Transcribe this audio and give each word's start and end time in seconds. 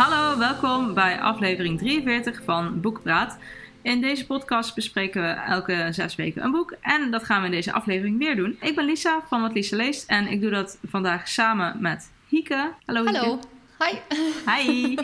Hallo, 0.00 0.38
welkom 0.38 0.94
bij 0.94 1.20
aflevering 1.20 1.78
43 1.78 2.42
van 2.44 2.80
Boekpraat. 2.80 3.38
In 3.82 4.00
deze 4.00 4.26
podcast 4.26 4.74
bespreken 4.74 5.22
we 5.22 5.28
elke 5.28 5.88
zes 5.90 6.14
weken 6.14 6.44
een 6.44 6.50
boek. 6.50 6.74
En 6.80 7.10
dat 7.10 7.24
gaan 7.24 7.40
we 7.40 7.46
in 7.46 7.52
deze 7.52 7.72
aflevering 7.72 8.18
weer 8.18 8.36
doen. 8.36 8.56
Ik 8.60 8.74
ben 8.74 8.84
Lisa 8.84 9.22
van 9.28 9.40
Wat 9.40 9.54
Lisa 9.54 9.76
Leest. 9.76 10.08
En 10.08 10.26
ik 10.26 10.40
doe 10.40 10.50
dat 10.50 10.78
vandaag 10.86 11.28
samen 11.28 11.76
met 11.80 12.10
Hieke. 12.28 12.72
Hallo 12.86 13.02
Hieke. 13.02 13.18
Hallo. 13.18 13.38
Hi. 13.78 13.98
Hi. 14.46 14.94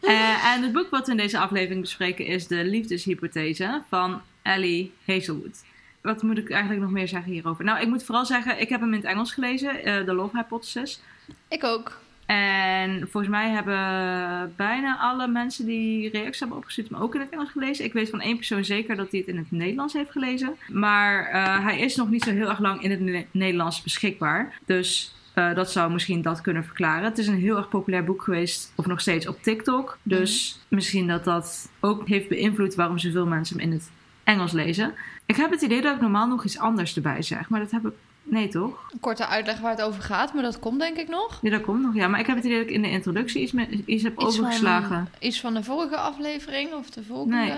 Eh, 0.00 0.54
en 0.54 0.62
het 0.62 0.72
boek 0.72 0.90
wat 0.90 1.06
we 1.06 1.10
in 1.10 1.16
deze 1.16 1.38
aflevering 1.38 1.80
bespreken 1.80 2.26
is 2.26 2.46
De 2.46 2.64
Liefdeshypothese 2.64 3.82
van 3.88 4.20
Ellie 4.42 4.92
Hazelwood. 5.06 5.64
Wat 6.00 6.22
moet 6.22 6.38
ik 6.38 6.50
eigenlijk 6.50 6.80
nog 6.80 6.90
meer 6.90 7.08
zeggen 7.08 7.32
hierover? 7.32 7.64
Nou, 7.64 7.80
ik 7.80 7.88
moet 7.88 8.04
vooral 8.04 8.26
zeggen, 8.26 8.60
ik 8.60 8.68
heb 8.68 8.80
hem 8.80 8.92
in 8.92 9.00
het 9.00 9.08
Engels 9.08 9.32
gelezen, 9.32 9.84
eh, 9.84 10.00
The 10.00 10.12
Love 10.14 10.36
Hypothesis. 10.36 11.00
Ik 11.48 11.64
ook. 11.64 12.00
En 12.26 13.00
volgens 13.00 13.28
mij 13.28 13.50
hebben 13.50 14.54
bijna 14.56 14.98
alle 14.98 15.26
mensen 15.26 15.66
die 15.66 16.10
reacties 16.10 16.40
hebben 16.40 16.58
opgestuurd 16.58 16.88
hem 16.88 16.98
ook 16.98 17.14
in 17.14 17.20
het 17.20 17.30
Engels 17.30 17.50
gelezen. 17.50 17.84
Ik 17.84 17.92
weet 17.92 18.10
van 18.10 18.20
één 18.20 18.36
persoon 18.36 18.64
zeker 18.64 18.96
dat 18.96 19.10
hij 19.10 19.20
het 19.20 19.28
in 19.28 19.36
het 19.36 19.50
Nederlands 19.50 19.92
heeft 19.92 20.10
gelezen. 20.10 20.54
Maar 20.68 21.26
eh, 21.26 21.64
hij 21.64 21.78
is 21.80 21.96
nog 21.96 22.10
niet 22.10 22.22
zo 22.22 22.30
heel 22.30 22.48
erg 22.48 22.58
lang 22.58 22.82
in 22.82 22.90
het 22.90 23.00
Ne- 23.00 23.26
Nederlands 23.30 23.82
beschikbaar. 23.82 24.58
Dus 24.66 25.14
eh, 25.34 25.54
dat 25.54 25.70
zou 25.72 25.92
misschien 25.92 26.22
dat 26.22 26.40
kunnen 26.40 26.64
verklaren. 26.64 27.04
Het 27.04 27.18
is 27.18 27.26
een 27.26 27.38
heel 27.38 27.56
erg 27.56 27.68
populair 27.68 28.04
boek 28.04 28.22
geweest, 28.22 28.72
of 28.76 28.86
nog 28.86 29.00
steeds 29.00 29.26
op 29.26 29.42
TikTok. 29.42 29.98
Dus 30.02 30.60
misschien 30.68 31.06
dat 31.06 31.24
dat 31.24 31.70
ook 31.80 32.08
heeft 32.08 32.28
beïnvloed 32.28 32.74
waarom 32.74 32.98
zoveel 32.98 33.26
mensen 33.26 33.58
hem 33.58 33.66
in 33.68 33.72
het 33.72 33.90
Engels 34.24 34.52
lezen. 34.52 34.94
Ik 35.26 35.36
heb 35.36 35.50
het 35.50 35.62
idee 35.62 35.80
dat 35.80 35.94
ik 35.94 36.00
normaal 36.00 36.28
nog 36.28 36.44
iets 36.44 36.58
anders 36.58 36.96
erbij 36.96 37.22
zeg, 37.22 37.48
maar 37.48 37.60
dat 37.60 37.70
heb 37.70 37.86
ik. 37.86 37.92
Nee, 38.22 38.48
toch? 38.48 38.90
Een 38.92 39.00
korte 39.00 39.26
uitleg 39.26 39.60
waar 39.60 39.70
het 39.70 39.82
over 39.82 40.02
gaat, 40.02 40.34
maar 40.34 40.42
dat 40.42 40.58
komt 40.58 40.80
denk 40.80 40.96
ik 40.96 41.08
nog. 41.08 41.38
Ja, 41.42 41.50
dat 41.50 41.60
komt 41.60 41.82
nog. 41.82 41.94
Ja, 41.94 42.08
maar 42.08 42.20
ik 42.20 42.26
heb 42.26 42.36
het 42.36 42.44
idee 42.44 42.58
dat 42.58 42.66
ik 42.66 42.74
in 42.74 42.82
de 42.82 42.90
introductie 42.90 43.42
iets, 43.42 43.52
met, 43.52 43.68
iets 43.84 44.02
heb 44.02 44.12
Iets 44.12 44.24
overgeslagen. 44.24 44.88
Van, 44.88 45.08
iets 45.28 45.40
van 45.40 45.54
de 45.54 45.62
vorige 45.62 45.96
aflevering 45.96 46.72
of 46.72 46.90
de 46.90 47.02
volgende. 47.02 47.36
Nee. 47.36 47.52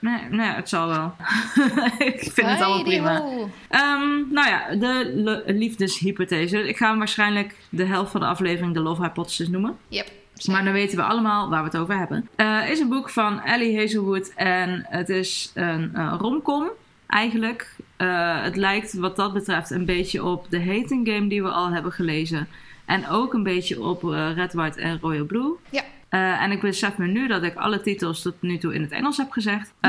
Nee, 0.00 0.20
nee, 0.30 0.46
het 0.46 0.68
zal 0.68 0.88
wel. 0.88 1.14
ik 2.14 2.30
vind 2.32 2.48
het 2.48 2.60
allemaal 2.60 2.82
prima. 2.82 3.22
Ehm, 3.68 4.32
nou 4.32 4.48
ja, 4.48 4.74
de 4.74 5.42
liefdeshypothese. 5.46 6.68
Ik 6.68 6.76
ga 6.76 6.88
hem 6.88 6.98
waarschijnlijk 6.98 7.54
de 7.68 7.84
helft 7.84 8.10
van 8.10 8.20
de 8.20 8.26
aflevering 8.26 8.74
de 8.74 8.80
Love 8.80 9.02
Hypothesis 9.02 9.48
noemen. 9.48 9.76
Yep. 9.88 10.06
Maar 10.46 10.64
dan 10.64 10.72
weten 10.72 10.96
we 10.96 11.02
allemaal 11.02 11.48
waar 11.48 11.58
we 11.62 11.68
het 11.68 11.76
over 11.76 11.98
hebben. 11.98 12.28
Het 12.36 12.68
is 12.68 12.80
een 12.80 12.88
boek 12.88 13.10
van 13.10 13.40
Ellie 13.40 13.78
Hazelwood 13.78 14.32
en 14.36 14.86
het 14.88 15.08
is 15.08 15.50
een 15.54 15.94
eh, 15.94 16.14
romcom 16.18 16.68
eigenlijk. 17.06 17.76
Eh, 17.96 18.42
het 18.42 18.56
lijkt 18.56 18.92
wat 18.94 19.16
dat 19.16 19.32
betreft 19.32 19.70
een 19.70 19.84
beetje 19.84 20.24
op 20.24 20.46
de 20.50 20.58
Hating 20.64 21.08
Game 21.08 21.26
die 21.28 21.42
we 21.42 21.48
al 21.48 21.70
hebben 21.70 21.92
gelezen. 21.92 22.48
En 22.84 23.08
ook 23.08 23.34
een 23.34 23.42
beetje 23.42 23.82
op 23.82 24.04
eh, 24.12 24.34
Red, 24.34 24.52
White 24.52 24.80
en 24.80 24.98
Royal 25.00 25.24
Blue. 25.24 25.52
Ja. 25.70 25.82
Eh, 26.08 26.42
en 26.42 26.50
ik 26.50 26.60
besef 26.60 26.96
me 26.96 27.06
nu 27.06 27.28
dat 27.28 27.42
ik 27.42 27.54
alle 27.56 27.80
titels 27.80 28.22
tot 28.22 28.34
nu 28.40 28.58
toe 28.58 28.74
in 28.74 28.82
het 28.82 28.90
Engels 28.90 29.16
heb 29.16 29.30
gezegd. 29.30 29.72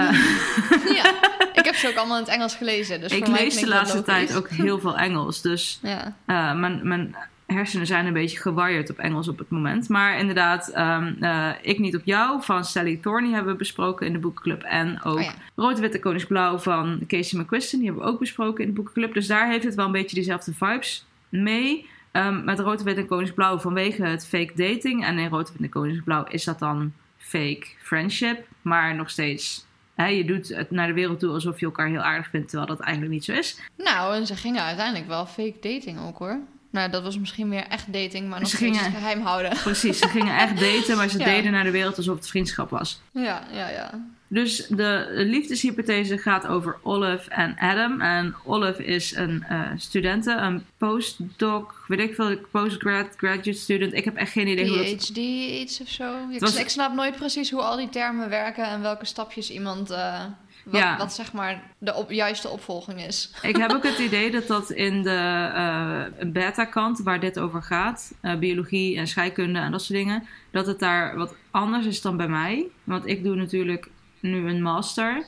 Ja, 0.95 1.13
ik 1.53 1.65
heb 1.65 1.75
ze 1.75 1.87
ook 1.87 1.95
allemaal 1.95 2.17
in 2.17 2.23
het 2.23 2.31
Engels 2.33 2.55
gelezen. 2.55 3.01
Dus 3.01 3.11
ik 3.11 3.27
lees 3.27 3.59
de 3.59 3.67
laatste 3.67 4.03
tijd 4.03 4.35
ook 4.35 4.49
heel 4.49 4.79
veel 4.79 4.97
Engels. 4.97 5.41
Dus 5.41 5.79
Ja. 5.81 6.13
mijn, 6.53 6.87
mijn 6.87 7.15
hersenen 7.45 7.87
zijn 7.87 8.05
een 8.05 8.13
beetje 8.13 8.39
gewired 8.39 8.89
op 8.89 8.97
Engels 8.97 9.27
op 9.27 9.37
het 9.37 9.49
moment. 9.49 9.89
Maar 9.89 10.17
inderdaad, 10.17 10.69
ehm, 10.69 11.13
eh, 11.19 11.49
Ik 11.61 11.79
Niet 11.79 11.95
Op 11.95 12.01
Jou 12.05 12.43
van 12.43 12.65
Sally 12.65 12.97
Thorne 13.01 13.33
hebben 13.33 13.51
we 13.51 13.57
besproken 13.57 14.07
in 14.07 14.13
de 14.13 14.19
boekenclub. 14.19 14.63
En 14.63 15.03
ook 15.03 15.15
Oh 15.15 15.21
ja. 15.21 15.33
Rood, 15.55 15.79
Witte 15.79 15.99
Koningsblauw 15.99 16.57
van 16.57 16.99
Casey 17.07 17.39
McQuiston. 17.39 17.79
Die 17.79 17.87
hebben 17.87 18.05
we 18.05 18.11
ook 18.11 18.19
besproken 18.19 18.63
in 18.63 18.69
de 18.69 18.75
boekenclub. 18.75 19.13
Dus 19.13 19.27
daar 19.27 19.49
heeft 19.49 19.63
het 19.63 19.75
wel 19.75 19.85
een 19.85 19.91
beetje 19.91 20.15
dezelfde 20.15 20.53
vibes 20.53 21.05
mee. 21.29 21.89
Ehm, 22.11 22.43
met 22.43 22.59
Rood, 22.59 22.83
Wit 22.83 22.97
en 22.97 23.07
Koningsblauw 23.07 23.59
vanwege 23.59 24.03
het 24.03 24.27
fake 24.27 24.51
dating. 24.55 25.05
En 25.05 25.19
in 25.19 25.29
Rood, 25.29 25.51
Wit 25.51 25.61
en 25.61 25.69
Koningsblauw 25.69 26.23
is 26.23 26.43
dat 26.43 26.59
dan 26.59 26.93
fake 27.17 27.65
friendship. 27.77 28.47
Maar 28.61 28.95
nog 28.95 29.09
steeds... 29.09 29.65
Je 29.95 30.25
doet 30.25 30.47
het 30.47 30.71
naar 30.71 30.87
de 30.87 30.93
wereld 30.93 31.19
toe 31.19 31.33
alsof 31.33 31.59
je 31.59 31.65
elkaar 31.65 31.87
heel 31.87 32.01
aardig 32.01 32.29
vindt, 32.29 32.49
terwijl 32.49 32.69
dat 32.69 32.79
eigenlijk 32.79 33.13
niet 33.13 33.23
zo 33.23 33.31
is. 33.31 33.61
Nou, 33.77 34.15
en 34.15 34.25
ze 34.27 34.35
gingen 34.35 34.63
uiteindelijk 34.63 35.07
wel 35.07 35.25
fake 35.25 35.57
dating 35.61 35.99
ook 35.99 36.17
hoor. 36.17 36.39
Nou, 36.75 36.89
dat 36.89 37.03
was 37.03 37.19
misschien 37.19 37.47
meer 37.47 37.67
echt 37.67 37.93
dating, 37.93 38.27
maar 38.29 38.39
nog 38.39 38.49
Ze 38.49 38.57
gingen- 38.57 38.79
geheim 38.91 39.21
houden. 39.21 39.51
Precies, 39.63 39.99
ze 39.99 40.07
gingen 40.07 40.37
echt 40.37 40.59
daten, 40.65 40.97
maar 40.97 41.09
ze 41.09 41.19
Ja. 41.19 41.25
deden 41.25 41.51
naar 41.51 41.63
de 41.63 41.71
wereld 41.71 41.97
alsof 41.97 42.15
het 42.15 42.27
vriendschap 42.27 42.69
was. 42.69 42.99
Ja, 43.11 43.43
ja, 43.53 43.69
ja. 43.69 43.89
Dus 44.27 44.65
de 44.69 45.07
liefdeshypothese 45.11 46.17
gaat 46.17 46.47
over 46.47 46.77
Olive 46.83 47.29
en 47.29 47.55
Adam. 47.59 48.01
En 48.01 48.35
Olive 48.43 48.85
is 48.85 49.15
een 49.15 49.43
eh 49.49 49.59
studente, 49.77 50.31
een 50.31 50.65
postdoc, 50.77 51.83
weet 51.87 51.99
ik 51.99 52.15
veel, 52.15 52.37
postgrad, 52.51 53.07
graduate 53.17 53.53
student. 53.53 53.93
Ik 53.93 54.05
heb 54.05 54.15
echt 54.15 54.31
geen 54.31 54.47
idee 54.47 54.67
hoe 54.67 54.77
dat... 54.77 54.85
PhD 54.85 55.17
iets 55.17 55.81
of 55.81 55.87
zo. 55.89 56.13
Ik, 56.31 56.39
was- 56.39 56.55
ik 56.55 56.69
snap 56.69 56.93
nooit 56.93 57.15
precies 57.15 57.51
hoe 57.51 57.61
al 57.61 57.77
die 57.77 57.89
termen 57.89 58.29
werken 58.29 58.65
en 58.65 58.81
welke 58.81 59.05
stapjes 59.05 59.49
iemand. 59.51 59.89
eh, 59.89 60.23
wat, 60.65 60.81
Ja. 60.81 60.97
wat 60.97 61.13
zeg 61.13 61.33
maar 61.33 61.61
de 61.77 61.93
op, 61.93 62.11
juiste 62.11 62.49
opvolging 62.49 63.05
is. 63.05 63.31
Ik 63.41 63.55
heb 63.55 63.71
ook 63.71 63.83
het 63.83 63.97
idee 64.07 64.31
dat 64.31 64.47
dat 64.47 64.71
in 64.71 65.03
de 65.03 65.49
eh, 65.53 66.27
beta-kant, 66.27 66.99
waar 66.99 67.19
dit 67.19 67.39
over 67.39 67.63
gaat, 67.63 68.13
eh, 68.21 68.35
biologie 68.35 68.97
en 68.97 69.07
scheikunde 69.07 69.59
en 69.59 69.71
dat 69.71 69.81
soort 69.83 69.99
dingen, 69.99 70.23
dat 70.51 70.67
het 70.67 70.79
daar 70.79 71.15
wat 71.17 71.35
anders 71.51 71.85
is 71.85 72.01
dan 72.01 72.17
bij 72.17 72.27
mij. 72.27 72.65
Want 72.83 73.07
ik 73.07 73.23
doe 73.23 73.35
natuurlijk 73.35 73.89
nu 74.19 74.49
een 74.49 74.61
master. 74.61 75.25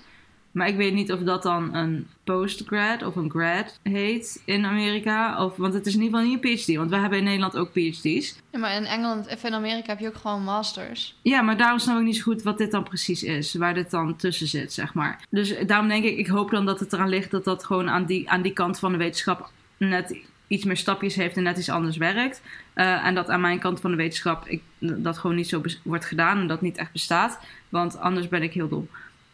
Maar 0.57 0.67
ik 0.67 0.75
weet 0.75 0.93
niet 0.93 1.11
of 1.11 1.19
dat 1.19 1.43
dan 1.43 1.75
een 1.75 2.07
postgrad 2.23 3.03
of 3.03 3.15
een 3.15 3.29
grad 3.29 3.79
heet 3.83 4.41
in 4.45 4.65
Amerika. 4.65 5.43
Of, 5.45 5.55
want 5.55 5.73
het 5.73 5.85
is 5.85 5.95
in 5.95 6.01
ieder 6.01 6.19
geval 6.19 6.33
niet 6.33 6.43
een 6.43 6.55
PhD. 6.55 6.75
Want 6.75 6.89
we 6.89 6.97
hebben 6.97 7.17
in 7.17 7.23
Nederland 7.23 7.57
ook 7.57 7.71
PhD's. 7.71 8.35
Ja, 8.51 8.59
maar 8.59 8.75
in 8.75 8.85
Engeland 8.85 9.27
of 9.33 9.43
in 9.43 9.53
Amerika 9.53 9.89
heb 9.89 9.99
je 9.99 10.07
ook 10.07 10.15
gewoon 10.15 10.43
masters. 10.43 11.15
Ja, 11.21 11.41
maar 11.41 11.57
daarom 11.57 11.79
snap 11.79 11.97
ik 11.97 12.03
niet 12.03 12.15
zo 12.15 12.21
goed 12.21 12.43
wat 12.43 12.57
dit 12.57 12.71
dan 12.71 12.83
precies 12.83 13.23
is. 13.23 13.53
Waar 13.53 13.73
dit 13.73 13.91
dan 13.91 14.15
tussen 14.15 14.47
zit, 14.47 14.73
zeg 14.73 14.93
maar. 14.93 15.25
Dus 15.29 15.55
daarom 15.65 15.87
denk 15.87 16.03
ik, 16.03 16.17
ik 16.17 16.27
hoop 16.27 16.51
dan 16.51 16.65
dat 16.65 16.79
het 16.79 16.93
eraan 16.93 17.09
ligt 17.09 17.31
dat 17.31 17.43
dat 17.43 17.65
gewoon 17.65 17.89
aan 17.89 18.05
die, 18.05 18.29
aan 18.29 18.41
die 18.41 18.53
kant 18.53 18.79
van 18.79 18.91
de 18.91 18.97
wetenschap 18.97 19.51
net 19.77 20.17
iets 20.47 20.65
meer 20.65 20.77
stapjes 20.77 21.15
heeft 21.15 21.37
en 21.37 21.43
net 21.43 21.57
iets 21.57 21.69
anders 21.69 21.97
werkt. 21.97 22.41
Eh, 22.73 23.05
en 23.05 23.15
dat 23.15 23.29
aan 23.29 23.41
mijn 23.41 23.59
kant 23.59 23.79
van 23.79 23.91
de 23.91 23.97
wetenschap 23.97 24.47
ik, 24.47 24.61
dat 24.79 25.17
gewoon 25.17 25.35
niet 25.35 25.49
zo 25.49 25.61
wordt 25.83 26.05
gedaan 26.05 26.37
en 26.37 26.47
dat 26.47 26.61
niet 26.61 26.77
echt 26.77 26.91
bestaat. 26.91 27.39
Want 27.69 27.97
anders 27.97 28.27
ben 28.27 28.43
ik 28.43 28.53
heel 28.53 28.67
dom. 28.67 28.89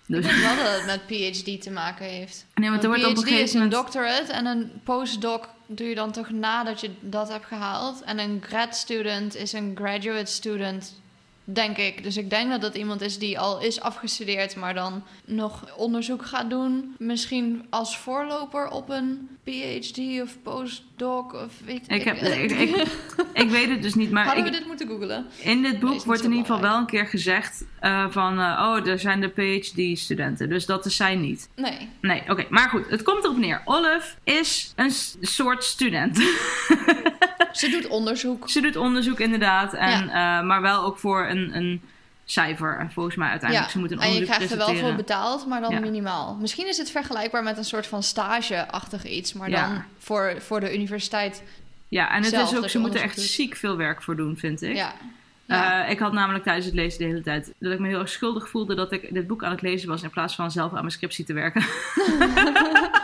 Dus, 0.05 0.25
Ik 0.25 0.31
denk 0.31 0.55
wel 0.55 0.55
dat 0.55 0.75
het 0.75 0.85
met 0.85 1.05
PhD 1.05 1.61
te 1.61 1.71
maken 1.71 2.05
heeft. 2.05 2.45
nee, 2.55 2.69
want 2.69 2.83
er 2.83 2.89
wordt 2.89 3.05
op 3.05 3.09
een 3.09 3.15
PhD 3.15 3.23
is 3.23 3.29
gegeven 3.31 3.61
een 3.61 3.67
moment... 3.69 3.93
doctorate 3.93 4.31
en 4.31 4.45
een 4.45 4.71
postdoc 4.83 5.49
doe 5.67 5.87
je 5.87 5.95
dan 5.95 6.11
toch 6.11 6.29
nadat 6.29 6.81
je 6.81 6.89
dat 6.99 7.29
hebt 7.29 7.45
gehaald. 7.45 8.01
En 8.01 8.19
een 8.19 8.43
grad 8.47 8.75
student 8.75 9.35
is 9.35 9.53
een 9.53 9.71
graduate 9.75 10.31
student, 10.31 11.01
denk 11.43 11.77
ik. 11.77 12.03
Dus 12.03 12.17
ik 12.17 12.29
denk 12.29 12.49
dat 12.49 12.61
dat 12.61 12.75
iemand 12.75 13.01
is 13.01 13.17
die 13.17 13.39
al 13.39 13.61
is 13.61 13.81
afgestudeerd, 13.81 14.55
maar 14.55 14.73
dan 14.73 15.03
nog 15.25 15.75
onderzoek 15.77 16.25
gaat 16.25 16.49
doen. 16.49 16.95
Misschien 16.97 17.65
als 17.69 17.97
voorloper 17.97 18.67
op 18.67 18.89
een 18.89 19.29
PhD 19.43 20.21
of 20.21 20.37
postdoc 20.43 21.33
of 21.33 21.51
weet 21.65 21.83
Ik, 21.87 22.03
heb, 22.03 22.15
ik, 22.15 22.51
ik, 22.51 22.87
ik 23.43 23.49
weet 23.49 23.69
het 23.69 23.81
dus 23.81 23.93
niet, 23.93 24.11
maar 24.11 24.25
Hadden 24.25 24.45
ik, 24.45 24.51
we 24.51 24.57
dit 24.57 24.67
moeten 24.67 24.87
googlen? 24.87 25.25
In 25.37 25.61
dit 25.61 25.79
boek 25.79 26.03
wordt 26.03 26.23
in 26.23 26.29
ieder 26.31 26.45
geval 26.45 26.61
wel 26.61 26.77
een 26.77 26.85
keer 26.85 27.05
gezegd 27.05 27.65
eh, 27.79 28.05
van... 28.09 28.39
eh, 28.39 28.45
oh, 28.45 28.87
er 28.87 28.99
zijn 28.99 29.21
de 29.21 29.27
PhD-studenten. 29.27 30.49
Dus 30.49 30.65
dat 30.65 30.85
is 30.85 30.95
zij 30.95 31.15
niet. 31.15 31.49
Nee. 31.55 31.89
Nee, 32.01 32.23
oké. 32.27 32.45
Maar 32.49 32.69
goed, 32.69 32.89
het 32.89 33.03
komt 33.03 33.23
erop 33.23 33.37
neer. 33.37 33.61
Olive 33.65 34.15
is 34.23 34.73
een 34.75 34.91
soort 35.21 35.63
student. 35.63 36.17
Ze 37.51 37.69
doet 37.69 37.87
onderzoek. 37.87 38.49
Ze 38.49 38.61
doet 38.61 38.75
onderzoek 38.75 39.19
inderdaad. 39.19 39.73
En, 39.73 40.09
eh, 40.09 40.41
maar 40.41 40.61
wel 40.61 40.83
ook 40.83 40.97
voor 40.97 41.25
een, 41.37 41.55
een 41.57 41.81
cijfer. 42.25 42.87
Volgens 42.93 43.15
mij 43.15 43.29
uiteindelijk. 43.29 43.71
Ze 43.71 43.79
moet 43.79 43.91
een 43.91 43.99
en 43.99 44.13
je 44.13 44.23
krijgt 44.23 44.51
er 44.51 44.57
wel 44.57 44.75
voor 44.75 44.95
betaald, 44.95 45.47
maar 45.47 45.61
dan 45.61 45.71
Ja. 45.71 45.79
minimaal. 45.79 46.37
Misschien 46.41 46.67
is 46.67 46.77
het 46.77 46.91
vergelijkbaar 46.91 47.43
met 47.43 47.57
een 47.57 47.63
soort 47.65 47.87
van 47.87 48.03
stage-achtig 48.03 49.05
iets, 49.05 49.33
maar 49.33 49.49
Ja. 49.49 49.67
dan 49.67 49.83
voor, 49.97 50.35
voor 50.39 50.59
de 50.59 50.73
universiteit. 50.73 51.43
Ja, 51.87 52.09
en 52.11 52.21
het 52.21 52.25
zelf 52.33 52.51
is 52.51 52.57
ook, 52.57 52.69
ze 52.69 52.79
moeten 52.79 53.01
echt 53.01 53.15
doet. 53.15 53.25
ziek 53.25 53.55
veel 53.55 53.77
werk 53.77 54.01
voor 54.03 54.15
doen, 54.15 54.37
vind 54.37 54.61
ik. 54.61 54.75
Ja. 54.75 54.93
Ja. 55.45 55.83
Eh, 55.85 55.91
ik 55.91 55.99
had 55.99 56.13
namelijk 56.13 56.43
tijdens 56.43 56.65
het 56.65 56.75
lezen 56.75 56.99
de 56.99 57.05
hele 57.05 57.21
tijd 57.21 57.53
dat 57.59 57.71
ik 57.73 57.79
me 57.79 57.87
heel 57.87 57.99
erg 57.99 58.09
schuldig 58.09 58.49
voelde 58.49 58.75
dat 58.75 58.91
ik 58.91 59.13
dit 59.13 59.27
boek 59.27 59.43
aan 59.43 59.51
het 59.51 59.61
lezen 59.61 59.89
was 59.89 60.03
in 60.03 60.09
plaats 60.09 60.35
van 60.35 60.51
zelf 60.51 60.71
aan 60.71 60.79
mijn 60.79 60.91
scriptie 60.91 61.25
te 61.25 61.33
werken. 61.33 61.61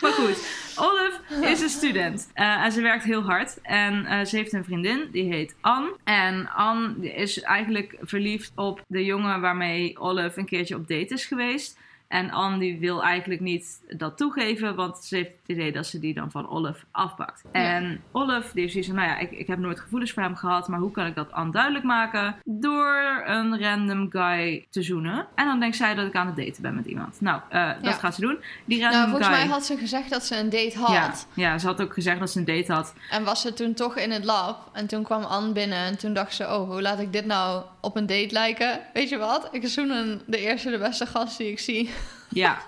maar 0.00 0.12
goed, 0.12 0.68
Olive 0.76 1.46
is 1.46 1.60
een 1.60 1.68
student 1.68 2.30
eh, 2.34 2.64
en 2.64 2.72
ze 2.72 2.80
werkt 2.80 3.04
heel 3.04 3.22
hard. 3.22 3.60
En 3.62 4.06
eh, 4.06 4.24
ze 4.24 4.36
heeft 4.36 4.52
een 4.52 4.64
vriendin, 4.64 5.08
die 5.12 5.32
heet 5.32 5.54
Anne. 5.60 5.96
En 6.04 6.48
Anne 6.48 7.14
is 7.14 7.42
eigenlijk 7.42 7.96
verliefd 8.00 8.52
op 8.54 8.84
de 8.88 9.04
jongen 9.04 9.40
waarmee 9.40 9.98
Olive 9.98 10.38
een 10.38 10.46
keertje 10.46 10.74
op 10.74 10.88
date 10.88 11.14
is 11.14 11.26
geweest. 11.26 11.78
En 12.08 12.30
Anne 12.30 12.58
die 12.58 12.78
wil 12.78 13.02
eigenlijk 13.02 13.40
niet 13.40 13.80
dat 13.96 14.16
toegeven, 14.16 14.74
want 14.74 14.98
ze 14.98 15.16
heeft 15.16 15.30
het 15.30 15.56
idee 15.56 15.72
dat 15.72 15.86
ze 15.86 15.98
die 15.98 16.14
dan 16.14 16.30
van 16.30 16.48
Olive 16.48 16.84
afpakt. 16.90 17.42
En 17.52 18.00
Olive 18.12 18.54
die 18.54 18.64
is 18.64 18.70
zoiets 18.70 18.88
van, 18.88 18.98
nou 18.98 19.08
ja, 19.08 19.18
ik, 19.18 19.30
ik 19.30 19.46
heb 19.46 19.58
nooit 19.58 19.80
gevoelens 19.80 20.12
voor 20.12 20.22
hem 20.22 20.36
gehad, 20.36 20.68
maar 20.68 20.78
hoe 20.78 20.90
kan 20.90 21.06
ik 21.06 21.14
dat 21.14 21.32
Anne 21.32 21.52
duidelijk 21.52 21.84
maken? 21.84 22.36
Door 22.44 23.22
een 23.26 23.60
random 23.60 24.10
guy 24.10 24.66
te 24.70 24.82
zoenen. 24.82 25.26
En 25.34 25.46
dan 25.46 25.60
denkt 25.60 25.76
zij 25.76 25.94
dat 25.94 26.06
ik 26.06 26.14
aan 26.14 26.26
het 26.26 26.36
daten 26.36 26.62
ben 26.62 26.74
met 26.74 26.86
iemand. 26.86 27.20
Nou, 27.20 27.40
eh, 27.48 27.70
dat 27.82 27.94
gaat 27.94 28.14
ze 28.14 28.20
doen. 28.20 28.38
Die 28.64 28.80
random 28.80 28.98
Nou, 28.98 29.10
volgens 29.10 29.28
guy... 29.28 29.38
mij 29.38 29.48
had 29.54 29.64
ze 29.64 29.76
gezegd 29.76 30.10
dat 30.10 30.24
ze 30.24 30.36
een 30.38 30.50
date 30.50 30.78
had. 30.78 30.90
ja, 30.90 31.12
ja, 31.34 31.58
ze 31.58 31.66
had 31.66 31.80
ook 31.80 31.92
gezegd 31.92 32.18
dat 32.18 32.30
ze 32.30 32.38
een 32.38 32.44
date 32.44 32.72
had. 32.72 32.94
En 33.10 33.24
was 33.24 33.40
ze 33.40 33.52
toen 33.52 33.74
toch 33.74 33.96
in 33.96 34.10
het 34.10 34.24
lab. 34.24 34.70
En 34.72 34.86
toen 34.86 35.02
kwam 35.02 35.22
Anne 35.22 35.52
binnen. 35.52 35.78
En 35.78 35.98
toen 35.98 36.12
dacht 36.12 36.34
ze: 36.34 36.44
Oh, 36.44 36.70
hoe 36.70 36.82
laat 36.82 36.98
ik 36.98 37.12
dit 37.12 37.26
nou 37.26 37.62
op 37.80 37.96
een 37.96 38.06
date 38.06 38.32
lijken? 38.32 38.80
Weet 38.92 39.08
je 39.08 39.16
wat? 39.16 39.48
Ik 39.52 39.68
zoen 39.68 39.90
een, 39.90 40.22
de 40.26 40.38
eerste, 40.38 40.70
de 40.70 40.78
beste 40.78 41.06
gast 41.06 41.38
die 41.38 41.50
ik 41.50 41.58
zie. 41.58 41.90
Ja. 42.30 42.58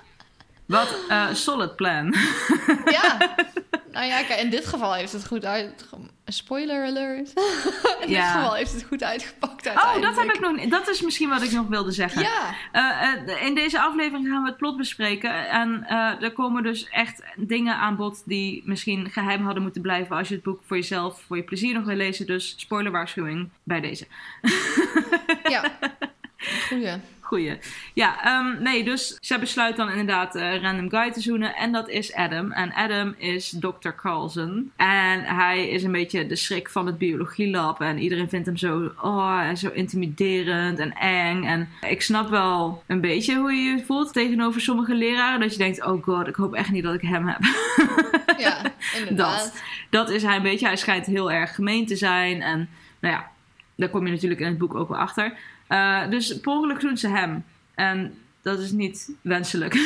Wat 0.67 0.97
eh 1.09 1.35
solid 1.35 1.77
plan. 1.77 2.15
ja. 2.85 3.19
Nou 3.93 4.07
ja, 4.07 4.23
kijk, 4.23 4.41
in 4.41 4.51
dit 4.51 4.67
geval 4.67 4.95
heeft 4.95 5.13
het 5.13 5.27
goed 5.27 5.45
uit. 5.45 5.87
Spoiler 6.33 6.85
alert. 6.87 7.33
in 8.01 8.07
dit 8.07 8.09
Ja. 8.09 8.33
geval 8.33 8.55
heeft 8.55 8.73
het 8.73 8.85
goed 8.85 9.03
uitgepakt. 9.03 9.67
Oh, 9.67 10.01
dat 10.03 10.17
heb 10.17 10.33
ik 10.35 10.41
nog 10.41 10.57
niet. 10.57 10.71
Dat 10.71 10.89
is 10.89 11.03
misschien 11.03 11.29
wat 11.29 11.43
ik 11.43 11.51
nog 11.53 11.67
wilde 11.67 11.91
zeggen. 11.93 12.23
Ja. 12.23 12.55
Eh, 12.73 13.13
eh, 13.13 13.47
in 13.47 13.55
deze 13.55 13.81
aflevering 13.81 14.29
gaan 14.29 14.43
we 14.43 14.49
het 14.49 14.57
plot 14.59 14.77
bespreken. 14.77 15.49
En 15.49 15.85
eh, 15.87 16.23
er 16.23 16.33
komen 16.33 16.63
dus 16.63 16.89
echt 16.89 17.23
dingen 17.37 17.77
aan 17.77 17.97
bod 17.97 18.23
die 18.27 18.63
misschien 18.65 19.11
geheim 19.11 19.45
hadden 19.45 19.63
moeten 19.63 19.83
blijven 19.83 20.17
als 20.17 20.29
je 20.29 20.35
het 20.35 20.43
boek 20.43 20.61
voor 20.67 20.77
jezelf, 20.77 21.21
voor 21.27 21.37
je 21.37 21.43
plezier 21.43 21.75
nog 21.75 21.85
wil 21.85 21.97
lezen. 21.97 22.27
Dus 22.27 22.55
spoilerwaarschuwing 22.57 23.49
bij 23.63 23.81
deze. 23.81 24.07
Ja. 25.49 25.65
Goeie. 26.69 26.95
Goeie. 27.31 27.59
Ja, 27.95 28.25
ehm, 28.25 28.63
nee, 28.63 28.85
dus 28.85 29.17
zij 29.21 29.41
besluit 29.41 29.77
dan 29.77 29.91
inderdaad 29.91 30.35
eh, 30.35 30.63
random 30.63 30.91
guy 30.91 31.11
te 31.11 31.21
zoenen. 31.21 31.55
En 31.55 31.73
dat 31.73 31.89
is 31.89 32.15
Adam. 32.15 32.53
En 32.53 32.73
Adam 32.73 33.15
is 33.19 33.57
Dr. 33.61 33.91
Carlson. 33.97 34.73
En 34.77 35.25
hij 35.25 35.69
is 35.69 35.83
een 35.83 35.93
beetje 35.93 36.27
de 36.27 36.37
schrik 36.37 36.69
van 36.69 36.87
het 36.87 36.99
biologielab. 36.99 37.81
En 37.81 37.99
iedereen 37.99 38.29
vindt 38.29 38.47
hem 38.47 38.57
zo, 38.57 38.93
oh, 39.03 39.55
zo 39.55 39.69
intimiderend 39.69 40.79
en 40.79 40.93
eng. 40.93 41.45
En 41.45 41.69
ik 41.89 42.03
snap 42.03 42.29
wel 42.29 42.83
een 42.87 43.01
beetje 43.01 43.37
hoe 43.37 43.53
je 43.53 43.71
je 43.71 43.85
voelt 43.85 44.13
tegenover 44.13 44.61
sommige 44.61 44.95
leraren. 44.95 45.41
Dat 45.41 45.53
je 45.53 45.59
denkt, 45.59 45.85
oh 45.85 46.03
god, 46.03 46.29
ik 46.29 46.35
hoop 46.35 46.55
echt 46.55 46.71
niet 46.71 46.85
dat 46.85 46.95
ik 46.95 47.03
hem 47.03 47.27
heb. 47.27 47.41
Ja, 48.39 48.63
inderdaad. 48.99 49.43
Dat. 49.43 49.63
Dat 49.91 50.11
is 50.11 50.23
hij 50.23 50.37
een 50.37 50.43
beetje. 50.43 50.67
Hij 50.67 50.77
schijnt 50.77 51.07
heel 51.07 51.33
erg 51.33 51.55
gemeen 51.55 51.87
te 51.87 51.97
zijn. 51.97 52.43
En 52.43 52.69
nou 53.01 53.15
ja, 53.15 53.31
daar 53.77 53.89
kom 53.89 54.07
je 54.07 54.13
natuurlijk 54.13 54.41
in 54.41 54.47
het 54.47 54.59
boek 54.59 54.75
ook 54.75 54.89
wel 54.89 54.99
achter. 54.99 55.33
Eh, 55.71 56.09
dus 56.09 56.41
per 56.41 56.53
ongeluk 56.53 56.81
doen 56.81 56.97
ze 56.97 57.09
hem. 57.09 57.45
En 57.75 58.15
dat 58.43 58.59
is 58.59 58.71
niet 58.71 59.13
wenselijk. 59.21 59.75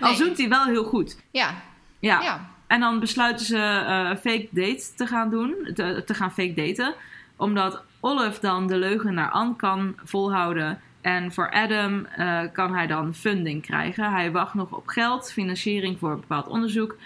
Al 0.00 0.08
Nee. 0.08 0.14
zoent 0.16 0.38
hij 0.38 0.48
wel 0.48 0.64
heel 0.64 0.84
goed. 0.84 1.16
Ja. 1.30 1.54
Ja. 1.98 2.22
Ja. 2.22 2.50
En 2.66 2.80
dan 2.80 3.00
besluiten 3.00 3.46
ze 3.46 3.56
een 3.56 4.16
fake 4.16 4.48
date 4.50 4.84
te 4.96 5.06
gaan 5.06 5.30
doen. 5.30 5.54
Te, 5.74 6.02
te 6.06 6.14
gaan 6.14 6.32
fake 6.32 6.54
daten. 6.54 6.94
Omdat 7.36 7.82
Olive 8.00 8.40
dan 8.40 8.66
de 8.66 8.76
leugen 8.76 9.14
naar 9.14 9.30
Anne 9.30 9.56
kan 9.56 9.94
volhouden. 10.04 10.80
En 11.00 11.32
voor 11.32 11.50
Adam 11.50 12.04
eh, 12.04 12.40
kan 12.52 12.74
hij 12.74 12.86
dan 12.86 13.14
funding 13.14 13.62
krijgen. 13.62 14.12
Hij 14.12 14.32
wacht 14.32 14.54
nog 14.54 14.72
op 14.72 14.86
geld, 14.86 15.32
financiering 15.32 15.98
voor 15.98 16.10
een 16.10 16.20
bepaald 16.20 16.46
onderzoek. 16.46 16.96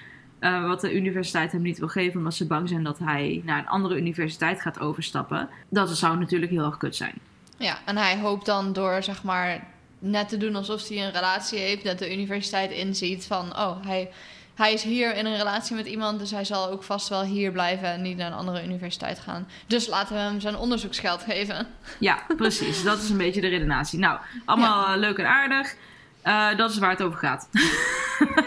Eh, 0.45 0.67
wat 0.67 0.81
de 0.81 0.95
universiteit 0.95 1.53
hem 1.53 1.63
niet 1.63 1.79
wil 1.79 1.89
geven, 1.89 2.19
omdat 2.19 2.35
ze 2.35 2.47
bang 2.47 2.69
zijn 2.69 2.83
dat 2.83 2.99
hij 2.99 3.43
naar 3.45 3.59
een 3.59 3.69
andere 3.69 3.97
universiteit 3.97 4.61
gaat 4.61 4.81
overstappen. 4.81 5.49
Dat 5.69 5.97
zou 5.97 6.19
natuurlijk 6.19 6.51
heel 6.51 6.65
erg 6.65 6.77
kut 6.77 6.97
zijn. 6.97 7.15
Ja, 7.59 7.79
en 7.85 7.97
hij 7.97 8.19
hoopt 8.19 8.47
dan 8.47 8.73
door, 8.73 9.03
zeg 9.03 9.23
maar, 9.23 9.67
net 9.99 10.29
te 10.29 10.37
doen 10.37 10.57
alsof 10.57 10.89
hij 10.89 11.05
een 11.05 11.13
relatie 11.13 11.59
heeft, 11.59 11.85
dat 11.85 11.99
de 11.99 12.13
universiteit 12.13 12.71
inziet 12.71 13.27
van, 13.27 13.59
oh, 13.59 13.87
hij, 13.87 14.11
hij 14.55 14.73
is 14.73 14.83
hier 14.83 15.17
in 15.17 15.27
een 15.27 15.37
relatie 15.37 15.77
met 15.77 15.87
iemand, 15.87 16.19
dus 16.19 16.31
hij 16.31 16.45
zal 16.45 16.71
ook 16.71 16.83
vast 16.83 17.09
wel 17.09 17.23
hier 17.23 17.53
blijven 17.53 17.89
en 17.89 18.03
niet 18.03 18.17
naar 18.17 18.27
een 18.27 18.39
andere 18.39 18.65
universiteit 18.65 19.21
gaan. 19.21 19.49
Dus 19.67 19.87
laten 19.87 20.15
we 20.15 20.21
hem 20.21 20.41
zijn 20.41 20.57
onderzoeksgeld 20.57 21.23
geven. 21.23 21.67
Ja, 21.99 22.27
precies. 22.37 22.83
dat 22.83 23.03
is 23.03 23.11
een 23.11 23.17
beetje 23.17 23.41
de 23.41 23.49
redenatie. 23.49 23.99
Nou, 23.99 24.19
allemaal 24.45 24.93
eh, 24.93 24.99
leuk 24.99 25.19
en 25.19 25.29
aardig. 25.29 25.77
Eh, 26.25 26.57
dat 26.57 26.71
is 26.71 26.79
waar 26.79 26.91
het 26.91 27.03
over 27.03 27.19
gaat. 27.19 27.49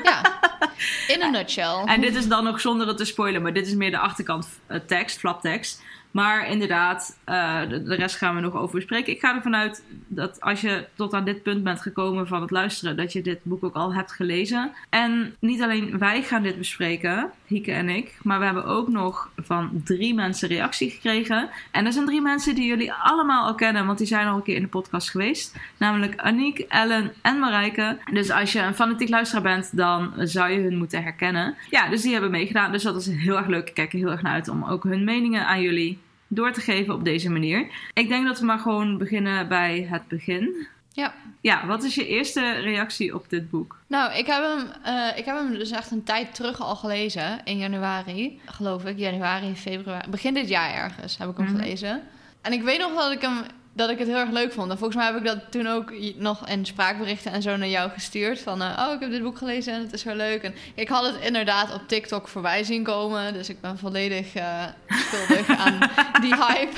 Ja, 0.03 0.39
in 1.13 1.21
een 1.21 1.31
nutshell. 1.31 1.83
En 1.85 2.01
dit 2.01 2.15
is 2.15 2.27
dan 2.27 2.43
nog 2.43 2.61
zonder 2.61 2.87
het 2.87 2.97
te 2.97 3.05
spoilen, 3.05 3.41
maar 3.41 3.53
dit 3.53 3.67
is 3.67 3.75
meer 3.75 3.91
de 3.91 3.97
achterkant 3.97 4.59
eh, 4.67 4.79
tekst, 4.85 5.19
flaptekst. 5.19 5.83
Maar 6.11 6.49
inderdaad, 6.49 7.19
eh, 7.23 7.69
de, 7.69 7.83
de 7.83 7.95
rest 7.95 8.15
gaan 8.15 8.35
we 8.35 8.41
nog 8.41 8.55
over 8.55 8.75
bespreken. 8.75 9.13
Ik 9.13 9.19
ga 9.19 9.35
ervan 9.35 9.55
uit 9.55 9.83
dat 10.07 10.41
als 10.41 10.61
je 10.61 10.87
tot 10.95 11.13
aan 11.13 11.25
dit 11.25 11.43
punt 11.43 11.63
bent 11.63 11.81
gekomen 11.81 12.27
van 12.27 12.41
het 12.41 12.51
luisteren, 12.51 12.97
dat 12.97 13.13
je 13.13 13.21
dit 13.21 13.39
boek 13.43 13.63
ook 13.63 13.75
al 13.75 13.93
hebt 13.93 14.11
gelezen. 14.11 14.71
En 14.89 15.35
niet 15.39 15.61
alleen 15.61 15.97
wij 15.97 16.23
gaan 16.23 16.43
dit 16.43 16.57
bespreken, 16.57 17.31
Hieke 17.47 17.71
en 17.71 17.89
ik, 17.89 18.17
maar 18.21 18.39
we 18.39 18.45
hebben 18.45 18.65
ook 18.65 18.87
nog 18.87 19.29
van 19.37 19.81
drie 19.83 20.13
mensen 20.13 20.47
reactie 20.47 20.89
gekregen. 20.89 21.49
En 21.71 21.83
dat 21.83 21.93
zijn 21.93 22.05
drie 22.05 22.21
mensen 22.21 22.55
die 22.55 22.65
jullie 22.65 22.93
allemaal 22.93 23.45
al 23.45 23.55
kennen, 23.55 23.85
want 23.85 23.97
die 23.97 24.07
zijn 24.07 24.27
al 24.27 24.35
een 24.35 24.43
keer 24.43 24.55
in 24.55 24.61
de 24.61 24.67
podcast 24.67 25.09
geweest. 25.09 25.55
Namelijk 25.77 26.15
Aniek, 26.15 26.59
Ellen 26.59 27.13
en 27.21 27.39
Marijke. 27.39 27.97
Dus 28.11 28.31
als 28.31 28.51
je 28.51 28.59
een 28.59 28.75
fanatiek 28.75 29.09
luisteraar 29.09 29.43
bent, 29.43 29.77
dan 29.77 30.13
zou 30.17 30.51
je 30.51 30.59
hun 30.59 30.77
moeten 30.77 31.03
herkennen. 31.03 31.55
Ja, 31.69 31.89
dus 31.89 32.01
die 32.01 32.11
hebben 32.11 32.31
meegedaan. 32.31 32.71
Dus 32.71 32.83
dat 32.83 32.95
is 32.95 33.07
heel 33.07 33.37
erg 33.37 33.47
leuk. 33.47 33.67
Ik 33.67 33.73
kijk 33.73 33.93
er 33.93 33.99
heel 33.99 34.11
erg 34.11 34.21
naar 34.21 34.33
uit 34.33 34.47
om 34.47 34.63
ook 34.63 34.83
hun 34.83 35.03
meningen 35.03 35.47
aan 35.47 35.61
jullie 35.61 35.99
door 36.27 36.51
te 36.51 36.61
geven 36.61 36.93
op 36.93 37.03
deze 37.03 37.29
manier. 37.29 37.67
Ik 37.93 38.09
denk 38.09 38.27
dat 38.27 38.39
we 38.39 38.45
maar 38.45 38.59
gewoon 38.59 38.97
beginnen 38.97 39.47
bij 39.47 39.87
het 39.89 40.07
begin. 40.07 40.67
Ja. 40.97 41.13
Ja, 41.41 41.65
wat 41.65 41.83
is 41.83 41.95
je 41.95 42.07
eerste 42.07 42.51
reactie 42.51 43.15
op 43.15 43.29
dit 43.29 43.49
boek? 43.49 43.79
Nou, 43.87 44.13
ik 44.13 44.25
heb, 44.25 44.43
hem, 44.43 44.67
eh, 44.83 45.17
ik 45.17 45.25
heb 45.25 45.35
hem 45.35 45.53
dus 45.53 45.71
echt 45.71 45.91
een 45.91 46.03
tijd 46.03 46.35
terug 46.35 46.61
al 46.61 46.75
gelezen. 46.75 47.39
In 47.43 47.57
januari, 47.57 48.39
geloof 48.45 48.85
ik. 48.85 48.97
Januari, 48.97 49.55
februari. 49.55 50.09
Begin 50.09 50.33
dit 50.33 50.49
jaar 50.49 50.73
ergens 50.73 51.17
heb 51.17 51.29
ik 51.29 51.37
hem 51.37 51.45
Mhm. 51.45 51.55
gelezen. 51.55 52.01
En 52.41 52.51
ik 52.53 52.61
weet 52.63 52.79
nog 52.79 52.93
dat 52.95 53.11
ik, 53.11 53.21
hem, 53.21 53.43
dat 53.73 53.89
ik 53.89 53.99
het 53.99 54.07
heel 54.07 54.17
erg 54.17 54.29
leuk 54.29 54.53
vond. 54.53 54.71
En 54.71 54.77
volgens 54.77 54.97
mij 54.97 55.05
heb 55.05 55.15
ik 55.17 55.25
dat 55.25 55.51
toen 55.51 55.67
ook 55.67 55.93
nog 56.15 56.47
in 56.49 56.65
spraakberichten 56.65 57.31
en 57.31 57.41
zo 57.41 57.55
naar 57.57 57.67
jou 57.67 57.89
gestuurd. 57.91 58.39
Van, 58.39 58.61
eh, 58.61 58.85
oh, 58.87 58.93
ik 58.93 58.99
heb 58.99 59.09
dit 59.11 59.21
boek 59.23 59.37
gelezen 59.37 59.73
en 59.73 59.81
het 59.81 59.93
is 59.93 60.01
zo 60.01 60.15
leuk. 60.15 60.41
En 60.43 60.55
ik 60.75 60.87
had 60.89 61.05
het 61.05 61.15
inderdaad 61.21 61.73
op 61.73 61.87
TikTok 61.87 62.27
voorbij 62.27 62.63
zien 62.63 62.83
komen. 62.83 63.33
Dus 63.33 63.49
ik 63.49 63.61
ben 63.61 63.77
volledig 63.77 64.33
eh, 64.35 64.63
schuldig 64.87 65.57
aan 65.57 65.79
die 66.23 66.35
hype. 66.35 66.77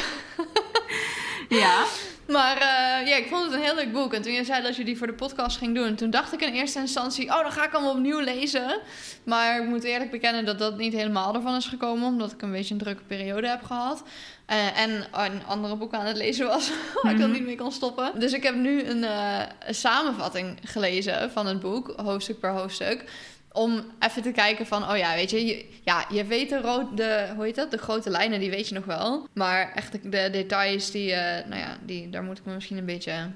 Ja. 1.50 1.83
Maar 2.37 2.57
eh, 2.57 3.07
ja, 3.07 3.15
ik 3.15 3.27
vond 3.27 3.43
het 3.43 3.53
een 3.53 3.61
heel 3.61 3.75
leuk 3.75 3.91
boek. 3.93 4.13
En 4.13 4.21
toen 4.21 4.31
je 4.31 4.43
zei 4.43 4.63
dat 4.63 4.75
je 4.75 4.83
die 4.83 4.97
voor 4.97 5.07
de 5.07 5.13
podcast 5.13 5.57
ging 5.57 5.75
doen, 5.75 5.95
toen 5.95 6.09
dacht 6.09 6.33
ik 6.33 6.41
in 6.41 6.53
eerste 6.53 6.79
instantie, 6.79 7.29
oh, 7.29 7.41
dan 7.41 7.51
ga 7.51 7.65
ik 7.65 7.71
hem 7.71 7.85
opnieuw 7.85 8.19
lezen. 8.19 8.79
Maar 9.23 9.61
ik 9.61 9.67
moet 9.67 9.83
eerlijk 9.83 10.11
bekennen 10.11 10.45
dat 10.45 10.59
dat 10.59 10.77
niet 10.77 10.93
helemaal 10.93 11.35
ervan 11.35 11.55
is 11.55 11.65
gekomen, 11.65 12.07
omdat 12.07 12.31
ik 12.31 12.41
een 12.41 12.51
beetje 12.51 12.73
een 12.73 12.79
drukke 12.79 13.03
periode 13.03 13.47
heb 13.47 13.63
gehad. 13.63 14.03
Eh, 14.45 14.79
en 14.81 14.89
een 15.13 15.45
andere 15.47 15.75
boek 15.75 15.93
aan 15.93 16.05
het 16.05 16.17
lezen 16.17 16.47
was, 16.47 16.71
waar 17.01 17.11
ik 17.11 17.19
dan 17.19 17.29
Mhm. 17.29 17.37
niet 17.37 17.47
mee 17.47 17.57
kon 17.57 17.71
stoppen. 17.71 18.11
Dus 18.19 18.33
ik 18.33 18.43
heb 18.43 18.55
nu 18.55 18.83
een, 18.83 19.03
eh, 19.03 19.41
een 19.67 19.75
samenvatting 19.75 20.57
gelezen 20.63 21.31
van 21.31 21.45
het 21.48 21.59
boek, 21.59 21.93
hoofdstuk 21.95 22.39
per 22.39 22.51
hoofdstuk. 22.51 23.03
Om 23.51 23.86
even 24.00 24.22
te 24.22 24.32
kijken 24.32 24.65
van, 24.65 24.89
oh 24.89 24.98
ja, 24.98 25.13
weet 25.13 25.29
je, 25.29 25.46
je, 25.46 25.65
ja, 25.84 26.06
je 26.10 26.25
weet 26.25 26.50
de, 26.50 26.62
rood, 26.62 26.98
de, 26.98 27.27
hoe 27.36 27.44
heet 27.44 27.56
dat, 27.56 27.72
de 27.72 27.77
grote 27.77 28.10
lijnen, 28.10 28.39
die 28.39 28.50
weet 28.50 28.68
je 28.68 28.75
nog 28.75 28.86
wel. 28.86 29.27
Maar 29.34 29.72
echt 29.75 29.91
de, 29.91 30.10
de 30.10 30.29
details, 30.32 30.91
die, 30.91 31.13
eh, 31.13 31.48
nou 31.48 31.62
ja, 31.62 31.77
die, 31.86 32.10
daar 32.10 32.24
moet 32.24 32.38
ik 32.38 32.46
me 32.46 32.53
misschien 32.53 32.77
een 32.77 32.86
beetje 32.86 33.29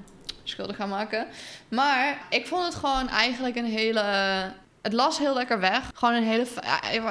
schuldig 0.43 0.75
gaan 0.75 0.89
maken. 0.89 1.27
Maar 1.67 2.25
ik 2.29 2.47
vond 2.47 2.65
het 2.65 2.75
gewoon 2.75 3.09
eigenlijk 3.09 3.55
een 3.55 3.65
hele, 3.65 4.01
het 4.81 4.93
las 4.93 5.17
heel 5.17 5.33
lekker 5.33 5.59
weg. 5.59 5.91
Gewoon 5.93 6.15
een 6.15 6.23
hele, 6.23 6.45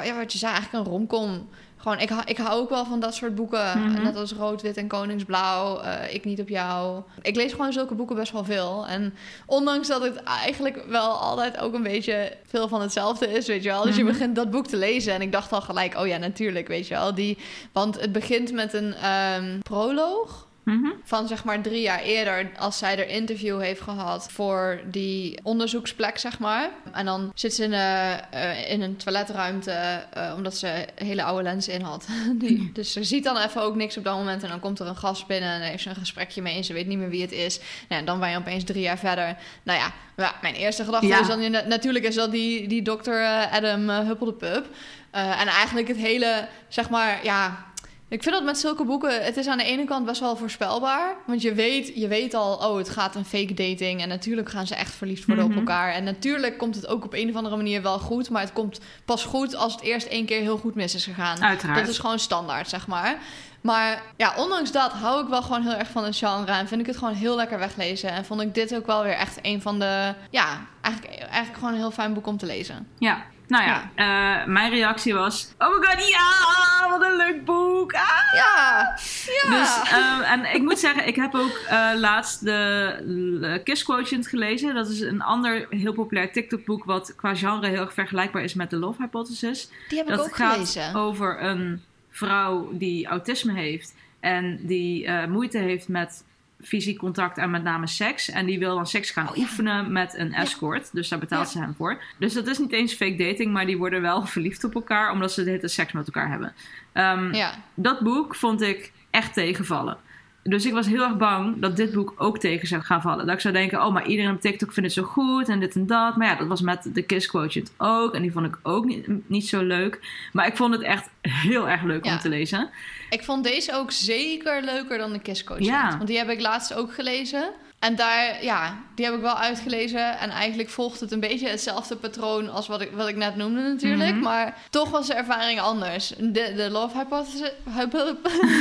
ja, 0.03 0.15
wat 0.15 0.31
je 0.31 0.37
zei, 0.37 0.53
eigenlijk 0.53 0.85
een 0.85 0.91
romcom. 0.91 1.49
Gewoon, 1.83 1.99
ik, 1.99 2.09
hou- 2.09 2.23
ik 2.25 2.37
hou 2.37 2.61
ook 2.61 2.69
wel 2.69 2.85
van 2.85 2.99
dat 2.99 3.13
soort 3.15 3.35
boeken. 3.35 3.79
Mhm. 3.79 4.03
Net 4.03 4.15
als 4.15 4.31
Rood, 4.33 4.61
Wit 4.61 4.77
en 4.77 4.87
Koningsblauw. 4.87 5.79
eh, 5.79 6.13
ik 6.13 6.25
niet 6.25 6.39
op 6.39 6.49
jou. 6.49 7.01
Ik 7.21 7.35
lees 7.35 7.51
gewoon 7.51 7.73
zulke 7.73 7.93
boeken 7.95 8.15
best 8.15 8.31
wel 8.31 8.43
veel. 8.43 8.85
En 8.87 9.13
ondanks 9.45 9.87
dat 9.87 10.01
het 10.01 10.23
eigenlijk 10.23 10.83
wel 10.87 11.09
altijd 11.11 11.59
ook 11.59 11.73
een 11.73 11.83
beetje 11.83 12.37
veel 12.47 12.67
van 12.67 12.81
hetzelfde 12.81 13.31
is, 13.33 13.47
weet 13.47 13.63
je 13.63 13.69
wel. 13.69 13.83
Dus 13.83 13.95
je 13.95 14.03
Mhm. 14.03 14.11
begint 14.11 14.35
dat 14.35 14.51
boek 14.51 14.67
te 14.67 14.77
lezen 14.77 15.13
en 15.13 15.21
ik 15.21 15.31
dacht 15.31 15.51
al 15.51 15.61
gelijk, 15.61 15.97
oh 15.97 16.07
ja, 16.07 16.17
natuurlijk, 16.17 16.67
weet 16.67 16.87
je 16.87 16.93
wel. 16.93 17.13
Die, 17.15 17.37
want 17.71 17.99
het 18.01 18.11
begint 18.11 18.51
met 18.51 18.73
een 18.73 18.93
ehm, 18.93 19.59
proloog 19.59 20.42
Mhm. 20.63 20.87
van 21.03 21.27
zeg 21.27 21.43
maar 21.43 21.61
drie 21.61 21.81
jaar 21.81 21.99
eerder, 22.01 22.51
als 22.59 22.77
zij 22.77 22.97
er 22.97 23.07
interview 23.07 23.61
heeft 23.61 23.81
gehad 23.81 24.31
voor 24.31 24.81
die 24.85 25.39
onderzoeksplek, 25.43 26.17
zeg 26.17 26.39
maar. 26.39 26.69
En 26.91 27.05
dan 27.05 27.31
zit 27.35 27.53
ze 27.53 27.63
in, 27.63 27.73
eh, 27.73 28.13
eh, 28.13 28.69
in 28.71 28.81
een 28.81 28.97
toiletruimte, 28.97 29.71
eh, 29.71 30.33
omdat 30.35 30.57
ze 30.57 30.85
hele 30.95 31.23
oude 31.23 31.43
lenzen 31.43 31.73
in 31.73 31.81
had. 31.81 32.07
die, 32.35 32.69
dus 32.73 32.91
ze 32.91 33.03
ziet 33.03 33.23
dan 33.23 33.37
even 33.37 33.61
ook 33.61 33.75
niks 33.75 33.97
op 33.97 34.03
dat 34.03 34.15
moment. 34.17 34.43
En 34.43 34.49
dan 34.49 34.59
komt 34.59 34.79
er 34.79 34.87
een 34.87 34.95
gast 34.95 35.27
binnen 35.27 35.49
en 35.49 35.61
heeft 35.61 35.83
ze 35.83 35.89
een 35.89 35.95
gesprekje 35.95 36.41
mee 36.41 36.55
en 36.55 36.63
ze 36.63 36.73
weet 36.73 36.87
niet 36.87 36.97
meer 36.97 37.09
wie 37.09 37.21
het 37.21 37.31
is. 37.31 37.59
Nou, 37.89 37.99
en 38.01 38.05
dan 38.05 38.19
ben 38.19 38.29
je 38.29 38.37
opeens 38.37 38.63
drie 38.63 38.81
jaar 38.81 38.99
verder. 38.99 39.37
Nou 39.63 39.79
ja, 39.79 39.91
ja 40.17 40.35
mijn 40.41 40.55
eerste 40.55 40.83
gedachte 40.83 41.07
Ja. 41.07 41.19
is 41.19 41.27
dan 41.27 41.51
na- 41.51 41.63
natuurlijk 41.67 42.05
is 42.05 42.15
dat 42.15 42.31
die, 42.31 42.67
die 42.67 42.81
dokter 42.81 43.25
Adam 43.51 43.89
uh, 43.89 43.99
Huppeldepup. 43.99 44.67
En 45.11 45.47
eigenlijk 45.47 45.87
het 45.87 45.97
hele, 45.97 46.47
zeg 46.67 46.89
maar, 46.89 47.19
ja 47.23 47.65
Ik 48.13 48.23
vind 48.23 48.35
dat 48.35 48.43
met 48.43 48.57
zulke 48.57 48.83
boeken, 48.85 49.23
het 49.23 49.37
is 49.37 49.47
aan 49.47 49.57
de 49.57 49.63
ene 49.63 49.85
kant 49.85 50.05
best 50.05 50.19
wel 50.19 50.35
voorspelbaar. 50.35 51.15
Want 51.25 51.41
je 51.41 51.53
weet, 51.53 51.91
je 51.95 52.07
weet 52.07 52.33
al, 52.33 52.55
oh, 52.69 52.77
het 52.77 52.89
gaat 52.89 53.15
een 53.15 53.25
fake 53.25 53.53
dating. 53.53 54.01
En 54.01 54.07
natuurlijk 54.07 54.49
gaan 54.49 54.67
ze 54.67 54.75
echt 54.75 54.91
verliefd 54.93 55.25
worden 55.25 55.45
Mhm. 55.45 55.53
op 55.53 55.59
elkaar. 55.59 55.93
En 55.93 56.03
natuurlijk 56.03 56.57
komt 56.57 56.75
het 56.75 56.87
ook 56.87 57.05
op 57.05 57.13
een 57.13 57.29
of 57.29 57.35
andere 57.35 57.55
manier 57.55 57.81
wel 57.81 57.99
goed. 57.99 58.29
Maar 58.29 58.41
het 58.41 58.53
komt 58.53 58.79
pas 59.05 59.23
goed 59.25 59.55
als 59.55 59.73
het 59.73 59.81
eerst 59.81 60.07
één 60.07 60.25
keer 60.25 60.39
heel 60.41 60.57
goed 60.57 60.75
mis 60.75 60.95
is 60.95 61.03
gegaan. 61.03 61.43
Uiteraard. 61.43 61.79
Dat 61.79 61.87
is 61.89 61.97
gewoon 61.99 62.19
standaard, 62.19 62.69
zeg 62.69 62.87
maar. 62.87 63.17
Maar 63.61 64.01
ja, 64.17 64.33
ondanks 64.37 64.71
dat 64.71 64.91
hou 64.91 65.23
ik 65.23 65.29
wel 65.29 65.41
gewoon 65.41 65.61
heel 65.61 65.73
erg 65.75 65.89
van 65.89 66.03
het 66.03 66.17
genre. 66.17 66.51
En 66.51 66.67
vind 66.67 66.81
ik 66.81 66.87
het 66.87 66.97
gewoon 66.97 67.13
heel 67.13 67.35
lekker 67.35 67.59
weglezen. 67.59 68.09
En 68.09 68.25
vond 68.25 68.41
ik 68.41 68.53
dit 68.53 68.75
ook 68.75 68.85
wel 68.85 69.03
weer 69.03 69.15
echt 69.15 69.39
een 69.41 69.61
van 69.61 69.79
de... 69.79 70.13
Ja, 70.29 70.47
eigenlijk, 70.81 71.15
eigenlijk 71.19 71.53
gewoon 71.57 71.73
een 71.73 71.79
heel 71.79 71.91
fijn 71.91 72.13
boek 72.13 72.27
om 72.27 72.37
te 72.37 72.45
lezen. 72.45 72.87
Ja. 72.97 73.23
Nou 73.47 73.63
ja, 73.63 73.91
eh, 73.95 74.47
mijn 74.47 74.69
reactie 74.69 75.13
was... 75.13 75.53
Oh 75.57 75.79
my 75.79 75.87
god, 75.87 76.07
ja! 76.09 76.89
Wat 76.89 77.01
een 77.01 77.15
leuk 77.17 77.45
boek! 77.45 77.93
Ah! 77.93 78.01
Ja, 78.33 78.95
ja. 79.25 79.49
Dus, 79.49 79.91
ehm, 79.91 80.21
en 80.21 80.53
ik 80.53 80.61
moet 80.61 80.79
zeggen, 80.79 81.07
ik 81.07 81.15
heb 81.15 81.35
ook 81.35 81.61
eh, 81.67 81.91
laatst 81.95 82.45
de 82.45 83.61
Kiss 83.63 83.83
Quotient 83.83 84.27
gelezen. 84.27 84.75
Dat 84.75 84.89
is 84.89 85.01
een 85.01 85.21
ander 85.21 85.67
heel 85.69 85.93
populair 85.93 86.31
TikTok-boek... 86.31 86.83
wat 86.83 87.15
qua 87.15 87.35
genre 87.35 87.67
heel 87.67 87.81
erg 87.81 87.93
vergelijkbaar 87.93 88.43
is 88.43 88.53
met 88.53 88.69
The 88.69 88.77
Love 88.77 89.01
Hypothesis. 89.01 89.69
die 89.89 89.97
heb 89.97 90.07
ik 90.07 90.15
dat 90.15 90.25
ook 90.25 90.35
gaat 90.35 90.53
gelezen. 90.53 90.95
over 90.95 91.43
een 91.43 91.83
vrouw 92.09 92.69
die 92.71 93.07
autisme 93.07 93.53
heeft... 93.53 93.95
en 94.19 94.59
die 94.61 95.05
eh, 95.05 95.27
moeite 95.27 95.57
heeft 95.57 95.87
met 95.87 96.23
fysiek 96.63 96.97
contact 96.97 97.37
en 97.37 97.51
met 97.51 97.63
name 97.63 97.87
seks. 97.87 98.29
En 98.29 98.45
die 98.45 98.59
wil 98.59 98.75
dan 98.75 98.87
seks 98.87 99.11
gaan 99.11 99.29
Oh 99.29 99.35
ja. 99.35 99.41
oefenen 99.41 99.91
met 99.91 100.17
een 100.17 100.33
escort. 100.33 100.89
Dus 100.93 101.07
daar 101.09 101.19
betaalt 101.19 101.45
Ja. 101.45 101.51
ze 101.51 101.59
hem 101.59 101.73
voor. 101.77 102.01
Dus 102.17 102.33
dat 102.33 102.47
is 102.47 102.57
niet 102.57 102.71
eens 102.71 102.93
fake 102.93 103.15
dating, 103.15 103.53
maar 103.53 103.65
die 103.65 103.77
worden 103.77 104.01
wel 104.01 104.25
verliefd 104.35 104.63
op 104.63 104.75
elkaar... 104.75 105.11
omdat 105.11 105.31
ze 105.31 105.43
de 105.43 105.49
hele 105.49 105.67
seks 105.67 105.91
met 105.91 106.05
elkaar 106.05 106.29
hebben. 106.29 106.53
Ehm, 106.93 107.31
dat 107.73 107.99
boek 107.99 108.35
vond 108.35 108.61
ik 108.61 108.91
echt 109.09 109.33
tegenvallen. 109.33 109.97
Dus 110.43 110.65
ik 110.65 110.73
was 110.73 110.87
heel 110.87 111.03
erg 111.03 111.17
bang 111.17 111.59
dat 111.61 111.75
dit 111.75 111.91
boek 111.93 112.13
ook 112.17 112.39
tegen 112.39 112.67
zou 112.67 112.81
gaan 112.81 113.01
vallen. 113.01 113.25
Dat 113.25 113.35
ik 113.35 113.41
zou 113.41 113.53
denken, 113.53 113.85
oh, 113.85 113.93
maar 113.93 114.05
iedereen 114.07 114.31
op 114.33 114.41
TikTok 114.41 114.73
vindt 114.73 114.95
het 114.95 115.05
zo 115.05 115.11
goed 115.11 115.49
en 115.49 115.59
dit 115.59 115.75
en 115.75 115.87
dat. 115.87 116.17
Maar 116.17 116.27
ja, 116.27 116.35
dat 116.35 116.47
was 116.47 116.61
met 116.61 116.89
de 116.93 117.01
Kiss 117.01 117.27
Quotient 117.27 117.71
ook. 117.77 118.13
En 118.13 118.21
die 118.21 118.31
vond 118.31 118.45
ik 118.45 118.57
ook 118.63 118.85
niet, 118.85 119.29
niet 119.29 119.47
zo 119.47 119.63
leuk. 119.63 119.99
Maar 120.33 120.47
ik 120.47 120.55
vond 120.57 120.73
het 120.73 120.81
echt 120.83 121.09
heel 121.21 121.69
erg 121.69 121.83
leuk 121.83 122.05
Ja. 122.05 122.13
om 122.13 122.19
te 122.19 122.29
lezen. 122.29 122.69
ik 123.09 123.23
vond 123.23 123.43
deze 123.43 123.73
ook 123.75 123.91
zeker 123.91 124.61
leuker 124.63 124.97
dan 124.97 125.11
de 125.13 125.19
Kiss 125.19 125.43
Quotient. 125.43 125.69
Ja. 125.69 125.89
Want 125.97 126.07
die 126.07 126.17
heb 126.17 126.29
ik 126.29 126.41
laatst 126.41 126.73
ook 126.73 126.93
gelezen. 126.93 127.49
En 127.83 127.95
daar, 127.95 128.43
ja, 128.43 128.77
die 128.95 129.05
heb 129.05 129.13
ik 129.13 129.21
wel 129.21 129.37
uitgelezen. 129.37 130.19
En 130.19 130.29
eigenlijk 130.29 130.69
volgt 130.69 130.99
het 130.99 131.11
een 131.11 131.19
beetje 131.19 131.47
hetzelfde 131.49 131.95
patroon 131.95 132.49
als 132.49 132.67
wat 132.67 132.81
ik, 132.81 132.91
wat 132.91 133.07
ik 133.07 133.15
net 133.15 133.35
noemde 133.35 133.61
natuurlijk. 133.61 134.11
Mhm. 134.13 134.19
Maar 134.23 134.57
toch 134.69 134.89
was 134.89 135.07
de 135.07 135.13
ervaring 135.13 135.59
anders. 135.61 136.13
De, 136.17 136.53
de 136.55 136.69
love 136.69 136.97
hypothesis... 136.97 137.51
hypo- 137.75 138.15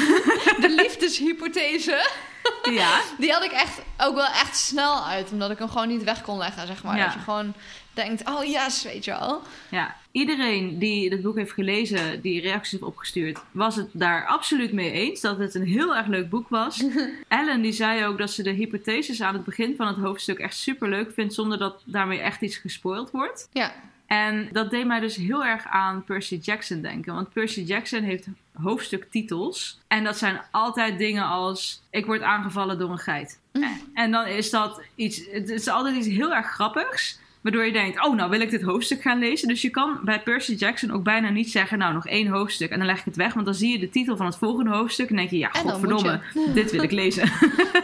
de 0.65 0.75
liefdeshypothese... 0.77 2.11
Ja, 2.71 3.01
Die 3.19 3.33
had 3.33 3.45
ik 3.45 3.53
echt 3.53 3.79
ook 3.99 4.15
wel 4.15 4.27
echt 4.27 4.57
snel 4.57 5.05
uit. 5.07 5.31
Omdat 5.31 5.51
ik 5.51 5.59
hem 5.59 5.69
gewoon 5.71 5.89
niet 5.89 6.05
weg 6.05 6.23
kon 6.23 6.39
leggen, 6.39 6.67
zeg 6.67 6.83
maar. 6.83 6.97
Ja. 6.97 7.05
Dat 7.05 7.13
je 7.15 7.19
gewoon 7.21 7.55
denkt, 7.93 8.29
oh 8.29 8.45
yes, 8.45 8.83
weet 8.83 9.05
je 9.05 9.11
wel. 9.11 9.43
ja. 9.69 9.95
Iedereen 10.13 10.79
die 10.79 11.11
dit 11.11 11.23
boek 11.23 11.37
heeft 11.37 11.53
gelezen, 11.53 12.21
die 12.21 12.41
reacties 12.41 12.71
heeft 12.71 12.83
opgestuurd, 12.83 13.39
was 13.51 13.77
het 13.77 13.89
daar 13.93 14.27
absoluut 14.27 14.73
mee 14.73 14.91
eens 14.91 15.21
dat 15.21 15.39
het 15.39 15.55
een 15.55 15.67
heel 15.67 15.97
erg 15.97 16.07
leuk 16.07 16.29
boek 16.31 16.49
was. 16.49 16.85
Ellen 17.29 17.63
die 17.63 17.73
zei 17.73 18.07
ook 18.07 18.19
dat 18.19 18.31
ze 18.31 18.43
de 18.43 18.51
hypotheses 18.51 19.23
aan 19.23 19.35
het 19.35 19.45
begin 19.45 19.77
van 19.77 19.87
het 19.87 19.97
hoofdstuk 19.97 20.39
echt 20.39 20.57
super 20.57 20.89
leuk 20.89 21.13
vindt, 21.13 21.35
zonder 21.35 21.59
dat 21.59 21.83
daarmee 21.85 22.19
echt 22.19 22.41
iets 22.43 22.57
gespoild 22.57 23.11
wordt. 23.11 23.49
Ja, 23.53 23.73
En 24.07 24.49
dat 24.53 24.71
deed 24.71 24.87
mij 24.87 25.01
dus 25.01 25.17
heel 25.17 25.45
erg 25.45 25.67
aan 25.67 26.05
Percy 26.05 26.39
Jackson 26.43 26.81
denken. 26.83 27.15
Want 27.15 27.33
Percy 27.33 27.61
Jackson 27.61 28.03
heeft 28.03 28.27
hoofdstuktitels. 28.53 29.79
En 29.89 30.05
dat 30.05 30.19
zijn 30.19 30.41
altijd 30.51 30.99
dingen 30.99 31.25
als: 31.25 31.83
Ik 31.91 32.07
word 32.07 32.23
aangevallen 32.23 32.79
door 32.79 32.91
een 32.91 32.99
geit. 32.99 33.39
En 33.95 34.11
dan 34.11 34.27
is 34.27 34.51
dat 34.51 34.83
iets. 34.95 35.23
Het 35.31 35.49
is 35.49 35.69
altijd 35.69 35.97
iets 35.97 36.07
heel 36.07 36.35
erg 36.35 36.47
grappigs. 36.47 37.19
Waardoor 37.43 37.65
je 37.65 37.73
denkt: 37.73 38.05
Oh, 38.07 38.15
nou 38.17 38.31
wil 38.31 38.41
ik 38.41 38.51
dit 38.51 38.63
hoofdstuk 38.63 39.03
gaan 39.03 39.19
lezen. 39.19 39.49
Dus 39.49 39.63
je 39.63 39.71
kan 39.71 39.99
bij 40.05 40.21
Percy 40.23 40.53
Jackson 40.55 40.91
ook 40.91 41.03
bijna 41.03 41.29
niet 41.31 41.51
zeggen: 41.51 41.79
Nou, 41.79 41.93
nog 41.95 42.07
één 42.07 42.27
hoofdstuk. 42.27 42.71
En 42.71 42.79
dan 42.79 42.87
leg 42.87 42.99
ik 42.99 43.05
het 43.05 43.17
weg. 43.17 43.35
Want 43.35 43.47
dan 43.47 43.55
zie 43.55 43.73
je 43.73 43.79
de 43.79 43.91
titel 43.91 44.17
van 44.17 44.27
het 44.27 44.37
volgende 44.37 44.71
hoofdstuk. 44.71 45.11
En 45.11 45.17
denk 45.17 45.31
je: 45.31 45.39
Ja, 45.39 45.49
godverdomme, 45.49 46.21
dit 46.55 46.71
wil 46.71 46.83
ik 46.83 46.91
lezen. 46.91 47.31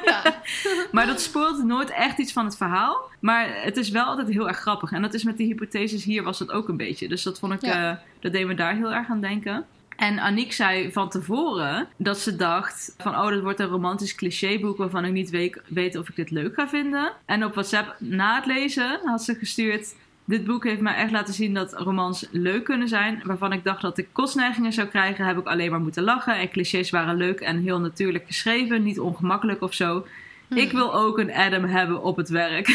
ja. 0.05 0.23
Maar 0.93 1.07
dat 1.07 1.21
spoort 1.21 1.65
nooit 1.65 1.91
echt 1.91 2.19
iets 2.19 2.33
van 2.33 2.45
het 2.45 2.57
verhaal. 2.57 3.11
Maar 3.21 3.49
het 3.63 3.77
is 3.77 3.91
wel 3.91 4.05
altijd 4.05 4.29
heel 4.29 4.49
erg 4.49 4.59
grappig. 4.59 4.93
En 4.93 5.03
dat 5.03 5.15
is 5.15 5.23
met 5.25 5.37
die 5.37 5.47
hypotheses 5.47 6.05
hier 6.05 6.23
was 6.23 6.39
dat 6.39 6.51
ook 6.51 6.69
een 6.69 6.77
beetje. 6.77 7.09
Dus 7.09 7.23
dat 7.23 7.39
vond 7.39 7.53
ik, 7.53 7.61
Ja. 7.65 7.91
eh, 7.91 7.97
dat 8.21 8.33
deed 8.33 8.47
me 8.47 8.55
daar 8.55 8.75
heel 8.75 8.93
erg 8.93 9.09
aan 9.09 9.21
denken. 9.21 9.67
En 9.99 10.19
Aniek 10.19 10.53
zei 10.53 10.93
van 10.93 11.09
tevoren 11.09 11.89
dat 11.97 12.19
ze 12.19 12.37
dacht 12.37 12.95
van... 12.99 13.15
oh, 13.15 13.29
dat 13.29 13.43
wordt 13.43 13.61
een 13.61 13.67
romantisch 13.67 14.15
clichéboek 14.15 14.77
waarvan 14.77 15.05
ik 15.05 15.13
niet 15.13 15.31
weet, 15.69 15.97
of 15.97 16.09
ik 16.09 16.17
dit 16.17 16.31
leuk 16.31 16.55
ga 16.55 16.69
vinden. 16.69 17.13
En 17.25 17.45
op 17.45 17.53
WhatsApp 17.53 17.97
na 17.99 18.35
het 18.35 18.47
lezen 18.47 19.01
had 19.05 19.23
ze 19.23 19.35
gestuurd... 19.35 19.95
Dit 20.25 20.45
boek 20.45 20.65
heeft 20.65 20.81
mij 20.81 20.95
echt 20.95 21.11
laten 21.11 21.35
zien 21.35 21.55
dat 21.55 21.73
romans 21.73 22.27
leuk 22.31 22.65
kunnen 22.65 22.89
zijn. 22.89 23.21
Waarvan 23.25 23.53
ik 23.53 23.65
dacht 23.65 23.83
dat 23.83 23.99
ik 23.99 24.09
kostneigingen 24.13 24.73
zou 24.73 24.89
krijgen, 24.89 25.25
heb 25.25 25.39
ik 25.39 25.47
alleen 25.47 25.71
maar 25.71 25.81
moeten 25.81 26.03
lachen. 26.03 26.37
En 26.37 26.51
clichés 26.51 26.91
waren 26.91 27.17
leuk 27.17 27.41
en 27.41 27.63
heel 27.63 27.81
natuurlijk 27.81 28.27
geschreven, 28.27 28.83
niet 28.83 29.01
ongemakkelijk 29.01 29.63
of 29.63 29.75
zo. 29.75 30.07
Ik 30.55 30.73
wil 30.73 30.95
ook 30.95 31.19
een 31.19 31.33
Adam 31.33 31.65
hebben 31.65 32.03
op 32.03 32.17
het 32.17 32.29
werk. 32.29 32.69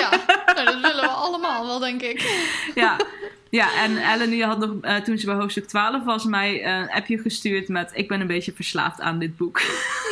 ja. 0.00 0.10
Nou, 0.54 0.64
dat 0.64 0.80
willen 0.80 1.00
we 1.00 1.08
allemaal 1.08 1.66
wel, 1.66 1.78
denk 1.78 2.02
ik. 2.02 2.20
ja. 2.74 2.96
Ja, 3.50 3.82
en 3.82 3.96
Ellen 3.96 4.30
die 4.30 4.44
had 4.44 4.58
nog, 4.58 4.70
eh, 4.80 4.96
toen 4.96 5.18
ze 5.18 5.26
bij 5.26 5.34
hoofdstuk 5.34 5.64
12 5.66 6.04
was, 6.04 6.24
mij 6.24 6.66
een 6.66 6.90
appje 6.90 7.18
gestuurd 7.18 7.68
met... 7.68 7.90
Ik 7.94 8.08
ben 8.08 8.20
een 8.20 8.26
beetje 8.26 8.52
verslaafd 8.52 9.00
aan 9.00 9.18
dit 9.18 9.36
boek. 9.36 9.60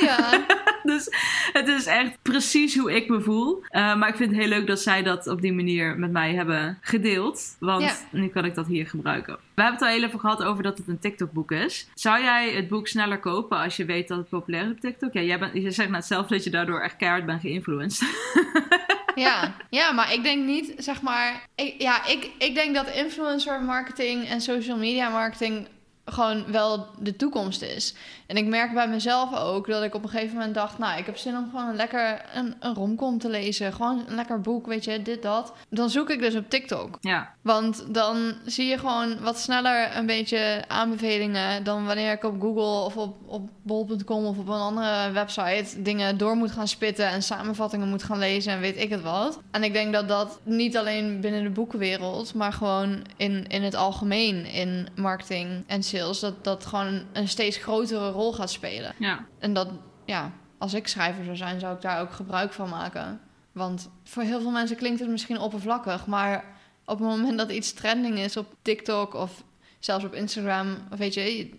Ja, 0.01 0.45
dus 0.83 1.09
het 1.53 1.69
is 1.69 1.87
echt 1.87 2.19
precies 2.23 2.77
hoe 2.79 2.95
ik 2.97 3.09
me 3.09 3.21
voel. 3.21 3.63
Eh, 3.69 3.97
maar 3.97 4.09
ik 4.09 4.17
vind 4.17 4.31
het 4.31 4.41
heel 4.41 4.49
leuk 4.49 4.67
dat 4.67 4.81
zij 4.81 5.03
dat 5.03 5.27
op 5.27 5.41
die 5.41 5.53
manier 5.53 5.99
met 5.99 6.11
mij 6.11 6.35
hebben 6.35 6.79
gedeeld. 6.81 7.57
Want 7.61 7.83
Ja. 7.83 7.95
nu 8.11 8.29
kan 8.29 8.45
ik 8.45 8.55
dat 8.55 8.67
hier 8.67 8.87
gebruiken. 8.87 9.35
We 9.55 9.63
hebben 9.63 9.81
het 9.81 9.89
al 9.89 9.95
heel 9.99 10.07
even 10.07 10.21
gehad 10.21 10.43
over 10.43 10.63
dat 10.63 10.79
het 10.79 10.89
een 10.89 10.99
TikTok-boek 10.99 11.53
is. 11.53 11.89
Zou 11.95 12.23
jij 12.23 12.51
het 12.51 12.69
boek 12.69 12.89
sneller 12.89 13.19
kopen 13.19 13.59
als 13.59 13.77
je 13.77 13.85
weet 13.85 14.09
dat 14.09 14.19
het 14.19 14.29
populair 14.29 14.65
is 14.65 14.71
op 14.71 14.81
TikTok? 14.81 15.13
Ja, 15.13 15.21
jij 15.21 15.39
bent, 15.39 15.53
je 15.55 15.71
zegt 15.71 15.91
net 15.91 16.05
zelf 16.05 16.27
dat 16.27 16.45
je 16.45 16.51
daardoor 16.51 16.81
echt 16.81 16.97
keihard 16.97 17.27
bent 17.27 17.41
geïnfluenced. 17.41 18.09
ja. 19.19 19.55
ja, 19.71 19.93
maar 19.93 20.13
ik 20.13 20.23
denk 20.23 20.45
niet, 20.45 20.73
zeg 20.77 21.03
maar... 21.03 21.49
Ik, 21.55 21.75
ja, 21.79 22.07
ik, 22.07 22.31
ik 22.39 22.55
denk 22.55 22.75
dat 22.75 22.91
influencer 22.91 23.63
marketing 23.63 24.29
en 24.29 24.41
social 24.41 24.77
media 24.77 25.09
marketing 25.09 25.69
gewoon 26.05 26.53
wel 26.53 26.87
de 26.99 27.17
toekomst 27.17 27.63
is. 27.63 27.95
En 28.29 28.37
ik 28.37 28.47
merk 28.47 28.75
bij 28.75 28.89
mezelf 28.89 29.37
ook 29.37 29.67
dat 29.67 29.83
ik 29.83 29.95
op 29.95 30.03
een 30.03 30.09
gegeven 30.09 30.37
moment 30.37 30.55
dacht... 30.55 30.79
nou, 30.79 30.99
ik 30.99 31.07
heb 31.07 31.17
zin 31.17 31.37
om 31.37 31.49
gewoon 31.51 31.69
een 31.69 31.77
lekker 31.77 32.23
een, 32.35 32.55
een 32.61 32.75
romcom 32.75 33.19
te 33.19 33.29
lezen. 33.29 33.73
Gewoon 33.73 34.05
een 34.07 34.15
lekker 34.15 34.41
boek, 34.41 34.67
weet 34.67 34.85
je, 34.85 35.03
dit, 35.03 35.23
dat. 35.23 35.53
Dan 35.69 35.91
zoek 35.91 36.11
ik 36.11 36.21
dus 36.21 36.35
op 36.35 36.51
TikTok. 36.51 36.99
ja, 37.01 37.35
Want 37.43 37.95
dan 37.95 38.35
zie 38.45 38.67
je 38.67 38.79
gewoon 38.79 39.21
wat 39.21 39.39
sneller 39.39 39.97
een 39.97 40.07
beetje 40.07 40.65
aanbevelingen 40.67 41.65
dan 41.65 41.87
wanneer 41.87 42.13
ik 42.13 42.25
op 42.25 42.41
Google 42.41 42.85
of 42.85 42.97
op, 42.97 43.17
op 43.27 43.49
bol.com 43.63 44.25
of 44.25 44.39
op 44.39 44.49
een 44.49 44.55
andere 44.55 45.11
website 45.13 45.83
dingen 45.83 46.19
door 46.19 46.37
moet 46.37 46.53
gaan 46.53 46.69
spitten 46.69 47.09
en 47.09 47.23
samenvattingen 47.23 47.89
moet 47.89 48.03
gaan 48.03 48.19
lezen 48.19 48.53
en 48.53 48.61
weet 48.61 48.81
ik 48.81 48.91
het 48.91 49.03
wat. 49.03 49.39
En 49.51 49.63
ik 49.63 49.73
denk 49.73 49.93
dat 49.93 50.09
dat 50.09 50.41
niet 50.43 50.77
alleen 50.77 51.21
binnen 51.21 51.43
de 51.43 51.51
boekenwereld, 51.51 52.35
maar 52.35 52.53
gewoon 52.53 53.03
in, 53.17 53.47
in 53.47 53.63
het 53.63 53.75
algemeen 53.75 54.47
in 54.47 54.89
marketing 54.95 55.65
en 55.67 55.83
sales, 55.83 56.21
dat 56.21 56.45
dat 56.45 56.67
gewoon 56.67 57.03
een 57.13 57.29
steeds 57.29 57.57
grotere 57.57 58.11
rol 58.11 58.17
gaat 58.33 58.51
spelen. 58.51 58.95
ja. 58.99 59.27
En 59.39 59.53
dat, 59.53 59.69
ja, 60.05 60.33
als 60.59 60.75
ik 60.75 60.89
schrijver 60.89 61.25
zou 61.25 61.37
zijn, 61.37 61.61
zou 61.61 61.75
ik 61.75 61.81
daar 61.81 62.01
ook 62.01 62.13
gebruik 62.13 62.53
van 62.53 62.69
maken. 62.69 63.21
Want 63.53 63.91
voor 64.05 64.23
heel 64.23 64.41
veel 64.41 64.51
mensen 64.51 64.77
klinkt 64.77 65.01
het 65.01 65.09
misschien 65.09 65.39
oppervlakkig, 65.39 66.07
maar 66.07 66.45
op 66.85 66.99
het 66.99 67.09
moment 67.09 67.39
dat 67.39 67.51
iets 67.51 67.73
trending 67.73 68.19
is 68.19 68.37
op 68.37 68.55
TikTok 68.63 69.15
of 69.15 69.45
zelfs 69.79 70.05
op 70.05 70.15
Instagram, 70.15 70.77
of 70.93 70.99
weet 70.99 71.15
je, 71.15 71.51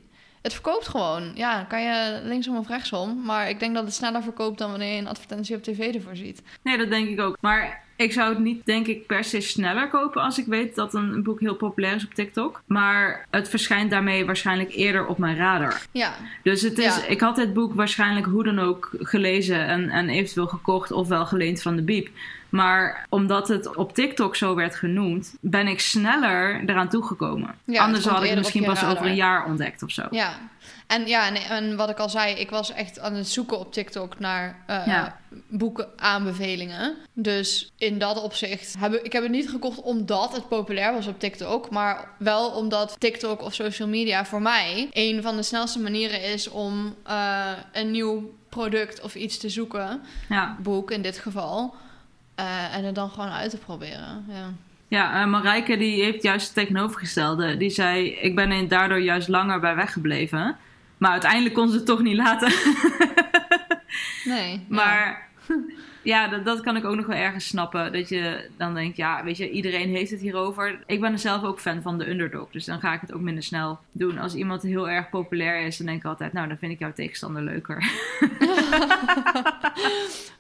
het 0.41 0.53
verkoopt 0.53 0.87
gewoon. 0.87 1.31
Ja, 1.35 1.63
kan 1.63 1.83
je 1.83 2.19
linksom 2.23 2.57
of 2.57 2.67
rechtsom, 2.67 3.21
maar 3.23 3.49
ik 3.49 3.59
denk 3.59 3.75
dat 3.75 3.83
het 3.83 3.93
sneller 3.93 4.23
verkoopt 4.23 4.57
dan 4.57 4.69
wanneer 4.69 4.93
je 4.93 4.99
een 4.99 5.07
advertentie 5.07 5.55
op 5.55 5.63
tv 5.63 5.95
ervoor 5.95 6.15
ziet. 6.15 6.41
Nee, 6.63 6.77
dat 6.77 6.89
denk 6.89 7.09
ik 7.09 7.19
ook. 7.19 7.37
Maar 7.41 7.83
ik 7.99 8.13
zou 8.13 8.29
het 8.29 8.39
niet, 8.39 8.65
denk 8.65 8.87
ik, 8.87 9.05
per 9.07 9.23
se 9.23 9.41
sneller 9.41 9.87
kopen 9.89 10.21
als 10.21 10.37
ik 10.37 10.45
weet 10.45 10.75
dat 10.75 10.93
een, 10.93 11.23
boek 11.23 11.39
heel 11.39 11.55
populair 11.55 11.95
is 11.95 12.05
op 12.05 12.13
TikTok. 12.13 12.61
Maar 12.65 13.25
het 13.29 13.49
verschijnt 13.49 13.91
daarmee 13.91 14.25
waarschijnlijk 14.25 14.73
eerder 14.75 15.05
op 15.05 15.17
mijn 15.17 15.37
radar. 15.37 15.81
Ja, 15.91 16.13
Dus 16.43 16.61
het 16.61 16.77
is, 16.77 16.95
Ja. 16.95 17.05
ik 17.05 17.19
had 17.21 17.35
dit 17.35 17.53
boek 17.53 17.73
waarschijnlijk 17.73 18.25
hoe 18.25 18.43
dan 18.43 18.59
ook 18.59 18.89
gelezen 18.99 19.65
en, 19.67 19.89
en 19.89 20.09
eventueel 20.09 20.47
gekocht 20.47 20.91
of 20.91 21.07
wel 21.07 21.25
geleend 21.25 21.61
van 21.61 21.75
de 21.75 21.81
Biep. 21.81 22.09
Maar 22.49 23.05
omdat 23.09 23.47
het 23.47 23.75
op 23.75 23.93
TikTok 23.93 24.35
zo 24.35 24.55
werd 24.55 24.75
genoemd, 24.75 25.35
ben 25.41 25.67
ik 25.67 25.79
sneller 25.79 26.61
eraan 26.65 26.89
toegekomen. 26.89 27.55
Ja, 27.65 27.83
Anders 27.83 28.05
had 28.05 28.23
ik 28.23 28.29
het 28.29 28.37
misschien 28.37 28.63
pas 28.65 28.79
radar. 28.81 28.95
over 28.95 29.05
een 29.09 29.15
jaar 29.15 29.45
ontdekt 29.45 29.83
of 29.83 29.91
zo. 29.91 30.03
ja. 30.11 30.33
En 30.89 31.07
ja, 31.07 31.27
en, 31.27 31.35
en 31.35 31.75
wat 31.75 31.89
ik 31.89 31.97
al 31.97 32.09
zei, 32.09 32.35
ik 32.35 32.49
was 32.49 32.71
echt 32.71 32.99
aan 32.99 33.13
het 33.13 33.27
zoeken 33.27 33.59
op 33.59 33.73
TikTok 33.73 34.19
naar 34.19 34.63
eh 34.65 34.85
Ja. 34.85 35.17
boeken 35.47 35.87
aanbevelingen. 35.95 36.95
Dus 37.13 37.71
in 37.77 37.97
dat 37.99 38.21
opzicht 38.21 38.75
heb 38.79 38.93
ik, 38.93 39.01
ik 39.01 39.13
heb 39.13 39.23
het 39.23 39.31
niet 39.31 39.49
gekocht 39.49 39.81
omdat 39.81 40.33
het 40.33 40.47
populair 40.47 40.93
was 40.93 41.07
op 41.07 41.19
TikTok, 41.19 41.69
maar 41.69 42.07
wel 42.17 42.49
omdat 42.49 42.95
TikTok 42.99 43.41
of 43.41 43.53
social 43.53 43.87
media 43.87 44.25
voor 44.25 44.41
mij 44.41 44.87
een 44.91 45.21
van 45.21 45.35
de 45.35 45.43
snelste 45.43 45.79
manieren 45.79 46.23
is 46.23 46.49
om 46.49 46.95
eh, 47.03 47.51
een 47.73 47.91
nieuw 47.91 48.33
product 48.49 49.01
of 49.01 49.15
iets 49.15 49.37
te 49.37 49.49
zoeken, 49.49 50.01
Ja, 50.29 50.57
boek 50.59 50.91
in 50.91 51.01
dit 51.01 51.17
geval, 51.17 51.75
eh, 52.35 52.75
en 52.75 52.83
het 52.83 52.95
dan 52.95 53.09
gewoon 53.09 53.29
uit 53.29 53.49
te 53.49 53.57
proberen. 53.57 54.25
Ja. 54.27 54.53
ja 54.87 55.25
Marijke 55.25 55.77
die 55.77 56.03
heeft 56.03 56.23
juist 56.23 56.45
het 56.45 56.55
tegenovergestelde. 56.55 57.57
Die 57.57 57.69
zei, 57.69 58.11
ik 58.11 58.35
ben 58.35 58.67
daardoor 58.67 59.01
juist 59.01 59.27
langer 59.27 59.59
bij 59.59 59.75
weggebleven. 59.75 60.57
Maar 60.99 61.11
uiteindelijk 61.11 61.53
kon 61.55 61.69
ze 61.69 61.75
het 61.75 61.85
toch 61.85 62.01
niet 62.01 62.15
laten. 62.17 62.51
Nee. 64.23 64.65
Maar 64.67 65.27
ja, 66.03 66.27
dat, 66.27 66.45
dat 66.45 66.61
kan 66.61 66.75
ik 66.75 66.85
ook 66.85 66.95
nog 66.95 67.05
wel 67.05 67.15
ergens 67.17 67.47
snappen. 67.47 67.93
Dat 67.93 68.09
je 68.09 68.49
dan 68.57 68.73
denkt, 68.73 68.97
ja, 68.97 69.23
weet 69.23 69.37
je, 69.37 69.49
iedereen 69.49 69.89
heeft 69.89 70.11
het 70.11 70.19
hierover. 70.21 70.79
Ik 70.85 71.01
ben 71.01 71.11
er 71.11 71.19
zelf 71.19 71.43
ook 71.43 71.59
fan 71.59 71.81
van 71.81 71.97
de 71.97 72.09
underdog. 72.09 72.49
Dus 72.51 72.65
dan 72.65 72.79
ga 72.79 72.93
ik 72.93 73.01
het 73.01 73.13
ook 73.13 73.21
minder 73.21 73.43
snel 73.43 73.79
doen. 73.91 74.17
Als 74.17 74.35
iemand 74.35 74.61
heel 74.61 74.89
erg 74.89 75.09
populair 75.09 75.65
is, 75.65 75.77
dan 75.77 75.85
denk 75.85 75.99
ik 75.99 76.05
altijd, 76.05 76.33
nou, 76.33 76.47
dan 76.47 76.57
vind 76.57 76.71
ik 76.71 76.79
jouw 76.79 76.93
tegenstander 76.93 77.41
leuker. 77.43 77.83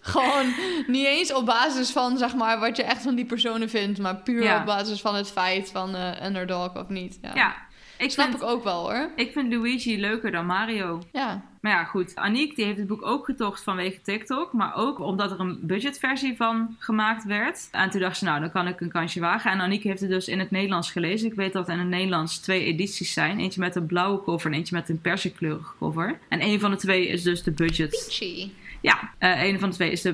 Gewoon 0.01 0.53
niet 0.87 1.05
eens 1.05 1.33
op 1.33 1.45
basis 1.45 1.91
van 1.91 2.17
zeg 2.17 2.35
maar 2.35 2.59
wat 2.59 2.77
je 2.77 2.83
echt 2.83 3.01
van 3.01 3.15
die 3.15 3.25
personen 3.25 3.69
vindt, 3.69 3.99
maar 3.99 4.15
puur 4.15 4.43
Ja. 4.43 4.59
op 4.59 4.65
basis 4.65 5.01
van 5.01 5.15
het 5.15 5.31
feit 5.31 5.71
van 5.71 5.95
eh 5.95 6.25
underdog 6.25 6.75
of 6.75 6.87
niet. 6.89 7.19
Ja, 7.21 7.31
Ja, 7.33 7.55
ik 7.99 8.11
snap 8.11 8.29
vind, 8.29 8.41
ik 8.41 8.47
ook 8.47 8.63
wel 8.63 8.81
hoor. 8.81 9.09
ik 9.15 9.31
vind 9.31 9.53
Luigi 9.53 9.99
leuker 9.99 10.31
dan 10.31 10.45
Mario. 10.45 11.01
Ja, 11.11 11.43
Maar 11.61 11.71
ja, 11.71 11.83
goed. 11.83 12.15
Aniek 12.15 12.55
die 12.55 12.65
heeft 12.65 12.77
het 12.77 12.87
boek 12.87 13.05
ook 13.05 13.25
getocht 13.25 13.63
vanwege 13.63 14.01
TikTok. 14.01 14.53
Maar 14.53 14.75
ook 14.75 14.99
omdat 14.99 15.31
er 15.31 15.39
een 15.39 15.59
budgetversie 15.61 16.35
van 16.35 16.75
gemaakt 16.79 17.25
werd. 17.25 17.67
En 17.71 17.89
toen 17.89 18.01
dacht 18.01 18.17
ze, 18.17 18.25
nou, 18.25 18.39
dan 18.39 18.51
kan 18.51 18.67
ik 18.67 18.81
een 18.81 18.91
kansje 18.91 19.19
wagen. 19.19 19.51
En 19.51 19.59
Aniek 19.59 19.83
heeft 19.83 20.01
het 20.01 20.09
dus 20.09 20.27
in 20.27 20.39
het 20.39 20.51
Nederlands 20.51 20.91
gelezen. 20.91 21.27
Ik 21.27 21.33
weet 21.33 21.53
dat 21.53 21.67
er 21.67 21.73
in 21.73 21.79
het 21.79 21.87
Nederlands 21.87 22.37
twee 22.39 22.63
edities 22.63 23.13
zijn. 23.13 23.39
Eentje 23.39 23.59
met 23.59 23.75
een 23.75 23.85
blauwe 23.85 24.23
cover 24.23 24.51
en 24.51 24.57
eentje 24.57 24.75
met 24.75 24.89
een 24.89 25.01
persikleurige 25.01 25.73
cover. 25.79 26.19
En 26.29 26.43
een 26.43 26.59
van 26.59 26.71
de 26.71 26.77
twee 26.77 27.07
is 27.07 27.23
dus 27.23 27.43
de 27.43 27.51
budget. 27.51 27.89
Peachy. 27.89 28.49
Ja, 28.81 29.13
eh 29.17 29.43
een 29.43 29.59
van 29.59 29.69
de 29.69 29.75
twee 29.75 29.91
is 29.91 30.01
de 30.01 30.13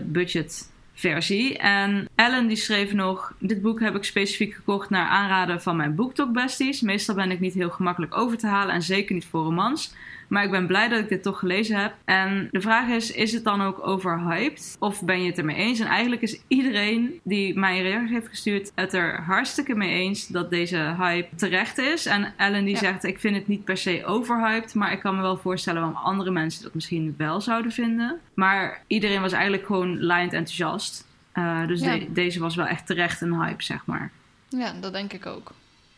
budgetversie. 0.95 1.57
En 1.57 2.07
Ellen 2.15 2.47
die 2.47 2.57
schreef 2.57 2.93
nog... 2.93 3.33
Dit 3.39 3.61
boek 3.61 3.79
heb 3.79 3.95
ik 3.95 4.03
specifiek 4.03 4.53
gekocht 4.53 4.89
naar 4.89 5.07
aanraden 5.07 5.61
van 5.61 5.75
mijn 5.75 5.95
BookTok 5.95 6.33
besties. 6.33 6.81
Meestal 6.81 7.15
ben 7.15 7.31
ik 7.31 7.39
niet 7.39 7.53
heel 7.53 7.69
gemakkelijk 7.69 8.17
over 8.17 8.37
te 8.37 8.47
halen 8.47 8.73
en 8.73 8.81
zeker 8.81 9.13
niet 9.13 9.25
voor 9.25 9.43
romans. 9.43 9.93
Maar 10.27 10.43
ik 10.43 10.51
ben 10.51 10.67
blij 10.67 10.87
dat 10.87 10.99
ik 10.99 11.09
dit 11.09 11.23
toch 11.23 11.39
gelezen 11.39 11.79
heb. 11.81 11.93
En 12.05 12.47
de 12.51 12.61
vraag 12.61 12.87
is, 12.89 13.11
is 13.11 13.31
het 13.33 13.43
dan 13.43 13.61
ook 13.61 13.87
overhyped? 13.87 14.75
Of 14.79 15.03
ben 15.03 15.21
je 15.21 15.27
het 15.29 15.37
ermee 15.37 15.55
eens? 15.55 15.79
En 15.79 15.87
eigenlijk 15.87 16.21
is 16.21 16.39
iedereen 16.47 17.19
die 17.23 17.57
mij 17.59 17.77
een 17.77 17.83
reactie 17.83 18.13
heeft 18.13 18.27
gestuurd... 18.27 18.71
het 18.75 18.93
er 18.93 19.21
hartstikke 19.23 19.75
mee 19.75 19.89
eens 19.93 20.27
dat 20.27 20.49
deze 20.49 20.95
hype 20.97 21.35
terecht 21.35 21.77
is. 21.77 22.05
En 22.05 22.33
Ellen 22.37 22.65
die 22.65 22.73
Ja. 22.73 22.79
zegt, 22.79 23.03
ik 23.03 23.19
vind 23.19 23.35
het 23.35 23.47
niet 23.47 23.63
per 23.63 23.77
se 23.77 24.05
overhyped... 24.05 24.73
maar 24.73 24.91
ik 24.91 24.99
kan 24.99 25.15
me 25.15 25.21
wel 25.21 25.37
voorstellen 25.37 25.81
waarom 25.81 25.99
andere 26.03 26.31
mensen 26.31 26.63
dat 26.63 26.73
misschien 26.73 27.13
wel 27.17 27.41
zouden 27.41 27.71
vinden. 27.71 28.19
Maar 28.33 28.81
iedereen 28.87 29.21
was 29.21 29.31
eigenlijk 29.31 29.65
gewoon 29.65 29.99
lijnd 29.99 30.33
enthousiast. 30.33 31.07
Eh, 31.31 31.67
dus 31.67 31.81
Ja. 31.81 31.97
de- 31.97 32.11
deze 32.11 32.39
was 32.39 32.55
wel 32.55 32.65
echt 32.67 32.85
terecht 32.85 33.21
een 33.21 33.41
hype, 33.41 33.63
zeg 33.63 33.85
maar. 33.85 34.11
Ja, 34.49 34.73
dat 34.81 34.93
denk 34.93 35.13
ik 35.13 35.25
ook. 35.25 35.51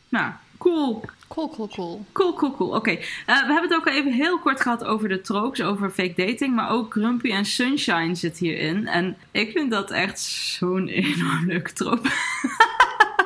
Nou, 0.09 0.31
cool. 0.57 1.03
Cool, 1.27 1.49
cool, 1.49 1.67
cool. 1.67 2.05
Cool, 2.11 2.33
cool, 2.33 2.51
cool. 2.55 2.69
Oké, 2.75 2.91
Eh, 2.91 2.99
we 3.25 3.33
hebben 3.53 3.61
het 3.61 3.73
ook 3.73 3.87
al 3.87 3.93
even 3.93 4.11
heel 4.13 4.39
kort 4.39 4.61
gehad 4.61 4.83
over 4.83 5.09
de 5.09 5.21
tropes, 5.21 5.61
over 5.61 5.89
fake 5.89 6.13
dating. 6.25 6.55
Maar 6.55 6.69
ook 6.71 6.93
Grumpy 6.93 7.31
en 7.31 7.45
Sunshine 7.45 8.15
zit 8.15 8.37
hierin. 8.37 8.87
En 8.87 9.17
ik 9.31 9.51
vind 9.51 9.71
dat 9.71 9.91
echt 9.91 10.19
zo'n 10.19 10.87
enorm 11.13 11.45
leuke 11.47 11.73
trope. 11.73 12.09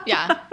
Ja, 0.06 0.48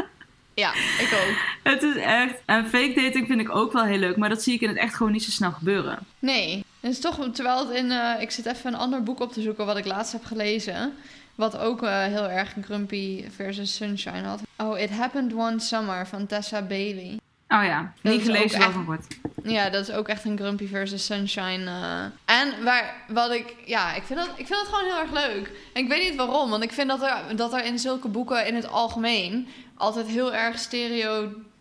ja, 0.54 0.72
ik 0.74 1.08
ook. 1.12 1.36
het 1.72 1.82
is 1.82 1.96
echt... 1.96 2.34
En 2.44 2.68
fake 2.68 2.92
dating 2.94 3.26
vind 3.26 3.40
ik 3.40 3.54
ook 3.54 3.72
wel 3.72 3.84
heel 3.84 3.98
leuk. 3.98 4.16
Maar 4.16 4.28
dat 4.28 4.42
zie 4.42 4.54
ik 4.54 4.60
in 4.60 4.68
het 4.68 4.76
echt 4.78 4.94
gewoon 4.94 5.12
niet 5.12 5.24
zo 5.24 5.30
snel 5.30 5.52
gebeuren. 5.52 5.98
Nee, 6.18 6.64
het 6.80 6.90
is 6.92 7.00
toch, 7.00 7.28
terwijl 7.32 7.66
het 7.68 7.76
in, 7.76 7.90
eh, 7.90 8.20
ik 8.22 8.30
zit 8.30 8.46
even 8.46 8.72
een 8.72 8.78
ander 8.78 9.02
boek 9.02 9.20
op 9.20 9.32
te 9.32 9.40
zoeken 9.42 9.66
wat 9.66 9.76
ik 9.76 9.84
laatst 9.86 10.12
heb 10.12 10.24
gelezen. 10.24 10.92
Wat 11.38 11.58
ook 11.58 11.82
eh, 11.82 12.02
heel 12.02 12.28
erg 12.30 12.54
Grumpy 12.64 13.24
versus 13.36 13.74
Sunshine 13.76 14.22
had. 14.22 14.40
Oh, 14.56 14.78
It 14.78 14.90
Happened 14.90 15.32
One 15.34 15.60
Summer 15.60 16.06
van 16.06 16.26
Tessa 16.26 16.62
Bailey. 16.62 17.18
Oh 17.48 17.64
ja, 17.64 17.92
Dat 18.02 18.12
niet 18.12 18.22
gelezen, 18.22 18.60
echt- 18.60 18.64
van 18.64 18.72
gehoord. 18.72 19.06
Ja, 19.42 19.70
dat 19.70 19.88
is 19.88 19.94
ook 19.94 20.08
echt 20.08 20.24
een 20.24 20.38
Grumpy 20.38 20.68
versus 20.68 21.04
Sunshine. 21.04 21.64
eh. 21.70 22.40
En 22.40 22.64
waar, 22.64 22.94
wat 23.08 23.30
ik, 23.30 23.54
ja, 23.64 23.94
ik 23.94 24.02
vind, 24.02 24.18
dat, 24.18 24.28
ik 24.28 24.46
vind 24.46 24.58
dat 24.60 24.66
gewoon 24.68 24.84
heel 24.84 24.98
erg 25.00 25.12
leuk. 25.12 25.50
En 25.74 25.82
ik 25.82 25.88
weet 25.88 26.08
niet 26.10 26.16
waarom, 26.16 26.50
want 26.50 26.62
ik 26.62 26.72
vind 26.72 26.88
dat 26.88 27.02
er, 27.02 27.36
dat 27.36 27.52
er 27.52 27.64
in 27.64 27.78
zulke 27.78 28.08
boeken 28.08 28.46
in 28.46 28.54
het 28.54 28.68
algemeen 28.70 29.48
altijd 29.76 30.06
heel 30.06 30.34
erg 30.34 30.58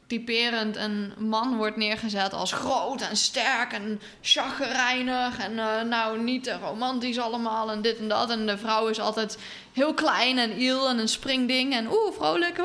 stereotyperend 0.07 0.75
een 0.75 1.13
man 1.17 1.57
wordt 1.57 1.77
neergezet 1.77 2.33
als 2.33 2.51
groot 2.51 3.01
en 3.01 3.17
sterk 3.17 3.73
en 3.73 4.01
chagrijnig 4.21 5.37
en 5.39 5.59
eh, 5.59 5.81
nou 5.81 6.21
niet 6.21 6.57
romantisch 6.61 7.19
allemaal 7.19 7.71
en 7.71 7.81
dit 7.81 7.97
en 7.97 8.07
dat. 8.07 8.29
En 8.29 8.45
de 8.45 8.57
vrouw 8.57 8.87
is 8.87 8.99
altijd 8.99 9.37
heel 9.73 9.93
klein 9.93 10.37
en 10.37 10.59
iel 10.61 10.89
en 10.89 10.99
een 10.99 11.07
springding 11.07 11.73
en 11.73 11.87
oeh, 11.87 12.13
vrolijk. 12.13 12.57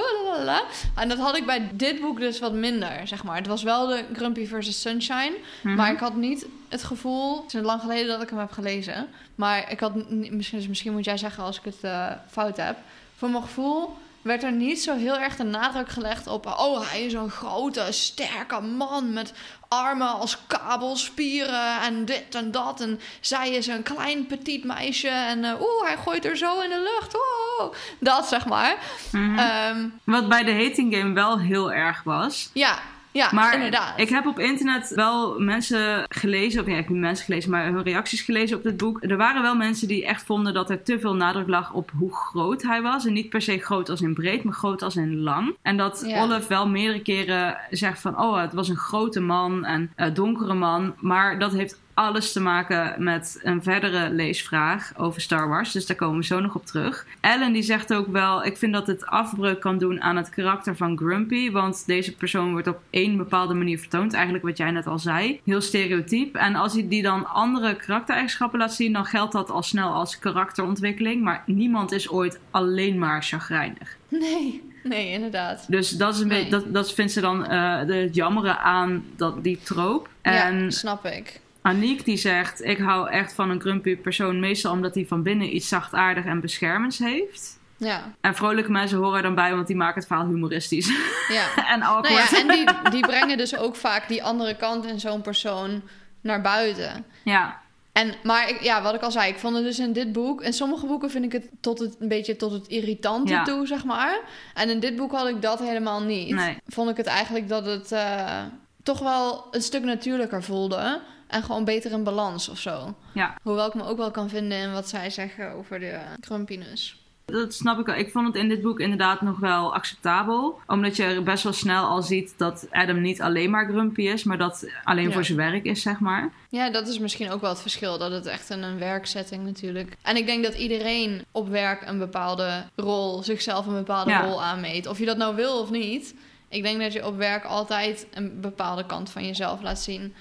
En 0.94 1.08
dat 1.08 1.18
had 1.18 1.36
ik 1.36 1.46
bij 1.46 1.68
dit 1.72 2.00
boek 2.00 2.20
dus 2.20 2.38
wat 2.38 2.52
minder, 2.52 3.00
zeg 3.04 3.24
maar. 3.24 3.36
Het 3.36 3.46
was 3.46 3.62
wel 3.62 3.86
de 3.86 4.04
Grumpy 4.12 4.46
versus 4.46 4.80
Sunshine, 4.80 5.34
Mhm. 5.62 5.74
maar 5.76 5.92
ik 5.92 5.98
had 5.98 6.14
niet 6.14 6.46
het 6.68 6.82
gevoel... 6.82 7.42
Het 7.42 7.54
is 7.54 7.60
lang 7.60 7.80
geleden 7.80 8.06
dat 8.06 8.22
ik 8.22 8.30
hem 8.30 8.38
heb 8.38 8.52
gelezen. 8.52 9.08
Maar 9.34 9.70
ik 9.70 9.80
had... 9.80 9.92
Misschien, 10.10 10.58
dus 10.58 10.68
misschien 10.68 10.92
moet 10.92 11.04
jij 11.04 11.16
zeggen 11.16 11.44
als 11.44 11.58
ik 11.58 11.64
het 11.64 11.78
eh, 11.80 12.06
fout 12.30 12.56
heb. 12.56 12.76
Voor 13.16 13.30
mijn 13.30 13.42
gevoel 13.42 13.96
werd 14.22 14.42
er 14.42 14.52
niet 14.52 14.82
zo 14.82 14.96
heel 14.96 15.18
erg 15.18 15.36
de 15.36 15.44
nadruk 15.44 15.88
gelegd 15.88 16.26
op... 16.26 16.46
Oh, 16.46 16.90
hij 16.90 17.02
is 17.04 17.12
een 17.12 17.30
grote, 17.30 17.86
sterke 17.90 18.60
man 18.60 19.12
met 19.12 19.32
armen 19.68 20.08
als 20.08 20.38
kabelspieren 20.46 21.80
en 21.80 22.04
dit 22.04 22.34
en 22.34 22.50
dat. 22.50 22.80
En 22.80 23.00
zij 23.20 23.50
is 23.50 23.66
een 23.66 23.82
klein 23.82 24.26
petit 24.26 24.64
meisje 24.64 25.08
en 25.08 25.44
eh, 25.44 25.60
oeh, 25.60 25.84
hij 25.86 25.96
gooit 25.96 26.24
er 26.24 26.36
zo 26.36 26.60
in 26.60 26.70
de 26.70 26.90
lucht. 27.00 27.14
Oh, 27.14 27.74
dat 28.00 28.26
zeg 28.26 28.46
maar. 28.46 28.76
Mhm. 29.12 29.38
Ehm, 29.38 29.88
Wat 30.04 30.28
bij 30.28 30.44
de 30.44 30.52
hating 30.64 30.94
game 30.96 31.12
wel 31.14 31.38
heel 31.38 31.72
erg 31.72 32.02
was. 32.02 32.50
ja, 32.52 32.78
ja, 33.12 33.28
Maar 33.32 33.54
inderdaad. 33.54 34.00
ik 34.00 34.08
heb 34.08 34.26
op 34.26 34.38
internet 34.38 34.92
wel 34.94 35.40
mensen 35.40 36.04
gelezen, 36.08 36.60
of 36.60 36.66
ja, 36.66 36.72
ik 36.72 36.78
heb 36.78 36.88
niet 36.88 36.98
mensen 37.00 37.24
gelezen, 37.24 37.50
maar 37.50 37.64
hun 37.64 37.82
reacties 37.82 38.20
gelezen 38.20 38.56
op 38.56 38.62
dit 38.62 38.76
boek. 38.76 38.98
Er 39.02 39.16
waren 39.16 39.42
wel 39.42 39.54
mensen 39.56 39.88
die 39.88 40.06
echt 40.06 40.22
vonden 40.22 40.54
dat 40.54 40.70
er 40.70 40.82
te 40.82 41.00
veel 41.00 41.14
nadruk 41.14 41.48
lag 41.48 41.72
op 41.72 41.90
hoe 41.98 42.14
groot 42.14 42.62
hij 42.62 42.82
was. 42.82 43.06
En 43.06 43.12
niet 43.12 43.28
per 43.28 43.42
se 43.42 43.58
groot 43.58 43.88
als 43.88 44.00
in 44.00 44.14
breed, 44.14 44.44
maar 44.44 44.54
groot 44.54 44.82
als 44.82 44.96
in 44.96 45.18
lang. 45.20 45.56
En 45.62 45.76
dat 45.76 46.02
Ja. 46.06 46.22
Olive 46.22 46.48
wel 46.48 46.68
meerdere 46.68 47.02
keren 47.02 47.56
zegt 47.70 48.00
van, 48.00 48.18
oh, 48.20 48.40
het 48.40 48.52
was 48.52 48.68
een 48.68 48.76
grote 48.76 49.20
man 49.20 49.64
en 49.64 49.92
een 49.96 50.14
donkere 50.14 50.54
man. 50.54 50.94
Maar 50.98 51.38
dat 51.38 51.52
heeft 51.52 51.80
alles 51.94 52.32
te 52.32 52.40
maken 52.40 53.02
met 53.04 53.40
een 53.42 53.62
verdere 53.62 54.10
leesvraag 54.10 54.92
over 54.96 55.20
Star 55.20 55.48
Wars. 55.48 55.72
Dus 55.72 55.86
daar 55.86 55.96
komen 55.96 56.18
we 56.18 56.24
zo 56.24 56.40
nog 56.40 56.54
op 56.54 56.66
terug. 56.66 57.06
Ellen 57.20 57.52
die 57.52 57.62
zegt 57.62 57.94
ook 57.94 58.06
wel, 58.06 58.44
ik 58.44 58.56
vind 58.56 58.72
dat 58.72 58.86
het 58.86 59.06
afbreuk 59.06 59.60
kan 59.60 59.78
doen 59.78 60.02
aan 60.02 60.16
het 60.16 60.28
karakter 60.28 60.76
van 60.76 60.96
Grumpy. 60.98 61.50
Want 61.50 61.86
deze 61.86 62.16
persoon 62.16 62.50
wordt 62.50 62.66
op 62.66 62.80
één 62.90 63.16
bepaalde 63.16 63.54
manier 63.54 63.78
vertoond. 63.78 64.12
Eigenlijk 64.12 64.44
wat 64.44 64.56
jij 64.56 64.70
net 64.70 64.86
al 64.86 64.98
zei. 64.98 65.40
Heel 65.44 65.60
stereotyp. 65.60 66.34
En 66.34 66.54
als 66.54 66.72
hij 66.72 66.88
die 66.88 67.02
dan 67.02 67.28
andere 67.28 67.76
karaktereigenschappen 67.76 68.58
laat 68.58 68.74
zien, 68.74 68.92
dan 68.92 69.04
geldt 69.04 69.32
dat 69.32 69.50
al 69.50 69.62
snel 69.62 69.92
als 69.92 70.18
karakterontwikkeling. 70.18 71.22
Maar 71.22 71.42
niemand 71.46 71.92
is 71.92 72.10
ooit 72.10 72.40
alleen 72.50 72.98
maar 72.98 73.22
chagrijnig. 73.22 73.96
Nee, 74.08 74.70
nee, 74.82 75.10
inderdaad. 75.10 75.64
Dus 75.68 75.90
dat, 75.90 76.14
is 76.14 76.20
een 76.20 76.26
Nee. 76.28 76.36
beetje, 76.38 76.50
dat, 76.50 76.72
dat 76.74 76.92
vindt 76.92 77.12
ze 77.12 77.20
dan 77.20 77.46
eh 77.46 77.86
de 77.86 77.94
het 77.94 78.14
jammere 78.14 78.58
aan 78.58 79.04
dat, 79.16 79.44
die 79.44 79.58
troop. 79.62 80.08
En 80.22 80.62
ja, 80.62 80.70
snap 80.70 81.04
ik. 81.06 81.40
Aniek 81.62 82.04
die 82.04 82.16
zegt, 82.16 82.64
ik 82.64 82.78
hou 82.78 83.10
echt 83.10 83.32
van 83.34 83.50
een 83.50 83.60
grumpy 83.60 83.96
persoon. 83.96 84.40
Meestal 84.40 84.72
omdat 84.72 84.94
hij 84.94 85.06
van 85.06 85.22
binnen 85.22 85.54
iets 85.56 85.68
zachtaardig 85.68 86.24
en 86.24 86.40
beschermends 86.40 86.98
heeft. 86.98 87.60
Ja, 87.76 88.12
En 88.20 88.34
vrolijke 88.34 88.70
mensen 88.70 88.98
horen 88.98 89.16
er 89.16 89.22
dan 89.22 89.34
bij, 89.34 89.54
want 89.54 89.66
die 89.66 89.76
maken 89.76 89.94
het 89.98 90.06
verhaal 90.06 90.26
humoristisch. 90.26 90.90
ja. 91.28 91.46
en 91.72 91.78
Nou 91.78 91.96
awkward. 91.96 92.30
ja, 92.30 92.38
en 92.40 92.48
die, 92.48 92.64
die 93.00 93.06
brengen 93.06 93.36
dus 93.36 93.56
ook 93.56 93.76
vaak 93.76 94.08
die 94.08 94.22
andere 94.24 94.56
kant 94.56 94.86
in 94.86 95.00
zo'n 95.00 95.20
persoon 95.22 95.82
naar 96.20 96.40
buiten. 96.40 97.04
ja. 97.24 97.60
En, 97.92 98.14
maar 98.22 98.48
ik, 98.48 98.60
ja, 98.62 98.82
wat 98.82 98.94
ik 98.94 99.00
al 99.02 99.10
zei, 99.10 99.30
ik 99.30 99.38
vond 99.38 99.54
het 99.54 99.64
dus 99.64 99.78
in 99.78 99.92
dit 99.92 100.12
boek... 100.12 100.42
In 100.42 100.52
sommige 100.52 100.86
boeken 100.86 101.10
vind 101.10 101.24
ik 101.24 101.32
het, 101.32 101.48
tot 101.60 101.78
het 101.78 101.96
een 102.00 102.08
beetje 102.08 102.36
tot 102.36 102.52
het 102.52 102.66
irritante 102.66 103.32
Ja. 103.32 103.42
toe, 103.44 103.66
zeg 103.66 103.84
maar. 103.84 104.20
En 104.54 104.68
in 104.70 104.80
dit 104.80 104.96
boek 104.96 105.12
had 105.12 105.28
ik 105.28 105.42
dat 105.42 105.58
helemaal 105.58 106.02
niet. 106.02 106.34
Nee. 106.34 106.56
Vond 106.66 106.90
ik 106.90 106.96
het 106.96 107.06
eigenlijk 107.06 107.48
dat 107.48 107.66
het 107.66 107.92
eh, 107.92 108.42
toch 108.82 108.98
wel 108.98 109.46
een 109.50 109.62
stuk 109.62 109.82
natuurlijker 109.84 110.42
voelde. 110.42 111.00
En 111.32 111.42
gewoon 111.42 111.64
beter 111.64 111.92
in 111.92 112.04
balans 112.04 112.48
of 112.48 112.58
zo. 112.58 112.94
Ja. 113.12 113.34
Hoewel 113.42 113.66
ik 113.66 113.74
me 113.74 113.84
ook 113.84 113.96
wel 113.96 114.10
kan 114.10 114.28
vinden 114.28 114.58
in 114.58 114.72
wat 114.72 114.88
zij 114.88 115.10
zeggen 115.10 115.52
over 115.52 115.80
de 115.80 115.98
grumpiness. 116.20 117.00
Dat 117.24 117.54
snap 117.54 117.78
ik 117.78 117.86
wel. 117.86 117.94
Ik 117.94 118.10
vond 118.10 118.26
het 118.26 118.36
in 118.36 118.48
dit 118.48 118.62
boek 118.62 118.80
inderdaad 118.80 119.20
nog 119.20 119.38
wel 119.38 119.74
acceptabel. 119.74 120.60
Omdat 120.66 120.96
je 120.96 121.20
best 121.24 121.44
wel 121.44 121.52
snel 121.52 121.84
al 121.84 122.02
ziet 122.02 122.34
dat 122.36 122.66
Adam 122.70 123.00
niet 123.00 123.20
alleen 123.22 123.50
maar 123.50 123.68
grumpy 123.68 124.02
is, 124.02 124.24
maar 124.24 124.38
dat 124.38 124.66
alleen 124.84 125.06
Ja. 125.06 125.12
voor 125.12 125.24
zijn 125.24 125.38
werk 125.38 125.64
is, 125.64 125.82
zeg 125.82 125.98
maar. 126.00 126.32
Ja, 126.48 126.70
dat 126.70 126.88
is 126.88 126.98
misschien 126.98 127.30
ook 127.30 127.40
wel 127.40 127.50
het 127.50 127.60
verschil. 127.60 127.98
Dat 127.98 128.10
het 128.10 128.26
echt 128.26 128.50
in 128.50 128.62
een 128.62 128.78
werksetting 128.78 129.44
natuurlijk. 129.44 129.96
En 130.02 130.16
ik 130.16 130.26
denk 130.26 130.44
dat 130.44 130.54
iedereen 130.54 131.24
op 131.32 131.48
werk 131.48 131.88
een 131.88 131.98
bepaalde 131.98 132.64
rol, 132.76 133.22
zichzelf 133.22 133.66
een 133.66 133.74
bepaalde 133.74 134.10
Ja. 134.10 134.24
rol 134.26 134.42
aanmeet. 134.42 134.86
Of 134.86 134.98
je 134.98 135.04
dat 135.06 135.16
nou 135.16 135.34
wil 135.36 135.60
of 135.60 135.70
niet. 135.70 136.14
Ik 136.48 136.62
denk 136.62 136.80
dat 136.80 136.92
je 136.92 137.06
op 137.06 137.16
werk 137.16 137.44
altijd 137.44 138.06
een 138.14 138.40
bepaalde 138.40 138.86
kant 138.86 139.10
van 139.10 139.26
jezelf 139.26 139.62
laat 139.62 139.78
zien. 139.78 140.14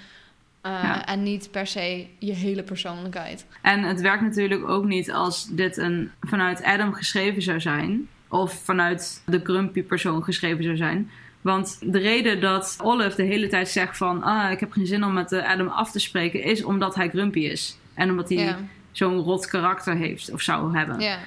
Uh, 0.65 0.71
Ja. 0.83 1.05
En 1.05 1.23
niet 1.23 1.51
per 1.51 1.67
se 1.67 2.07
je 2.19 2.33
hele 2.33 2.63
persoonlijkheid. 2.63 3.45
En 3.61 3.83
het 3.83 4.01
werkt 4.01 4.21
natuurlijk 4.21 4.69
ook 4.69 4.85
niet 4.85 5.11
als 5.11 5.47
dit 5.51 5.77
een 5.77 6.11
vanuit 6.21 6.63
Adam 6.63 6.93
geschreven 6.93 7.41
zou 7.41 7.59
zijn. 7.59 8.07
Of 8.27 8.53
vanuit 8.53 9.23
de 9.25 9.39
grumpy 9.43 9.83
persoon 9.83 10.23
geschreven 10.23 10.63
zou 10.63 10.75
zijn. 10.75 11.11
Want 11.41 11.79
de 11.91 11.99
reden 11.99 12.41
dat 12.41 12.77
Olive 12.81 13.15
de 13.15 13.23
hele 13.23 13.47
tijd 13.47 13.69
zegt 13.69 13.97
van... 13.97 14.23
Ah, 14.23 14.51
ik 14.51 14.59
heb 14.59 14.71
geen 14.71 14.85
zin 14.85 15.03
om 15.03 15.13
met 15.13 15.31
eh, 15.31 15.49
Adam 15.49 15.67
af 15.67 15.91
te 15.91 15.99
spreken... 15.99 16.43
is 16.43 16.63
omdat 16.63 16.95
hij 16.95 17.09
grumpy 17.09 17.39
is. 17.39 17.77
En 17.93 18.09
omdat 18.09 18.29
hij 18.29 18.55
zo'n 18.91 19.17
rot 19.17 19.47
karakter 19.47 19.95
heeft 19.95 20.31
of 20.31 20.41
zou 20.41 20.77
hebben. 20.77 20.99
ja, 20.99 21.17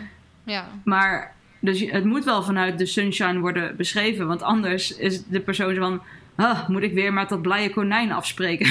ja. 0.45 0.69
Maar 0.85 1.35
dus 1.61 1.81
het 1.91 2.05
moet 2.05 2.25
wel 2.25 2.43
vanuit 2.43 2.79
de 2.79 2.87
sunshine 2.87 3.39
worden 3.39 3.77
beschreven. 3.77 4.27
Want 4.27 4.43
anders 4.43 4.97
is 4.97 5.25
de 5.25 5.41
persoon 5.41 5.75
van... 5.75 6.03
Ah, 6.37 6.69
moet 6.69 6.83
ik 6.83 6.93
weer 6.93 7.13
met 7.13 7.29
dat 7.29 7.43
blije 7.43 7.71
konijn 7.71 8.13
afspreken? 8.13 8.67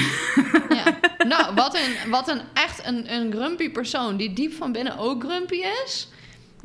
ja. 0.68 0.84
Nou, 1.24 1.54
wat 1.54 1.74
een, 1.74 2.10
wat 2.10 2.28
een 2.28 2.40
echt 2.52 2.86
een, 2.86 3.12
een 3.12 3.32
grumpy 3.32 3.70
persoon 3.70 4.16
die 4.16 4.32
diep 4.32 4.52
van 4.52 4.72
binnen 4.72 4.98
ook 4.98 5.24
grumpy 5.24 5.62
is. 5.84 6.08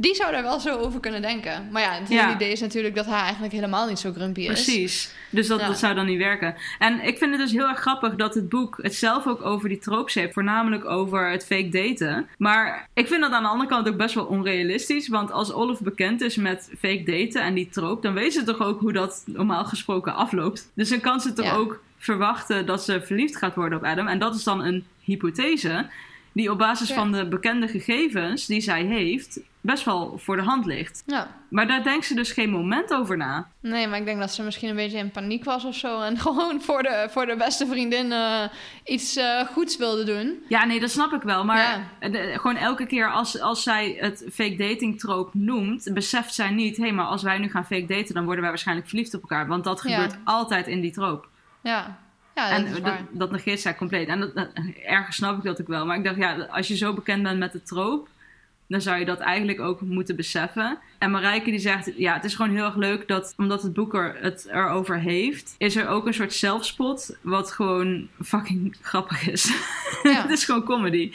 Die 0.01 0.15
zou 0.15 0.31
daar 0.31 0.43
wel 0.43 0.59
zo 0.59 0.77
over 0.77 0.99
kunnen 0.99 1.21
denken. 1.21 1.67
Maar 1.71 1.81
ja, 1.81 1.91
het 1.91 2.07
hele 2.09 2.21
Ja. 2.21 2.35
idee 2.35 2.51
is 2.51 2.59
natuurlijk 2.61 2.95
dat 2.95 3.05
hij 3.05 3.19
eigenlijk 3.19 3.53
helemaal 3.53 3.87
niet 3.87 3.99
zo 3.99 4.11
grumpy 4.11 4.39
is. 4.39 4.45
Precies. 4.45 5.13
Dus 5.29 5.47
dat, 5.47 5.59
Ja. 5.59 5.67
dat 5.67 5.79
zou 5.79 5.95
dan 5.95 6.05
niet 6.05 6.17
werken. 6.17 6.55
En 6.79 7.01
ik 7.07 7.17
vind 7.17 7.31
het 7.31 7.39
dus 7.39 7.51
heel 7.51 7.67
erg 7.67 7.79
grappig 7.79 8.15
dat 8.15 8.33
het 8.33 8.49
boek 8.49 8.79
het 8.81 8.95
zelf 8.95 9.27
ook 9.27 9.45
over 9.45 9.69
die 9.69 9.77
tropes 9.79 10.13
heeft. 10.13 10.33
Voornamelijk 10.33 10.85
over 10.85 11.29
het 11.31 11.45
fake 11.45 11.69
daten. 11.69 12.27
Maar 12.37 12.87
ik 12.93 13.07
vind 13.07 13.21
dat 13.21 13.31
aan 13.31 13.43
de 13.43 13.49
andere 13.49 13.69
kant 13.69 13.87
ook 13.87 13.97
best 13.97 14.15
wel 14.15 14.25
onrealistisch. 14.25 15.07
Want 15.07 15.31
als 15.31 15.51
Olive 15.53 15.83
bekend 15.83 16.21
is 16.21 16.35
met 16.35 16.69
fake 16.79 17.03
daten 17.03 17.41
en 17.41 17.53
die 17.53 17.69
trope... 17.69 18.01
dan 18.01 18.13
weet 18.13 18.33
ze 18.33 18.43
toch 18.43 18.59
ook 18.59 18.79
hoe 18.79 18.93
dat 18.93 19.23
normaal 19.25 19.65
gesproken 19.65 20.15
afloopt. 20.15 20.71
Dus 20.73 20.89
dan 20.89 20.99
kan 20.99 21.19
ze 21.21 21.33
toch 21.33 21.45
Ja. 21.45 21.53
ook 21.55 21.81
verwachten 21.97 22.65
dat 22.65 22.83
ze 22.83 23.01
verliefd 23.01 23.35
gaat 23.35 23.55
worden 23.55 23.77
op 23.77 23.83
Adam. 23.83 24.07
En 24.07 24.19
dat 24.19 24.35
is 24.35 24.43
dan 24.43 24.63
een 24.63 24.85
hypothese 25.03 25.85
die 26.33 26.51
op 26.51 26.57
basis 26.57 26.89
Ja. 26.89 26.95
van 26.95 27.11
de 27.11 27.27
bekende 27.27 27.67
gegevens 27.67 28.45
die 28.45 28.61
zij 28.61 28.83
heeft... 28.83 29.39
best 29.61 29.85
wel 29.85 30.17
voor 30.17 30.35
de 30.35 30.41
hand 30.41 30.65
ligt. 30.65 31.03
Ja. 31.05 31.27
Maar 31.49 31.67
daar 31.67 31.83
denkt 31.83 32.05
ze 32.05 32.15
dus 32.15 32.31
geen 32.31 32.49
moment 32.49 32.93
over 32.93 33.17
na. 33.17 33.47
Nee, 33.61 33.87
maar 33.87 33.99
ik 33.99 34.05
denk 34.05 34.19
dat 34.19 34.31
ze 34.31 34.43
misschien 34.43 34.69
een 34.69 34.75
beetje 34.75 34.97
in 34.97 35.11
paniek 35.11 35.43
was 35.43 35.65
of 35.65 35.75
zo. 35.75 36.01
En 36.01 36.17
gewoon 36.27 36.61
voor 36.61 36.83
de, 36.83 37.07
voor 37.11 37.25
de 37.25 37.35
beste 37.35 37.67
vriendin 37.67 38.11
eh, 38.11 38.43
iets 38.85 39.15
eh, 39.15 39.39
goeds 39.47 39.77
wilde 39.77 40.03
doen. 40.03 40.43
Ja, 40.47 40.65
nee, 40.65 40.79
dat 40.79 40.89
snap 40.89 41.11
ik 41.13 41.21
wel. 41.21 41.45
Maar 41.45 41.87
Ja. 41.99 42.09
de- 42.09 42.33
gewoon 42.39 42.55
elke 42.57 42.85
keer 42.85 43.11
als, 43.11 43.39
als 43.41 43.63
zij 43.63 43.97
het 43.99 44.25
fake 44.33 44.55
dating 44.55 44.99
trope 44.99 45.37
noemt, 45.37 45.89
beseft 45.93 46.33
zij 46.33 46.49
niet: 46.51 46.77
hé, 46.77 46.91
maar 46.91 47.05
als 47.05 47.23
wij 47.23 47.37
nu 47.37 47.49
gaan 47.49 47.65
fake 47.65 47.85
daten, 47.85 48.13
dan 48.13 48.23
worden 48.23 48.41
wij 48.41 48.49
waarschijnlijk 48.51 48.87
verliefd 48.87 49.13
op 49.13 49.21
elkaar. 49.21 49.47
Want 49.47 49.63
dat 49.63 49.81
Ja. 49.85 49.93
gebeurt 49.95 50.19
altijd 50.23 50.67
in 50.67 50.81
die 50.81 50.91
trope. 50.91 51.27
Ja, 51.63 51.97
ja 52.47 52.57
dat 52.61 52.75
en 52.75 52.83
dat, 52.83 52.93
dat 53.11 53.31
negeert 53.31 53.59
zij 53.59 53.75
compleet. 53.75 54.07
En 54.07 54.19
dat, 54.19 54.35
dat- 54.35 54.49
ergens 54.85 55.15
snap 55.15 55.37
ik 55.37 55.43
dat 55.43 55.61
ook 55.61 55.67
wel. 55.67 55.85
Maar 55.85 55.97
ik 55.97 56.03
dacht, 56.03 56.17
ja, 56.17 56.35
als 56.51 56.67
je 56.67 56.77
zo 56.77 56.93
bekend 56.93 57.23
bent 57.23 57.39
met 57.39 57.51
de 57.51 57.63
trope. 57.63 58.09
Dan 58.67 58.81
zou 58.81 58.99
je 58.99 59.05
dat 59.05 59.19
eigenlijk 59.19 59.59
ook 59.59 59.81
moeten 59.81 60.15
beseffen. 60.15 60.77
En 60.97 61.11
Marijke 61.11 61.49
die 61.49 61.59
zegt, 61.59 61.91
ja, 61.97 62.13
het 62.13 62.23
is 62.23 62.35
gewoon 62.35 62.55
heel 62.55 62.65
erg 62.65 62.75
leuk 62.75 63.07
dat, 63.07 63.33
omdat 63.37 63.61
het 63.63 63.73
boek 63.73 63.93
er 63.93 64.15
het 64.21 64.47
erover 64.51 64.99
heeft, 64.99 65.55
is 65.57 65.75
er 65.75 65.87
ook 65.87 66.07
een 66.07 66.13
soort 66.13 66.33
zelfspot, 66.33 67.17
wat 67.21 67.51
gewoon 67.51 68.07
fucking 68.23 68.75
grappig 68.81 69.29
is. 69.29 69.51
Ja. 70.03 70.21
het 70.21 70.31
is 70.31 70.45
gewoon 70.45 70.63
comedy. 70.63 71.11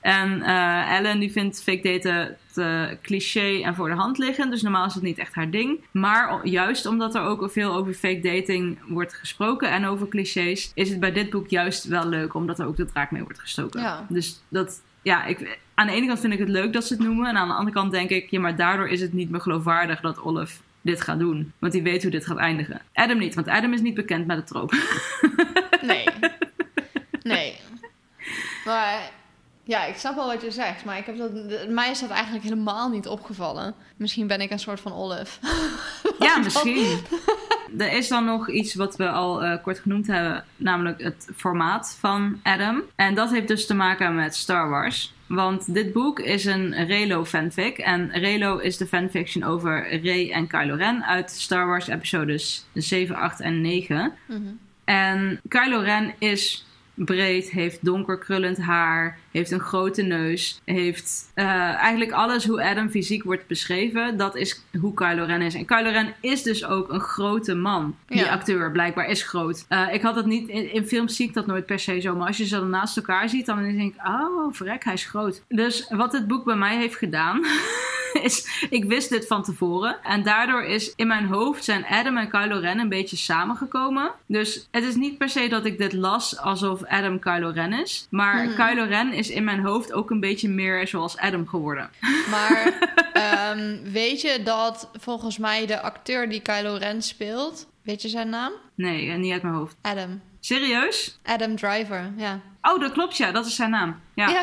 En 0.00 0.42
eh, 0.42 0.96
Ellen 0.96 1.18
die 1.18 1.32
vindt 1.32 1.62
fake 1.62 1.82
daten 1.82 2.36
te 2.58 2.98
cliché 3.02 3.62
en 3.62 3.74
voor 3.74 3.88
de 3.88 3.94
hand 3.94 4.18
liggen. 4.18 4.50
Dus 4.50 4.62
normaal 4.62 4.86
is 4.86 4.94
het 4.94 5.02
niet 5.02 5.18
echt 5.18 5.34
haar 5.34 5.50
ding. 5.50 5.80
Maar 5.90 6.46
juist 6.46 6.86
omdat 6.86 7.14
er 7.14 7.22
ook 7.22 7.50
veel 7.50 7.74
over 7.74 7.92
fake 7.92 8.20
dating 8.20 8.78
wordt 8.88 9.14
gesproken 9.14 9.70
en 9.70 9.84
over 9.84 10.08
clichés, 10.08 10.70
is 10.74 10.90
het 10.90 11.00
bij 11.00 11.12
dit 11.12 11.30
boek 11.30 11.48
juist 11.48 11.84
wel 11.84 12.06
leuk 12.06 12.34
omdat 12.34 12.58
er 12.58 12.66
ook 12.66 12.76
de 12.76 12.84
draak 12.84 13.10
mee 13.10 13.22
wordt 13.22 13.40
gestoken. 13.40 13.80
Ja. 13.80 14.06
Dus 14.08 14.42
dat, 14.48 14.82
ja, 15.02 15.24
ik, 15.24 15.58
aan 15.74 15.86
de 15.86 15.92
ene 15.92 16.06
kant 16.06 16.20
vind 16.20 16.32
ik 16.32 16.38
het 16.38 16.48
leuk 16.48 16.72
dat 16.72 16.84
ze 16.84 16.94
het 16.94 17.02
noemen. 17.02 17.28
En 17.28 17.36
aan 17.36 17.48
de 17.48 17.54
andere 17.54 17.76
kant 17.76 17.92
denk 17.92 18.10
ik, 18.10 18.30
ja, 18.30 18.40
maar 18.40 18.56
daardoor 18.56 18.88
is 18.88 19.00
het 19.00 19.12
niet 19.12 19.30
meer 19.30 19.40
geloofwaardig 19.40 20.00
dat 20.00 20.22
Olive 20.22 20.60
dit 20.80 21.00
gaat 21.00 21.18
doen. 21.18 21.52
Want 21.58 21.72
die 21.72 21.82
weet 21.82 22.02
hoe 22.02 22.10
dit 22.10 22.26
gaat 22.26 22.36
eindigen. 22.36 22.80
Adam 22.92 23.18
niet, 23.18 23.34
want 23.34 23.48
Adam 23.48 23.72
is 23.72 23.80
niet 23.80 23.94
bekend 23.94 24.26
met 24.26 24.36
het 24.36 24.46
troop. 24.46 24.74
Nee. 25.82 26.04
Nee. 27.22 27.56
Maar 28.64 29.10
ja, 29.68 29.84
ik 29.84 29.96
snap 29.96 30.14
wel 30.14 30.26
wat 30.26 30.42
je 30.42 30.50
zegt. 30.50 30.84
Maar 30.84 30.98
ik 30.98 31.06
heb 31.06 31.18
dat, 31.18 31.30
mij 31.68 31.90
is 31.90 32.00
dat 32.00 32.10
eigenlijk 32.10 32.44
helemaal 32.44 32.88
niet 32.88 33.06
opgevallen. 33.06 33.74
Misschien 33.96 34.26
ben 34.26 34.40
ik 34.40 34.50
een 34.50 34.58
soort 34.58 34.80
van 34.80 34.92
Olive. 34.92 35.38
Ja, 36.18 36.38
misschien. 36.38 36.98
Er 37.78 37.92
is 37.92 38.08
dan 38.08 38.24
nog 38.24 38.50
iets 38.50 38.74
wat 38.74 38.96
we 38.96 39.08
al 39.08 39.42
eh, 39.42 39.62
kort 39.62 39.78
genoemd 39.78 40.06
hebben, 40.06 40.44
namelijk 40.56 41.02
het 41.02 41.28
formaat 41.36 41.96
van 42.00 42.40
Adam. 42.42 42.82
En 42.96 43.14
dat 43.14 43.30
heeft 43.30 43.48
dus 43.48 43.66
te 43.66 43.74
maken 43.74 44.14
met 44.14 44.36
Star 44.36 44.68
Wars. 44.68 45.14
Want 45.26 45.74
dit 45.74 45.92
boek 45.92 46.20
is 46.20 46.44
een 46.44 46.86
Relo 46.86 47.24
fanfic. 47.24 47.78
En 47.78 48.10
Relo 48.10 48.56
is 48.56 48.76
de 48.76 48.86
fanfiction 48.86 49.44
over 49.44 50.00
Rey 50.00 50.32
en 50.32 50.46
Kylo 50.46 50.74
Ren 50.74 51.04
uit 51.04 51.30
Star 51.30 51.66
Wars 51.66 51.88
episodes 51.88 52.66
7, 52.74 53.16
8 53.16 53.40
en 53.40 53.60
9. 53.60 54.12
Mhm. 54.26 54.40
En 54.84 55.40
Kylo 55.48 55.80
Ren 55.80 56.14
is 56.18 56.67
breed, 57.04 57.50
heeft 57.50 57.84
donker 57.84 58.18
krullend 58.18 58.58
haar, 58.58 59.18
heeft 59.30 59.50
een 59.50 59.60
grote 59.60 60.02
neus, 60.02 60.60
heeft 60.64 61.30
eh, 61.34 61.44
eigenlijk 61.74 62.12
alles 62.12 62.46
hoe 62.46 62.62
Adam 62.64 62.90
fysiek 62.90 63.22
wordt 63.24 63.46
beschreven. 63.46 64.16
Dat 64.16 64.36
is 64.36 64.62
hoe 64.80 64.94
Kylo 64.94 65.24
Ren 65.24 65.42
is. 65.42 65.54
En 65.54 65.64
Kylo 65.64 65.90
Ren 65.90 66.14
is 66.20 66.42
dus 66.42 66.64
ook 66.64 66.92
een 66.92 67.00
grote 67.00 67.54
man. 67.54 67.96
Die 68.06 68.18
Ja. 68.18 68.28
acteur 68.30 68.72
blijkbaar 68.72 69.06
is 69.08 69.22
groot. 69.22 69.64
Eh, 69.68 69.86
ik 69.92 70.02
had 70.02 70.14
dat 70.14 70.26
niet, 70.26 70.48
in, 70.48 70.72
in 70.72 70.86
films 70.86 71.16
zie 71.16 71.28
ik 71.28 71.34
dat 71.34 71.46
nooit 71.46 71.66
per 71.66 71.78
se 71.78 72.00
zo. 72.00 72.16
Maar 72.16 72.26
als 72.26 72.36
je 72.36 72.46
ze 72.46 72.56
dan 72.58 72.70
naast 72.70 72.96
elkaar 72.96 73.28
ziet, 73.28 73.46
dan 73.46 73.62
denk 73.62 73.94
ik, 73.94 74.06
oh 74.06 74.54
verrek, 74.54 74.84
hij 74.84 74.92
is 74.94 75.04
groot. 75.04 75.42
Dus 75.48 75.86
wat 75.88 76.12
het 76.12 76.26
boek 76.26 76.44
bij 76.44 76.56
mij 76.56 76.76
heeft 76.76 76.96
gedaan, 76.96 77.40
is, 78.22 78.66
ik 78.70 78.84
wist 78.84 79.08
dit 79.10 79.26
van 79.26 79.42
tevoren. 79.42 79.96
En 80.02 80.22
daardoor 80.22 80.62
is 80.64 80.92
in 80.96 81.06
mijn 81.06 81.26
hoofd 81.26 81.64
zijn 81.64 81.84
Adam 81.86 82.16
en 82.16 82.28
Kylo 82.30 82.58
Ren 82.58 82.78
een 82.78 82.88
beetje 82.88 83.16
samengekomen. 83.16 84.10
Dus 84.26 84.68
het 84.70 84.84
is 84.84 84.94
niet 84.94 85.18
per 85.18 85.28
se 85.28 85.48
dat 85.48 85.64
ik 85.64 85.78
dit 85.78 85.92
las 85.92 86.38
alsof 86.38 86.84
Adam 86.84 87.18
Kylo 87.18 87.50
Ren 87.50 87.72
is. 87.72 88.06
Maar 88.10 88.44
Mhm. 88.44 88.54
Kylo 88.66 88.84
Ren 88.84 89.12
is 89.12 89.30
in 89.30 89.44
mijn 89.44 89.60
hoofd 89.60 89.92
ook 89.92 90.10
een 90.10 90.20
beetje 90.20 90.48
meer 90.48 90.88
zoals 90.88 91.16
Adam 91.16 91.46
geworden. 91.48 91.90
Maar 92.30 92.72
ehm, 93.12 93.76
weet 93.92 94.20
je 94.20 94.40
dat 94.44 94.90
volgens 95.00 95.38
mij 95.38 95.66
de 95.66 95.80
acteur 95.80 96.28
die 96.28 96.40
Kylo 96.40 96.74
Ren 96.74 97.02
speelt... 97.02 97.66
Weet 97.82 98.02
je 98.02 98.08
zijn 98.08 98.28
naam? 98.28 98.52
Nee, 98.74 99.10
eh, 99.10 99.16
niet 99.16 99.32
uit 99.32 99.42
mijn 99.42 99.54
hoofd. 99.54 99.76
Adam. 99.82 100.20
Serieus? 100.48 101.18
Adam 101.24 101.56
Driver, 101.56 102.12
ja. 102.16 102.40
Oh, 102.62 102.80
dat 102.80 102.92
klopt 102.92 103.16
ja, 103.16 103.32
dat 103.32 103.46
is 103.46 103.56
zijn 103.56 103.70
naam. 103.70 104.00
Ja. 104.14 104.28
Ja, 104.28 104.42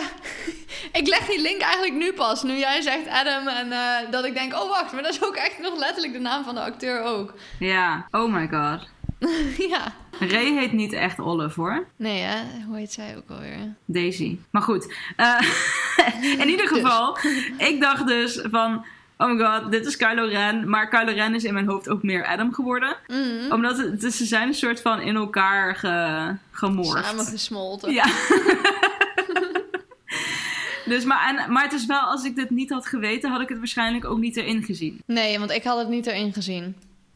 ik 0.99 1.07
leg 1.07 1.25
die 1.25 1.41
link 1.41 1.61
eigenlijk 1.61 1.93
nu 1.93 2.13
pas. 2.13 2.43
Nu 2.43 2.57
jij 2.57 2.81
zegt 2.81 3.07
Adam 3.07 3.47
en 3.47 3.71
eh, 3.71 4.11
dat 4.11 4.25
ik 4.25 4.33
denk, 4.33 4.53
oh 4.53 4.69
wacht, 4.69 4.93
maar 4.93 5.03
dat 5.03 5.13
is 5.13 5.23
ook 5.23 5.35
echt 5.35 5.59
nog 5.59 5.77
letterlijk 5.77 6.13
de 6.13 6.19
naam 6.19 6.43
van 6.43 6.55
de 6.55 6.61
acteur 6.61 7.01
ook. 7.01 7.33
ja. 7.59 8.07
Oh 8.11 8.33
my 8.33 8.47
god. 8.47 8.87
ja. 9.71 9.93
Ray 10.19 10.53
heet 10.53 10.71
niet 10.71 10.93
echt 10.93 11.19
Olive 11.19 11.59
hoor. 11.61 11.87
Nee 11.95 12.21
hè, 12.21 12.63
hoe 12.67 12.77
heet 12.77 12.93
zij 12.93 13.17
ook 13.17 13.29
alweer? 13.29 13.75
Daisy. 13.85 14.37
Maar 14.51 14.61
goed. 14.61 14.93
eh, 15.15 15.41
in 16.41 16.49
ieder 16.49 16.67
geval, 16.67 17.17
ik 17.57 17.81
dacht 17.81 18.07
dus 18.07 18.39
van... 18.43 18.85
Oh 19.17 19.31
my 19.31 19.45
god, 19.45 19.71
dit 19.71 19.85
is 19.85 19.97
Kylo 19.97 20.25
Ren. 20.27 20.69
Maar 20.69 20.89
Kylo 20.89 21.13
Ren 21.13 21.35
is 21.35 21.43
in 21.43 21.53
mijn 21.53 21.67
hoofd 21.67 21.89
ook 21.89 22.03
meer 22.03 22.25
Adam 22.25 22.53
geworden. 22.53 22.95
Mhm. 23.07 23.51
Omdat 23.51 23.77
het, 23.77 24.01
het- 24.01 24.13
ze 24.13 24.25
zijn 24.25 24.47
een 24.47 24.53
soort 24.53 24.81
van 24.81 25.01
in 25.01 25.15
elkaar 25.15 25.75
ge, 25.75 26.35
gemorfd. 26.51 27.05
Samengesmolten. 27.05 27.93
Ja. 27.93 28.05
dus, 30.85 31.03
maar, 31.05 31.27
en, 31.35 31.51
maar 31.51 31.63
het 31.63 31.73
is 31.73 31.85
wel, 31.85 31.99
als 32.01 32.23
ik 32.23 32.35
dit 32.35 32.49
niet 32.49 32.69
had 32.69 32.85
geweten, 32.85 33.31
had 33.31 33.41
ik 33.41 33.49
het 33.49 33.57
waarschijnlijk 33.57 34.05
ook 34.05 34.19
niet 34.19 34.37
erin 34.37 34.63
gezien. 34.63 35.01
Nee, 35.05 35.39
want 35.39 35.51
ik 35.51 35.63
had 35.63 35.77
het 35.77 35.89
niet 35.89 36.05
erin 36.07 36.33
gezien. 36.33 36.75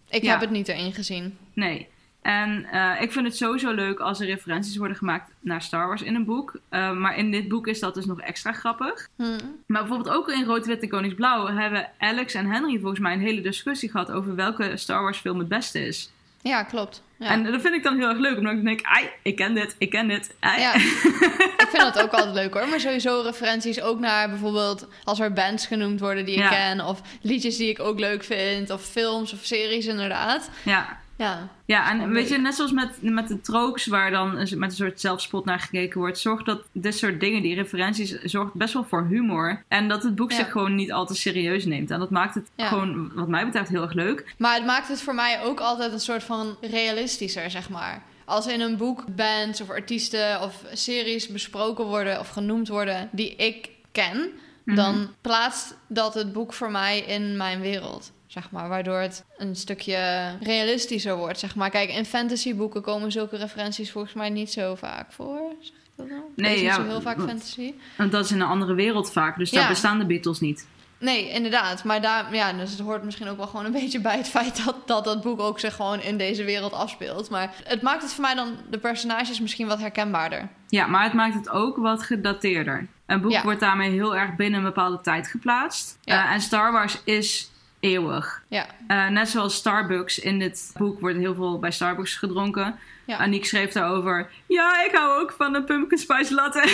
Ik 0.10 0.24
Ja. 0.24 0.30
heb 0.32 0.40
het 0.40 0.50
niet 0.50 0.68
erin 0.68 0.94
gezien. 0.94 1.38
Nee. 1.54 1.88
En 2.22 2.66
eh, 2.72 3.02
ik 3.02 3.12
vind 3.12 3.26
het 3.26 3.38
sowieso 3.38 3.72
leuk 3.72 4.00
als 4.00 4.20
er 4.20 4.26
referenties 4.26 4.78
worden 4.78 4.98
gemaakt 4.98 5.30
naar 5.40 5.62
Star 5.62 5.88
Wars 5.88 6.02
in 6.02 6.16
een 6.16 6.26
boek. 6.26 6.54
Eh, 6.70 6.92
maar 6.92 7.18
in 7.18 7.32
dit 7.32 7.48
boek 7.48 7.68
is 7.68 7.80
dat 7.80 7.94
dus 7.94 8.06
nog 8.06 8.22
extra 8.22 8.52
grappig. 8.52 9.08
Hm. 9.16 9.24
Maar 9.66 9.82
bijvoorbeeld 9.82 10.16
ook 10.16 10.30
in 10.30 10.44
Rood, 10.46 10.66
Wit 10.66 10.82
en 10.82 10.90
Koningsblauw 10.90 11.48
hebben 11.48 11.90
Alex 11.98 12.34
en 12.34 12.46
Henry 12.52 12.80
volgens 12.80 13.00
mij 13.00 13.14
een 13.14 13.20
hele 13.20 13.42
discussie 13.42 13.90
gehad 13.92 14.12
over 14.12 14.36
welke 14.36 14.78
Star 14.78 15.02
Wars 15.02 15.18
film 15.18 15.40
het 15.40 15.48
beste 15.48 15.86
is. 15.88 16.12
Ja, 16.42 16.64
klopt. 16.64 17.04
Ja. 17.18 17.28
En 17.30 17.44
dat 17.44 17.62
vind 17.62 17.74
ik 17.76 17.84
dan 17.84 17.98
heel 17.98 18.10
erg 18.10 18.18
leuk, 18.18 18.38
omdat 18.38 18.54
ik 18.54 18.64
denk, 18.64 18.80
ai, 18.84 19.10
ik 19.24 19.36
ken 19.36 19.54
dit, 19.54 19.76
ik 19.78 19.90
ken 19.90 20.08
dit. 20.08 20.36
ai. 20.40 20.62
Ja. 20.62 20.74
ik 21.64 21.68
vind 21.70 21.84
dat 21.94 22.02
ook 22.02 22.12
altijd 22.12 22.34
leuk 22.34 22.54
hoor. 22.54 22.68
Maar 22.68 22.80
sowieso 22.80 23.22
referenties 23.22 23.82
ook 23.82 24.00
naar 24.00 24.30
bijvoorbeeld 24.30 24.88
als 25.04 25.20
er 25.20 25.34
bands 25.34 25.66
genoemd 25.68 26.00
worden 26.00 26.26
die 26.26 26.36
ik 26.36 26.42
Ja. 26.42 26.50
ken. 26.50 26.86
Of 26.86 27.02
liedjes 27.22 27.58
die 27.58 27.70
ik 27.70 27.80
ook 27.80 28.00
leuk 28.00 28.24
vind. 28.24 28.70
Of 28.70 28.82
films 28.86 29.34
of 29.34 29.40
series 29.44 29.86
inderdaad. 29.86 30.50
ja. 30.64 30.99
Ja, 31.20 31.48
Ja, 31.66 31.90
en 31.92 32.10
weet 32.10 32.30
je, 32.30 32.38
net 32.38 32.56
zoals 32.56 32.72
met, 32.72 32.90
met 33.02 33.28
de 33.28 33.42
trooks, 33.42 33.86
waar 33.86 34.12
dan 34.12 34.34
met 34.36 34.52
een 34.62 34.72
soort 34.72 35.00
zelfspot 35.02 35.46
naar 35.46 35.60
gekeken 35.60 36.00
wordt, 36.00 36.20
zorgt 36.20 36.46
dat 36.46 36.62
dit 36.72 36.98
soort 36.98 37.20
dingen, 37.20 37.42
die 37.42 37.56
referenties, 37.56 38.22
zorgt 38.22 38.54
best 38.54 38.74
wel 38.74 38.84
voor 38.84 39.06
humor. 39.10 39.64
En 39.68 39.88
dat 39.88 40.04
het 40.04 40.16
boek 40.16 40.32
Ja. 40.32 40.38
zich 40.38 40.52
gewoon 40.52 40.76
niet 40.76 40.92
al 40.92 41.06
te 41.06 41.16
serieus 41.16 41.66
neemt. 41.66 41.92
En 41.92 42.00
dat 42.00 42.10
maakt 42.10 42.36
het 42.36 42.50
Ja. 42.56 42.68
gewoon, 42.68 43.12
wat 43.16 43.28
mij 43.28 43.46
betreft, 43.46 43.70
heel 43.70 43.82
erg 43.82 43.94
leuk. 43.94 44.34
maar 44.38 44.56
het 44.56 44.66
maakt 44.66 44.88
het 44.88 45.02
voor 45.02 45.16
mij 45.16 45.42
ook 45.44 45.60
altijd 45.60 45.92
een 45.92 46.00
soort 46.00 46.24
van 46.24 46.58
realistischer, 46.62 47.50
zeg 47.52 47.70
maar. 47.70 48.04
Als 48.26 48.48
in 48.48 48.62
een 48.62 48.78
boek 48.78 49.04
bands 49.16 49.62
of 49.62 49.70
artiesten 49.70 50.42
of 50.42 50.64
series 50.74 51.28
besproken 51.28 51.86
worden 51.86 52.20
of 52.20 52.30
genoemd 52.30 52.68
worden 52.68 53.10
die 53.12 53.36
ik 53.36 53.70
ken, 53.92 54.30
Mhm. 54.64 54.76
dan 54.76 55.08
plaatst 55.22 55.78
dat 55.88 56.14
het 56.14 56.34
boek 56.34 56.54
voor 56.54 56.72
mij 56.72 57.00
in 57.00 57.38
mijn 57.38 57.62
wereld. 57.62 58.12
Zeg 58.30 58.52
maar, 58.52 58.70
waardoor 58.70 59.00
het 59.00 59.26
een 59.38 59.56
stukje 59.56 60.32
realistischer 60.42 61.16
wordt. 61.18 61.40
Zeg 61.40 61.56
maar. 61.56 61.70
Kijk, 61.70 61.90
in 61.90 62.06
fantasyboeken 62.06 62.82
komen 62.82 63.12
zulke 63.12 63.38
referenties 63.38 63.92
volgens 63.92 64.14
mij 64.14 64.30
niet 64.30 64.52
zo 64.52 64.76
vaak 64.76 65.12
voor. 65.12 65.40
Zeg 65.60 65.76
ik 65.76 65.84
dat 65.96 66.08
nou? 66.10 66.22
Nee, 66.36 66.50
lees 66.52 66.56
niet 66.62 66.66
ja, 66.70 66.76
zo 66.76 66.84
heel 66.84 67.02
vaak 67.02 67.20
fantasy. 67.22 67.74
Want 67.98 68.12
dat 68.12 68.26
is 68.26 68.32
in 68.32 68.40
een 68.42 68.48
andere 68.48 68.74
wereld 68.74 69.12
vaak, 69.12 69.38
dus 69.38 69.52
daar 69.52 69.64
Ja. 69.64 69.70
bestaan 69.70 70.00
de 70.00 70.06
Beatles 70.06 70.40
niet. 70.40 70.68
Nee, 70.98 71.30
inderdaad. 71.30 71.84
Maar 71.84 72.02
daar, 72.02 72.36
ja, 72.36 72.54
dus 72.54 72.72
het 72.72 72.80
hoort 72.80 73.04
misschien 73.04 73.28
ook 73.28 73.38
wel 73.38 73.48
gewoon 73.48 73.66
een 73.66 73.72
beetje 73.72 74.00
bij 74.02 74.18
het 74.18 74.28
feit 74.30 74.66
dat, 74.66 74.76
dat 74.88 75.04
dat 75.04 75.22
boek 75.22 75.40
ook 75.40 75.60
zich 75.60 75.76
gewoon 75.76 76.02
in 76.02 76.18
deze 76.18 76.44
wereld 76.44 76.74
afspeelt. 76.74 77.30
Maar 77.30 77.54
het 77.64 77.82
maakt 77.82 78.02
het 78.02 78.14
voor 78.14 78.22
mij 78.24 78.36
dan 78.36 78.58
de 78.70 78.78
personages 78.78 79.40
misschien 79.40 79.68
wat 79.68 79.80
herkenbaarder. 79.80 80.48
Ja, 80.68 80.88
maar 80.88 81.04
het 81.04 81.14
maakt 81.14 81.34
het 81.34 81.50
ook 81.50 81.78
wat 81.78 82.04
gedateerder. 82.04 82.88
Een 83.06 83.22
boek 83.22 83.32
Ja. 83.32 83.42
wordt 83.44 83.60
daarmee 83.60 83.92
heel 83.92 84.16
erg 84.16 84.36
binnen 84.36 84.60
een 84.60 84.66
bepaalde 84.66 85.02
tijd 85.02 85.28
geplaatst. 85.28 85.98
Ja. 86.04 86.26
Eh, 86.26 86.32
en 86.34 86.42
Star 86.42 86.72
Wars 86.72 87.02
is 87.04 87.50
eeuwig. 87.80 88.44
Ja, 88.48 88.66
Eh, 88.88 89.08
net 89.08 89.30
zoals 89.30 89.56
Starbucks. 89.56 90.20
In 90.20 90.40
dit 90.40 90.72
boek 90.78 91.00
wordt 91.00 91.18
heel 91.18 91.36
veel 91.36 91.60
bij 91.60 91.72
Starbucks 91.72 92.16
gedronken. 92.16 92.76
Ja. 93.06 93.18
Aniek 93.18 93.46
schreef 93.46 93.72
daarover... 93.72 94.30
Ja, 94.48 94.84
ik 94.86 94.92
hou 94.96 95.22
ook 95.22 95.32
van 95.38 95.56
een 95.56 95.64
pumpkin 95.66 95.98
spice 95.98 96.34
latte. 96.34 96.60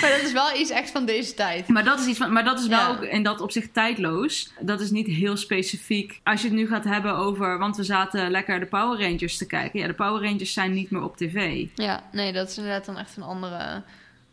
maar 0.00 0.10
dat 0.10 0.20
is 0.22 0.32
wel 0.32 0.56
iets 0.56 0.70
echt 0.70 0.90
van 0.90 1.04
deze 1.04 1.34
tijd. 1.34 1.68
maar 1.68 1.84
dat 1.84 1.98
is, 1.98 2.06
iets 2.06 2.18
van, 2.18 2.32
maar 2.32 2.44
dat 2.44 2.58
is 2.60 2.66
wel 2.66 2.78
Ja. 2.78 2.88
ook 2.88 3.02
in 3.02 3.22
dat 3.22 3.40
opzicht 3.40 3.74
tijdloos. 3.74 4.52
Dat 4.60 4.80
is 4.80 4.90
niet 4.90 5.06
heel 5.06 5.36
specifiek. 5.36 6.20
Als 6.24 6.40
je 6.42 6.46
het 6.48 6.56
nu 6.56 6.66
gaat 6.68 6.84
hebben 6.84 7.14
over... 7.16 7.58
Want 7.58 7.76
we 7.76 7.84
zaten 7.84 8.30
lekker 8.30 8.60
de 8.60 8.66
Power 8.66 9.00
Rangers 9.00 9.36
te 9.38 9.46
kijken. 9.46 9.80
Ja, 9.80 9.86
de 9.86 9.92
Power 9.94 10.22
Rangers 10.22 10.52
zijn 10.52 10.72
niet 10.72 10.90
meer 10.90 11.02
op 11.02 11.16
tv. 11.16 11.66
Ja, 11.74 12.02
nee, 12.12 12.32
dat 12.32 12.48
is 12.48 12.56
inderdaad 12.58 12.84
dan 12.84 12.98
echt 12.98 13.16
een 13.16 13.22
andere 13.22 13.82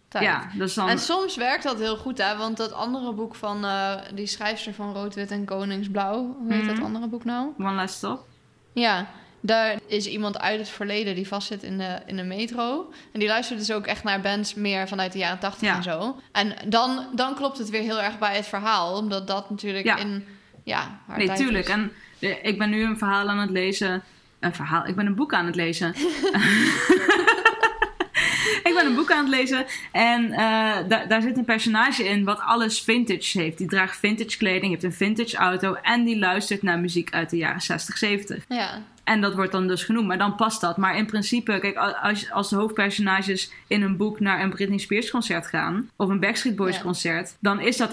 tijd. 0.08 0.24
Ja, 0.24 0.50
dus 0.54 0.74
dan... 0.74 0.90
En 0.90 1.00
soms 1.00 1.36
werkt 1.36 1.64
dat 1.64 1.80
heel 1.80 1.98
goed, 1.98 2.18
hè? 2.18 2.38
Want 2.38 2.58
dat 2.58 2.72
andere 2.74 3.12
boek 3.14 3.36
van 3.36 3.66
eh, 3.66 3.94
die 4.14 4.28
schrijfster 4.28 4.74
van 4.74 4.94
Rood, 4.94 5.16
Wit 5.16 5.32
en 5.32 5.46
Koningsblauw, 5.46 6.36
hoe 6.40 6.54
heet 6.54 6.64
Mhm. 6.64 6.76
dat 6.76 6.84
andere 6.84 7.08
boek 7.08 7.24
nou? 7.24 7.50
One 7.60 7.72
last 7.74 7.96
stop. 7.96 8.26
Ja, 8.74 9.08
daar 9.40 9.80
is 9.88 10.08
iemand 10.08 10.40
uit 10.40 10.60
het 10.60 10.70
verleden 10.70 11.16
die 11.16 11.28
vastzit 11.28 11.64
in 11.64 11.78
de, 11.78 12.00
in 12.06 12.16
de 12.16 12.24
metro. 12.24 12.92
En 13.14 13.20
die 13.20 13.28
luistert 13.30 13.60
dus 13.60 13.72
ook 13.72 13.86
echt 13.86 14.04
naar 14.04 14.22
bands 14.22 14.54
meer 14.54 14.88
vanuit 14.88 15.12
de 15.12 15.18
jaren 15.20 15.40
tachtig 15.40 15.68
Ja. 15.68 15.76
en 15.76 15.84
zo. 15.84 16.20
En 16.32 16.54
dan, 16.68 17.06
dan 17.16 17.36
klopt 17.36 17.58
het 17.58 17.70
weer 17.70 17.82
heel 17.82 18.02
erg 18.02 18.18
bij 18.20 18.36
het 18.36 18.48
verhaal, 18.48 18.98
omdat 18.98 19.28
dat 19.28 19.50
natuurlijk 19.50 19.86
Ja. 19.86 19.98
in 19.98 20.26
ja, 20.64 21.00
haar 21.08 21.18
Nee, 21.18 21.34
tuurlijk. 21.34 21.66
is. 21.68 21.74
En 21.74 21.92
eh, 22.20 22.44
ik 22.46 22.58
ben 22.58 22.70
nu 22.70 22.84
een 22.84 22.98
verhaal 22.98 23.28
aan 23.30 23.40
het 23.40 23.50
lezen. 23.50 24.04
Een 24.40 24.54
verhaal? 24.56 24.86
Ik 24.88 24.96
ben 24.96 25.06
een 25.06 25.16
boek 25.16 25.34
aan 25.34 25.46
het 25.46 25.56
lezen. 25.56 25.94
ik 28.64 28.72
ben 28.76 28.86
een 28.86 28.96
boek 28.96 29.12
aan 29.12 29.26
het 29.26 29.36
lezen. 29.36 29.66
En 29.92 30.32
eh, 30.32 30.40
daar 30.88 31.08
daar 31.08 31.22
zit 31.22 31.38
een 31.38 31.46
personage 31.46 32.04
in 32.04 32.24
wat 32.24 32.40
alles 32.40 32.82
vintage 32.82 33.40
heeft. 33.40 33.58
Die 33.58 33.68
draagt 33.68 33.98
vintage 33.98 34.38
kleding, 34.38 34.72
heeft 34.72 34.84
een 34.84 34.94
vintage 34.94 35.38
auto. 35.38 35.74
En 35.74 36.04
die 36.04 36.20
luistert 36.20 36.62
naar 36.62 36.80
muziek 36.80 37.14
uit 37.14 37.30
de 37.30 37.38
jaren 37.38 37.62
60, 37.62 37.98
70. 37.98 38.46
Ja, 38.48 38.82
En 39.08 39.22
dat 39.22 39.36
wordt 39.36 39.52
dan 39.52 39.68
dus 39.68 39.84
genoemd, 39.84 40.08
maar 40.08 40.18
dan 40.18 40.36
past 40.36 40.62
dat. 40.62 40.78
Maar 40.78 40.98
in 40.98 41.06
principe, 41.06 41.60
kijk, 41.60 41.76
als, 42.02 42.32
als 42.32 42.50
de 42.50 42.56
hoofdpersonages 42.56 43.52
in 43.68 43.82
een 43.82 43.98
boek 43.98 44.20
naar 44.20 44.42
een 44.42 44.50
Britney 44.50 44.78
Spears 44.78 45.10
concert 45.10 45.48
gaan, 45.48 45.90
of 45.96 46.10
een 46.10 46.20
Backstreet 46.20 46.56
Boys 46.56 46.76
Ja. 46.76 46.82
concert, 46.82 47.36
dan 47.40 47.60
is 47.60 47.78
dat 47.78 47.92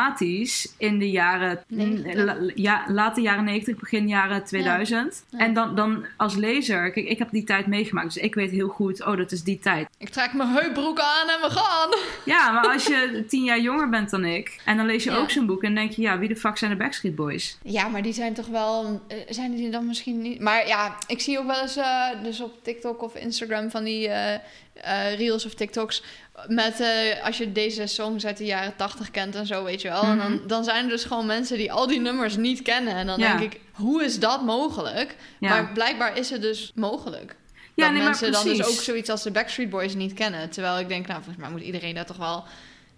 automatisch 0.00 0.74
in 0.78 0.98
de 0.98 1.10
jaren, 1.10 1.62
90. 1.68 2.14
la- 2.24 2.36
ja, 2.54 2.84
late 2.88 3.20
jaren 3.20 3.44
90, 3.44 3.76
begin 3.76 4.08
jaren 4.08 4.44
2000. 4.44 5.24
Ja. 5.30 5.38
En 5.38 5.54
dan, 5.54 5.74
dan 5.74 6.04
als 6.16 6.34
lezer, 6.34 6.90
kijk, 6.90 7.06
ik 7.08 7.18
heb 7.18 7.30
die 7.30 7.44
tijd 7.44 7.66
meegemaakt, 7.66 8.14
dus 8.14 8.22
ik 8.22 8.34
weet 8.34 8.50
heel 8.50 8.68
goed, 8.68 9.04
oh, 9.04 9.16
dat 9.16 9.32
is 9.32 9.42
die 9.42 9.58
tijd. 9.58 9.88
ik 9.98 10.08
trek 10.08 10.32
mijn 10.34 10.48
heupbroek 10.48 11.00
aan 11.00 11.28
en 11.28 11.40
we 11.40 11.50
gaan. 11.50 11.88
Ja, 12.24 12.50
maar 12.52 12.72
als 12.72 12.86
je 12.86 13.14
tien 13.28 13.44
jaar 13.44 13.60
jonger 13.60 13.88
bent 13.88 14.10
dan 14.10 14.24
ik, 14.24 14.60
en 14.64 14.76
dan 14.76 14.86
lees 14.86 15.04
je 15.04 15.10
ook 15.16 15.30
zo'n 15.30 15.46
boek 15.46 15.62
en 15.62 15.74
denk 15.74 15.90
je, 15.90 16.02
ja, 16.02 16.18
wie 16.18 16.28
de 16.28 16.36
fuck 16.36 16.56
zijn 16.56 16.70
de 16.70 16.76
Backstreet 16.76 17.14
Boys? 17.14 17.58
Ja, 17.62 17.88
maar 17.88 18.02
die 18.02 18.12
zijn 18.12 18.34
toch 18.34 18.46
wel. 18.48 19.00
eh, 19.08 19.16
Zijn 19.28 19.54
die 19.54 19.70
dan 19.70 19.86
misschien 19.86 20.22
niet. 20.22 20.40
Maar 20.40 20.55
ja, 20.66 20.96
ik 21.06 21.20
zie 21.20 21.38
ook 21.38 21.46
wel 21.46 21.60
eens. 21.62 21.76
eh, 21.76 22.06
dus 22.22 22.40
op 22.40 22.64
TikTok 22.64 23.02
of 23.02 23.14
Instagram 23.14 23.70
van 23.70 23.84
die 23.84 24.08
eh, 24.08 24.34
eh, 24.34 25.14
reels 25.18 25.46
of 25.46 25.54
TikToks. 25.54 26.02
Met 26.46 26.82
als 27.24 27.38
je 27.38 27.52
deze 27.52 27.86
songs 27.86 28.26
uit 28.26 28.36
de 28.36 28.44
jaren 28.44 28.76
80 28.76 29.10
kent 29.10 29.34
en 29.34 29.46
zo, 29.46 29.64
weet 29.64 29.82
je 29.82 29.88
wel. 29.88 30.02
En 30.02 30.18
dan, 30.18 30.32
Mhm. 30.32 30.46
dan 30.46 30.64
zijn 30.64 30.84
er 30.84 30.90
dus 30.90 31.04
gewoon 31.04 31.26
mensen 31.26 31.56
die 31.58 31.72
al 31.72 31.86
die 31.86 32.00
nummers 32.00 32.36
niet 32.36 32.62
kennen. 32.62 32.94
En 32.94 33.06
dan 33.06 33.18
Ja. 33.18 33.36
denk 33.36 33.52
ik, 33.54 33.60
hoe 33.72 34.04
is 34.04 34.18
dat 34.18 34.42
mogelijk? 34.44 35.16
Ja. 35.40 35.48
Maar 35.48 35.72
blijkbaar 35.72 36.16
is 36.18 36.30
het 36.30 36.40
dus 36.40 36.72
mogelijk. 36.74 37.36
Ja, 37.74 37.84
dat 37.84 37.92
nee, 37.92 38.02
maar 38.02 38.02
mensen 38.10 38.32
dan 38.32 38.44
dus 38.44 38.64
ook 38.66 38.82
zoiets 38.82 39.10
als 39.10 39.22
de 39.22 39.30
Backstreet 39.30 39.70
Boys 39.70 39.94
niet 39.94 40.12
kennen. 40.14 40.50
Terwijl 40.50 40.78
ik 40.78 40.88
denk, 40.88 41.06
nou, 41.06 41.22
volgens 41.22 41.44
mij 41.44 41.52
moet 41.54 41.62
iedereen 41.66 41.94
dat 41.94 42.06
toch 42.06 42.16
wel. 42.16 42.44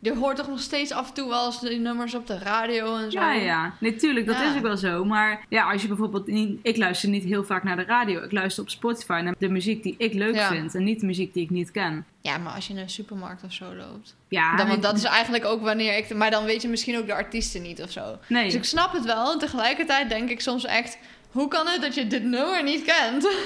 Er 0.02 0.16
hoort 0.16 0.36
toch 0.36 0.48
nog 0.48 0.60
steeds 0.60 0.92
af 0.92 1.08
en 1.08 1.14
toe 1.14 1.28
wel 1.28 1.46
eens 1.46 1.60
die 1.60 1.78
nummers 1.78 2.14
op 2.14 2.26
de 2.26 2.38
radio 2.38 2.96
en 2.96 3.10
zo. 3.12 3.20
Ja, 3.20 3.32
ja. 3.32 3.72
Nee, 3.80 3.94
tuurlijk, 3.96 4.26
dat 4.26 4.36
Ja. 4.36 4.50
is 4.50 4.56
ook 4.56 4.62
wel 4.62 4.76
zo. 4.76 5.04
Maar 5.04 5.44
ja, 5.48 5.70
als 5.72 5.82
je 5.82 5.88
bijvoorbeeld 5.88 6.26
niet... 6.26 6.58
Ik 6.62 6.76
luister 6.76 7.08
niet 7.08 7.24
heel 7.24 7.44
vaak 7.44 7.62
naar 7.64 7.76
de 7.76 7.82
radio. 7.84 8.22
Ik 8.22 8.32
luister 8.32 8.62
op 8.62 8.70
Spotify 8.70 9.20
naar 9.24 9.34
de 9.38 9.48
muziek 9.48 9.82
die 9.82 9.94
ik 9.98 10.12
leuk 10.12 10.34
Ja. 10.34 10.48
vind. 10.48 10.74
En 10.74 10.84
niet 10.84 11.00
de 11.00 11.06
muziek 11.06 11.34
die 11.34 11.42
ik 11.44 11.50
niet 11.50 11.70
ken. 11.70 12.06
Ja, 12.20 12.38
maar 12.38 12.52
als 12.52 12.66
je 12.66 12.72
in 12.72 12.78
een 12.78 12.90
supermarkt 12.90 13.44
of 13.44 13.52
zo 13.52 13.74
loopt. 13.74 14.16
Ja, 14.28 14.56
dan, 14.56 14.68
want 14.68 14.82
dat 14.82 14.96
is 14.96 15.04
eigenlijk 15.04 15.44
ook 15.44 15.62
wanneer 15.62 15.96
ik... 15.96 16.14
Maar 16.14 16.30
dan 16.30 16.44
weet 16.44 16.62
je 16.62 16.68
misschien 16.68 16.98
ook 16.98 17.06
de 17.06 17.14
artiesten 17.14 17.62
niet 17.62 17.82
of 17.82 17.90
zo. 17.90 18.18
Nee. 18.28 18.44
Dus 18.44 18.54
ik 18.54 18.64
snap 18.64 18.92
het 18.92 19.04
wel. 19.04 19.32
En 19.32 19.38
tegelijkertijd 19.38 20.08
denk 20.08 20.30
ik 20.30 20.40
soms 20.40 20.64
echt... 20.64 20.98
Hoe 21.30 21.48
kan 21.48 21.66
het 21.66 21.82
dat 21.82 21.94
je 21.94 22.06
dit 22.06 22.22
nummer 22.22 22.62
niet 22.62 22.84
kent? 22.84 23.28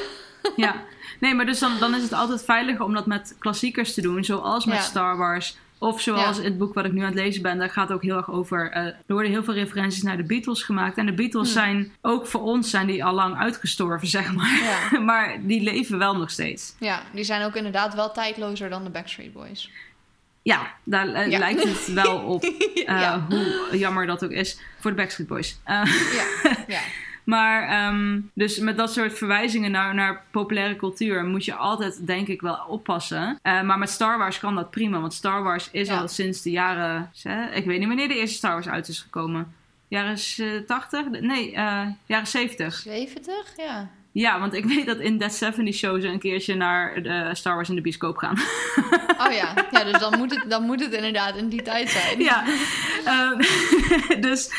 Ja. 0.57 0.75
Nee, 1.21 1.35
maar 1.35 1.47
dus 1.47 1.59
dan, 1.59 1.79
dan 1.79 1.95
is 1.95 2.03
het 2.03 2.12
altijd 2.12 2.45
veiliger 2.45 2.85
om 2.85 2.95
dat 2.95 3.07
met 3.07 3.37
klassiekers 3.38 3.95
te 3.95 4.01
doen. 4.01 4.25
Zoals 4.25 4.65
met 4.65 4.77
Ja. 4.77 4.83
Star 4.83 5.17
Wars. 5.17 5.57
Of 5.83 6.01
zoals 6.01 6.37
Ja. 6.37 6.42
het 6.42 6.59
boek 6.59 6.75
wat 6.75 6.85
ik 6.85 6.92
nu 6.92 7.01
aan 7.01 7.07
het 7.07 7.14
lezen 7.14 7.42
ben. 7.42 7.59
Daar 7.59 7.71
gaat 7.71 7.92
ook 7.92 8.03
heel 8.03 8.16
erg 8.16 8.31
over... 8.31 8.71
eh, 8.71 8.85
er 8.85 8.97
worden 9.07 9.31
heel 9.31 9.45
veel 9.45 9.55
referenties 9.55 10.03
naar 10.03 10.16
de 10.16 10.23
Beatles 10.23 10.62
gemaakt. 10.62 10.97
En 10.97 11.07
de 11.07 11.12
Beatles 11.14 11.49
Hm. 11.49 11.53
zijn... 11.55 11.92
Ook 12.01 12.27
voor 12.27 12.40
ons 12.40 12.71
zijn 12.71 12.87
die 12.87 13.05
al 13.05 13.12
lang 13.14 13.37
uitgestorven, 13.38 14.09
zeg 14.09 14.33
maar. 14.35 14.61
Ja. 14.92 14.99
maar 15.11 15.37
die 15.47 15.61
leven 15.62 15.99
wel 15.99 16.16
nog 16.16 16.31
steeds. 16.31 16.75
ja, 16.79 17.03
die 17.12 17.25
zijn 17.25 17.45
ook 17.45 17.57
inderdaad 17.57 17.95
wel 17.95 18.12
tijdlozer 18.12 18.71
dan 18.71 18.85
de 18.85 18.90
Backstreet 18.90 19.33
Boys. 19.33 19.71
Ja, 20.42 20.73
daar 20.85 21.09
eh, 21.09 21.31
Ja. 21.31 21.38
lijkt 21.38 21.62
het 21.62 21.92
wel 21.92 22.18
op. 22.18 22.42
eh. 22.87 23.14
Hoe 23.29 23.68
jammer 23.79 24.07
dat 24.07 24.25
ook 24.25 24.31
is 24.31 24.61
voor 24.81 24.90
de 24.90 24.97
Backstreet 24.97 25.27
Boys. 25.29 25.59
Ja, 25.66 25.85
ja. 26.66 26.81
maar 27.25 27.69
ehm, 27.69 28.21
dus 28.35 28.59
met 28.59 28.77
dat 28.77 28.93
soort 28.93 29.19
verwijzingen 29.19 29.71
naar, 29.71 29.95
naar 29.95 30.25
populaire 30.31 30.77
cultuur 30.77 31.25
moet 31.25 31.45
je 31.45 31.55
altijd, 31.55 32.07
denk 32.07 32.29
ik, 32.29 32.41
wel 32.41 32.59
oppassen. 32.69 33.39
Eh, 33.43 33.63
maar 33.63 33.79
met 33.79 33.91
Star 33.91 34.19
Wars 34.19 34.39
kan 34.39 34.55
dat 34.55 34.71
prima, 34.71 35.01
want 35.01 35.15
Star 35.15 35.43
Wars 35.43 35.69
is 35.73 35.89
Ja. 35.89 35.99
al 36.01 36.09
sinds 36.09 36.43
de 36.43 36.51
jaren. 36.51 37.11
Ik 37.55 37.65
weet 37.65 37.79
niet 37.79 37.89
wanneer 37.89 38.09
de 38.09 38.19
eerste 38.19 38.37
Star 38.37 38.53
Wars 38.53 38.69
uit 38.69 38.89
is 38.89 39.01
gekomen. 39.01 39.55
Jaren 39.89 40.17
eh, 40.37 40.67
80? 40.67 41.09
Nee, 41.21 41.53
eh, 41.55 41.87
jaren 42.07 42.27
70. 42.27 42.75
70? 42.75 43.35
Ja. 43.57 43.89
Ja, 44.13 44.41
want 44.41 44.55
ik 44.55 44.65
weet 44.65 44.87
dat 44.87 44.99
in 44.99 45.19
That 45.19 45.35
70 45.35 45.75
Show 45.75 46.01
ze 46.01 46.07
een 46.07 46.19
keertje 46.19 46.55
naar 46.55 47.03
de 47.03 47.31
Star 47.33 47.55
Wars 47.55 47.69
in 47.69 47.75
de 47.75 47.81
bioscoop 47.81 48.17
gaan. 48.17 48.39
Oh 49.19 49.33
ja. 49.33 49.55
Ja, 49.71 49.85
dus 49.85 49.99
dan 49.99 50.19
moet, 50.19 50.31
het, 50.35 50.51
dan 50.51 50.63
moet 50.63 50.81
het 50.81 50.93
inderdaad 50.93 51.37
in 51.37 51.49
die 51.49 51.63
tijd 51.63 51.89
zijn. 51.91 52.19
ja, 52.21 52.45
ehm, 53.05 53.41
dus 54.27 54.51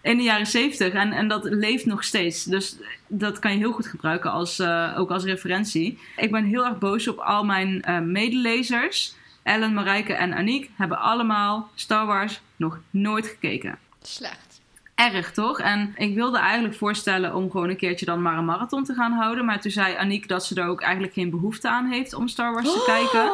in 0.00 0.16
de 0.16 0.22
jaren 0.22 0.46
zeventig. 0.46 0.92
En, 0.92 1.12
en 1.12 1.28
dat 1.28 1.44
leeft 1.44 1.86
nog 1.86 2.04
steeds. 2.04 2.44
Dus 2.44 2.76
dat 3.06 3.38
kan 3.38 3.52
je 3.52 3.58
heel 3.58 3.72
goed 3.72 3.86
gebruiken 3.86 4.30
als, 4.30 4.58
eh, 4.58 4.94
ook 4.96 5.10
als 5.10 5.24
referentie. 5.24 5.98
Ik 6.16 6.30
ben 6.30 6.44
heel 6.44 6.64
erg 6.64 6.78
boos 6.78 7.08
op 7.08 7.18
al 7.18 7.44
mijn 7.44 7.82
eh, 7.82 7.98
medelezers. 7.98 9.14
Ellen, 9.42 9.74
Marijke 9.74 10.12
en 10.12 10.34
Aniek 10.34 10.70
hebben 10.76 11.00
allemaal 11.00 11.70
Star 11.74 12.06
Wars 12.06 12.40
nog 12.56 12.78
nooit 12.90 13.26
gekeken. 13.26 13.78
Slecht. 14.02 14.60
Erg, 14.94 15.32
toch? 15.32 15.60
En 15.60 15.94
ik 15.96 16.14
wilde 16.14 16.38
eigenlijk 16.38 16.74
voorstellen 16.74 17.34
om 17.34 17.50
gewoon 17.50 17.68
een 17.68 17.76
keertje 17.76 18.06
dan 18.06 18.22
maar 18.22 18.38
een 18.38 18.44
marathon 18.44 18.84
te 18.84 18.94
gaan 18.94 19.12
houden. 19.12 19.44
Maar 19.44 19.60
toen 19.60 19.70
zei 19.70 19.96
Aniek 19.96 20.28
dat 20.28 20.44
ze 20.44 20.54
er 20.54 20.68
ook 20.68 20.80
eigenlijk 20.80 21.12
geen 21.12 21.30
behoefte 21.30 21.68
aan 21.68 21.86
heeft 21.86 22.14
om 22.14 22.28
Star 22.28 22.52
Wars 22.52 22.72
te 22.72 22.82
kijken. 22.86 23.32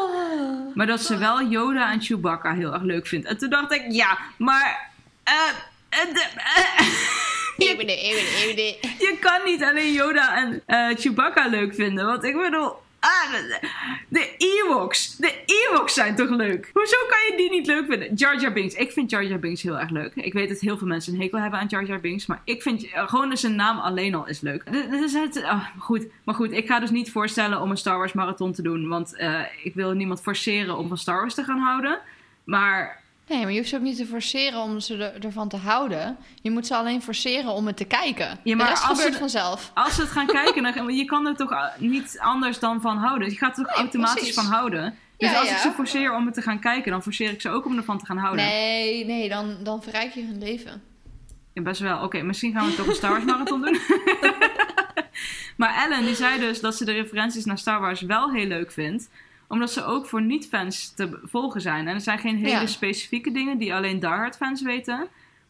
Maar 0.74 0.86
dat 0.86 1.00
ze 1.00 1.16
wel 1.16 1.48
Yoda 1.48 1.92
en 1.92 2.00
Chewbacca 2.00 2.54
heel 2.54 2.72
erg 2.72 2.82
leuk 2.82 3.06
vindt. 3.06 3.26
En 3.26 3.38
toen 3.38 3.50
dacht 3.50 3.72
ik, 3.72 3.84
ja, 3.88 4.18
maar... 4.38 4.90
eh, 5.24 5.32
eh, 5.94 6.14
de- 6.14 6.30
eh, 6.36 6.86
je 7.76 8.76
Je 8.98 9.16
kan 9.20 9.40
niet 9.44 9.62
alleen 9.62 9.92
Yoda 9.92 10.36
en 10.36 10.62
eh, 10.66 10.96
Chewbacca 10.96 11.46
leuk 11.46 11.74
vinden. 11.74 12.06
Want 12.06 12.24
ik 12.24 12.36
bedoel... 12.36 12.82
Ah, 13.04 13.32
de, 14.08 14.34
Ewoks. 14.38 15.16
De 15.16 15.32
Ewoks 15.46 15.94
zijn 15.94 16.16
toch 16.16 16.30
leuk? 16.30 16.70
Hoezo 16.72 16.96
kan 17.08 17.18
je 17.30 17.36
die 17.36 17.50
niet 17.50 17.66
leuk 17.66 17.86
vinden? 17.86 18.14
Jar 18.14 18.40
Jar 18.40 18.52
Binks. 18.52 18.74
Ik 18.74 18.92
vind 18.92 19.10
Jar 19.10 19.24
Jar 19.24 19.38
Binks 19.38 19.62
heel 19.62 19.78
erg 19.78 19.90
leuk. 19.90 20.14
Ik 20.14 20.32
weet 20.32 20.48
dat 20.48 20.58
heel 20.60 20.78
veel 20.78 20.86
mensen 20.86 21.14
een 21.14 21.20
hekel 21.20 21.38
hebben 21.38 21.58
aan 21.60 21.66
Jar 21.66 21.84
Jar 21.84 22.00
Binks. 22.00 22.26
Maar 22.26 22.40
ik 22.44 22.62
vind 22.62 22.84
uh, 22.84 23.08
gewoon 23.08 23.36
zijn 23.36 23.54
naam 23.54 23.78
alleen 23.78 24.14
al 24.14 24.26
is 24.26 24.40
leuk. 24.40 24.72
Dit 24.72 25.02
is 25.02 25.12
het, 25.12 25.36
oh, 25.36 25.66
goed. 25.78 26.06
Maar 26.24 26.34
goed, 26.34 26.52
ik 26.52 26.66
ga 26.66 26.80
dus 26.80 26.90
niet 26.90 27.10
voorstellen 27.10 27.60
om 27.60 27.70
een 27.70 27.76
Star 27.76 27.98
Wars 27.98 28.12
marathon 28.12 28.52
te 28.52 28.62
doen. 28.62 28.88
Want 28.88 29.14
uh, 29.18 29.40
ik 29.62 29.74
wil 29.74 29.92
niemand 29.92 30.22
forceren 30.22 30.76
om 30.76 30.88
van 30.88 30.98
Star 30.98 31.20
Wars 31.20 31.34
te 31.34 31.44
gaan 31.44 31.58
houden. 31.58 31.98
Maar 32.44 33.02
Nee, 33.28 33.42
maar 33.42 33.50
je 33.50 33.56
hoeft 33.56 33.68
ze 33.68 33.76
ook 33.76 33.82
niet 33.82 33.96
te 33.96 34.06
forceren 34.06 34.60
om 34.60 34.80
ze 34.80 34.96
er, 34.96 35.24
ervan 35.24 35.48
te 35.48 35.56
houden. 35.56 36.16
Je 36.42 36.50
moet 36.50 36.66
ze 36.66 36.76
alleen 36.76 37.02
forceren 37.02 37.50
om 37.50 37.66
het 37.66 37.76
te 37.76 37.84
kijken. 37.84 38.38
Ja, 38.42 38.56
maar 38.56 38.70
als 38.70 38.80
gebeurt 38.80 39.12
ze, 39.12 39.18
vanzelf. 39.18 39.70
Als 39.74 39.94
ze 39.94 40.00
het 40.00 40.10
gaan 40.10 40.26
kijken, 40.26 40.62
dan, 40.62 40.94
je 40.96 41.04
kan 41.04 41.26
er 41.26 41.36
toch 41.36 41.70
niet 41.78 42.18
anders 42.20 42.58
dan 42.58 42.80
van 42.80 42.96
houden. 42.96 43.30
Je 43.30 43.36
gaat 43.36 43.58
er 43.58 43.64
toch 43.64 43.74
nee, 43.74 43.76
automatisch 43.76 44.14
precies. 44.14 44.34
van 44.34 44.44
houden. 44.44 44.98
Dus 45.16 45.30
ja, 45.30 45.38
als 45.38 45.48
ja. 45.48 45.54
ik 45.54 45.60
ze 45.60 45.70
forceer 45.70 46.14
om 46.14 46.24
het 46.26 46.34
te 46.34 46.42
gaan 46.42 46.60
kijken, 46.60 46.90
dan 46.90 47.02
forceer 47.02 47.30
ik 47.30 47.40
ze 47.40 47.48
ook 47.48 47.64
om 47.64 47.76
ervan 47.76 47.98
te 47.98 48.06
gaan 48.06 48.16
houden. 48.16 48.44
Nee, 48.44 49.04
nee, 49.04 49.28
dan, 49.28 49.56
dan 49.62 49.82
verrijk 49.82 50.12
je 50.12 50.24
hun 50.24 50.38
leven. 50.38 50.82
Ja, 51.52 51.62
best 51.62 51.80
wel. 51.80 51.96
Oké, 51.96 52.04
okay, 52.04 52.20
misschien 52.20 52.52
gaan 52.52 52.66
we 52.66 52.74
toch 52.74 52.86
een 52.86 52.94
Star 52.94 53.10
Wars 53.10 53.24
marathon 53.24 53.60
doen. 53.60 53.78
maar 55.56 55.84
Ellen, 55.84 56.04
die 56.04 56.14
zei 56.14 56.38
dus 56.38 56.60
dat 56.60 56.74
ze 56.74 56.84
de 56.84 56.92
referenties 56.92 57.44
naar 57.44 57.58
Star 57.58 57.80
Wars 57.80 58.00
wel 58.00 58.32
heel 58.32 58.46
leuk 58.46 58.72
vindt 58.72 59.08
omdat 59.54 59.72
ze 59.72 59.84
ook 59.84 60.06
voor 60.06 60.22
niet-fans 60.22 60.94
te 60.94 61.18
volgen 61.22 61.60
zijn. 61.60 61.88
En 61.88 61.94
er 61.94 62.00
zijn 62.00 62.18
geen 62.18 62.36
hele 62.36 62.60
ja. 62.60 62.66
specifieke 62.66 63.32
dingen 63.32 63.58
die 63.58 63.74
alleen 63.74 64.00
diehard 64.00 64.36
fans 64.36 64.62
weten. 64.62 65.08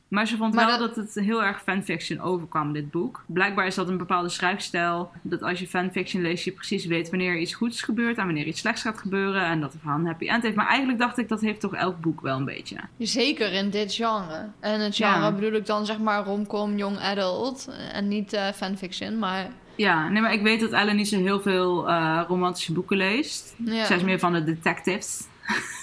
Maar 0.09 0.27
ze 0.27 0.37
vond 0.37 0.55
maar 0.55 0.67
wel 0.67 0.79
dat... 0.79 0.95
dat... 0.95 1.15
het 1.15 1.25
heel 1.25 1.45
erg 1.45 1.63
fanfiction 1.63 2.21
overkwam, 2.21 2.73
dit 2.73 2.91
boek. 2.91 3.25
Blijkbaar 3.27 3.67
is 3.67 3.75
dat 3.75 3.89
een 3.89 3.97
bepaalde 3.97 4.29
schrijfstijl. 4.29 5.11
Dat 5.23 5.43
als 5.43 5.59
je 5.59 5.67
fanfiction 5.67 6.23
leest, 6.23 6.45
je 6.45 6.53
precies 6.53 6.87
weet 6.87 7.11
wanneer 7.11 7.39
iets 7.39 7.55
goeds 7.55 7.83
gebeurt 7.83 8.19
en 8.19 8.25
wanneer 8.25 8.47
iets 8.47 8.61
slechts 8.61 8.83
gaat 8.83 8.99
gebeuren. 8.99 9.45
En 9.45 9.61
dat 9.61 9.73
het 9.73 9.81
verhaal 9.81 9.99
een 9.99 10.07
happy 10.07 10.29
end 10.29 10.43
heeft. 10.43 10.57
Maar 10.57 10.69
eigenlijk 10.69 10.99
dacht 10.99 11.19
ik, 11.19 11.29
dat 11.29 11.41
heeft 11.41 11.61
toch 11.61 11.75
elk 11.75 12.01
boek 12.01 12.21
wel 12.21 12.37
een 12.37 12.45
beetje. 12.45 12.77
Zeker 12.99 13.53
in 13.53 13.71
dit 13.71 13.95
genre. 13.95 14.49
En 14.61 14.81
het 14.81 14.97
genre 14.97 15.21
ja. 15.21 15.33
bedoel 15.33 15.53
ik 15.53 15.67
dan 15.67 15.87
zeg 15.87 15.99
maar 15.99 16.25
romcom, 16.25 16.77
young 16.77 16.99
adult. 16.99 17.69
En 17.93 18.09
niet 18.09 18.33
uh, 18.33 18.49
fanfiction, 18.49 19.19
maar... 19.19 19.49
Ja, 19.77 20.09
nee, 20.09 20.23
maar 20.23 20.33
ik 20.33 20.43
weet 20.43 20.61
dat 20.61 20.73
Ellen 20.73 20.97
niet 20.97 21.09
zo 21.09 21.19
heel 21.19 21.41
veel 21.41 21.89
uh, 21.89 22.23
romantische 22.29 22.73
boeken 22.73 22.97
leest. 22.97 23.55
Ja. 23.65 23.85
Zij 23.85 23.97
is 23.97 24.03
meer 24.03 24.19
van 24.19 24.33
de 24.33 24.45
detectives. 24.45 25.27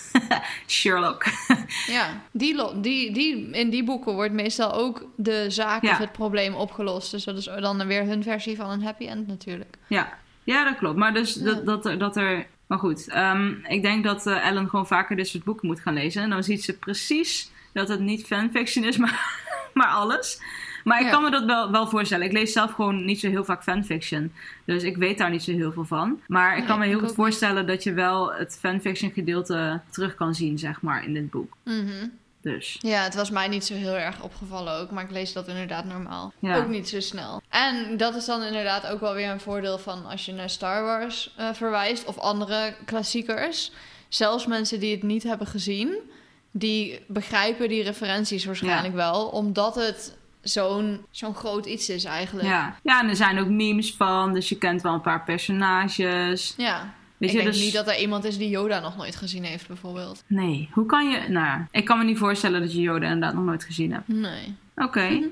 Sherlock. 0.67 1.23
ja, 1.88 2.21
die, 2.32 2.80
die, 2.82 3.13
die, 3.13 3.49
in 3.51 3.69
die 3.69 3.84
boeken 3.84 4.13
wordt 4.13 4.34
meestal 4.34 4.73
ook 4.73 5.06
de 5.15 5.45
zaak 5.49 5.82
ja. 5.82 5.91
of 5.91 5.97
het 5.97 6.12
probleem 6.12 6.54
opgelost. 6.54 7.12
Dus 7.12 7.23
dat 7.23 7.38
is 7.38 7.45
dan 7.45 7.88
weer 7.88 8.06
hun 8.06 8.23
versie 8.23 8.56
van 8.56 8.69
een 8.69 8.84
happy 8.84 9.08
end 9.08 9.27
natuurlijk. 9.27 9.77
Ja, 9.88 10.17
ja 10.43 10.63
dat 10.63 10.77
klopt. 10.77 10.97
Maar 10.97 11.13
dus 11.13 11.34
dat, 11.34 11.65
dat, 11.65 11.86
er, 11.86 11.97
dat 11.97 12.17
er... 12.17 12.47
Maar 12.67 12.80
goed, 12.80 13.15
um, 13.15 13.65
ik 13.67 13.82
denk 13.82 14.04
dat 14.04 14.27
uh, 14.27 14.47
Ellen 14.47 14.69
gewoon 14.69 14.88
vaker 14.88 15.15
dit 15.15 15.27
soort 15.27 15.43
boeken 15.43 15.67
moet 15.67 15.80
gaan 15.80 15.93
lezen. 15.93 16.23
En 16.23 16.30
dan 16.30 16.43
ziet 16.43 16.63
ze 16.63 16.77
precies 16.77 17.51
dat 17.73 17.88
het 17.88 17.99
niet 17.99 18.25
fanfiction 18.25 18.86
is, 18.86 18.97
maar, 19.04 19.43
maar 19.73 19.88
alles. 19.88 20.41
Maar 20.83 20.99
ik 20.99 21.05
ja. 21.05 21.11
kan 21.11 21.23
me 21.23 21.31
dat 21.31 21.45
wel, 21.45 21.71
wel 21.71 21.87
voorstellen. 21.87 22.25
Ik 22.25 22.31
lees 22.31 22.53
zelf 22.53 22.71
gewoon 22.71 23.05
niet 23.05 23.19
zo 23.19 23.29
heel 23.29 23.45
vaak 23.45 23.63
fanfiction. 23.63 24.33
Dus 24.65 24.83
ik 24.83 24.97
weet 24.97 25.17
daar 25.17 25.29
niet 25.29 25.43
zo 25.43 25.51
heel 25.51 25.71
veel 25.71 25.85
van. 25.85 26.19
Maar 26.27 26.51
ik 26.51 26.57
nee, 26.57 26.67
kan 26.67 26.79
me 26.79 26.85
heel 26.85 26.99
goed 26.99 27.13
voorstellen 27.13 27.67
dat 27.67 27.83
je 27.83 27.93
wel 27.93 28.33
het 28.33 28.57
fanfiction 28.59 29.11
gedeelte 29.11 29.81
terug 29.89 30.15
kan 30.15 30.35
zien, 30.35 30.59
zeg 30.59 30.81
maar, 30.81 31.03
in 31.03 31.13
dit 31.13 31.29
boek. 31.29 31.57
Mm 31.63 31.87
-hmm. 31.87 32.19
Dus. 32.41 32.77
Ja, 32.79 33.03
het 33.03 33.15
was 33.15 33.29
mij 33.29 33.47
niet 33.47 33.65
zo 33.65 33.73
heel 33.73 33.97
erg 33.97 34.23
opgevallen 34.23 34.79
ook. 34.79 34.91
Maar 34.91 35.03
ik 35.03 35.11
lees 35.11 35.33
dat 35.33 35.47
inderdaad 35.47 35.85
normaal. 35.85 36.33
Ja. 36.39 36.57
Ook 36.57 36.67
niet 36.67 36.89
zo 36.89 36.99
snel. 36.99 37.41
En 37.49 37.97
dat 37.97 38.15
is 38.15 38.25
dan 38.25 38.43
inderdaad 38.43 38.87
ook 38.87 38.99
wel 38.99 39.13
weer 39.13 39.29
een 39.29 39.39
voordeel 39.39 39.77
van 39.77 40.05
als 40.05 40.25
je 40.25 40.33
naar 40.33 40.49
Star 40.49 40.83
Wars 40.83 41.35
uh, 41.39 41.53
verwijst. 41.53 42.05
Of 42.05 42.17
andere 42.17 42.75
klassiekers. 42.85 43.71
Zelfs 44.07 44.45
mensen 44.45 44.79
die 44.79 44.91
het 44.91 45.03
niet 45.03 45.23
hebben 45.23 45.47
gezien. 45.47 45.95
Die 46.51 46.99
begrijpen 47.07 47.69
die 47.69 47.83
referenties 47.83 48.45
waarschijnlijk 48.45 48.93
ja. 48.93 49.11
wel. 49.11 49.27
Omdat 49.27 49.75
het 49.75 50.17
zo'n 50.41 51.06
zo'n 51.12 51.36
groot 51.36 51.65
iets 51.65 51.89
is 51.89 52.04
eigenlijk. 52.04 52.47
Ja. 52.47 52.75
ja, 52.84 53.01
en 53.01 53.10
er 53.10 53.15
zijn 53.15 53.39
ook 53.39 53.47
memes 53.47 53.93
van, 53.93 54.34
dus 54.34 54.49
je 54.49 54.58
kent 54.58 54.82
wel 54.82 54.93
een 54.93 55.01
paar 55.01 55.23
personages. 55.23 56.54
Ja. 56.58 56.93
Weet 57.17 57.30
ik 57.30 57.36
je, 57.36 57.41
denk 57.41 57.54
dus... 57.54 57.63
niet 57.63 57.73
dat 57.73 57.88
er 57.88 57.99
iemand 57.99 58.23
is 58.23 58.38
die 58.38 58.49
Yoda 58.49 58.80
nog 58.80 58.97
nooit 58.97 59.15
gezien 59.15 59.43
heeft, 59.43 59.67
bijvoorbeeld. 59.67 60.23
Nee, 60.27 60.69
hoe 60.71 60.86
kan 60.86 61.10
je... 61.10 61.30
Nou, 61.30 61.62
ik 61.71 61.86
kan 61.86 61.97
me 61.97 62.04
niet 62.04 62.17
voorstellen 62.17 62.62
dat 62.62 62.73
je 62.73 62.82
Yoda 62.82 63.06
inderdaad 63.06 63.34
nog 63.34 63.43
nooit 63.43 63.63
gezien 63.63 63.91
hebt. 63.91 64.08
Nee. 64.08 64.56
Oké. 64.75 64.86
Okay. 64.86 65.30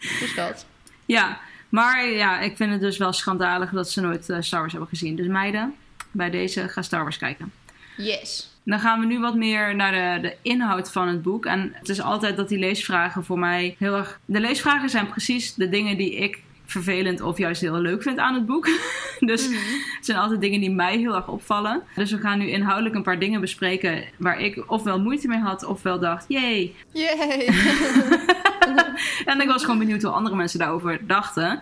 dus 0.20 0.34
dat. 0.34 0.66
Ja, 1.04 1.40
maar 1.68 2.06
ja, 2.06 2.40
ik 2.40 2.56
vind 2.56 2.72
het 2.72 2.80
dus 2.80 2.96
wel 2.96 3.12
schandalig 3.12 3.70
dat 3.70 3.90
ze 3.90 4.00
nooit 4.00 4.28
uh, 4.28 4.36
Star 4.40 4.60
Wars 4.60 4.72
hebben 4.72 4.90
gezien. 4.90 5.16
Dus 5.16 5.26
meiden, 5.26 5.74
bij 6.10 6.30
deze 6.30 6.68
ga 6.68 6.82
Star 6.82 7.02
Wars 7.02 7.18
kijken. 7.18 7.52
Yes. 7.96 8.50
Dan 8.64 8.80
gaan 8.80 9.00
we 9.00 9.06
nu 9.06 9.20
wat 9.20 9.34
meer 9.34 9.74
naar 9.74 9.92
de, 9.92 10.28
de, 10.28 10.36
inhoud 10.42 10.92
van 10.92 11.08
het 11.08 11.22
boek. 11.22 11.46
En 11.46 11.72
het 11.74 11.88
is 11.88 12.00
altijd 12.00 12.36
dat 12.36 12.48
die 12.48 12.58
leesvragen 12.58 13.24
voor 13.24 13.38
mij 13.38 13.76
heel 13.78 13.96
erg. 13.96 14.20
De 14.24 14.40
leesvragen 14.40 14.90
zijn 14.90 15.08
precies 15.08 15.54
de 15.54 15.68
dingen 15.68 15.96
die 15.96 16.14
ik 16.14 16.42
vervelend 16.64 17.20
of 17.20 17.38
juist 17.38 17.60
heel 17.60 17.80
leuk 17.80 18.02
vind 18.02 18.18
aan 18.18 18.34
het 18.34 18.46
boek. 18.46 18.68
dus 19.20 19.48
mm 19.48 19.54
-hmm. 19.54 19.80
het 19.96 20.06
zijn 20.06 20.18
altijd 20.18 20.40
dingen 20.40 20.60
die 20.60 20.70
mij 20.70 20.98
heel 20.98 21.14
erg 21.14 21.28
opvallen. 21.28 21.82
Dus 21.94 22.10
we 22.10 22.18
gaan 22.18 22.38
nu 22.38 22.48
inhoudelijk 22.48 22.94
een 22.94 23.02
paar 23.02 23.18
dingen 23.18 23.40
bespreken 23.40 24.04
waar 24.16 24.40
ik 24.40 24.64
ofwel 24.66 25.00
moeite 25.00 25.28
mee 25.28 25.38
had 25.38 25.64
ofwel 25.64 25.98
dacht, 25.98 26.24
jee. 26.28 26.74
Yay. 26.92 27.46
en 29.24 29.40
ik 29.40 29.48
was 29.48 29.62
gewoon 29.62 29.78
benieuwd 29.78 30.02
hoe 30.02 30.12
andere 30.12 30.36
mensen 30.36 30.58
daarover 30.58 31.06
dachten. 31.06 31.60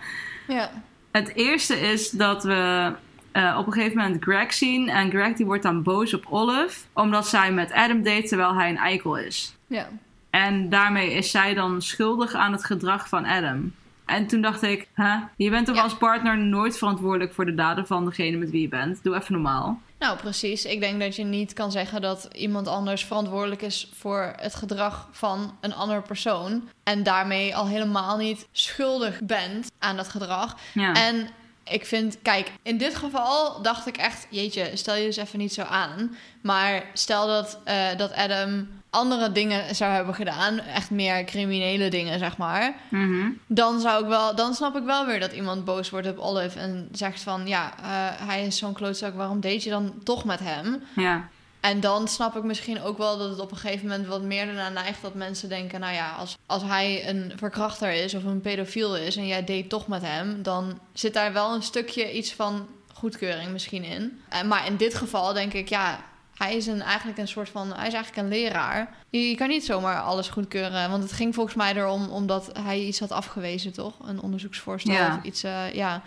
Ja. 0.48 0.70
Het 1.10 1.34
eerste 1.34 1.80
is 1.80 2.10
dat 2.10 2.44
we 2.44 2.92
uh, 3.32 3.56
op 3.58 3.66
een 3.66 3.72
gegeven 3.72 3.96
moment 3.96 4.22
Greg 4.22 4.52
zien. 4.52 4.88
En 4.88 5.10
Greg 5.10 5.36
die 5.36 5.46
wordt 5.46 5.62
dan 5.62 5.82
boos 5.82 6.14
op 6.14 6.26
Olive. 6.30 6.80
Omdat 6.92 7.28
zij 7.28 7.52
met 7.52 7.72
Adam 7.72 8.02
date 8.02 8.28
terwijl 8.28 8.54
hij 8.54 8.68
een 8.68 8.76
eikel 8.76 9.16
is. 9.16 9.54
Ja. 9.66 9.88
En 10.30 10.68
daarmee 10.68 11.12
is 11.12 11.30
zij 11.30 11.54
dan 11.54 11.82
schuldig 11.82 12.34
aan 12.34 12.52
het 12.52 12.64
gedrag 12.64 13.08
van 13.08 13.24
Adam. 13.24 13.72
En 14.10 14.26
toen 14.26 14.40
dacht 14.40 14.62
ik, 14.62 14.88
huh? 14.94 15.16
je 15.36 15.50
bent 15.50 15.66
toch 15.66 15.76
ja. 15.76 15.82
als 15.82 15.96
partner 15.96 16.38
nooit 16.38 16.78
verantwoordelijk 16.78 17.34
voor 17.34 17.46
de 17.46 17.54
daden 17.54 17.86
van 17.86 18.04
degene 18.04 18.36
met 18.36 18.50
wie 18.50 18.60
je 18.60 18.68
bent. 18.68 19.02
Doe 19.02 19.16
even 19.16 19.32
normaal. 19.32 19.80
Nou, 19.98 20.18
precies. 20.18 20.64
Ik 20.64 20.80
denk 20.80 21.00
dat 21.00 21.16
je 21.16 21.24
niet 21.24 21.52
kan 21.52 21.70
zeggen 21.70 22.00
dat 22.00 22.28
iemand 22.32 22.68
anders 22.68 23.04
verantwoordelijk 23.04 23.62
is 23.62 23.90
voor 23.94 24.32
het 24.36 24.54
gedrag 24.54 25.08
van 25.12 25.56
een 25.60 25.74
andere 25.74 26.00
persoon. 26.00 26.68
En 26.82 27.02
daarmee 27.02 27.56
al 27.56 27.66
helemaal 27.66 28.16
niet 28.16 28.48
schuldig 28.52 29.20
bent 29.22 29.70
aan 29.78 29.96
dat 29.96 30.08
gedrag. 30.08 30.56
Ja. 30.74 30.92
En 30.92 31.28
ik 31.70 31.86
vind, 31.86 32.18
kijk, 32.22 32.52
in 32.62 32.78
dit 32.78 32.96
geval 32.96 33.62
dacht 33.62 33.86
ik 33.86 33.96
echt, 33.96 34.26
jeetje, 34.30 34.70
stel 34.74 34.94
je 34.94 35.06
dus 35.06 35.16
even 35.16 35.38
niet 35.38 35.52
zo 35.52 35.62
aan. 35.62 36.16
Maar 36.42 36.84
stel 36.92 37.26
dat, 37.26 37.58
uh, 37.68 37.74
dat 37.96 38.12
Adam 38.12 38.68
andere 38.90 39.32
dingen 39.32 39.74
zou 39.74 39.92
hebben 39.92 40.14
gedaan, 40.14 40.58
echt 40.58 40.90
meer 40.90 41.24
criminele 41.24 41.90
dingen, 41.90 42.18
zeg 42.18 42.36
maar. 42.36 42.74
Mm 42.88 43.08
-hmm. 43.10 43.38
Dan 43.46 43.80
zou 43.80 44.02
ik 44.02 44.08
wel, 44.08 44.34
dan 44.34 44.54
snap 44.54 44.76
ik 44.76 44.84
wel 44.84 45.06
weer 45.06 45.20
dat 45.20 45.32
iemand 45.32 45.64
boos 45.64 45.90
wordt 45.90 46.08
op 46.08 46.18
Olive 46.18 46.58
en 46.58 46.88
zegt 46.92 47.22
van, 47.22 47.46
ja, 47.46 47.74
uh, 47.80 47.86
hij 48.28 48.46
is 48.46 48.56
zo'n 48.56 48.72
klootzak, 48.72 49.14
waarom 49.14 49.40
deed 49.40 49.62
je 49.62 49.70
dan 49.70 49.94
toch 50.04 50.24
met 50.24 50.40
hem? 50.40 50.82
Ja. 50.96 51.28
En 51.60 51.80
dan 51.80 52.08
snap 52.08 52.36
ik 52.36 52.42
misschien 52.42 52.82
ook 52.82 52.98
wel 52.98 53.18
dat 53.18 53.30
het 53.30 53.40
op 53.40 53.50
een 53.50 53.56
gegeven 53.56 53.88
moment 53.88 54.06
wat 54.06 54.22
meer 54.22 54.48
ernaar 54.48 54.72
neigt 54.72 55.02
dat 55.02 55.14
mensen 55.14 55.48
denken: 55.48 55.80
nou 55.80 55.94
ja, 55.94 56.10
als, 56.10 56.36
als 56.46 56.62
hij 56.62 57.08
een 57.08 57.32
verkrachter 57.36 57.92
is 57.92 58.14
of 58.14 58.24
een 58.24 58.40
pedofiel 58.40 58.96
is 58.96 59.16
en 59.16 59.26
jij 59.26 59.44
deed 59.44 59.68
toch 59.68 59.88
met 59.88 60.02
hem, 60.02 60.42
dan 60.42 60.78
zit 60.92 61.14
daar 61.14 61.32
wel 61.32 61.54
een 61.54 61.62
stukje 61.62 62.12
iets 62.12 62.32
van 62.32 62.68
goedkeuring 62.92 63.50
misschien 63.50 63.84
in. 63.84 64.20
En, 64.28 64.48
maar 64.48 64.66
in 64.66 64.76
dit 64.76 64.94
geval 64.94 65.32
denk 65.32 65.52
ik, 65.52 65.68
ja, 65.68 66.04
hij 66.36 66.56
is 66.56 66.66
een, 66.66 66.82
eigenlijk 66.82 67.18
een 67.18 67.28
soort 67.28 67.48
van. 67.48 67.72
Hij 67.74 67.86
is 67.86 67.94
eigenlijk 67.94 68.16
een 68.16 68.38
leraar. 68.38 68.94
Je, 69.10 69.28
je, 69.28 69.34
kan 69.34 69.48
niet 69.48 69.64
zomaar 69.64 70.00
alles 70.00 70.28
goedkeuren. 70.28 70.90
Want 70.90 71.02
het 71.02 71.12
ging 71.12 71.34
volgens 71.34 71.56
mij 71.56 71.74
erom 71.74 72.08
omdat 72.08 72.50
hij 72.62 72.80
iets 72.80 73.00
had 73.00 73.10
afgewezen, 73.10 73.72
toch? 73.72 73.94
Een 74.02 74.20
onderzoeksvoorstel 74.20 74.94
ja. 74.94 75.16
of 75.16 75.24
iets. 75.24 75.44
Uh, 75.44 75.74
ja. 75.74 76.02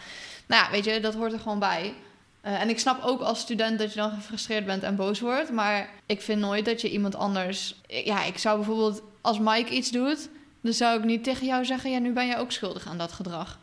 Nou 0.48 0.63
ja, 0.63 0.72
weet 0.72 0.86
je, 0.86 1.00
dat 1.00 1.13
hoort 1.13 1.34
er 1.34 1.39
gewoon 1.39 1.60
bij. 1.60 1.94
Uh, 2.45 2.62
en 2.62 2.69
ik 2.69 2.79
snap 2.79 3.03
ook 3.03 3.21
als 3.21 3.39
student 3.39 3.79
dat 3.79 3.93
je 3.93 3.99
dan 3.99 4.12
gefrustreerd 4.12 4.65
bent 4.65 4.84
en 4.84 4.95
boos 4.95 5.19
wordt. 5.19 5.51
Maar 5.51 5.89
ik 6.06 6.21
vind 6.21 6.39
nooit 6.39 6.65
dat 6.65 6.82
je 6.82 6.91
iemand 6.91 7.15
anders. 7.15 7.75
Ja, 7.88 8.23
ik 8.23 8.38
zou 8.38 8.58
bijvoorbeeld 8.58 9.03
als 9.21 9.39
Mike 9.39 9.73
iets 9.73 9.91
doet. 9.91 10.29
Dan 10.62 10.73
zou 10.73 10.99
ik 10.99 11.06
niet 11.06 11.23
tegen 11.23 11.45
jou 11.45 11.65
zeggen: 11.65 11.91
ja, 11.91 11.99
nu 11.99 12.12
ben 12.12 12.27
je 12.27 12.38
ook 12.38 12.51
schuldig 12.51 12.88
aan 12.88 12.97
dat 12.97 13.12
gedrag. 13.12 13.60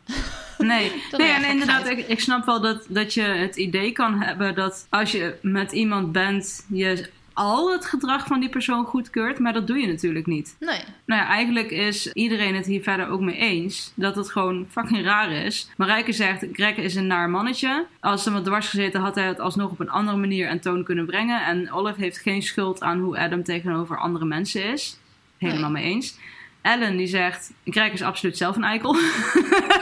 Nee, 0.57 0.91
nee 1.17 1.31
en 1.31 1.45
inderdaad, 1.45 1.87
ik, 1.87 2.07
ik 2.07 2.19
snap 2.19 2.45
wel 2.45 2.61
dat, 2.61 2.85
dat 2.89 3.13
je 3.13 3.21
het 3.21 3.55
idee 3.55 3.91
kan 3.91 4.21
hebben 4.21 4.55
dat 4.55 4.87
als 4.89 5.11
je 5.11 5.37
met 5.41 5.71
iemand 5.71 6.11
bent, 6.11 6.65
je 6.69 7.09
al 7.33 7.71
het 7.71 7.85
gedrag 7.85 8.25
van 8.27 8.39
die 8.39 8.49
persoon 8.49 8.85
goedkeurt, 8.85 9.39
maar 9.39 9.53
dat 9.53 9.67
doe 9.67 9.77
je 9.77 9.87
natuurlijk 9.87 10.25
niet. 10.25 10.55
Nee. 10.59 10.79
Nou 11.05 11.21
ja, 11.21 11.27
eigenlijk 11.27 11.71
is 11.71 12.13
iedereen 12.13 12.55
het 12.55 12.65
hier 12.65 12.81
verder 12.83 13.07
ook 13.07 13.21
mee 13.21 13.35
eens 13.35 13.91
dat 13.95 14.15
het 14.15 14.31
gewoon 14.31 14.67
fucking 14.69 15.03
raar 15.03 15.31
is. 15.31 15.69
Marijke 15.77 16.11
zegt, 16.11 16.45
Greg 16.53 16.75
is 16.75 16.95
een 16.95 17.07
naar 17.07 17.29
mannetje. 17.29 17.85
Als 17.99 18.25
hem 18.25 18.33
wat 18.33 18.45
dwars 18.45 18.69
gezeten 18.69 19.01
had 19.01 19.15
hij 19.15 19.27
het 19.27 19.39
alsnog 19.39 19.71
op 19.71 19.79
een 19.79 19.89
andere 19.89 20.17
manier 20.17 20.47
en 20.47 20.59
toon 20.59 20.83
kunnen 20.83 21.05
brengen. 21.05 21.45
En 21.45 21.71
Olive 21.71 22.01
heeft 22.01 22.17
geen 22.17 22.41
schuld 22.41 22.81
aan 22.81 22.99
hoe 22.99 23.19
Adam 23.19 23.43
tegenover 23.43 23.97
andere 23.97 24.25
mensen 24.25 24.63
is. 24.63 24.97
Helemaal 25.37 25.71
nee. 25.71 25.83
mee 25.83 25.93
eens. 25.93 26.17
Ellen 26.61 26.97
die 26.97 27.07
zegt, 27.07 27.51
Greg 27.65 27.91
is 27.91 28.01
absoluut 28.01 28.37
zelf 28.37 28.55
een 28.55 28.63
eikel. 28.63 28.95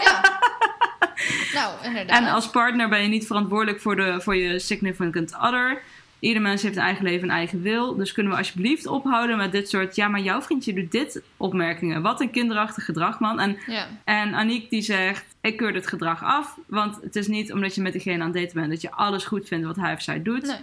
Ja. 0.03 0.39
nou, 1.53 1.85
inderdaad. 1.85 2.17
En 2.17 2.27
als 2.27 2.49
partner 2.49 2.89
ben 2.89 3.01
je 3.01 3.07
niet 3.07 3.27
verantwoordelijk 3.27 3.81
voor, 3.81 3.95
de, 3.95 4.21
voor 4.21 4.35
je 4.35 4.59
significant 4.59 5.35
other. 5.35 5.81
Ieder 6.19 6.41
mens 6.41 6.61
heeft 6.61 6.75
een 6.75 6.81
eigen 6.81 7.03
leven 7.03 7.29
en 7.29 7.35
eigen 7.35 7.61
wil. 7.61 7.95
Dus 7.95 8.11
kunnen 8.11 8.31
we 8.31 8.37
alsjeblieft 8.37 8.87
ophouden 8.87 9.37
met 9.37 9.51
dit 9.51 9.69
soort... 9.69 9.95
Ja, 9.95 10.07
maar 10.07 10.19
jouw 10.19 10.41
vriendje 10.41 10.73
doet 10.73 10.91
dit 10.91 11.21
opmerkingen. 11.37 12.01
Wat 12.01 12.21
een 12.21 12.31
kinderachtig 12.31 12.85
gedrag, 12.85 13.19
man. 13.19 13.39
En, 13.39 13.57
Ja. 13.67 13.87
en 14.03 14.33
Aniek 14.33 14.69
die 14.69 14.81
zegt... 14.81 15.25
Ik 15.41 15.57
keur 15.57 15.73
dit 15.73 15.87
gedrag 15.87 16.23
af. 16.23 16.57
Want 16.67 16.99
het 17.01 17.15
is 17.15 17.27
niet 17.27 17.53
omdat 17.53 17.75
je 17.75 17.81
met 17.81 17.91
diegene 17.91 18.23
aan 18.23 18.29
het 18.31 18.41
daten 18.41 18.53
bent... 18.53 18.69
dat 18.69 18.81
je 18.81 18.91
alles 18.91 19.25
goed 19.25 19.47
vindt 19.47 19.65
wat 19.65 19.75
hij 19.75 19.93
of 19.93 20.01
zij 20.01 20.21
doet. 20.21 20.45
Nee. 20.45 20.57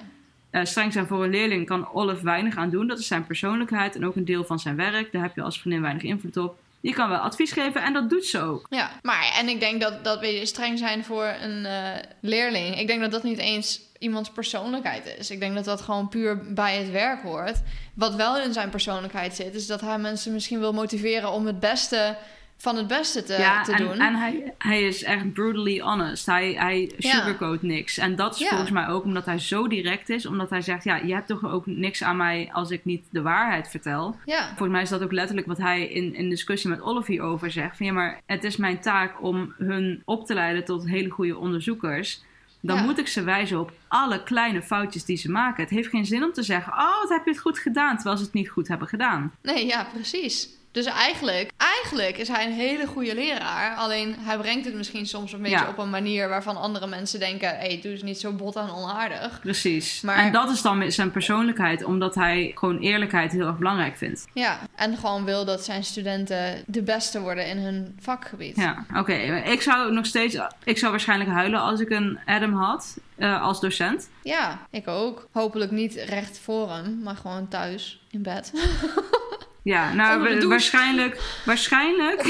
Eh, 0.50 0.64
streng 0.64 0.92
zijn 0.92 1.06
voor 1.06 1.24
een 1.24 1.30
leerling 1.30 1.66
kan 1.66 1.88
Olive 1.92 2.24
weinig 2.24 2.56
aan 2.56 2.70
doen. 2.70 2.86
Dat 2.86 2.98
is 2.98 3.06
zijn 3.06 3.26
persoonlijkheid 3.26 3.94
en 3.96 4.06
ook 4.06 4.16
een 4.16 4.24
deel 4.24 4.44
van 4.44 4.58
zijn 4.58 4.76
werk. 4.76 5.12
Daar 5.12 5.22
heb 5.22 5.34
je 5.34 5.42
als 5.42 5.60
vriendin 5.60 5.82
weinig 5.82 6.02
invloed 6.02 6.36
op. 6.36 6.58
Je 6.86 6.94
kan 6.94 7.08
wel 7.08 7.18
advies 7.18 7.52
geven 7.52 7.82
en 7.82 7.92
dat 7.92 8.10
doet 8.10 8.24
ze 8.24 8.40
ook. 8.40 8.66
Ja, 8.70 8.90
maar 9.02 9.32
en 9.38 9.48
ik 9.48 9.60
denk 9.60 9.80
dat, 9.80 10.04
dat 10.04 10.20
we 10.20 10.46
streng 10.46 10.78
zijn 10.78 11.04
voor 11.04 11.34
een 11.40 11.66
eh, 11.66 11.90
leerling. 12.20 12.80
Ik 12.80 12.86
denk 12.86 13.00
dat 13.00 13.10
dat 13.10 13.22
niet 13.22 13.38
eens 13.38 13.80
iemands 13.98 14.30
persoonlijkheid 14.30 15.14
is. 15.18 15.30
Ik 15.30 15.40
denk 15.40 15.54
dat 15.54 15.64
dat 15.64 15.80
gewoon 15.80 16.08
puur 16.08 16.54
bij 16.54 16.76
het 16.76 16.90
werk 16.90 17.22
hoort. 17.22 17.60
Wat 17.94 18.14
wel 18.14 18.38
in 18.38 18.52
zijn 18.52 18.70
persoonlijkheid 18.70 19.34
zit, 19.34 19.54
is 19.54 19.66
dat 19.66 19.80
hij 19.80 19.98
mensen 19.98 20.32
misschien 20.32 20.58
wil 20.58 20.72
motiveren 20.72 21.30
om 21.30 21.46
het 21.46 21.60
beste 21.60 22.16
van 22.58 22.76
het 22.76 22.86
beste 22.86 23.22
te, 23.22 23.32
ja, 23.38 23.62
te 23.62 23.72
en, 23.72 23.78
doen. 23.82 23.98
en 23.98 24.14
hij, 24.14 24.54
hij 24.58 24.82
is 24.82 25.02
echt 25.02 25.32
brutally 25.32 25.80
honest. 25.80 26.26
Hij, 26.26 26.52
hij 26.52 26.92
Ja. 26.98 27.10
sugarcoat 27.10 27.62
niks. 27.62 27.98
En 27.98 28.16
dat 28.16 28.34
is 28.34 28.40
Ja. 28.40 28.48
volgens 28.48 28.70
mij 28.70 28.86
ook 28.88 29.04
omdat 29.04 29.24
hij 29.26 29.38
zo 29.38 29.68
direct 29.68 30.08
is. 30.08 30.26
Omdat 30.26 30.50
hij 30.50 30.60
zegt, 30.62 30.84
ja, 30.84 30.96
je 30.96 31.14
hebt 31.14 31.26
toch 31.26 31.44
ook 31.44 31.66
niks 31.66 32.02
aan 32.02 32.16
mij 32.16 32.48
als 32.52 32.70
ik 32.70 32.84
niet 32.84 33.04
de 33.10 33.22
waarheid 33.22 33.68
vertel. 33.68 34.16
Volgens 34.46 34.68
mij 34.70 34.82
is 34.82 34.88
dat 34.88 35.02
ook 35.02 35.12
letterlijk 35.12 35.46
wat 35.46 35.58
hij 35.58 35.86
in, 35.86 36.14
in 36.14 36.28
discussie 36.28 36.70
met 36.70 36.80
Olivier 36.82 37.22
over 37.22 37.50
zegt. 37.50 37.76
Van 37.76 37.86
ja, 37.86 37.92
maar 37.92 38.20
het 38.26 38.44
is 38.44 38.56
mijn 38.56 38.80
taak 38.80 39.22
om 39.22 39.54
hun 39.58 40.02
op 40.04 40.26
te 40.26 40.34
leiden 40.34 40.64
tot 40.64 40.88
hele 40.88 41.10
goede 41.10 41.36
onderzoekers. 41.38 42.22
Dan 42.60 42.76
Ja. 42.76 42.82
moet 42.82 42.98
ik 42.98 43.08
ze 43.08 43.22
wijzen 43.22 43.60
op 43.60 43.72
alle 43.88 44.22
kleine 44.22 44.62
foutjes 44.62 45.04
die 45.04 45.16
ze 45.16 45.30
maken. 45.30 45.62
Het 45.62 45.72
heeft 45.72 45.88
geen 45.88 46.06
zin 46.06 46.24
om 46.24 46.32
te 46.32 46.42
zeggen, 46.42 46.72
oh, 46.72 47.00
wat 47.00 47.08
heb 47.08 47.24
je 47.24 47.30
het 47.30 47.40
goed 47.40 47.58
gedaan, 47.58 47.94
terwijl 47.94 48.16
ze 48.16 48.24
het 48.24 48.32
niet 48.32 48.48
goed 48.48 48.68
hebben 48.68 48.88
gedaan. 48.88 49.32
nee, 49.42 49.66
ja, 49.66 49.86
precies. 49.92 50.48
Dus 50.76 50.86
eigenlijk, 50.86 51.50
eigenlijk 51.56 52.16
is 52.18 52.28
hij 52.28 52.46
een 52.46 52.52
hele 52.52 52.86
goede 52.86 53.14
leraar. 53.14 53.76
Alleen 53.76 54.14
hij 54.18 54.36
brengt 54.38 54.64
het 54.64 54.74
misschien 54.74 55.06
soms 55.06 55.32
een 55.32 55.42
beetje 55.42 55.58
Ja. 55.58 55.68
op 55.68 55.78
een 55.78 55.90
manier 55.90 56.28
waarvan 56.28 56.56
andere 56.56 56.86
mensen 56.86 57.20
denken: 57.20 57.48
hé, 57.48 57.54
hey, 57.66 57.78
doe 57.82 57.92
eens 57.92 58.02
niet 58.02 58.20
zo 58.20 58.32
bot 58.32 58.56
en 58.56 58.70
onaardig. 58.70 59.40
Precies. 59.40 60.00
Maar- 60.00 60.16
En 60.16 60.32
dat 60.32 60.50
is 60.50 60.62
dan 60.62 60.92
zijn 60.92 61.10
persoonlijkheid, 61.10 61.84
omdat 61.84 62.14
hij 62.14 62.52
gewoon 62.54 62.78
eerlijkheid 62.78 63.32
heel 63.32 63.46
erg 63.46 63.58
belangrijk 63.58 63.96
vindt. 63.96 64.24
Ja, 64.34 64.58
en 64.74 64.96
gewoon 64.96 65.24
wil 65.24 65.44
dat 65.44 65.64
zijn 65.64 65.84
studenten 65.84 66.62
de 66.66 66.82
beste 66.82 67.20
worden 67.20 67.46
in 67.46 67.58
hun 67.58 67.96
vakgebied. 68.00 68.56
Ja, 68.56 68.84
oké. 68.96 69.14
Ik 69.44 69.62
zou 69.62 69.92
nog 69.92 70.06
steeds, 70.06 70.38
ik 70.64 70.78
zou 70.78 70.90
waarschijnlijk 70.90 71.30
huilen 71.30 71.60
als 71.60 71.80
ik 71.80 71.90
een 71.90 72.18
Adam 72.26 72.54
had 72.54 72.96
eh, 73.16 73.42
als 73.42 73.60
docent. 73.60 74.08
Ja, 74.22 74.58
ik 74.70 74.88
ook. 74.88 75.28
Hopelijk 75.32 75.70
niet 75.70 75.94
recht 75.94 76.38
voor 76.38 76.70
hem, 76.72 77.00
maar 77.02 77.16
gewoon 77.16 77.48
thuis 77.48 78.00
in 78.10 78.22
bed. 78.22 78.52
Ja, 79.66 79.92
nou, 79.94 80.48
waarschijnlijk, 80.48 81.40
waarschijnlijk, 81.44 82.22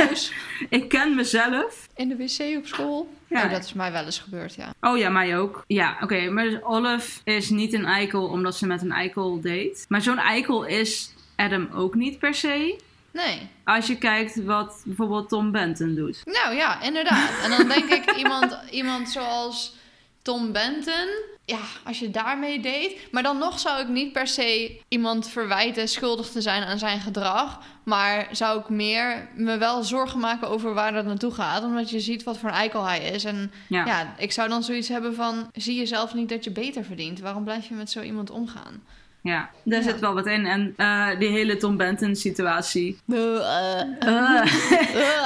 ik 0.68 0.88
ken 0.88 1.14
mezelf. 1.14 1.88
In 1.94 2.08
de 2.08 2.16
wc 2.16 2.56
op 2.56 2.66
school. 2.66 3.14
Ja. 3.26 3.44
Oh, 3.44 3.50
dat 3.50 3.64
is 3.64 3.72
mij 3.72 3.92
wel 3.92 4.04
eens 4.04 4.18
gebeurd, 4.18 4.54
ja. 4.54 4.74
Oh 4.80 4.98
ja, 4.98 5.08
mij 5.08 5.38
ook. 5.38 5.64
Ja, 5.66 5.96
oké. 6.00 6.30
maar 6.30 6.44
dus 6.44 6.62
Olive 6.62 7.20
is 7.24 7.50
niet 7.50 7.72
een 7.72 7.84
eikel 7.84 8.26
omdat 8.26 8.56
ze 8.56 8.66
met 8.66 8.82
een 8.82 8.92
eikel 8.92 9.40
date. 9.40 9.84
Maar 9.88 10.00
zo'n 10.02 10.18
eikel 10.18 10.64
is 10.64 11.14
Adam 11.36 11.68
ook 11.74 11.94
niet 11.94 12.18
per 12.18 12.34
se. 12.34 12.78
Nee. 13.10 13.48
Als 13.64 13.86
je 13.86 13.98
kijkt 13.98 14.44
wat 14.44 14.82
bijvoorbeeld 14.84 15.28
Tom 15.28 15.52
Benton 15.52 15.94
doet. 15.94 16.22
Nou 16.24 16.54
ja, 16.54 16.82
inderdaad. 16.82 17.42
En 17.42 17.50
dan 17.50 17.68
denk 17.68 17.90
ik 17.90 18.16
iemand, 18.16 18.58
iemand 18.70 19.08
zoals 19.08 19.74
Tom 20.22 20.52
Benton. 20.52 21.08
Ja, 21.50 21.58
als 21.84 21.98
je 21.98 22.10
daarmee 22.10 22.60
date. 22.60 22.96
Maar 23.10 23.22
dan 23.22 23.38
nog 23.38 23.58
zou 23.58 23.80
ik 23.80 23.88
niet 23.88 24.12
per 24.12 24.26
se 24.26 24.80
iemand 24.88 25.28
verwijten 25.28 25.88
schuldig 25.88 26.30
te 26.30 26.40
zijn 26.40 26.62
aan 26.62 26.78
zijn 26.78 27.00
gedrag. 27.00 27.60
Maar 27.84 28.28
zou 28.32 28.60
ik 28.60 28.68
meer 28.68 29.28
me 29.34 29.58
wel 29.58 29.82
zorgen 29.82 30.20
maken 30.20 30.48
over 30.48 30.74
waar 30.74 30.92
dat 30.92 31.04
naartoe 31.04 31.32
gaat. 31.32 31.62
Omdat 31.64 31.90
je 31.90 32.00
ziet 32.00 32.22
wat 32.22 32.38
voor 32.38 32.48
een 32.48 32.54
eikel 32.54 32.84
hij 32.84 33.00
is. 33.00 33.24
En 33.24 33.52
Ja. 33.68 33.86
ja, 33.86 34.14
ik 34.18 34.32
zou 34.32 34.48
dan 34.48 34.62
zoiets 34.62 34.88
hebben 34.88 35.14
van... 35.14 35.50
Zie 35.52 35.78
je 35.78 35.86
zelf 35.86 36.14
niet 36.14 36.28
dat 36.28 36.44
je 36.44 36.50
beter 36.50 36.84
verdient? 36.84 37.20
Waarom 37.20 37.44
blijf 37.44 37.68
je 37.68 37.74
met 37.74 37.90
zo 37.90 38.00
iemand 38.00 38.30
omgaan? 38.30 38.82
Ja, 39.22 39.50
daar 39.64 39.82
zit 39.82 39.98
wel 39.98 40.14
wat 40.14 40.26
in. 40.26 40.46
En 40.46 40.74
eh, 40.76 41.08
die 41.18 41.28
hele 41.28 41.56
Tom 41.56 41.76
Benton 41.76 42.14
situatie. 42.16 42.98
Eh, 43.08 43.82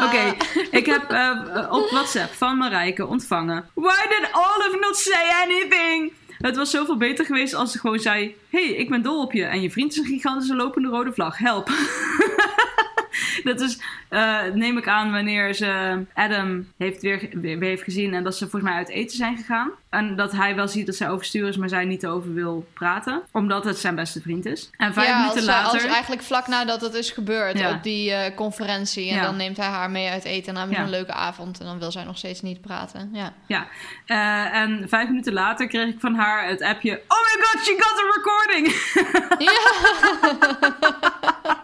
Oké, 0.05 0.35
ik 0.71 0.87
heb 0.87 1.11
eh, 1.11 1.69
op 1.71 1.91
WhatsApp 1.91 2.33
van 2.33 2.57
Marijke 2.57 3.07
ontvangen. 3.07 3.65
Why 3.75 4.09
did 4.09 4.29
Olive 4.33 4.79
not 4.81 4.97
say 4.97 5.31
anything? 5.43 6.13
Het 6.39 6.57
was 6.57 6.71
zoveel 6.71 6.97
beter 6.97 7.25
geweest 7.25 7.55
als 7.55 7.73
ze 7.73 7.79
gewoon 7.79 7.99
zei: 7.99 8.37
hey, 8.51 8.65
ik 8.65 8.89
ben 8.89 9.03
dol 9.03 9.23
op 9.23 9.33
je 9.33 9.45
en 9.45 9.61
je 9.61 9.71
vriend 9.71 9.93
is 9.93 9.99
een 9.99 10.05
gigantische 10.05 10.55
lopende 10.57 10.89
rode 10.89 11.13
vlag. 11.13 11.39
Help. 11.39 11.69
dat 13.45 13.61
is, 13.61 13.79
eh, 14.09 14.43
neem 14.55 14.79
ik 14.79 14.89
aan, 14.89 15.13
wanneer 15.13 15.55
ze 15.55 16.03
Adam 16.15 16.67
heeft 16.79 17.03
weer, 17.03 17.29
weer 17.33 17.61
heeft 17.63 17.83
gezien 17.83 18.15
en 18.15 18.25
dat 18.25 18.37
ze 18.37 18.49
volgens 18.49 18.63
mij 18.71 18.75
uit 18.81 18.89
eten 18.89 19.17
zijn 19.17 19.37
gegaan. 19.37 19.71
En 19.91 20.17
dat 20.17 20.33
hij 20.33 20.55
wel 20.55 20.69
ziet 20.69 20.87
dat 20.87 20.95
zij 20.95 21.09
overstuur 21.09 21.49
is, 21.49 21.57
maar 21.57 21.69
zij 21.69 21.85
niet 21.85 22.07
over 22.07 22.35
wil 22.35 22.67
praten, 22.75 23.23
omdat 23.33 23.65
het 23.65 23.79
zijn 23.79 23.95
beste 23.95 24.21
vriend 24.21 24.47
is. 24.47 24.71
En 24.77 24.93
vijf 24.95 25.09
ja, 25.09 25.17
minuten 25.19 25.37
als, 25.37 25.47
later. 25.47 25.73
als 25.73 25.85
eigenlijk 25.85 26.23
vlak 26.23 26.47
nadat 26.47 26.81
het 26.81 26.95
is 26.95 27.11
gebeurd 27.11 27.59
Ja. 27.59 27.71
op 27.71 27.83
die 27.83 28.13
eh, 28.13 28.37
conferentie. 28.37 29.09
En 29.11 29.17
Ja. 29.17 29.23
dan 29.23 29.37
neemt 29.37 29.57
hij 29.57 29.67
haar 29.67 29.91
mee 29.91 30.09
uit 30.11 30.25
eten 30.25 30.49
en 30.49 30.57
hebben 30.57 30.75
ze 30.75 30.81
Ja. 30.81 30.87
een 30.87 30.93
leuke 30.93 31.13
avond. 31.13 31.61
En 31.61 31.67
dan 31.67 31.79
wil 31.79 31.93
zij 31.93 32.05
nog 32.05 32.19
steeds 32.19 32.43
niet 32.43 32.61
praten. 32.61 33.11
Ja. 33.13 33.33
Ja, 33.47 33.67
Eh, 34.07 34.55
en 34.55 34.89
vijf 34.89 35.09
minuten 35.09 35.33
later 35.33 35.67
kreeg 35.67 35.89
ik 35.89 36.01
van 36.01 36.15
haar 36.15 36.49
het 36.49 36.63
appje: 36.63 37.01
Oh 37.09 37.19
my 37.23 37.43
god, 37.45 37.65
she 37.65 37.75
got 37.79 37.99
a 37.99 38.03
recording! 38.17 38.67
Eh, 39.39 39.49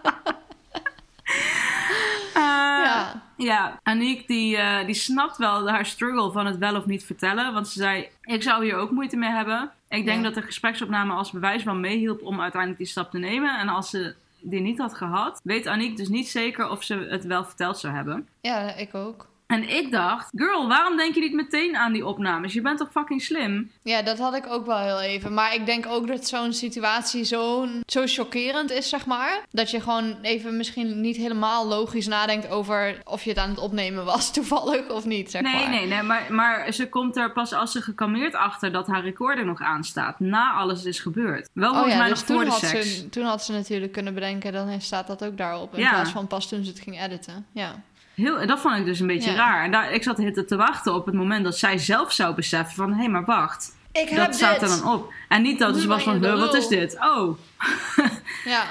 ja. 2.83 3.21
ja, 3.37 3.79
Aniek 3.83 4.27
die, 4.27 4.57
eh, 4.57 4.85
die 4.85 4.95
snapt 4.95 5.37
wel 5.37 5.69
haar 5.69 5.85
struggle 5.85 6.31
van 6.31 6.45
het 6.45 6.57
wel 6.57 6.75
of 6.75 6.85
niet 6.85 7.03
vertellen. 7.05 7.53
Want 7.53 7.67
ze 7.67 7.79
zei, 7.79 8.07
ik 8.21 8.43
zou 8.43 8.63
hier 8.63 8.75
ook 8.75 8.91
moeite 8.91 9.17
mee 9.17 9.29
hebben. 9.29 9.71
Ik 9.89 10.05
denk 10.05 10.17
Ja. 10.17 10.23
dat 10.23 10.33
de 10.33 10.41
gespreksopname 10.41 11.13
als 11.13 11.31
bewijs 11.31 11.63
wel 11.63 11.75
meehielp 11.75 12.23
om 12.23 12.41
uiteindelijk 12.41 12.81
die 12.81 12.89
stap 12.91 13.11
te 13.11 13.17
nemen. 13.17 13.59
En 13.59 13.67
als 13.69 13.89
ze 13.89 14.15
die 14.39 14.61
niet 14.61 14.77
had 14.77 14.93
gehad, 14.93 15.39
weet 15.43 15.67
Aniek 15.67 15.97
dus 15.97 16.07
niet 16.09 16.29
zeker 16.29 16.69
of 16.69 16.83
ze 16.83 16.95
het 17.09 17.25
wel 17.25 17.43
verteld 17.45 17.77
zou 17.77 17.93
hebben. 17.93 18.27
ja, 18.41 18.73
ik 18.75 18.95
ook. 18.95 19.29
En 19.51 19.69
ik 19.69 19.91
dacht, 19.91 20.29
girl, 20.35 20.67
waarom 20.67 20.97
denk 20.97 21.13
je 21.15 21.19
niet 21.21 21.33
meteen 21.33 21.77
aan 21.77 21.93
die 21.93 22.05
opnames? 22.05 22.53
Je 22.53 22.61
bent 22.61 22.77
toch 22.77 22.91
fucking 22.91 23.21
slim? 23.21 23.71
Ja, 23.83 24.01
dat 24.01 24.17
had 24.19 24.35
ik 24.35 24.45
ook 24.49 24.65
wel 24.65 24.77
heel 24.79 25.01
even. 25.01 25.33
Maar 25.33 25.53
ik 25.53 25.65
denk 25.65 25.85
ook 25.87 26.07
dat 26.07 26.27
zo'n 26.27 26.53
situatie 26.53 27.23
zo, 27.23 27.67
zo 27.85 28.03
chockerend 28.05 28.71
is, 28.71 28.89
zeg 28.89 29.05
maar. 29.05 29.39
Dat 29.51 29.71
je 29.71 29.79
gewoon 29.81 30.17
even 30.21 30.57
misschien 30.57 31.01
niet 31.01 31.15
helemaal 31.17 31.67
logisch 31.67 32.07
nadenkt 32.07 32.49
over 32.49 32.97
of 33.03 33.23
je 33.23 33.29
het 33.29 33.39
aan 33.39 33.49
het 33.49 33.59
opnemen 33.59 34.05
was 34.05 34.31
toevallig 34.33 34.89
of 34.89 35.05
niet, 35.05 35.31
zeg 35.31 35.41
Nee, 35.41 35.53
maar. 35.53 35.69
nee, 35.69 35.87
nee, 35.87 36.01
maar, 36.01 36.25
maar 36.29 36.73
ze 36.73 36.89
komt 36.89 37.17
er 37.17 37.31
pas 37.31 37.53
als 37.53 37.71
ze 37.71 37.81
gekalmeerd 37.81 38.35
achter 38.35 38.71
dat 38.71 38.87
haar 38.87 39.03
recorder 39.03 39.45
nog 39.45 39.61
aanstaat. 39.61 40.19
Na 40.19 40.51
alles 40.53 40.83
is 40.83 40.99
gebeurd. 40.99 41.49
Wel 41.53 41.69
Oh 41.69 41.73
volgens 41.75 41.93
ja, 41.95 41.99
mij 42.01 42.09
dus 42.09 42.17
nog 42.19 42.27
toen 42.27 42.35
voor 42.35 42.45
de 42.45 42.51
had, 42.51 42.59
seks. 42.59 42.97
ze, 42.97 43.09
toen 43.09 43.23
had 43.25 43.43
ze 43.43 43.51
natuurlijk 43.51 43.91
kunnen 43.91 44.13
bedenken, 44.13 44.53
dan 44.53 44.81
staat 44.81 45.07
dat 45.07 45.23
ook 45.25 45.37
daarop. 45.37 45.73
In 45.73 45.79
Ja. 45.79 45.89
plaats 45.89 46.11
van 46.11 46.27
pas 46.27 46.47
toen 46.47 46.63
ze 46.63 46.69
het 46.71 46.79
ging 46.79 47.01
editen. 47.01 47.45
Ja. 47.51 47.81
Heel, 48.21 48.47
dat 48.47 48.59
vond 48.59 48.75
ik 48.77 48.85
dus 48.85 48.99
een 48.99 49.07
beetje 49.07 49.31
Ja. 49.31 49.35
raar. 49.37 49.63
En 49.63 49.71
daar, 49.71 49.91
ik 49.91 50.03
zat 50.03 50.15
tijd 50.15 50.47
te 50.47 50.55
wachten 50.55 50.93
op 50.93 51.05
het 51.05 51.15
moment 51.15 51.43
dat 51.43 51.57
zij 51.57 51.77
zelf 51.77 52.11
zou 52.11 52.35
beseffen 52.35 52.75
van... 52.75 52.91
Hé, 52.91 52.97
hey, 52.97 53.09
maar 53.09 53.25
wacht. 53.25 53.75
Ik 53.91 54.15
dat 54.15 54.35
staat 54.35 54.61
er 54.61 54.67
dan 54.67 54.87
op. 54.93 55.13
En 55.27 55.41
niet 55.41 55.59
dat 55.59 55.77
ze 55.77 55.87
was 55.87 56.03
van, 56.03 56.13
je 56.13 56.19
de 56.19 56.27
"Huh, 56.27 56.39
wat 56.39 56.51
lul." 56.51 56.61
is 56.61 56.67
dit? 56.67 56.97
Oh. 56.99 57.37
Ja. 58.45 58.63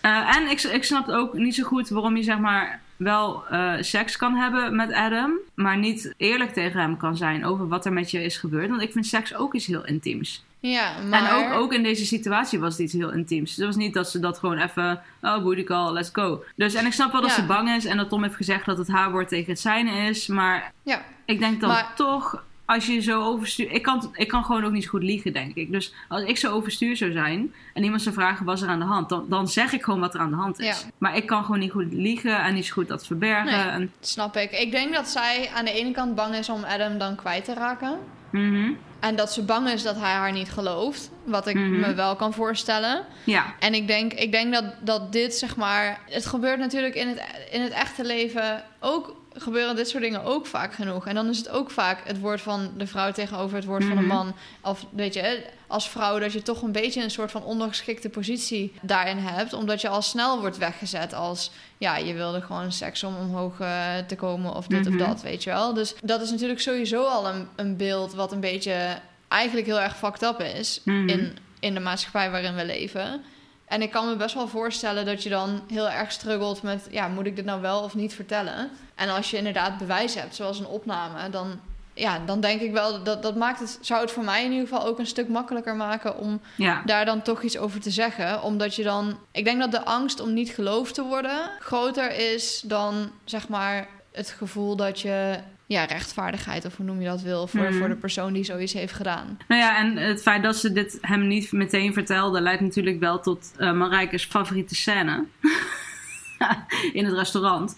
Eh, 0.00 0.36
en 0.36 0.50
ik, 0.50 0.62
ik 0.62 0.84
snap 0.84 1.08
ook 1.08 1.34
niet 1.34 1.54
zo 1.54 1.64
goed 1.64 1.88
waarom 1.88 2.16
je 2.16 2.22
zeg 2.22 2.38
maar 2.38 2.80
wel 2.96 3.46
eh, 3.48 3.72
seks 3.80 4.16
kan 4.16 4.34
hebben 4.34 4.76
met 4.76 4.92
Adam... 4.92 5.32
maar 5.54 5.76
niet 5.78 6.14
eerlijk 6.16 6.52
tegen 6.52 6.80
hem 6.80 6.96
kan 6.96 7.16
zijn 7.16 7.44
over 7.44 7.68
wat 7.68 7.86
er 7.86 7.92
met 7.92 8.10
je 8.10 8.22
is 8.24 8.36
gebeurd. 8.36 8.68
Want 8.68 8.82
ik 8.82 8.92
vind 8.92 9.06
seks 9.06 9.34
ook 9.34 9.54
iets 9.54 9.66
heel 9.66 9.84
intiems. 9.86 10.44
Ja, 10.60 10.92
maar... 11.08 11.28
En 11.28 11.34
ook, 11.34 11.52
ook 11.60 11.72
in 11.72 11.82
deze 11.82 12.06
situatie 12.06 12.58
was 12.58 12.72
het 12.72 12.82
iets 12.82 12.92
heel 12.92 13.12
intiems. 13.12 13.56
Het 13.56 13.64
was 13.66 13.76
niet 13.76 13.94
dat 13.94 14.10
ze 14.10 14.18
dat 14.18 14.38
gewoon 14.38 14.58
even... 14.58 15.00
Oh, 15.22 15.42
booty 15.42 15.64
call, 15.64 15.92
let's 15.92 16.10
go. 16.12 16.44
Dus, 16.56 16.74
en 16.74 16.86
ik 16.86 16.92
snap 16.92 17.12
wel 17.12 17.20
dat 17.20 17.30
Ja. 17.30 17.36
ze 17.36 17.44
bang 17.46 17.70
is... 17.70 17.84
en 17.84 17.96
dat 17.96 18.08
Tom 18.08 18.22
heeft 18.22 18.34
gezegd 18.34 18.66
dat 18.66 18.78
het 18.78 18.88
haar 18.88 19.10
woord 19.10 19.28
tegen 19.28 19.50
het 19.50 19.60
zijne 19.60 20.08
is. 20.08 20.26
Maar 20.26 20.72
Ja. 20.82 21.02
ik 21.24 21.38
denk 21.38 21.60
dan 21.60 21.68
Maar- 21.68 21.92
toch... 21.94 22.42
Als 22.64 22.86
je 22.86 23.00
zo 23.00 23.22
overstuur... 23.22 23.70
Ik 23.70 23.82
kan, 23.82 24.10
ik 24.12 24.28
kan 24.28 24.44
gewoon 24.44 24.64
ook 24.64 24.72
niet 24.72 24.82
zo 24.82 24.88
goed 24.88 25.02
liegen, 25.02 25.32
denk 25.32 25.54
ik. 25.54 25.72
Dus 25.72 25.94
als 26.08 26.22
ik 26.22 26.36
zo 26.36 26.52
overstuur 26.52 26.96
zou 26.96 27.12
zijn... 27.12 27.54
en 27.74 27.82
iemand 27.82 28.02
zou 28.02 28.14
vragen 28.14 28.44
wat 28.46 28.56
is 28.56 28.62
er 28.62 28.68
aan 28.68 28.78
de 28.78 28.84
hand... 28.84 29.08
dan, 29.08 29.24
dan 29.28 29.48
zeg 29.48 29.72
ik 29.72 29.82
gewoon 29.82 30.00
wat 30.00 30.14
er 30.14 30.20
aan 30.20 30.30
de 30.30 30.36
hand 30.36 30.58
is. 30.60 30.66
Ja. 30.80 30.90
Maar 30.98 31.16
ik 31.16 31.26
kan 31.26 31.44
gewoon 31.44 31.60
niet 31.60 31.70
goed 31.70 31.92
liegen... 31.92 32.42
en 32.42 32.54
niet 32.54 32.66
zo 32.66 32.72
goed 32.72 32.88
dat 32.88 33.06
verbergen. 33.06 33.44
Nee. 33.58 33.68
En, 33.68 33.92
Snap 34.00 34.36
ik. 34.36 34.50
Ik 34.50 34.70
denk 34.70 34.94
dat 34.94 35.08
zij 35.08 35.50
aan 35.54 35.64
de 35.64 35.72
ene 35.72 35.90
kant 35.90 36.14
bang 36.14 36.34
is 36.34 36.48
om 36.48 36.64
Adam 36.64 36.98
dan 36.98 37.14
kwijt 37.16 37.44
te 37.44 37.54
raken. 37.54 37.98
Mhm. 38.30 38.70
En 39.00 39.16
dat 39.16 39.32
ze 39.32 39.42
bang 39.42 39.68
is 39.68 39.82
dat 39.82 39.96
hij 39.96 40.12
haar 40.12 40.32
niet 40.32 40.50
gelooft. 40.50 41.10
Wat 41.24 41.46
ik 41.46 41.54
Mhm. 41.54 41.80
me 41.80 41.94
wel 41.94 42.16
kan 42.16 42.32
voorstellen. 42.32 43.04
Ja. 43.24 43.54
En 43.58 43.74
ik 43.74 43.86
denk, 43.86 44.12
ik 44.12 44.32
denk 44.32 44.52
dat, 44.52 44.64
dat 44.80 45.12
dit, 45.12 45.34
zeg 45.34 45.56
maar... 45.56 46.00
Het 46.08 46.26
gebeurt 46.26 46.58
natuurlijk 46.58 46.94
in 46.94 47.08
het, 47.08 47.22
in 47.50 47.60
het 47.60 47.72
echte 47.72 48.04
leven 48.04 48.64
ook... 48.80 49.18
gebeuren 49.36 49.76
dit 49.76 49.88
soort 49.88 50.02
dingen 50.02 50.24
ook 50.24 50.46
vaak 50.46 50.74
genoeg. 50.74 51.06
En 51.06 51.14
dan 51.14 51.28
is 51.28 51.38
het 51.38 51.48
ook 51.48 51.70
vaak 51.70 52.00
het 52.04 52.18
woord 52.20 52.40
van 52.40 52.70
de 52.76 52.86
vrouw 52.86 53.12
tegenover 53.12 53.56
het 53.56 53.64
woord 53.64 53.84
van 53.84 53.96
de 53.96 54.02
Mhm. 54.02 54.14
man. 54.14 54.34
Of 54.62 54.86
weet 54.90 55.14
je, 55.14 55.44
als 55.66 55.88
vrouw 55.88 56.18
dat 56.18 56.32
je 56.32 56.42
toch 56.42 56.62
een 56.62 56.72
beetje 56.72 57.02
een 57.02 57.10
soort 57.10 57.30
van 57.30 57.42
ondergeschikte 57.44 58.08
positie 58.08 58.74
daarin 58.82 59.18
hebt. 59.18 59.52
Omdat 59.52 59.80
je 59.80 59.88
al 59.88 60.02
snel 60.02 60.40
wordt 60.40 60.58
weggezet 60.58 61.14
als... 61.14 61.50
Ja, 61.78 61.96
je 61.96 62.14
wilde 62.14 62.40
gewoon 62.40 62.72
seks 62.72 63.02
om 63.04 63.16
omhoog 63.16 63.60
eh, 63.60 63.96
te 64.06 64.16
komen 64.16 64.54
of 64.54 64.66
dit 64.66 64.84
Mhm. 64.88 65.00
of 65.00 65.06
dat, 65.08 65.22
weet 65.22 65.42
je 65.44 65.50
wel. 65.50 65.74
Dus 65.74 65.94
dat 66.02 66.20
is 66.20 66.30
natuurlijk 66.30 66.60
sowieso 66.60 67.04
al 67.04 67.28
een, 67.28 67.48
een 67.56 67.76
beeld 67.76 68.14
wat 68.14 68.32
een 68.32 68.40
beetje... 68.40 68.98
eigenlijk 69.28 69.66
heel 69.66 69.80
erg 69.80 69.96
fucked 69.96 70.22
up 70.22 70.40
is 70.40 70.80
Mhm. 70.84 71.08
in, 71.08 71.36
in 71.60 71.74
de 71.74 71.80
maatschappij 71.80 72.30
waarin 72.30 72.54
we 72.54 72.64
leven. 72.66 73.22
En 73.70 73.82
ik 73.82 73.90
kan 73.90 74.08
me 74.08 74.16
best 74.16 74.34
wel 74.34 74.48
voorstellen 74.48 75.04
dat 75.06 75.22
je 75.22 75.28
dan 75.28 75.62
heel 75.68 75.88
erg 75.88 76.12
struggelt 76.12 76.62
met... 76.62 76.86
ja, 76.90 77.08
moet 77.08 77.26
ik 77.26 77.36
dit 77.36 77.44
nou 77.44 77.60
wel 77.60 77.82
of 77.82 77.94
niet 77.94 78.14
vertellen? 78.14 78.70
En 78.94 79.08
als 79.08 79.30
je 79.30 79.36
inderdaad 79.36 79.78
bewijs 79.78 80.14
hebt, 80.14 80.34
zoals 80.34 80.58
een 80.58 80.66
opname... 80.66 81.30
dan, 81.30 81.60
ja, 81.94 82.18
dan 82.26 82.40
denk 82.40 82.60
ik 82.60 82.72
wel, 82.72 83.02
dat, 83.02 83.22
dat 83.22 83.36
maakt 83.36 83.60
het, 83.60 83.78
zou 83.80 84.00
het 84.00 84.10
voor 84.10 84.24
mij 84.24 84.44
in 84.44 84.52
ieder 84.52 84.68
geval 84.68 84.86
ook 84.86 84.98
een 84.98 85.06
stuk 85.06 85.28
makkelijker 85.28 85.76
maken... 85.76 86.18
om 86.18 86.40
Ja. 86.56 86.82
daar 86.84 87.04
dan 87.04 87.22
toch 87.22 87.42
iets 87.42 87.58
over 87.58 87.80
te 87.80 87.90
zeggen. 87.90 88.42
Omdat 88.42 88.74
je 88.74 88.82
dan... 88.82 89.18
Ik 89.32 89.44
denk 89.44 89.60
dat 89.60 89.70
de 89.70 89.84
angst 89.84 90.20
om 90.20 90.32
niet 90.32 90.50
geloofd 90.50 90.94
te 90.94 91.02
worden... 91.02 91.50
groter 91.60 92.32
is 92.32 92.62
dan, 92.64 93.10
zeg 93.24 93.48
maar, 93.48 93.88
het 94.12 94.30
gevoel 94.30 94.76
dat 94.76 95.00
je... 95.00 95.38
Ja, 95.70 95.84
rechtvaardigheid, 95.84 96.64
of 96.64 96.76
hoe 96.76 96.86
noem 96.86 97.00
je 97.00 97.08
dat 97.08 97.22
wil... 97.22 97.46
voor, 97.46 97.60
Mhm. 97.60 97.78
voor 97.78 97.88
de 97.88 97.94
persoon 97.96 98.32
die 98.32 98.44
zoiets 98.44 98.72
heeft 98.72 98.92
gedaan. 98.92 99.38
Nou 99.48 99.60
ja, 99.60 99.78
en 99.78 99.96
het 99.96 100.22
feit 100.22 100.42
dat 100.42 100.56
ze 100.56 100.72
dit 100.72 100.98
hem 101.00 101.26
niet 101.26 101.52
meteen 101.52 101.92
vertelde, 101.92 102.40
leidt 102.40 102.60
natuurlijk 102.60 103.00
wel 103.00 103.20
tot 103.20 103.52
eh 103.56 103.72
Marijke's 103.72 104.24
favoriete 104.24 104.74
scène. 104.74 105.24
In 106.92 107.04
het 107.04 107.14
restaurant. 107.14 107.76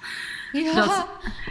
Ja. 0.52 0.72
Dat- 0.74 1.06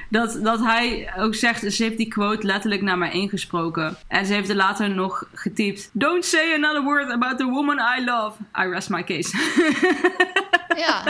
Dat, 0.09 0.39
dat 0.43 0.59
hij 0.59 1.13
ook 1.17 1.35
zegt, 1.35 1.73
ze 1.73 1.83
heeft 1.83 1.97
die 1.97 2.07
quote 2.07 2.45
letterlijk 2.47 2.81
naar 2.81 2.97
mij 2.97 3.11
ingesproken. 3.11 3.97
En 4.07 4.25
ze 4.25 4.33
heeft 4.33 4.49
er 4.49 4.55
later 4.55 4.89
nog 4.89 5.27
getypt. 5.33 5.89
Don't 5.93 6.25
say 6.25 6.53
another 6.53 6.83
word 6.83 7.09
about 7.09 7.37
the 7.37 7.45
woman 7.45 7.77
I 7.99 8.03
love. 8.05 8.37
I 8.59 8.69
rest 8.69 8.89
my 8.89 9.03
case. 9.03 9.37
ja. 10.85 11.03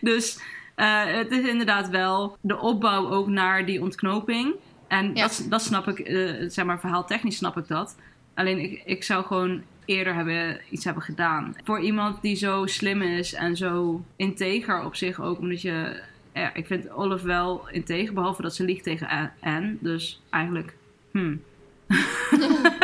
dus 0.00 0.38
eh, 0.80 1.04
het 1.16 1.30
is 1.30 1.48
inderdaad 1.48 1.88
wel 1.88 2.36
de 2.40 2.58
opbouw 2.58 3.08
ook 3.10 3.28
naar 3.28 3.66
die 3.66 3.80
ontknoping. 3.80 4.54
En 4.88 5.14
Ja. 5.14 5.22
dat, 5.22 5.46
dat 5.48 5.62
snap 5.62 5.88
ik, 5.88 5.98
eh, 5.98 6.48
zeg 6.48 6.64
maar 6.64 6.80
verhaaltechnisch 6.80 7.36
snap 7.36 7.56
ik 7.56 7.68
dat. 7.68 7.96
Alleen 8.34 8.58
ik, 8.58 8.82
ik 8.84 9.02
zou 9.04 9.24
gewoon 9.24 9.62
eerder 9.84 10.14
hebben, 10.14 10.60
iets 10.70 10.84
hebben 10.84 11.02
gedaan. 11.02 11.56
Voor 11.64 11.80
iemand 11.80 12.22
die 12.22 12.36
zo 12.36 12.66
slim 12.66 13.02
is 13.02 13.34
en 13.34 13.56
zo 13.56 14.04
integer 14.16 14.84
op 14.84 14.94
zich 14.96 15.20
ook. 15.20 15.38
Omdat 15.38 15.62
je, 15.62 16.00
ja, 16.34 16.54
ik 16.54 16.66
vind 16.66 16.90
Olive 16.90 17.26
wel 17.26 17.68
integer. 17.70 18.14
Behalve 18.14 18.42
dat 18.42 18.54
ze 18.54 18.64
liegt 18.64 18.84
tegen 18.84 19.32
Anne. 19.40 19.76
Dus 19.80 20.20
eigenlijk, 20.30 20.74
hmm. 21.10 21.40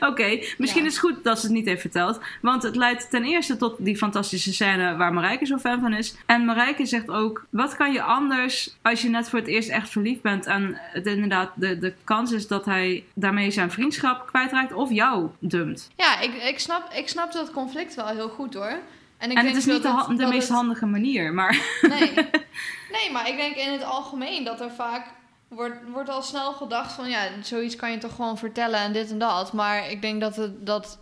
Oké, 0.00 0.38
misschien 0.58 0.82
Ja. 0.82 0.86
is 0.88 0.94
het 0.96 0.98
goed 0.98 1.24
dat 1.24 1.38
ze 1.40 1.46
het 1.46 1.54
niet 1.54 1.66
heeft 1.66 1.80
verteld. 1.80 2.20
Want 2.42 2.62
het 2.62 2.76
leidt 2.76 3.10
ten 3.10 3.24
eerste 3.24 3.56
tot 3.56 3.74
die 3.78 3.96
fantastische 3.96 4.52
scène 4.52 4.96
waar 4.96 5.12
Marijke 5.12 5.46
zo 5.46 5.56
fan 5.58 5.80
van 5.80 5.92
is. 5.94 6.16
En 6.26 6.44
Marijke 6.44 6.86
zegt 6.86 7.08
ook: 7.10 7.46
wat 7.50 7.76
kan 7.76 7.92
je 7.92 8.02
anders 8.02 8.76
als 8.82 9.02
je 9.02 9.08
net 9.08 9.28
voor 9.28 9.38
het 9.38 9.48
eerst 9.48 9.68
echt 9.68 9.88
verliefd 9.88 10.22
bent? 10.22 10.46
En 10.46 10.78
het 10.92 11.06
inderdaad, 11.06 11.50
de, 11.54 11.78
de 11.78 11.94
kans 12.04 12.32
is 12.32 12.46
dat 12.48 12.64
hij 12.64 13.04
daarmee 13.14 13.50
zijn 13.50 13.70
vriendschap 13.70 14.26
kwijtraakt 14.26 14.72
of 14.72 14.90
jou 14.92 15.28
dumpt. 15.38 15.90
Ja, 15.96 16.20
ik, 16.20 16.34
ik, 16.34 16.58
snap, 16.58 16.92
ik 16.92 17.08
snap 17.08 17.32
dat 17.32 17.50
conflict 17.50 17.94
wel 17.94 18.06
heel 18.08 18.28
goed 18.28 18.54
hoor. 18.54 18.78
En, 19.18 19.30
ik 19.30 19.36
en 19.36 19.42
denk 19.44 19.46
het 19.46 19.66
is 19.66 19.82
dat 19.82 20.08
niet 20.08 20.18
de, 20.18 20.26
meest 20.26 20.48
het- 20.48 20.56
handige 20.56 20.86
manier, 20.86 21.32
maar. 21.34 21.60
Nee. 21.82 22.12
nee, 22.96 23.10
maar 23.12 23.28
ik 23.28 23.36
denk 23.36 23.56
in 23.56 23.72
het 23.72 23.84
algemeen 23.84 24.44
dat 24.44 24.60
er 24.60 24.70
vaak 24.70 25.06
wordt, 25.48 25.76
wordt 25.92 26.08
al 26.08 26.22
snel 26.22 26.52
gedacht 26.52 26.92
van 26.92 27.08
ja, 27.08 27.22
zoiets 27.42 27.76
kan 27.76 27.90
je 27.90 27.98
toch 27.98 28.14
gewoon 28.14 28.38
vertellen 28.38 28.80
en 28.80 28.92
dit 28.92 29.10
en 29.10 29.18
dat. 29.18 29.52
Maar 29.52 29.90
ik 29.90 30.02
denk 30.02 30.20
dat 30.20 30.36
het 30.36 30.66
dat 30.66 30.98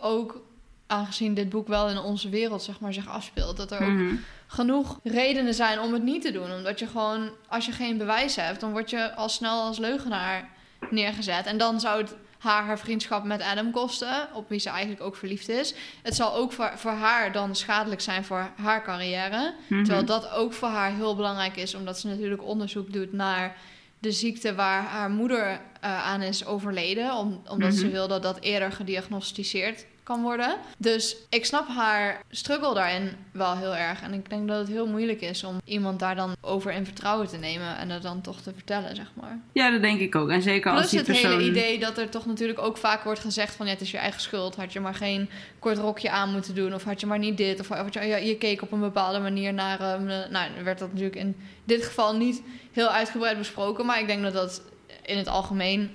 ook, 0.00 0.40
aangezien 0.86 1.34
dit 1.34 1.48
boek 1.48 1.68
wel 1.68 1.88
in 1.88 1.98
onze 1.98 2.28
wereld 2.28 2.62
zeg 2.62 2.80
maar 2.80 2.92
zich 2.92 3.08
afspeelt, 3.08 3.56
dat 3.56 3.70
er 3.70 3.80
ook 3.82 3.88
Mhm. 3.88 4.14
genoeg 4.46 4.98
redenen 5.02 5.54
zijn 5.54 5.80
om 5.80 5.92
het 5.92 6.02
niet 6.02 6.22
te 6.22 6.32
doen. 6.32 6.52
Omdat 6.52 6.78
je 6.78 6.86
gewoon, 6.86 7.30
als 7.48 7.66
je 7.66 7.72
geen 7.72 7.98
bewijs 7.98 8.36
hebt, 8.36 8.60
dan 8.60 8.70
word 8.70 8.90
je 8.90 9.14
al 9.14 9.28
snel 9.28 9.62
als 9.62 9.78
leugenaar 9.78 10.48
neergezet. 10.90 11.46
En 11.46 11.58
dan 11.58 11.80
zou 11.80 12.00
het 12.02 12.14
haar 12.38 12.64
haar 12.64 12.78
vriendschap 12.78 13.24
met 13.24 13.42
Adam 13.42 13.70
kosten, 13.70 14.28
op 14.34 14.48
wie 14.48 14.58
ze 14.58 14.68
eigenlijk 14.70 15.00
ook 15.02 15.16
verliefd 15.16 15.48
is. 15.48 15.74
Het 16.02 16.14
zal 16.14 16.34
ook 16.34 16.52
voor, 16.52 16.72
voor 16.76 16.90
haar 16.90 17.32
dan 17.32 17.54
schadelijk 17.56 18.00
zijn 18.00 18.24
voor 18.24 18.50
haar 18.56 18.82
carrière. 18.82 19.54
Mhm. 19.66 19.84
Terwijl 19.84 20.04
dat 20.06 20.30
ook 20.30 20.52
voor 20.52 20.68
haar 20.68 20.90
heel 20.92 21.16
belangrijk 21.16 21.56
is, 21.56 21.74
omdat 21.74 21.98
ze 21.98 22.06
natuurlijk 22.08 22.42
onderzoek 22.42 22.92
doet 22.92 23.12
naar 23.12 23.56
de 23.98 24.12
ziekte 24.12 24.54
waar 24.54 24.82
haar 24.82 25.10
moeder 25.10 25.46
eh, 25.80 26.06
aan 26.06 26.22
is 26.22 26.44
overleden. 26.46 27.14
Om, 27.14 27.42
omdat 27.48 27.74
ze 27.74 27.82
Mhm. 27.84 27.92
wil 27.92 28.08
dat 28.08 28.22
dat 28.22 28.40
eerder 28.40 28.72
gediagnosticeerd 28.72 29.86
kan 30.06 30.22
worden. 30.22 30.56
Dus 30.78 31.16
ik 31.28 31.44
snap 31.44 31.68
haar 31.68 32.22
struggle 32.30 32.74
daarin 32.74 33.10
wel 33.32 33.56
heel 33.56 33.76
erg. 33.76 34.02
En 34.02 34.12
ik 34.12 34.30
denk 34.30 34.48
dat 34.48 34.58
het 34.58 34.68
heel 34.68 34.86
moeilijk 34.86 35.20
is 35.20 35.44
om 35.44 35.60
iemand 35.64 35.98
daar 35.98 36.14
dan 36.14 36.36
over 36.40 36.72
in 36.72 36.84
vertrouwen 36.84 37.28
te 37.28 37.36
nemen 37.36 37.76
en 37.76 37.90
het 37.90 38.02
dan 38.02 38.20
toch 38.20 38.40
te 38.40 38.52
vertellen, 38.54 38.96
zeg 38.96 39.12
maar. 39.14 39.40
Ja, 39.52 39.70
dat 39.70 39.82
denk 39.82 40.00
ik 40.00 40.14
ook. 40.14 40.30
En 40.30 40.42
zeker 40.42 40.70
als 40.70 40.78
Plus 40.78 40.90
die 40.90 40.98
het 40.98 41.08
persoon. 41.08 41.30
hele 41.30 41.50
idee 41.50 41.78
dat 41.78 41.98
er 41.98 42.08
toch 42.08 42.26
natuurlijk 42.26 42.58
ook 42.58 42.76
vaak 42.76 43.04
wordt 43.04 43.20
gezegd 43.20 43.54
van 43.54 43.66
ja, 43.66 43.72
het 43.72 43.80
is 43.80 43.90
je 43.90 43.96
eigen 43.96 44.20
schuld. 44.20 44.56
Had 44.56 44.72
je 44.72 44.80
maar 44.80 44.94
geen 44.94 45.28
kort 45.58 45.78
rokje 45.78 46.10
aan 46.10 46.32
moeten 46.32 46.54
doen 46.54 46.74
of 46.74 46.84
had 46.84 47.00
je 47.00 47.06
maar 47.06 47.18
niet 47.18 47.36
dit 47.36 47.60
of 47.60 47.68
had 47.68 47.94
je, 47.94 48.00
ja, 48.00 48.16
je 48.16 48.36
keek 48.36 48.62
op 48.62 48.72
een 48.72 48.80
bepaalde 48.80 49.18
manier 49.18 49.54
naar. 49.54 49.80
Eh, 49.80 50.30
nou, 50.30 50.50
werd 50.64 50.78
dat 50.78 50.88
natuurlijk 50.88 51.16
in 51.16 51.36
dit 51.64 51.84
geval 51.84 52.16
niet 52.16 52.42
heel 52.72 52.88
uitgebreid 52.88 53.38
besproken, 53.38 53.86
maar 53.86 54.00
ik 54.00 54.06
denk 54.06 54.22
dat 54.22 54.32
dat 54.32 54.62
in 55.02 55.16
het 55.16 55.28
algemeen 55.28 55.90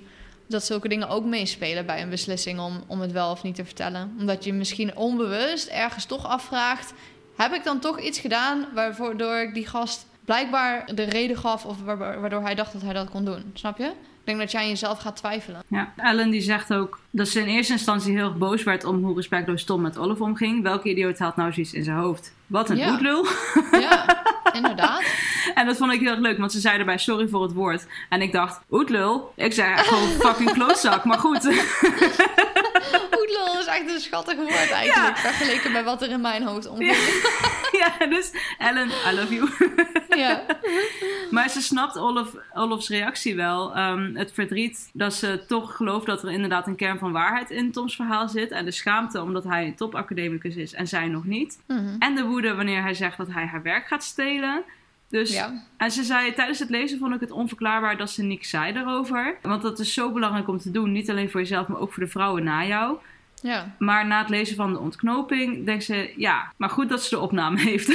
dat 0.52 0.64
zulke 0.66 0.88
dingen 0.88 1.10
ook 1.10 1.26
meespelen 1.26 1.86
bij 1.86 2.02
een 2.02 2.10
beslissing 2.10 2.60
om, 2.60 2.84
om 2.88 3.02
het 3.02 3.12
wel 3.12 3.32
of 3.32 3.44
niet 3.44 3.56
te 3.56 3.66
vertellen. 3.66 4.16
Omdat 4.20 4.44
je 4.44 4.54
misschien 4.54 4.96
onbewust 4.96 5.68
ergens 5.68 6.06
toch 6.06 6.26
afvraagt: 6.28 6.94
heb 7.36 7.54
ik 7.54 7.64
dan 7.64 7.80
toch 7.80 8.00
iets 8.00 8.20
gedaan 8.20 8.66
waardoor 8.74 9.36
ik 9.38 9.54
die 9.54 9.68
gast 9.68 10.06
blijkbaar 10.26 10.86
de 10.96 11.04
reden 11.04 11.38
gaf 11.38 11.66
of 11.66 11.82
wa- 11.84 11.98
waardoor 11.98 12.42
hij 12.42 12.56
dacht 12.56 12.74
dat 12.74 12.82
hij 12.82 12.94
dat 12.94 13.10
kon 13.10 13.26
doen? 13.26 13.52
Snap 13.54 13.78
je? 13.78 13.84
Ik 14.22 14.28
denk 14.28 14.40
dat 14.40 14.52
jij 14.52 14.62
aan 14.62 14.68
jezelf 14.68 15.00
gaat 15.00 15.16
twijfelen. 15.16 15.62
Ja, 15.68 15.94
Ellen 15.98 16.30
die 16.30 16.42
zegt 16.42 16.74
ook 16.74 17.00
dat 17.12 17.28
ze 17.28 17.40
in 17.40 17.48
eerste 17.48 17.74
instantie 17.74 18.16
heel 18.16 18.26
erg 18.28 18.38
boos 18.38 18.64
werd 18.64 18.84
om 18.84 19.04
hoe 19.04 19.16
respectloos 19.16 19.64
Tom 19.64 19.82
met 19.82 19.98
Olive 19.98 20.24
omging. 20.24 20.64
Welke 20.64 20.90
idioot 20.90 21.18
had 21.20 21.36
nou 21.36 21.54
zoiets 21.54 21.74
in 21.74 21.84
zijn 21.84 21.98
hoofd? 21.98 22.34
Wat 22.48 22.70
een 22.70 22.78
Ja. 22.78 22.86
Ja, 23.72 24.06
inderdaad. 24.62 25.04
En 25.56 25.66
dat 25.66 25.78
vond 25.78 25.94
ik 25.94 26.00
heel 26.00 26.10
erg 26.10 26.20
leuk, 26.20 26.38
want 26.38 26.52
ze 26.52 26.60
zei 26.60 26.80
erbij 26.80 26.98
sorry 26.98 27.28
voor 27.28 27.42
het 27.42 27.54
woord. 27.54 27.86
En 28.10 28.22
ik 28.22 28.32
dacht, 28.32 28.62
oetlul? 28.72 29.34
Ik 29.36 29.54
zei 29.54 29.78
gewoon 29.78 30.08
fucking 30.26 30.52
klootzak, 30.54 31.04
maar 31.04 31.18
goed. 31.20 31.46
Oedlul 33.20 33.60
is 33.60 33.66
echt 33.66 33.90
een 33.90 34.00
schattig 34.00 34.36
woord 34.36 34.72
eigenlijk. 34.72 35.18
Vergeleken 35.18 35.72
bij 35.72 35.84
wat 35.84 36.02
er 36.02 36.10
in 36.10 36.22
mijn 36.22 36.44
hoofd 36.44 36.68
omgaat. 36.70 36.96
Ja, 37.82 38.08
dus 38.08 38.32
Ellen, 38.58 38.88
I 38.88 39.16
love 39.16 39.34
you. 39.34 39.50
Ja. 40.18 40.44
Maar 41.32 41.50
ze 41.50 41.62
snapt 41.62 41.98
Olive, 41.98 42.42
Olive's 42.54 42.90
reactie 42.90 43.36
wel. 43.36 43.76
Ehm, 43.76 44.16
het 44.16 44.34
verdriet 44.34 44.90
dat 44.94 45.14
ze 45.14 45.44
toch 45.48 45.76
gelooft 45.76 46.06
dat 46.06 46.24
er 46.24 46.32
inderdaad 46.32 46.68
een 46.68 46.76
kern 46.76 46.98
van 46.98 47.12
waarheid 47.12 47.50
in 47.50 47.72
Toms 47.72 47.96
verhaal 47.96 48.30
zit. 48.30 48.52
En 48.52 48.66
de 48.66 48.72
schaamte 48.72 49.22
omdat 49.22 49.44
hij 49.44 49.66
een 49.66 49.76
topacademicus 49.76 50.56
is 50.56 50.74
en 50.74 50.88
zij 50.88 51.08
nog 51.08 51.26
niet. 51.26 51.60
Mhm. 51.68 51.96
En 52.00 52.16
de 52.16 52.24
woede 52.24 52.56
wanneer 52.56 52.82
hij 52.82 52.94
zegt 52.94 53.18
dat 53.18 53.28
hij 53.32 53.46
haar 53.46 53.62
werk 53.62 53.88
gaat 53.88 54.04
stelen. 54.04 54.64
Dus, 55.10 55.34
Ja. 55.34 55.64
En 55.78 55.92
ze 55.92 56.04
zei, 56.04 56.34
tijdens 56.34 56.60
het 56.60 56.70
lezen 56.70 57.00
vond 57.00 57.14
ik 57.16 57.20
het 57.20 57.32
onverklaarbaar 57.32 57.98
dat 57.98 58.10
ze 58.10 58.24
niks 58.24 58.50
zei 58.50 58.74
daarover. 58.74 59.38
Want 59.42 59.62
dat 59.62 59.80
is 59.80 59.94
zo 59.94 60.12
belangrijk 60.12 60.48
om 60.48 60.58
te 60.58 60.72
doen. 60.72 60.92
Niet 60.92 61.10
alleen 61.10 61.30
voor 61.30 61.40
jezelf, 61.40 61.68
maar 61.68 61.80
ook 61.80 61.94
voor 61.94 62.04
de 62.04 62.10
vrouwen 62.10 62.44
na 62.44 62.66
jou. 62.66 62.98
Ja. 63.42 63.76
Maar 63.80 64.08
na 64.08 64.20
het 64.20 64.30
lezen 64.30 64.56
van 64.56 64.74
de 64.74 64.80
ontknoping 64.80 65.66
denkt 65.66 65.84
ze, 65.84 66.14
ja, 66.18 66.52
maar 66.58 66.70
goed 66.70 66.90
dat 66.90 67.04
ze 67.04 67.10
de 67.16 67.20
opname 67.22 67.60
heeft. 67.70 67.92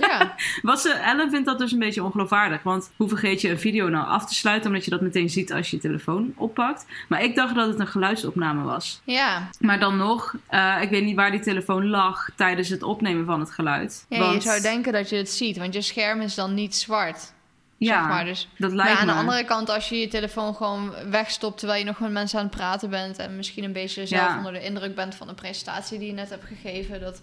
Ja. 0.00 0.34
Wat 0.62 0.80
ze, 0.80 0.92
Ellen 0.92 1.30
vindt 1.30 1.46
dat 1.46 1.58
dus 1.58 1.72
een 1.72 1.78
beetje 1.78 2.02
ongeloofwaardig. 2.04 2.62
Want 2.62 2.90
hoe 2.96 3.08
vergeet 3.08 3.40
je 3.40 3.50
een 3.50 3.58
video 3.58 3.88
nou 3.88 4.06
af 4.06 4.26
te 4.26 4.34
sluiten 4.34 4.70
omdat 4.70 4.84
je 4.84 4.90
dat 4.90 5.00
meteen 5.00 5.30
ziet 5.30 5.52
als 5.52 5.70
je 5.70 5.76
je 5.76 5.82
telefoon 5.82 6.32
oppakt? 6.36 6.86
Maar 7.08 7.22
ik 7.22 7.34
dacht 7.34 7.54
dat 7.54 7.68
het 7.68 7.78
een 7.78 7.86
geluidsopname 7.86 8.62
was. 8.62 9.00
Ja. 9.04 9.48
Maar 9.60 9.78
dan 9.80 9.96
nog, 9.96 10.34
eh, 10.48 10.76
ik 10.82 10.90
weet 10.90 11.04
niet 11.04 11.16
waar 11.16 11.30
die 11.30 11.40
telefoon 11.40 11.86
lag 11.88 12.28
tijdens 12.36 12.68
het 12.68 12.82
opnemen 12.82 13.24
van 13.26 13.40
het 13.40 13.50
geluid. 13.50 14.06
ja 14.08 14.18
Want- 14.18 14.34
je 14.42 14.48
zou 14.48 14.60
denken 14.60 14.92
dat 14.92 15.08
je 15.10 15.16
het 15.16 15.30
ziet, 15.30 15.56
want 15.58 15.74
je 15.74 15.80
scherm 15.82 16.20
is 16.20 16.34
dan 16.34 16.54
niet 16.54 16.74
zwart. 16.74 17.32
Ja, 17.76 17.98
Zeg 18.00 18.08
maar. 18.08 18.24
dus, 18.24 18.48
dat 18.58 18.72
maar 18.72 18.84
lijkt 18.84 19.00
aan 19.00 19.06
me. 19.06 19.12
de 19.12 19.18
andere 19.18 19.44
kant, 19.44 19.70
als 19.70 19.88
je 19.88 19.96
je 19.98 20.08
telefoon 20.08 20.54
gewoon 20.54 20.92
wegstopt 21.10 21.58
terwijl 21.58 21.78
je 21.78 21.84
nog 21.86 21.98
met 21.98 22.10
mensen 22.10 22.38
aan 22.38 22.44
het 22.46 22.54
praten 22.56 22.90
bent 22.90 23.18
en 23.18 23.36
misschien 23.36 23.64
een 23.64 23.72
beetje 23.72 24.06
zelf 24.06 24.28
Ja. 24.28 24.36
onder 24.36 24.52
de 24.52 24.64
indruk 24.64 24.94
bent 24.94 25.14
van 25.14 25.26
de 25.26 25.34
presentatie 25.34 25.98
die 25.98 26.06
je 26.08 26.14
net 26.14 26.30
hebt 26.30 26.44
gegeven, 26.44 27.00
dat 27.00 27.22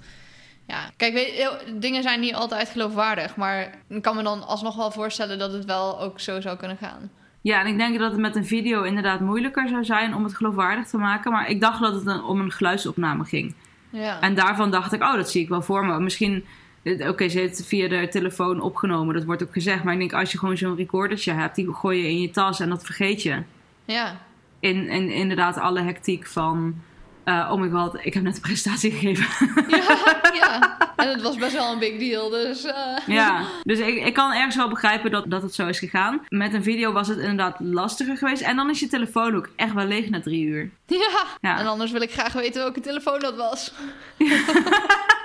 ja, 0.67 0.89
kijk, 0.97 1.13
weet, 1.13 1.49
dingen 1.75 2.03
zijn 2.03 2.19
niet 2.19 2.33
altijd 2.35 2.69
geloofwaardig, 2.69 3.35
maar 3.35 3.69
ik 3.87 4.01
kan 4.01 4.15
me 4.15 4.23
dan 4.23 4.47
alsnog 4.47 4.75
wel 4.75 4.91
voorstellen 4.91 5.39
dat 5.39 5.53
het 5.53 5.65
wel 5.65 5.99
ook 6.01 6.19
zo 6.19 6.41
zou 6.41 6.57
kunnen 6.57 6.77
gaan. 6.77 7.11
Ja, 7.41 7.59
en 7.59 7.67
ik 7.67 7.77
denk 7.77 7.99
dat 7.99 8.11
het 8.11 8.19
met 8.19 8.35
een 8.35 8.45
video 8.45 8.83
inderdaad 8.83 9.19
moeilijker 9.19 9.69
zou 9.69 9.83
zijn 9.85 10.15
om 10.15 10.23
het 10.23 10.35
geloofwaardig 10.35 10.87
te 10.87 10.97
maken. 10.97 11.31
Maar 11.31 11.47
ik 11.49 11.61
dacht 11.61 11.81
dat 11.81 11.93
het 11.93 12.05
een- 12.05 12.23
om 12.23 12.39
een 12.39 12.51
geluidsopname 12.51 13.23
ging. 13.23 13.55
Ja. 13.89 14.19
En 14.19 14.35
daarvan 14.35 14.71
dacht 14.71 14.93
ik, 14.93 15.01
oh, 15.03 15.13
dat 15.15 15.29
zie 15.29 15.41
ik 15.41 15.49
wel 15.49 15.61
voor 15.61 15.85
me. 15.85 15.99
Misschien, 15.99 16.45
oké, 16.83 17.29
ze 17.29 17.39
heeft 17.39 17.57
het 17.57 17.67
via 17.67 17.87
de 17.87 18.07
telefoon 18.07 18.61
opgenomen, 18.61 19.15
dat 19.15 19.23
wordt 19.23 19.43
ook 19.43 19.53
gezegd. 19.53 19.83
Maar 19.83 19.93
ik 19.93 19.99
denk, 19.99 20.13
als 20.13 20.31
je 20.31 20.37
gewoon 20.37 20.57
zo'n 20.57 20.75
recordertje 20.75 21.31
hebt, 21.33 21.55
die 21.55 21.73
gooi 21.73 22.01
je 22.01 22.07
in 22.09 22.21
je 22.21 22.29
tas 22.29 22.59
en 22.59 22.69
dat 22.69 22.83
vergeet 22.85 23.23
je. 23.23 23.43
ja. 23.85 24.17
In, 24.59 24.89
in 24.89 25.09
inderdaad 25.09 25.57
alle 25.57 25.81
hectiek 25.81 26.27
van, 26.27 26.75
eh, 27.23 27.49
oh 27.51 27.59
my 27.59 27.69
god, 27.69 27.97
ik 28.05 28.13
heb 28.13 28.23
net 28.23 28.35
een 28.35 28.41
presentatie 28.41 28.91
gegeven. 28.91 29.25
ja, 29.67 29.97
ja. 30.41 30.77
En 30.95 31.09
het 31.09 31.21
was 31.21 31.37
best 31.37 31.53
wel 31.53 31.71
een 31.71 31.79
big 31.79 31.99
deal, 31.99 32.29
dus... 32.29 32.63
eh, 32.63 32.97
ja, 33.07 33.45
dus 33.63 33.79
ik, 33.79 34.05
ik 34.05 34.13
kan 34.13 34.33
ergens 34.33 34.55
wel 34.55 34.69
begrijpen 34.69 35.11
dat, 35.11 35.29
dat 35.29 35.41
het 35.41 35.53
zo 35.53 35.67
is 35.67 35.79
gegaan. 35.79 36.21
Met 36.27 36.53
een 36.53 36.63
video 36.63 36.91
was 36.91 37.07
het 37.07 37.17
inderdaad 37.17 37.55
lastiger 37.59 38.17
geweest. 38.17 38.41
En 38.41 38.55
dan 38.55 38.69
is 38.69 38.79
je 38.79 38.87
telefoon 38.87 39.35
ook 39.35 39.49
echt 39.55 39.73
wel 39.73 39.85
leeg 39.85 40.09
na 40.09 40.21
drie 40.21 40.45
uur. 40.45 40.69
ja. 40.85 41.25
Ja. 41.41 41.59
En 41.59 41.65
anders 41.67 41.91
wil 41.91 42.01
ik 42.01 42.11
graag 42.11 42.33
weten 42.33 42.61
welke 42.61 42.79
telefoon 42.79 43.19
dat 43.19 43.35
was. 43.35 43.71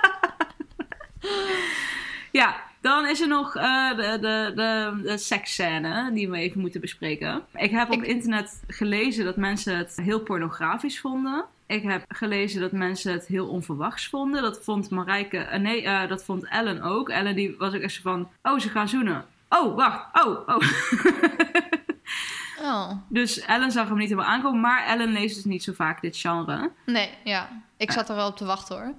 Ja, 2.31 2.55
dan 2.81 3.07
is 3.07 3.21
er 3.21 3.27
nog 3.27 3.55
eh, 3.55 3.89
de, 3.89 4.17
de, 4.21 4.51
de, 4.55 4.99
de 5.03 5.17
seksscène 5.17 6.11
die 6.13 6.29
we 6.29 6.37
even 6.37 6.61
moeten 6.61 6.81
bespreken. 6.81 7.41
Ik 7.55 7.71
heb 7.71 7.91
op 7.91 8.01
Ik- 8.01 8.07
internet 8.07 8.63
gelezen 8.67 9.25
dat 9.25 9.35
mensen 9.35 9.77
het 9.77 9.95
heel 10.01 10.19
pornografisch 10.19 10.99
vonden. 10.99 11.45
Ik 11.67 11.83
heb 11.83 12.03
gelezen 12.07 12.61
dat 12.61 12.71
mensen 12.71 13.11
het 13.13 13.25
heel 13.27 13.47
onverwachts 13.47 14.07
vonden. 14.09 14.41
Dat 14.41 14.63
vond 14.63 14.89
Marijke, 14.89 15.37
eh, 15.37 15.59
nee, 15.59 15.83
eh, 15.83 16.09
dat 16.09 16.23
vond 16.23 16.47
Ellen 16.47 16.81
ook. 16.81 17.09
Ellen 17.09 17.35
die 17.35 17.55
was 17.57 17.73
ook 17.73 17.81
echt 17.81 17.99
van, 18.01 18.29
oh, 18.41 18.59
ze 18.59 18.69
gaan 18.69 18.89
zoenen. 18.89 19.25
Oh, 19.49 19.75
wacht, 19.75 20.25
oh, 20.25 20.47
oh. 20.47 20.57
Oh. 22.61 22.91
dus 23.09 23.39
Ellen 23.39 23.71
zag 23.71 23.87
hem 23.87 23.97
niet 23.97 24.09
helemaal 24.09 24.29
aankomen, 24.31 24.59
maar 24.61 24.85
Ellen 24.85 25.11
leest 25.11 25.35
dus 25.35 25.45
niet 25.45 25.63
zo 25.63 25.73
vaak 25.73 26.01
dit 26.01 26.17
genre. 26.17 26.71
Nee, 26.85 27.09
ja. 27.23 27.49
Ik 27.77 27.91
zat 27.91 28.09
er 28.09 28.15
wel 28.15 28.27
op 28.27 28.37
te 28.37 28.45
wachten 28.45 28.75
hoor. 28.75 28.93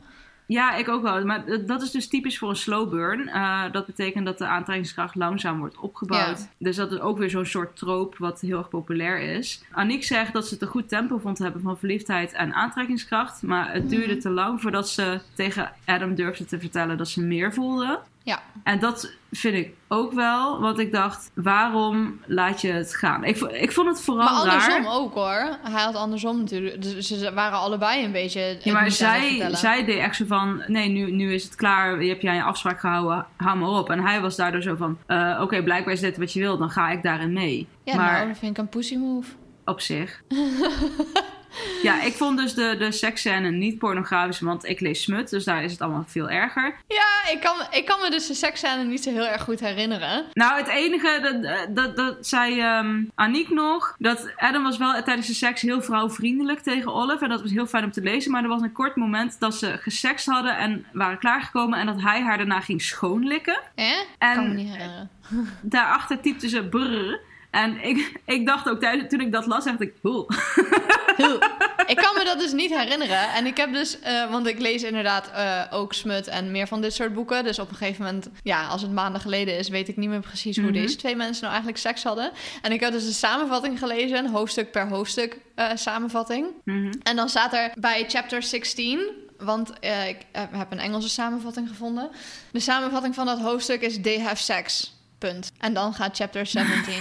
Ja, 0.48 0.74
ik 0.74 0.88
ook 0.88 1.02
wel. 1.02 1.24
Maar 1.24 1.44
dat 1.66 1.82
is 1.82 1.90
dus 1.90 2.08
typisch 2.08 2.38
voor 2.38 2.48
een 2.48 2.56
slow 2.56 2.90
burn. 2.90 3.28
Eh, 3.28 3.62
dat 3.72 3.86
betekent 3.86 4.24
dat 4.26 4.38
de 4.38 4.46
aantrekkingskracht 4.46 5.14
langzaam 5.14 5.58
wordt 5.58 5.76
opgebouwd. 5.78 6.38
Ja. 6.38 6.46
Dus 6.58 6.76
dat 6.76 6.92
is 6.92 7.00
ook 7.00 7.18
weer 7.18 7.30
zo'n 7.30 7.46
soort 7.46 7.76
troop 7.76 8.16
wat 8.18 8.40
heel 8.40 8.58
erg 8.58 8.68
populair 8.68 9.20
is. 9.20 9.62
Aniek 9.72 10.04
zegt 10.04 10.32
dat 10.32 10.46
ze 10.46 10.54
het 10.54 10.62
een 10.62 10.68
goed 10.68 10.88
tempo 10.88 11.18
vond 11.18 11.38
hebben 11.38 11.60
van 11.62 11.78
verliefdheid 11.78 12.32
en 12.32 12.52
aantrekkingskracht. 12.54 13.42
Maar 13.42 13.72
het 13.72 13.88
duurde 13.90 14.12
Mhm. 14.12 14.20
te 14.20 14.30
lang 14.30 14.60
voordat 14.60 14.88
ze 14.88 15.20
tegen 15.34 15.72
Adam 15.84 16.14
durfde 16.14 16.44
te 16.44 16.58
vertellen 16.60 16.96
dat 16.96 17.08
ze 17.08 17.22
meer 17.22 17.52
voelde. 17.54 17.98
Ja. 18.28 18.42
En 18.62 18.78
dat 18.78 19.12
vind 19.30 19.54
ik 19.54 19.74
ook 19.88 20.12
wel. 20.12 20.60
Want 20.60 20.78
ik 20.78 20.92
dacht, 20.92 21.30
waarom 21.34 22.20
laat 22.26 22.60
je 22.60 22.68
het 22.72 22.94
gaan? 22.96 23.24
Ik, 23.24 23.36
ik 23.40 23.72
vond 23.72 23.88
het 23.88 24.00
vooral 24.02 24.24
Maar 24.24 24.34
andersom 24.50 24.84
raar. 24.84 24.92
ook 24.94 25.14
hoor. 25.14 25.56
Hij 25.62 25.82
had 25.82 25.94
andersom 25.94 26.38
natuurlijk. 26.38 26.82
Dus 26.82 27.06
ze 27.06 27.32
waren 27.34 27.58
allebei 27.58 28.04
een 28.04 28.12
beetje. 28.12 28.58
Ja, 28.62 28.72
maar 28.72 28.90
zij, 28.90 29.48
zij 29.52 29.84
deed 29.84 29.98
echt 29.98 30.16
zo 30.16 30.24
van... 30.26 30.62
Nee, 30.66 30.88
nu, 30.88 31.10
nu 31.10 31.32
is 31.34 31.44
het 31.44 31.54
klaar. 31.54 32.02
Je 32.02 32.08
hebt 32.08 32.22
jij 32.22 32.34
je 32.34 32.42
afspraak 32.42 32.80
gehouden. 32.80 33.26
Hou 33.36 33.58
maar 33.58 33.68
op. 33.68 33.90
En 33.90 34.00
hij 34.00 34.20
was 34.20 34.36
daardoor 34.36 34.62
zo 34.62 34.76
van... 34.76 34.98
eh, 35.06 35.38
Oké, 35.42 35.62
blijkbaar 35.62 35.94
is 35.94 36.00
dit 36.00 36.16
wat 36.16 36.32
je 36.32 36.40
wil. 36.40 36.58
Dan 36.58 36.70
ga 36.70 36.90
ik 36.90 37.02
daarin 37.02 37.32
mee. 37.32 37.66
Ja, 37.84 37.96
maar 37.96 38.12
nou, 38.12 38.28
dat 38.28 38.38
vind 38.38 38.50
ik 38.50 38.58
een 38.58 38.68
pussy 38.68 38.96
move. 38.96 39.30
op 39.64 39.80
zich... 39.80 40.22
ja, 41.82 42.02
ik 42.02 42.14
vond 42.14 42.38
dus 42.38 42.54
de, 42.54 42.76
de 42.78 42.92
seksscène 42.92 43.50
niet 43.50 43.78
pornografisch. 43.78 44.40
Want 44.40 44.64
ik 44.64 44.80
lees 44.80 45.02
smut. 45.02 45.30
Dus 45.30 45.44
daar 45.44 45.64
is 45.64 45.72
het 45.72 45.80
allemaal 45.80 46.04
veel 46.06 46.28
erger. 46.30 46.74
Ja, 46.88 47.32
ik 47.32 47.40
kan, 47.40 47.56
ik 47.70 47.84
kan 47.84 48.00
me 48.00 48.10
dus 48.10 48.26
de 48.26 48.34
seksscène 48.34 48.84
niet 48.84 49.02
zo 49.02 49.10
heel 49.10 49.26
erg 49.26 49.42
goed 49.42 49.60
herinneren. 49.60 50.24
Nou, 50.32 50.58
het 50.58 50.68
enige... 50.68 51.18
Dat, 51.22 51.76
dat, 51.76 51.96
dat 51.96 52.26
zei 52.26 52.60
ehm 52.60 53.04
Aniek 53.14 53.48
nog... 53.50 53.94
Dat 53.98 54.32
Adam 54.36 54.62
was 54.62 54.76
wel 54.78 55.02
tijdens 55.02 55.26
de 55.26 55.34
seks 55.34 55.62
heel 55.62 55.82
vrouwvriendelijk 55.82 56.60
tegen 56.60 56.94
Olive. 56.94 57.24
En 57.24 57.30
dat 57.30 57.42
was 57.42 57.50
heel 57.50 57.66
fijn 57.66 57.84
om 57.84 57.92
te 57.92 58.02
lezen. 58.02 58.30
Maar 58.30 58.42
er 58.42 58.48
was 58.48 58.62
een 58.62 58.72
kort 58.72 58.96
moment 58.96 59.40
dat 59.40 59.54
ze 59.54 59.78
gesext 59.80 60.26
hadden... 60.26 60.56
En 60.56 60.86
waren 60.92 61.18
klaargekomen. 61.18 61.78
En 61.78 61.86
dat 61.86 62.00
hij 62.00 62.22
haar 62.22 62.36
daarna 62.36 62.60
ging 62.60 62.82
schoonlikken. 62.82 63.60
Hè? 63.74 63.94
En 64.18 64.34
kan 64.34 64.48
me 64.48 64.54
niet 64.54 64.70
herinneren. 64.70 65.10
daarachter 65.62 66.20
typte 66.20 66.48
ze 66.48 66.64
brrr. 66.64 67.20
En 67.50 67.84
ik, 67.84 68.20
ik 68.24 68.46
dacht 68.46 68.68
ook 68.68 68.84
toen 69.08 69.20
ik 69.20 69.32
dat 69.32 69.46
las, 69.46 69.64
dacht 69.64 69.80
ik, 69.80 69.94
"Oeh." 70.02 70.28
ik 71.86 71.96
kan 71.96 72.14
me 72.14 72.22
dat 72.24 72.38
dus 72.38 72.52
niet 72.52 72.76
herinneren. 72.76 73.32
En 73.32 73.46
ik 73.46 73.56
heb 73.56 73.72
dus, 73.72 74.00
eh, 74.00 74.30
want 74.30 74.46
ik 74.46 74.58
lees 74.58 74.82
inderdaad 74.82 75.30
eh, 75.30 75.62
ook 75.70 75.92
Smut 75.92 76.26
en 76.26 76.50
meer 76.50 76.66
van 76.66 76.80
dit 76.80 76.94
soort 76.94 77.14
boeken. 77.14 77.44
Dus 77.44 77.58
op 77.58 77.70
een 77.70 77.76
gegeven 77.76 78.04
moment, 78.04 78.28
ja, 78.42 78.66
als 78.66 78.82
het 78.82 78.92
maanden 78.92 79.20
geleden 79.20 79.58
is, 79.58 79.68
weet 79.68 79.88
ik 79.88 79.96
niet 79.96 80.08
meer 80.08 80.20
precies 80.20 80.56
hoe 80.56 80.64
Mhm. 80.64 80.74
deze 80.74 80.96
twee 80.96 81.16
mensen 81.16 81.42
nou 81.42 81.52
eigenlijk 81.54 81.82
seks 81.82 82.02
hadden. 82.02 82.30
En 82.62 82.72
ik 82.72 82.82
had 82.82 82.92
dus 82.92 83.04
een 83.06 83.12
samenvatting 83.12 83.78
gelezen, 83.78 84.26
hoofdstuk 84.26 84.70
per 84.70 84.88
hoofdstuk 84.88 85.38
eh, 85.54 85.66
samenvatting. 85.74 86.46
Mhm. 86.64 86.92
En 87.02 87.16
dan 87.16 87.28
staat 87.28 87.52
er 87.52 87.70
bij 87.74 88.04
chapter 88.08 88.42
16, 88.42 89.00
want 89.38 89.70
ik 90.08 90.16
heb 90.32 90.72
een 90.72 90.78
Engelse 90.78 91.08
samenvatting 91.08 91.68
gevonden. 91.68 92.10
De 92.52 92.60
samenvatting 92.60 93.14
van 93.14 93.26
dat 93.26 93.38
hoofdstuk 93.40 93.80
is 93.80 94.00
they 94.00 94.20
have 94.20 94.42
sex. 94.42 94.96
Punt. 95.18 95.52
En 95.58 95.74
dan 95.74 95.94
gaat 95.94 96.16
chapter 96.16 96.46
17. 96.46 96.94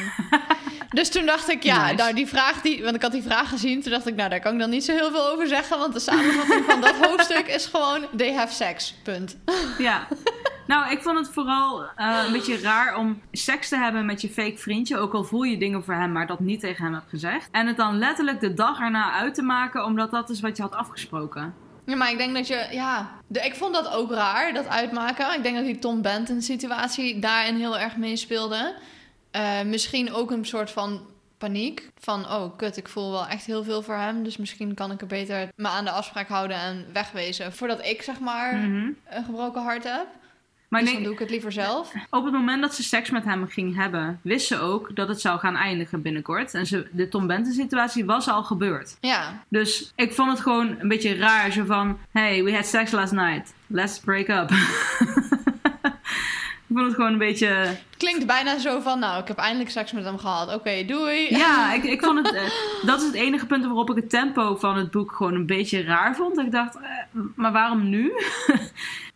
dus 0.90 1.10
toen 1.10 1.26
dacht 1.26 1.50
ik, 1.52 1.64
ja, 1.64 1.82
Nice. 1.84 1.96
nou 1.96 2.14
die 2.14 2.28
vraag 2.28 2.62
die, 2.62 2.84
want 2.84 2.96
ik 2.96 3.02
had 3.02 3.12
die 3.12 3.24
vraag 3.24 3.50
gezien, 3.50 3.82
toen 3.82 3.92
dacht 3.92 4.08
ik, 4.08 4.16
nou 4.16 4.30
daar 4.30 4.40
kan 4.40 4.54
ik 4.54 4.60
dan 4.60 4.70
niet 4.70 4.86
zo 4.86 4.94
heel 4.94 5.12
veel 5.12 5.30
over 5.32 5.48
zeggen, 5.48 5.78
want 5.80 5.94
de 5.94 6.00
samenvatting 6.00 6.66
van 6.66 6.82
dat 6.82 6.96
hoofdstuk 7.08 7.48
is 7.48 7.66
gewoon 7.66 8.06
they 8.18 8.34
have 8.34 8.54
sex. 8.54 8.96
Punt. 9.04 9.38
Ja. 9.78 10.08
Nou, 10.68 10.92
ik 10.92 11.02
vond 11.02 11.18
het 11.18 11.30
vooral 11.30 11.84
eh, 11.96 12.24
een 12.26 12.32
beetje 12.32 12.60
raar 12.60 12.98
om 12.98 13.22
seks 13.32 13.70
te 13.70 13.78
hebben 13.78 14.06
met 14.06 14.22
je 14.22 14.30
fake 14.30 14.58
vriendje. 14.58 14.98
Ook 14.98 15.14
al 15.14 15.24
voel 15.24 15.44
je 15.44 15.58
dingen 15.58 15.84
voor 15.84 15.94
hem, 15.94 16.12
maar 16.12 16.28
dat 16.28 16.40
niet 16.40 16.60
tegen 16.60 16.84
hem 16.84 16.94
hebt 16.94 17.10
gezegd. 17.10 17.48
En 17.52 17.68
het 17.68 17.78
dan 17.78 17.98
letterlijk 17.98 18.40
de 18.40 18.54
dag 18.54 18.80
erna 18.80 19.12
uit 19.12 19.34
te 19.36 19.42
maken, 19.42 19.86
omdat 19.86 20.12
dat 20.12 20.30
is 20.30 20.40
wat 20.40 20.58
je 20.58 20.64
had 20.64 20.76
afgesproken. 20.76 21.54
Ja, 21.88 21.96
maar 21.96 22.12
ik 22.12 22.18
denk 22.18 22.34
dat 22.36 22.48
je, 22.48 22.68
ja, 22.72 23.12
de, 23.28 23.40
ik 23.40 23.56
vond 23.56 23.74
dat 23.74 23.92
ook 23.94 24.12
raar, 24.12 24.54
dat 24.54 24.68
uitmaken. 24.68 25.34
Ik 25.36 25.44
denk 25.44 25.56
dat 25.56 25.66
die 25.66 25.80
Tom 25.80 26.02
Benton 26.02 26.42
situatie 26.42 27.20
daarin 27.20 27.56
heel 27.56 27.78
erg 27.80 27.98
meespeelde. 27.98 28.76
Eh, 29.32 29.62
misschien 29.62 30.14
ook 30.14 30.32
een 30.32 30.46
soort 30.46 30.72
van 30.72 31.02
paniek. 31.38 31.90
Van, 32.00 32.26
oh 32.32 32.58
kut, 32.58 32.78
ik 32.78 32.88
voel 32.88 33.12
wel 33.12 33.28
echt 33.28 33.46
heel 33.46 33.64
veel 33.64 33.82
voor 33.82 33.96
hem. 33.96 34.24
Dus 34.24 34.38
misschien 34.38 34.74
kan 34.74 34.92
ik 34.92 35.02
er 35.02 35.08
beter 35.08 35.50
me 35.56 35.68
aan 35.68 35.86
de 35.86 35.92
afspraak 35.92 36.28
houden 36.28 36.58
en 36.58 36.86
wegwezen. 36.94 37.54
Voordat 37.54 37.86
ik, 37.86 38.02
zeg 38.02 38.20
maar, 38.20 38.56
Mhm. 38.56 38.90
een 39.10 39.24
gebroken 39.26 39.62
hart 39.64 39.84
heb. 39.84 40.08
Maar 40.68 40.82
dus 40.82 40.94
dan 40.94 41.04
doe 41.04 41.14
ik 41.14 41.20
het 41.20 41.30
liever 41.30 41.52
zelf. 41.52 41.94
op 42.10 42.24
het 42.24 42.34
moment 42.34 42.62
dat 42.62 42.76
ze 42.76 42.84
seks 42.84 43.10
met 43.10 43.24
hem 43.24 43.48
ging 43.48 43.76
hebben, 43.76 44.20
wist 44.24 44.48
ze 44.48 44.60
ook 44.60 44.96
dat 44.96 45.08
het 45.08 45.22
zou 45.22 45.40
gaan 45.40 45.56
eindigen 45.56 46.02
binnenkort. 46.02 46.54
En 46.54 46.66
ze, 46.66 46.88
de 46.92 47.08
Tom 47.08 47.28
Benton 47.28 47.54
situatie 47.54 48.06
was 48.06 48.30
al 48.30 48.44
gebeurd. 48.44 48.98
Ja, 49.02 49.44
Dus 49.50 49.92
ik 49.96 50.14
vond 50.14 50.30
het 50.32 50.40
gewoon 50.40 50.76
een 50.80 50.88
beetje 50.88 51.16
raar. 51.16 51.52
Zo 51.52 51.66
van, 51.66 52.00
hey, 52.12 52.44
we 52.44 52.54
had 52.56 52.66
sex 52.66 52.92
last 52.92 53.14
night. 53.14 53.54
Let's 53.68 54.00
break 54.00 54.28
up. 54.28 54.50
ik 56.68 56.74
vond 56.74 56.86
het 56.86 56.96
gewoon 56.96 57.12
een 57.12 57.18
beetje... 57.18 57.48
het 57.48 57.80
klinkt 57.98 58.26
bijna 58.26 58.60
zo 58.60 58.80
van, 58.80 59.00
nou, 59.00 59.22
ik 59.22 59.28
heb 59.28 59.38
eindelijk 59.38 59.70
seks 59.70 59.92
met 59.92 60.04
hem 60.04 60.18
gehad. 60.18 60.54
Oké, 60.56 60.86
doei. 60.86 61.30
Ja, 61.38 61.74
ik, 61.74 61.84
ik 61.84 62.04
vond 62.04 62.28
het... 62.28 62.36
eh, 62.36 62.50
dat 62.86 63.00
is 63.00 63.06
het 63.06 63.16
enige 63.16 63.46
punt 63.46 63.66
waarop 63.66 63.90
ik 63.90 63.96
het 63.96 64.10
tempo 64.10 64.56
van 64.56 64.78
het 64.78 64.92
boek 64.92 65.12
gewoon 65.12 65.34
een 65.34 65.46
beetje 65.46 65.84
raar 65.84 66.16
vond. 66.16 66.38
Ik 66.40 66.52
dacht, 66.52 66.76
eh, 66.76 66.82
maar 67.36 67.52
waarom 67.52 67.90
nu? 67.90 68.12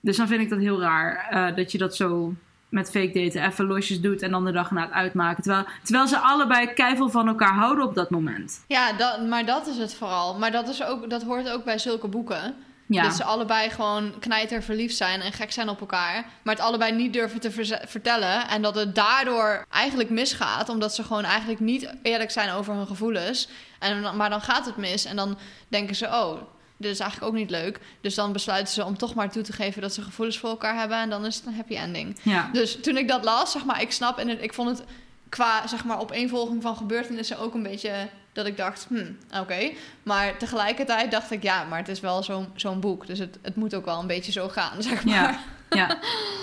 dus 0.02 0.18
dan 0.18 0.28
vind 0.28 0.42
ik 0.42 0.50
dat 0.50 0.60
heel 0.60 0.80
raar. 0.82 1.28
eh, 1.30 1.56
dat 1.56 1.72
je 1.72 1.78
dat 1.78 1.96
zo 1.96 2.34
met 2.70 2.92
fake 2.92 3.12
daten 3.12 3.46
even 3.46 3.66
losjes 3.66 4.02
doet 4.02 4.22
en 4.22 4.32
dan 4.32 4.46
de 4.46 4.52
dag 4.52 4.72
na 4.72 4.82
het 4.82 4.92
uitmaken. 4.92 5.44
Terwijl, 5.44 5.66
terwijl 5.84 6.08
ze 6.08 6.18
allebei 6.18 6.74
keiveel 6.74 7.10
van 7.10 7.28
elkaar 7.28 7.54
houden 7.54 7.86
op 7.86 7.96
dat 7.96 8.10
moment. 8.10 8.64
Ja, 8.68 8.94
dat, 8.94 9.28
maar 9.28 9.46
dat 9.46 9.68
is 9.68 9.78
het 9.78 9.94
vooral. 9.94 10.38
Maar 10.38 10.52
dat, 10.52 10.70
is 10.70 10.84
ook, 10.84 11.10
dat 11.10 11.24
hoort 11.24 11.50
ook 11.50 11.64
bij 11.64 11.78
zulke 11.78 12.08
boeken. 12.08 12.56
Ja, 12.86 13.04
Dat 13.04 13.16
ze 13.16 13.24
allebei 13.24 13.70
gewoon 13.70 14.20
knijter 14.20 14.64
verliefd 14.64 14.96
zijn 14.96 15.22
en 15.22 15.32
gek 15.32 15.52
zijn 15.52 15.70
op 15.70 15.80
elkaar. 15.80 16.26
Maar 16.42 16.56
het 16.56 16.64
allebei 16.64 16.92
niet 16.92 17.14
durven 17.14 17.40
te 17.40 17.80
vertellen. 17.88 18.48
En 18.48 18.62
dat 18.62 18.76
het 18.76 18.96
daardoor 18.96 19.66
eigenlijk 19.70 20.10
misgaat. 20.10 20.70
Omdat 20.70 20.96
ze 20.96 21.04
gewoon 21.04 21.24
eigenlijk 21.24 21.60
niet 21.60 21.94
eerlijk 22.02 22.32
zijn 22.32 22.52
over 22.52 22.74
hun 22.74 22.88
gevoelens. 22.88 23.50
En, 23.80 24.16
maar 24.16 24.30
dan 24.30 24.42
gaat 24.42 24.66
het 24.66 24.78
mis. 24.78 25.06
En 25.06 25.16
dan 25.16 25.38
denken 25.68 25.96
ze, 25.96 26.06
oh, 26.06 26.42
is 26.90 27.00
eigenlijk 27.00 27.32
ook 27.32 27.38
niet 27.38 27.50
leuk. 27.50 27.80
Dus 28.02 28.16
dan 28.16 28.32
besluiten 28.32 28.74
ze 28.74 28.86
om 28.86 28.98
toch 28.98 29.14
maar 29.14 29.32
toe 29.32 29.44
te 29.44 29.54
geven 29.54 29.82
dat 29.82 29.94
ze 29.94 30.02
gevoelens 30.02 30.38
voor 30.40 30.50
elkaar 30.50 30.76
hebben. 30.80 30.98
En 30.98 31.10
dan 31.10 31.26
is 31.26 31.36
het 31.36 31.46
een 31.46 31.56
happy 31.56 31.76
ending. 31.76 32.18
ja. 32.24 32.50
Dus 32.54 32.82
toen 32.82 32.98
ik 32.98 33.08
dat 33.08 33.24
las, 33.24 33.52
zeg 33.52 33.66
maar, 33.66 33.82
ik 33.82 33.92
snap 33.92 34.18
en 34.18 34.28
het- 34.28 34.42
ik 34.44 34.54
vond 34.54 34.70
het 34.70 34.84
qua 35.30 35.68
zeg 35.68 35.86
maar 35.86 36.00
opeenvolging 36.00 36.62
van 36.62 36.76
gebeurtenissen 36.76 37.40
ook 37.40 37.54
een 37.54 37.64
beetje 37.64 38.08
dat 38.34 38.46
ik 38.46 38.58
dacht, 38.58 38.86
hm, 38.90 39.06
oké. 39.40 39.72
Maar 40.04 40.38
tegelijkertijd 40.38 41.12
dacht 41.12 41.32
ik, 41.32 41.44
ja, 41.44 41.64
maar 41.64 41.78
het 41.80 41.88
is 41.88 42.00
wel 42.00 42.24
zo'n 42.24 42.48
zo'n 42.56 42.80
boek, 42.80 43.08
dus 43.08 43.20
het, 43.20 43.38
het 43.42 43.56
moet 43.56 43.76
ook 43.76 43.86
wel 43.86 44.00
een 44.00 44.08
beetje 44.08 44.32
zo 44.32 44.48
gaan, 44.50 44.82
zeg 44.90 45.06
maar. 45.06 45.14
Ja, 45.14 45.40
ja. 45.70 45.98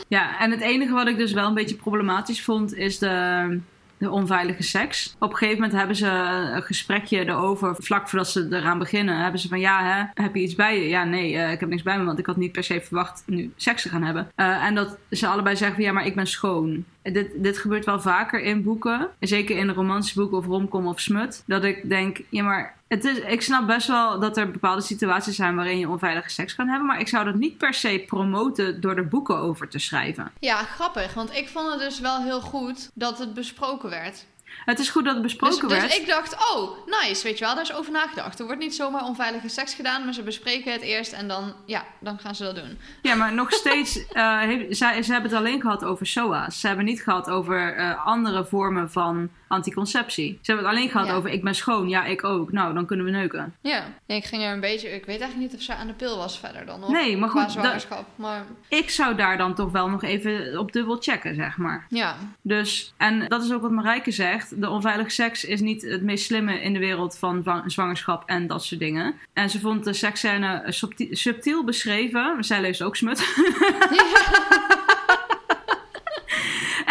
ja, 0.08 0.38
en 0.38 0.50
het 0.50 0.60
enige 0.60 0.92
wat 0.92 1.06
ik 1.06 1.16
dus 1.16 1.32
wel 1.32 1.46
een 1.46 1.54
beetje 1.54 1.74
problematisch 1.76 2.42
vond, 2.42 2.74
is 2.74 2.98
de, 2.98 3.60
de 3.98 4.10
onveilige 4.10 4.62
seks. 4.62 5.16
Op 5.18 5.30
een 5.30 5.36
gegeven 5.36 5.60
moment 5.60 5.78
hebben 5.78 5.96
ze 5.96 6.08
een 6.54 6.62
gesprekje 6.62 7.26
erover, 7.26 7.76
vlak 7.78 8.08
voordat 8.08 8.28
ze 8.28 8.48
eraan 8.50 8.78
beginnen, 8.78 9.22
hebben 9.22 9.40
ze 9.40 9.48
van 9.48 9.60
ja, 9.60 9.84
hè, 9.84 10.22
heb 10.22 10.34
je 10.34 10.40
iets 10.40 10.54
bij 10.54 10.80
je? 10.80 10.88
Ja, 10.88 11.04
nee, 11.04 11.36
eh, 11.36 11.52
ik 11.52 11.60
heb 11.60 11.68
niks 11.68 11.82
bij 11.82 11.98
me, 11.98 12.04
want 12.04 12.18
ik 12.18 12.26
had 12.26 12.36
niet 12.36 12.52
per 12.52 12.64
se 12.64 12.80
verwacht 12.80 13.22
nu 13.26 13.52
seks 13.56 13.82
te 13.82 13.88
gaan 13.88 14.02
hebben. 14.02 14.28
Uh, 14.36 14.64
en 14.64 14.74
dat 14.74 14.98
ze 15.10 15.26
allebei 15.26 15.56
zeggen 15.56 15.76
van 15.76 15.84
ja, 15.84 15.92
maar 15.92 16.06
ik 16.06 16.14
ben 16.14 16.26
schoon. 16.26 16.84
Dit, 17.02 17.30
dit 17.36 17.58
gebeurt 17.58 17.84
wel 17.84 18.00
vaker 18.00 18.40
in 18.40 18.62
boeken, 18.62 19.08
zeker 19.20 19.56
in 19.56 19.70
romantische 19.70 20.18
boeken 20.18 20.38
of 20.38 20.46
romcom 20.46 20.86
of 20.86 21.00
smut, 21.00 21.42
dat 21.46 21.64
ik 21.64 21.88
denk, 21.88 22.20
ja, 22.28 22.42
maar 22.42 22.77
het 22.88 23.04
is, 23.04 23.18
ik 23.18 23.42
snap 23.42 23.66
best 23.66 23.86
wel 23.86 24.20
dat 24.20 24.36
er 24.36 24.50
bepaalde 24.50 24.82
situaties 24.82 25.36
zijn 25.36 25.56
waarin 25.56 25.78
je 25.78 25.88
onveilige 25.88 26.28
seks 26.28 26.54
kan 26.54 26.68
hebben. 26.68 26.86
Maar 26.86 27.00
ik 27.00 27.08
zou 27.08 27.24
dat 27.24 27.34
niet 27.34 27.58
per 27.58 27.74
se 27.74 28.04
promoten 28.06 28.80
door 28.80 28.96
er 28.96 29.08
boeken 29.08 29.36
over 29.36 29.68
te 29.68 29.78
schrijven. 29.78 30.32
Ja, 30.38 30.56
grappig. 30.56 31.14
Want 31.14 31.34
ik 31.34 31.48
vond 31.48 31.70
het 31.70 31.78
dus 31.78 32.00
wel 32.00 32.22
heel 32.22 32.40
goed 32.40 32.90
dat 32.94 33.18
het 33.18 33.34
besproken 33.34 33.90
werd. 33.90 34.26
Het 34.64 34.78
is 34.78 34.90
goed 34.90 35.04
dat 35.04 35.14
het 35.14 35.22
besproken 35.22 35.68
dus, 35.68 35.78
werd. 35.78 35.90
Dus 35.90 35.98
ik 35.98 36.06
dacht, 36.06 36.52
oh, 36.54 36.70
nice, 36.86 37.22
weet 37.22 37.38
je 37.38 37.44
wel, 37.44 37.54
daar 37.54 37.62
is 37.62 37.72
over 37.72 37.92
nagedacht. 37.92 38.38
Er 38.38 38.44
wordt 38.44 38.60
niet 38.60 38.74
zomaar 38.74 39.04
onveilige 39.04 39.48
seks 39.48 39.74
gedaan, 39.74 40.04
maar 40.04 40.14
ze 40.14 40.22
bespreken 40.22 40.72
het 40.72 40.82
eerst 40.82 41.12
en 41.12 41.28
dan, 41.28 41.54
ja, 41.66 41.84
dan 42.00 42.18
gaan 42.18 42.34
ze 42.34 42.44
dat 42.44 42.56
doen. 42.56 42.78
Ja, 43.02 43.14
maar 43.14 43.32
nog 43.34 43.52
steeds, 43.52 43.96
uh, 44.12 44.40
heeft, 44.48 44.76
ze, 44.76 45.00
ze 45.02 45.12
hebben 45.12 45.30
het 45.30 45.40
alleen 45.40 45.60
gehad 45.60 45.84
over 45.84 46.06
SOA's. 46.06 46.60
Ze 46.60 46.66
hebben 46.66 46.84
niet 46.84 47.02
gehad 47.02 47.30
over 47.30 47.78
uh, 47.78 48.06
andere 48.06 48.44
vormen 48.44 48.90
van 48.90 49.30
anticonceptie. 49.48 50.38
Ze 50.42 50.50
hebben 50.52 50.64
het 50.70 50.74
alleen 50.76 50.90
gehad 50.90 51.06
Ja. 51.06 51.14
over 51.14 51.30
ik 51.30 51.42
ben 51.44 51.54
schoon, 51.54 51.88
ja, 51.88 52.04
ik 52.04 52.24
ook. 52.24 52.52
Nou, 52.52 52.74
dan 52.74 52.86
kunnen 52.86 53.04
we 53.06 53.12
neuken. 53.12 53.54
Ja, 53.60 53.84
ik 54.06 54.24
ging 54.24 54.42
er 54.42 54.52
een 54.52 54.60
beetje, 54.60 54.88
ik 54.88 55.04
weet 55.06 55.20
eigenlijk 55.20 55.50
niet 55.50 55.60
of 55.60 55.64
ze 55.64 55.74
aan 55.74 55.86
de 55.86 55.92
pil 55.92 56.16
was 56.16 56.38
verder 56.38 56.66
dan 56.66 56.80
nog. 56.80 56.90
Nee, 56.90 57.16
maar 57.16 57.28
goed, 57.28 57.50
zwangerschap, 57.52 58.06
maar 58.14 58.44
Ik 58.68 58.90
zou 58.90 59.14
daar 59.16 59.38
dan 59.38 59.54
toch 59.54 59.70
wel 59.70 59.88
nog 59.90 60.02
even 60.02 60.58
op 60.58 60.72
dubbel 60.72 60.96
checken, 61.00 61.34
zeg 61.34 61.56
maar. 61.56 61.86
ja. 61.88 62.16
Dus, 62.42 62.92
en 62.96 63.28
dat 63.28 63.44
is 63.44 63.52
ook 63.52 63.62
wat 63.62 63.70
Marijke 63.70 64.10
zegt. 64.10 64.60
De 64.60 64.68
onveilige 64.70 65.10
seks 65.10 65.44
is 65.44 65.60
niet 65.60 65.82
het 65.82 66.02
meest 66.02 66.24
slimme 66.24 66.60
in 66.60 66.72
de 66.72 66.78
wereld 66.78 67.18
van 67.18 67.42
zwa- 67.42 67.62
zwangerschap 67.66 68.22
en 68.26 68.46
dat 68.46 68.64
soort 68.64 68.80
dingen. 68.80 69.14
En 69.32 69.50
ze 69.50 69.60
vond 69.60 69.84
de 69.84 69.92
seksscène 69.92 70.62
subtiel, 70.66 71.08
subtiel 71.10 71.64
beschreven. 71.64 72.36
Zij 72.44 72.60
leest 72.60 72.82
ook 72.82 72.96
smut. 72.96 73.18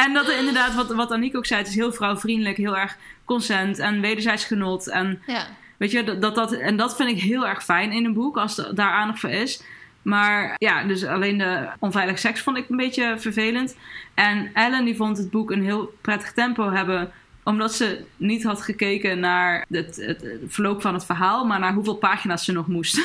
en 0.05 0.13
dat 0.13 0.27
er 0.27 0.37
inderdaad, 0.37 0.75
wat, 0.75 0.93
wat 0.93 1.11
Aniek 1.11 1.35
ook 1.35 1.45
zei, 1.45 1.59
het 1.59 1.69
is 1.69 1.75
heel 1.75 1.93
vrouwvriendelijk, 1.93 2.57
heel 2.57 2.77
erg 2.77 2.97
consent 3.25 3.79
en 3.79 4.01
wederzijds 4.01 4.45
genot. 4.45 4.89
En 4.89 5.21
Ja, 5.25 5.47
Weet 5.77 5.91
je, 5.91 6.03
dat, 6.03 6.21
dat, 6.21 6.35
dat, 6.35 6.51
en 6.51 6.77
dat 6.77 6.95
vind 6.95 7.09
ik 7.09 7.21
heel 7.21 7.47
erg 7.47 7.63
fijn 7.63 7.91
in 7.91 8.05
een 8.05 8.13
boek, 8.13 8.37
als 8.37 8.57
er 8.57 8.75
daar 8.75 8.91
aandacht 8.91 9.19
voor 9.19 9.29
is. 9.29 9.63
Maar 10.01 10.55
ja, 10.57 10.83
dus 10.83 11.05
alleen 11.05 11.37
de 11.37 11.67
onveilige 11.79 12.17
seks 12.17 12.41
vond 12.41 12.57
ik 12.57 12.69
een 12.69 12.77
beetje 12.77 13.15
vervelend. 13.17 13.77
En 14.13 14.49
Ellen 14.53 14.85
die 14.85 14.95
vond 14.95 15.17
het 15.17 15.29
boek 15.29 15.51
een 15.51 15.63
heel 15.63 15.93
prettig 16.01 16.33
tempo 16.33 16.71
hebben 16.71 17.11
omdat 17.43 17.73
ze 17.73 18.05
niet 18.17 18.43
had 18.43 18.61
gekeken 18.61 19.19
naar 19.19 19.65
het, 19.69 19.95
het, 19.95 20.21
het 20.21 20.41
verloop 20.47 20.81
van 20.81 20.93
het 20.93 21.05
verhaal, 21.05 21.45
maar 21.45 21.59
naar 21.59 21.73
hoeveel 21.73 21.95
pagina's 21.95 22.45
ze 22.45 22.51
nog 22.51 22.67
moest. 22.67 22.97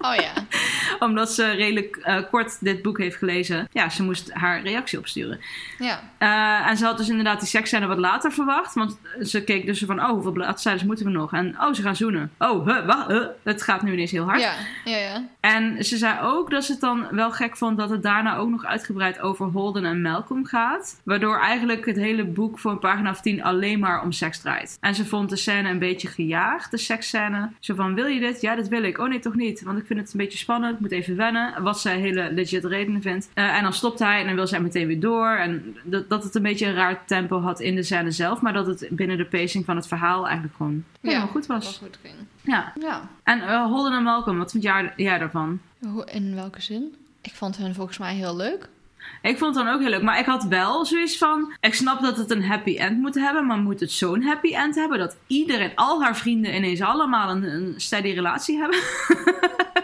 oh 0.00 0.14
ja. 0.14 0.32
omdat 1.08 1.32
ze 1.32 1.50
redelijk 1.50 1.96
eh, 1.96 2.16
kort 2.30 2.56
dit 2.60 2.82
boek 2.82 2.98
heeft 2.98 3.16
gelezen. 3.16 3.68
Ja, 3.72 3.88
ze 3.88 4.02
moest 4.02 4.32
haar 4.32 4.62
reactie 4.62 4.98
opsturen. 4.98 5.40
Ja, 5.78 6.00
Eh, 6.18 6.68
en 6.70 6.76
ze 6.76 6.84
had 6.84 6.96
dus 6.98 7.08
inderdaad 7.08 7.40
die 7.40 7.48
seksscène 7.48 7.86
wat 7.86 7.98
later 7.98 8.32
verwacht. 8.32 8.74
Want 8.74 8.98
ze 9.20 9.44
keek 9.44 9.66
dus 9.66 9.82
van, 9.86 10.00
oh, 10.00 10.08
hoeveel 10.10 10.32
bladzijden 10.32 10.86
moeten 10.86 11.06
we 11.06 11.12
nog? 11.12 11.32
En, 11.32 11.56
oh, 11.60 11.72
ze 11.72 11.82
gaan 11.82 11.96
zoenen. 11.96 12.30
Oh, 12.38 12.66
huh, 12.66 12.86
wacht, 12.86 13.06
huh, 13.08 13.26
het 13.42 13.62
gaat 13.62 13.82
nu 13.82 13.92
ineens 13.92 14.10
heel 14.10 14.24
hard. 14.24 14.40
ja, 14.40 14.52
ja, 14.84 14.96
ja. 14.96 15.24
En 15.40 15.84
ze 15.84 15.96
zei 15.96 16.20
ook 16.22 16.50
dat 16.50 16.64
ze 16.64 16.72
het 16.72 16.80
dan 16.80 17.06
wel 17.10 17.30
gek 17.30 17.56
vond 17.56 17.78
dat 17.78 17.90
het 17.90 18.02
daarna 18.02 18.36
ook 18.36 18.48
nog 18.50 18.64
uitgebreid 18.64 19.20
over 19.20 19.46
Holden 19.46 19.84
en 19.84 20.02
Malcolm 20.02 20.46
gaat. 20.46 21.00
Waardoor 21.04 21.38
eigenlijk 21.38 21.86
het 21.86 21.96
hele 21.96 22.24
boek 22.24 22.58
voor 22.58 22.70
een 22.70 22.78
pagina 22.78 23.10
of 23.10 23.20
tien 23.20 23.42
alleen 23.42 23.78
maar 23.78 24.02
om 24.02 24.12
seks 24.12 24.38
draait. 24.40 24.76
En 24.80 24.94
ze 24.94 25.04
vond 25.06 25.30
de 25.30 25.36
scène 25.36 25.68
een 25.68 25.78
beetje 25.78 26.08
gejaagd, 26.08 26.70
de 26.70 26.78
seksscène. 26.78 27.50
Zo 27.60 27.74
van, 27.74 27.94
wil 27.94 28.06
je 28.06 28.20
dit? 28.20 28.40
Ja, 28.40 28.54
dit 28.54 28.68
wil 28.68 28.82
ik. 28.82 28.98
Oh 28.98 29.08
nee, 29.08 29.18
toch 29.18 29.34
niet. 29.34 29.62
Want 29.62 29.78
ik 29.78 29.86
vind 29.86 30.00
het 30.00 30.12
een 30.12 30.18
beetje 30.18 30.38
spannend. 30.38 30.74
Ik 30.74 30.80
moet 30.92 31.00
even 31.00 31.16
wennen. 31.16 31.62
Wat 31.62 31.80
zij 31.80 31.98
hele 31.98 32.32
legit 32.32 32.64
redenen 32.64 33.02
vindt. 33.02 33.28
Eh, 33.34 33.56
en 33.56 33.62
dan 33.62 33.72
stopt 33.72 33.98
hij 33.98 34.20
en 34.20 34.26
dan 34.26 34.34
wil 34.34 34.46
zij 34.46 34.60
meteen 34.60 34.86
weer 34.86 35.00
door. 35.00 35.28
En 35.28 35.76
dat, 35.84 36.08
dat 36.08 36.24
het 36.24 36.34
een 36.34 36.42
beetje 36.42 36.66
een 36.66 36.74
raar 36.74 37.06
tempo 37.06 37.40
had 37.40 37.60
in 37.60 37.74
de 37.74 37.82
scène 37.82 38.10
zelf. 38.10 38.40
Maar 38.40 38.52
dat 38.52 38.66
het 38.66 38.88
binnen 38.90 39.16
de 39.16 39.26
pacing 39.26 39.64
van 39.64 39.76
het 39.76 39.86
verhaal 39.86 40.24
eigenlijk 40.24 40.56
gewoon 40.56 40.84
helemaal 41.00 41.26
goed 41.26 41.46
was. 41.46 41.78
goed 41.82 41.98
ging. 42.02 42.14
Ja. 42.40 42.72
Ja. 42.80 43.08
En 43.22 43.40
eh, 43.40 43.64
Holden 43.64 43.92
en 43.92 44.02
Malcolm, 44.02 44.38
wat 44.38 44.50
vond 44.50 44.62
jij, 44.62 44.92
jij 44.96 45.18
daarvan? 45.18 45.60
In 46.04 46.34
welke 46.34 46.62
zin? 46.62 46.94
Ik 47.20 47.34
vond 47.34 47.56
hun 47.56 47.74
volgens 47.74 47.98
mij 47.98 48.14
heel 48.14 48.36
leuk. 48.36 48.68
Ik 49.22 49.38
vond 49.38 49.54
het 49.54 49.64
dan 49.64 49.74
ook 49.74 49.80
heel 49.80 49.90
leuk. 49.90 50.02
Maar 50.02 50.18
ik 50.18 50.26
had 50.26 50.44
wel 50.44 50.84
zoiets 50.84 51.18
van... 51.18 51.52
Ik 51.60 51.74
snap 51.74 52.02
dat 52.02 52.16
het 52.16 52.30
een 52.30 52.44
happy 52.44 52.76
end 52.76 52.98
moet 52.98 53.14
hebben. 53.14 53.46
Maar 53.46 53.58
moet 53.58 53.80
het 53.80 53.92
zo'n 53.92 54.22
happy 54.22 54.54
end 54.54 54.74
hebben... 54.74 54.98
dat 54.98 55.16
iedereen, 55.26 55.72
al 55.74 56.02
haar 56.02 56.16
vrienden 56.16 56.54
ineens 56.54 56.80
allemaal 56.80 57.30
een, 57.30 57.42
een 57.42 57.74
steady 57.76 58.10
relatie 58.10 58.58
hebben? 58.58 58.78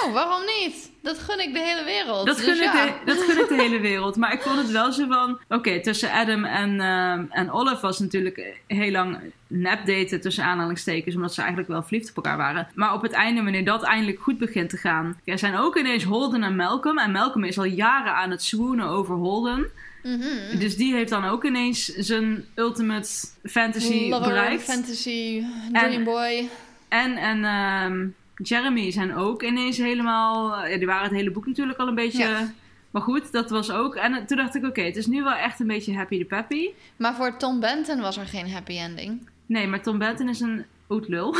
Nou, 0.00 0.12
waarom 0.12 0.42
niet? 0.60 0.90
Dat 1.02 1.18
gun 1.18 1.40
ik 1.40 1.52
de 1.54 1.60
hele 1.60 1.84
wereld. 1.84 2.26
Dat 2.26 2.36
Dus 2.36 2.44
gun, 2.44 2.56
ik, 2.56 2.62
ja. 2.72 2.84
de, 2.86 2.92
dat 3.04 3.18
gun 3.22 3.38
ik 3.40 3.48
de 3.48 3.54
hele 3.62 3.80
wereld. 3.80 4.16
Maar 4.16 4.32
ik 4.32 4.42
vond 4.42 4.56
het 4.58 4.70
wel 4.70 4.92
zo 4.92 5.06
van... 5.06 5.38
Oké, 5.48 5.80
tussen 5.82 6.10
Adam 6.10 6.44
en, 6.44 6.80
ehm, 6.80 7.24
en 7.30 7.50
Olive 7.50 7.80
was 7.80 7.98
natuurlijk 7.98 8.60
heel 8.66 8.90
lang 8.90 9.18
nep 9.46 9.86
daten 9.86 10.20
tussen 10.20 10.44
aanhalingstekens. 10.44 11.14
Omdat 11.14 11.34
ze 11.34 11.38
eigenlijk 11.40 11.70
wel 11.70 11.82
verliefd 11.82 12.08
op 12.10 12.16
elkaar 12.16 12.36
waren. 12.36 12.68
Maar 12.74 12.92
op 12.94 13.02
het 13.02 13.12
einde, 13.12 13.42
wanneer 13.42 13.64
dat 13.64 13.82
eindelijk 13.82 14.20
goed 14.20 14.38
begint 14.38 14.70
te 14.70 14.76
gaan... 14.76 15.20
Er 15.24 15.38
zijn 15.38 15.56
ook 15.56 15.76
ineens 15.76 16.04
Holden 16.04 16.42
en 16.42 16.56
Malcolm. 16.56 16.98
En 16.98 17.12
Malcolm 17.12 17.44
is 17.44 17.58
al 17.58 17.64
jaren 17.64 18.14
aan 18.14 18.30
het 18.30 18.42
swoonen 18.42 18.86
over 18.86 19.14
Holden. 19.14 19.66
Mhm. 20.02 20.58
Dus 20.58 20.76
die 20.76 20.94
heeft 20.94 21.10
dan 21.10 21.24
ook 21.24 21.44
ineens 21.44 21.84
zijn 21.84 22.44
ultimate 22.54 23.08
fantasy 23.44 24.08
Lover, 24.08 24.28
bereikt. 24.28 24.62
fantasy, 24.62 25.42
En- 25.72 25.84
dream 25.90 26.04
boy. 26.04 26.48
en 26.88 27.16
en 27.16 27.44
ehm, 27.44 28.06
Jeremy 28.42 28.90
zijn 28.90 29.14
ook 29.14 29.42
ineens 29.42 29.76
helemaal... 29.76 30.66
Ja, 30.66 30.76
die 30.76 30.86
waren 30.86 31.02
het 31.02 31.12
hele 31.12 31.30
boek 31.30 31.46
natuurlijk 31.46 31.78
al 31.78 31.88
een 31.88 31.94
beetje... 31.94 32.24
Ja. 32.24 32.52
Maar 32.90 33.02
goed, 33.02 33.32
dat 33.32 33.50
was 33.50 33.70
ook... 33.70 33.94
En 33.94 34.26
toen 34.26 34.36
dacht 34.36 34.54
ik, 34.54 34.64
oké, 34.64 34.82
het 34.82 34.96
is 34.96 35.06
nu 35.06 35.22
wel 35.22 35.34
echt 35.34 35.60
een 35.60 35.66
beetje 35.66 35.96
happy 35.96 36.18
de 36.18 36.24
peppy. 36.24 36.68
Maar 36.96 37.14
voor 37.14 37.36
Tom 37.36 37.60
Benton 37.60 38.00
was 38.00 38.16
er 38.16 38.26
geen 38.26 38.50
happy 38.50 38.78
ending. 38.78 39.28
Nee, 39.46 39.66
maar 39.66 39.82
Tom 39.82 39.98
Benton 39.98 40.28
is 40.28 40.40
een 40.40 40.64
oetlul. 40.88 41.34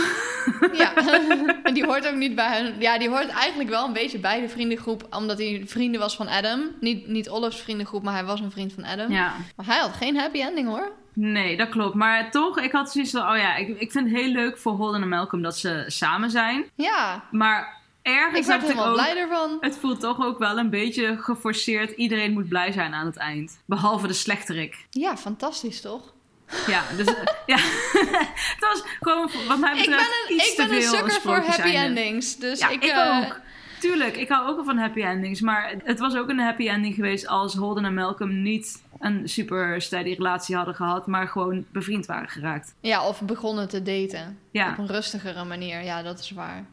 Ja, 0.72 0.95
en 0.95 1.57
die 1.74 1.84
hoort 1.84 2.09
ook 2.09 2.14
niet 2.14 2.34
bij 2.34 2.61
hun. 2.62 2.74
Ja, 2.80 2.99
die 2.99 3.09
hoort 3.09 3.28
eigenlijk 3.28 3.70
wel 3.70 3.86
een 3.86 3.92
beetje 3.92 4.18
bij 4.18 4.40
de 4.40 4.49
vriendengroep, 4.49 5.07
omdat 5.11 5.38
hij 5.38 5.62
vrienden 5.66 6.01
was 6.01 6.16
van 6.16 6.28
Adam. 6.28 6.61
Niet, 6.80 7.07
niet 7.07 7.28
Olive's 7.28 7.61
vriendengroep, 7.61 8.03
maar 8.03 8.14
hij 8.14 8.24
was 8.24 8.40
een 8.40 8.51
vriend 8.51 8.72
van 8.72 8.84
Adam. 8.84 9.11
ja. 9.11 9.32
Maar 9.57 9.66
hij 9.66 9.78
had 9.78 9.92
geen 9.92 10.16
happy 10.16 10.40
ending 10.40 10.68
hoor. 10.68 10.92
Nee, 11.12 11.57
dat 11.57 11.68
klopt. 11.68 11.95
Maar 11.95 12.30
toch, 12.30 12.59
ik 12.61 12.72
had 12.72 12.92
zoiets 12.92 13.11
van... 13.11 13.20
Oh 13.30 13.36
ja, 13.36 13.57
ik, 13.57 13.68
ik 13.80 13.92
vind 13.92 14.11
het 14.11 14.16
heel 14.16 14.28
leuk 14.32 14.59
voor 14.59 14.72
Holden 14.72 15.03
en 15.03 15.09
Malcolm 15.09 15.42
dat 15.42 15.57
ze 15.59 15.84
samen 15.86 16.30
zijn. 16.30 16.64
Ja, 16.74 17.24
Maar 17.30 17.80
ergens 18.03 18.38
ik 18.38 18.45
werd 18.47 18.62
helemaal 18.62 18.86
ook... 18.86 18.95
blij 18.95 19.16
ervan. 19.16 19.57
Het 19.61 19.78
voelt 19.78 20.01
toch 20.01 20.24
ook 20.24 20.38
wel 20.38 20.59
een 20.59 20.70
beetje 20.70 21.16
geforceerd. 21.20 21.90
Iedereen 21.90 22.32
moet 22.32 22.49
blij 22.49 22.72
zijn 22.72 22.95
aan 22.95 23.07
het 23.07 23.16
eind. 23.16 23.59
Behalve 23.66 24.07
de 24.07 24.12
slechterik. 24.12 24.86
Ja, 24.90 25.16
fantastisch 25.16 25.80
toch? 25.80 26.12
Ja, 26.66 26.82
dus 26.97 27.07
ja. 27.47 27.57
het 28.57 28.61
was 28.61 28.82
gewoon 29.01 29.30
wat 29.49 29.59
mij 29.59 29.72
Ik 29.72 29.78
betreft 29.78 30.09
ben 30.09 30.28
een, 30.28 30.34
iets 30.34 30.51
ik 30.51 30.57
ben 30.57 30.68
te 30.68 30.76
een 30.76 30.82
sukker 30.82 31.20
voor 31.20 31.36
happy 31.36 31.74
endings. 31.76 32.36
Dus 32.36 32.59
Ja, 32.59 32.68
ik, 32.68 32.84
ik, 32.84 32.90
eh, 32.90 33.22
ook. 33.24 33.40
Tuurlijk, 33.80 34.16
ik 34.16 34.28
hou 34.28 34.49
ook 34.49 34.55
wel 34.57 34.64
van 34.64 34.78
happy 34.78 35.03
endings. 35.03 35.40
Maar 35.40 35.74
het 35.84 35.99
was 35.99 36.16
ook 36.16 36.28
een 36.28 36.38
happy 36.38 36.68
ending 36.68 36.95
geweest 36.95 37.26
als 37.26 37.55
Holden 37.55 37.84
en 37.84 37.95
Malcolm 37.95 38.42
niet 38.42 38.82
een 39.01 39.28
super 39.28 39.82
steady 39.82 40.12
relatie 40.14 40.57
hadden 40.57 40.74
gehad, 40.74 41.07
maar 41.07 41.28
gewoon 41.28 41.64
bevriend 41.72 42.07
waren 42.07 42.28
geraakt. 42.28 42.74
Ja, 42.80 43.07
of 43.09 43.20
begonnen 43.20 43.68
te 43.68 43.82
daten. 43.82 44.38
Ja, 44.51 44.70
Op 44.70 44.78
een 44.78 44.86
rustigere 44.86 45.45
manier. 45.45 45.82
Ja, 45.82 46.03
dat 46.03 46.18
is 46.18 46.30
waar. 46.30 46.64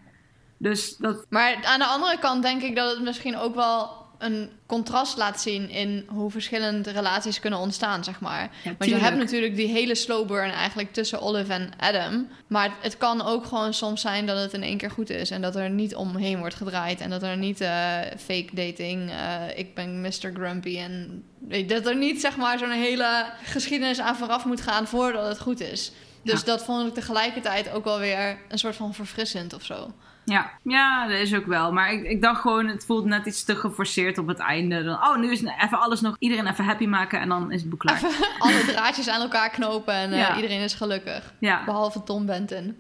dus 0.58 0.98
dat. 0.98 1.26
Maar 1.30 1.56
aan 1.64 1.80
de 1.80 1.86
andere 1.86 2.20
kant 2.20 2.44
denk 2.44 2.62
ik 2.62 2.76
dat 2.76 2.92
het 2.92 3.04
misschien 3.04 3.38
ook 3.38 3.56
wel 3.56 4.01
een 4.24 4.50
contrast 4.66 5.18
laat 5.18 5.42
zien 5.42 5.70
in 5.70 6.06
hoe 6.08 6.32
verschillend 6.32 6.88
relaties 6.88 7.40
kunnen 7.40 7.60
ontstaan, 7.60 8.04
zeg 8.04 8.20
maar. 8.20 8.50
Ja, 8.64 8.76
Want 8.78 8.90
je 8.90 8.96
hebt 8.98 9.18
natuurlijk 9.18 9.56
die 9.56 9.68
hele 9.68 9.96
slow 9.96 10.28
burn 10.28 10.52
eigenlijk 10.52 10.94
tussen 10.94 11.22
Olive 11.22 11.54
en 11.54 11.70
Adam. 11.80 12.28
Maar 12.48 12.72
het 12.82 12.98
kan 12.98 13.22
ook 13.26 13.46
gewoon 13.46 13.74
soms 13.74 14.02
zijn 14.02 14.26
dat 14.26 14.38
het 14.38 14.54
in 14.54 14.64
één 14.64 14.78
keer 14.78 14.92
goed 14.92 15.10
is. 15.10 15.32
En 15.32 15.42
dat 15.42 15.56
er 15.56 15.70
niet 15.70 15.96
omheen 15.96 16.40
wordt 16.40 16.56
gedraaid. 16.56 17.02
En 17.02 17.10
dat 17.10 17.24
er 17.24 17.38
niet 17.38 17.62
eh, 17.62 17.98
fake 18.18 18.50
dating, 18.52 19.10
eh, 19.10 19.58
ik 19.58 19.76
ben 19.76 20.02
Mr. 20.02 20.32
Grumpy. 20.34 20.78
En 20.78 21.24
dat 21.68 21.86
er 21.86 21.96
niet 21.98 22.22
zeg 22.22 22.38
maar 22.38 22.58
zo'n 22.60 22.72
hele 22.72 23.26
geschiedenis 23.44 24.00
aan 24.00 24.16
vooraf 24.16 24.46
moet 24.46 24.62
gaan 24.62 24.88
voordat 24.88 25.28
het 25.28 25.40
goed 25.40 25.60
is. 25.60 25.92
Dus 26.24 26.40
Ja. 26.40 26.46
dat 26.46 26.64
vond 26.64 26.88
ik 26.88 26.94
tegelijkertijd 26.94 27.70
ook 27.72 27.84
wel 27.84 28.00
weer 28.00 28.38
een 28.50 28.60
soort 28.60 28.76
van 28.76 28.94
verfrissend 28.94 29.54
of 29.54 29.64
zo. 29.66 29.94
Ja, 30.26 30.52
ja, 30.64 31.08
dat 31.08 31.18
is 31.18 31.36
ook 31.36 31.46
wel. 31.46 31.72
Maar 31.74 31.94
ik, 31.94 32.04
ik 32.04 32.22
dacht 32.22 32.42
gewoon, 32.42 32.68
het 32.68 32.86
voelt 32.86 33.06
net 33.06 33.26
iets 33.26 33.44
te 33.44 33.56
geforceerd 33.56 34.18
op 34.18 34.28
het 34.28 34.40
einde. 34.40 34.84
Dan, 34.84 34.94
oh, 34.94 35.18
nu 35.18 35.32
is 35.32 35.42
even 35.42 35.80
alles 35.80 36.02
nog, 36.02 36.16
iedereen 36.20 36.48
even 36.48 36.66
happy 36.66 36.86
maken 36.86 37.20
en 37.20 37.30
dan 37.30 37.52
is 37.52 37.62
het 37.62 37.70
boek 37.70 37.80
klaar. 37.80 38.02
Alle 38.40 38.66
draadjes 38.66 39.10
aan 39.10 39.22
elkaar 39.22 39.50
knopen 39.50 39.94
en 39.94 40.14
eh, 40.14 40.36
iedereen 40.36 40.62
is 40.62 40.74
gelukkig. 40.74 41.34
Ja, 41.40 41.64
Behalve 41.66 42.04
Tom 42.04 42.26
Benton. 42.26 42.78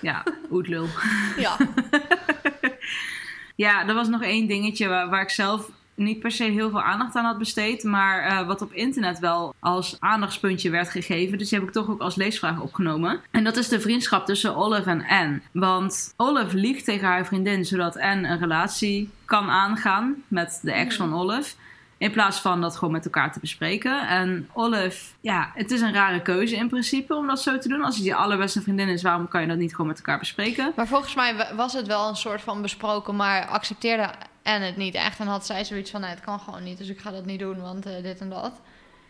ja, 0.00 0.22
oetlul. 0.50 0.86
Ja. 1.36 1.56
Ja, 3.56 3.86
er 3.88 3.94
was 3.94 4.08
nog 4.08 4.22
één 4.22 4.46
dingetje 4.46 4.88
waar, 4.88 5.08
waar 5.08 5.22
ik 5.22 5.30
zelf 5.30 5.70
niet 5.96 6.20
per 6.20 6.30
se 6.30 6.44
heel 6.44 6.70
veel 6.70 6.82
aandacht 6.82 7.14
aan 7.16 7.24
had 7.24 7.38
besteed, 7.38 7.82
maar 7.84 8.20
eh, 8.22 8.46
wat 8.46 8.62
op 8.62 8.72
internet 8.72 9.18
wel 9.18 9.54
als 9.60 9.96
aandachtspuntje 10.00 10.70
werd 10.70 10.88
gegeven. 10.90 11.38
Dus 11.38 11.48
die 11.48 11.58
heb 11.58 11.68
ik 11.68 11.74
toch 11.74 11.88
ook 11.88 12.00
als 12.00 12.14
leesvraag 12.14 12.60
opgenomen. 12.60 13.20
En 13.30 13.44
dat 13.44 13.56
is 13.56 13.68
de 13.68 13.80
vriendschap 13.80 14.26
tussen 14.26 14.56
Olive 14.56 14.90
en 14.90 15.06
Anne. 15.06 15.40
Want 15.52 16.14
Olive 16.16 16.56
liegt 16.56 16.84
tegen 16.84 17.06
haar 17.08 17.26
vriendin 17.26 17.64
zodat 17.64 17.98
Anne 18.00 18.28
een 18.28 18.38
relatie 18.38 19.10
kan 19.24 19.50
aangaan 19.50 20.14
met 20.28 20.58
de 20.62 20.72
ex 20.72 20.96
van 20.96 21.14
Olive. 21.14 21.54
In 21.98 22.10
plaats 22.10 22.40
van 22.40 22.60
dat 22.60 22.76
gewoon 22.76 22.92
met 22.92 23.04
elkaar 23.04 23.32
te 23.32 23.40
bespreken. 23.40 24.08
En 24.08 24.48
Olive, 24.52 25.04
ja, 25.20 25.50
het 25.54 25.70
is 25.70 25.80
een 25.80 25.92
rare 25.92 26.22
keuze 26.22 26.56
in 26.56 26.68
principe 26.68 27.14
om 27.14 27.26
dat 27.26 27.40
zo 27.42 27.58
te 27.58 27.68
doen. 27.68 27.82
Als 27.84 27.96
je 27.96 28.02
die 28.02 28.14
allerbeste 28.14 28.62
vriendin 28.62 28.88
is, 28.88 29.02
waarom 29.02 29.28
kan 29.28 29.40
je 29.40 29.46
dat 29.46 29.56
niet 29.56 29.70
gewoon 29.70 29.86
met 29.86 29.96
elkaar 29.96 30.18
bespreken? 30.18 30.72
Maar 30.76 30.86
volgens 30.86 31.14
mij 31.14 31.36
wa- 31.36 31.54
was 31.54 31.72
het 31.72 31.86
wel 31.86 32.08
een 32.08 32.16
soort 32.16 32.40
van 32.40 32.62
besproken, 32.62 33.16
maar 33.16 33.46
accepteerde 33.46 34.10
Anne 34.46 34.66
het 34.66 34.76
niet 34.76 34.94
echt. 34.94 35.18
En 35.20 35.26
had 35.26 35.46
zij 35.46 35.64
zoiets 35.64 35.90
van, 35.90 36.00
nee, 36.00 36.10
het 36.10 36.20
kan 36.20 36.40
gewoon 36.40 36.62
niet, 36.62 36.78
dus 36.78 36.88
ik 36.88 36.98
ga 36.98 37.10
dat 37.10 37.24
niet 37.24 37.38
doen, 37.38 37.60
want 37.60 37.86
eh, 37.86 38.02
dit 38.02 38.20
en 38.20 38.28
dat. 38.28 38.60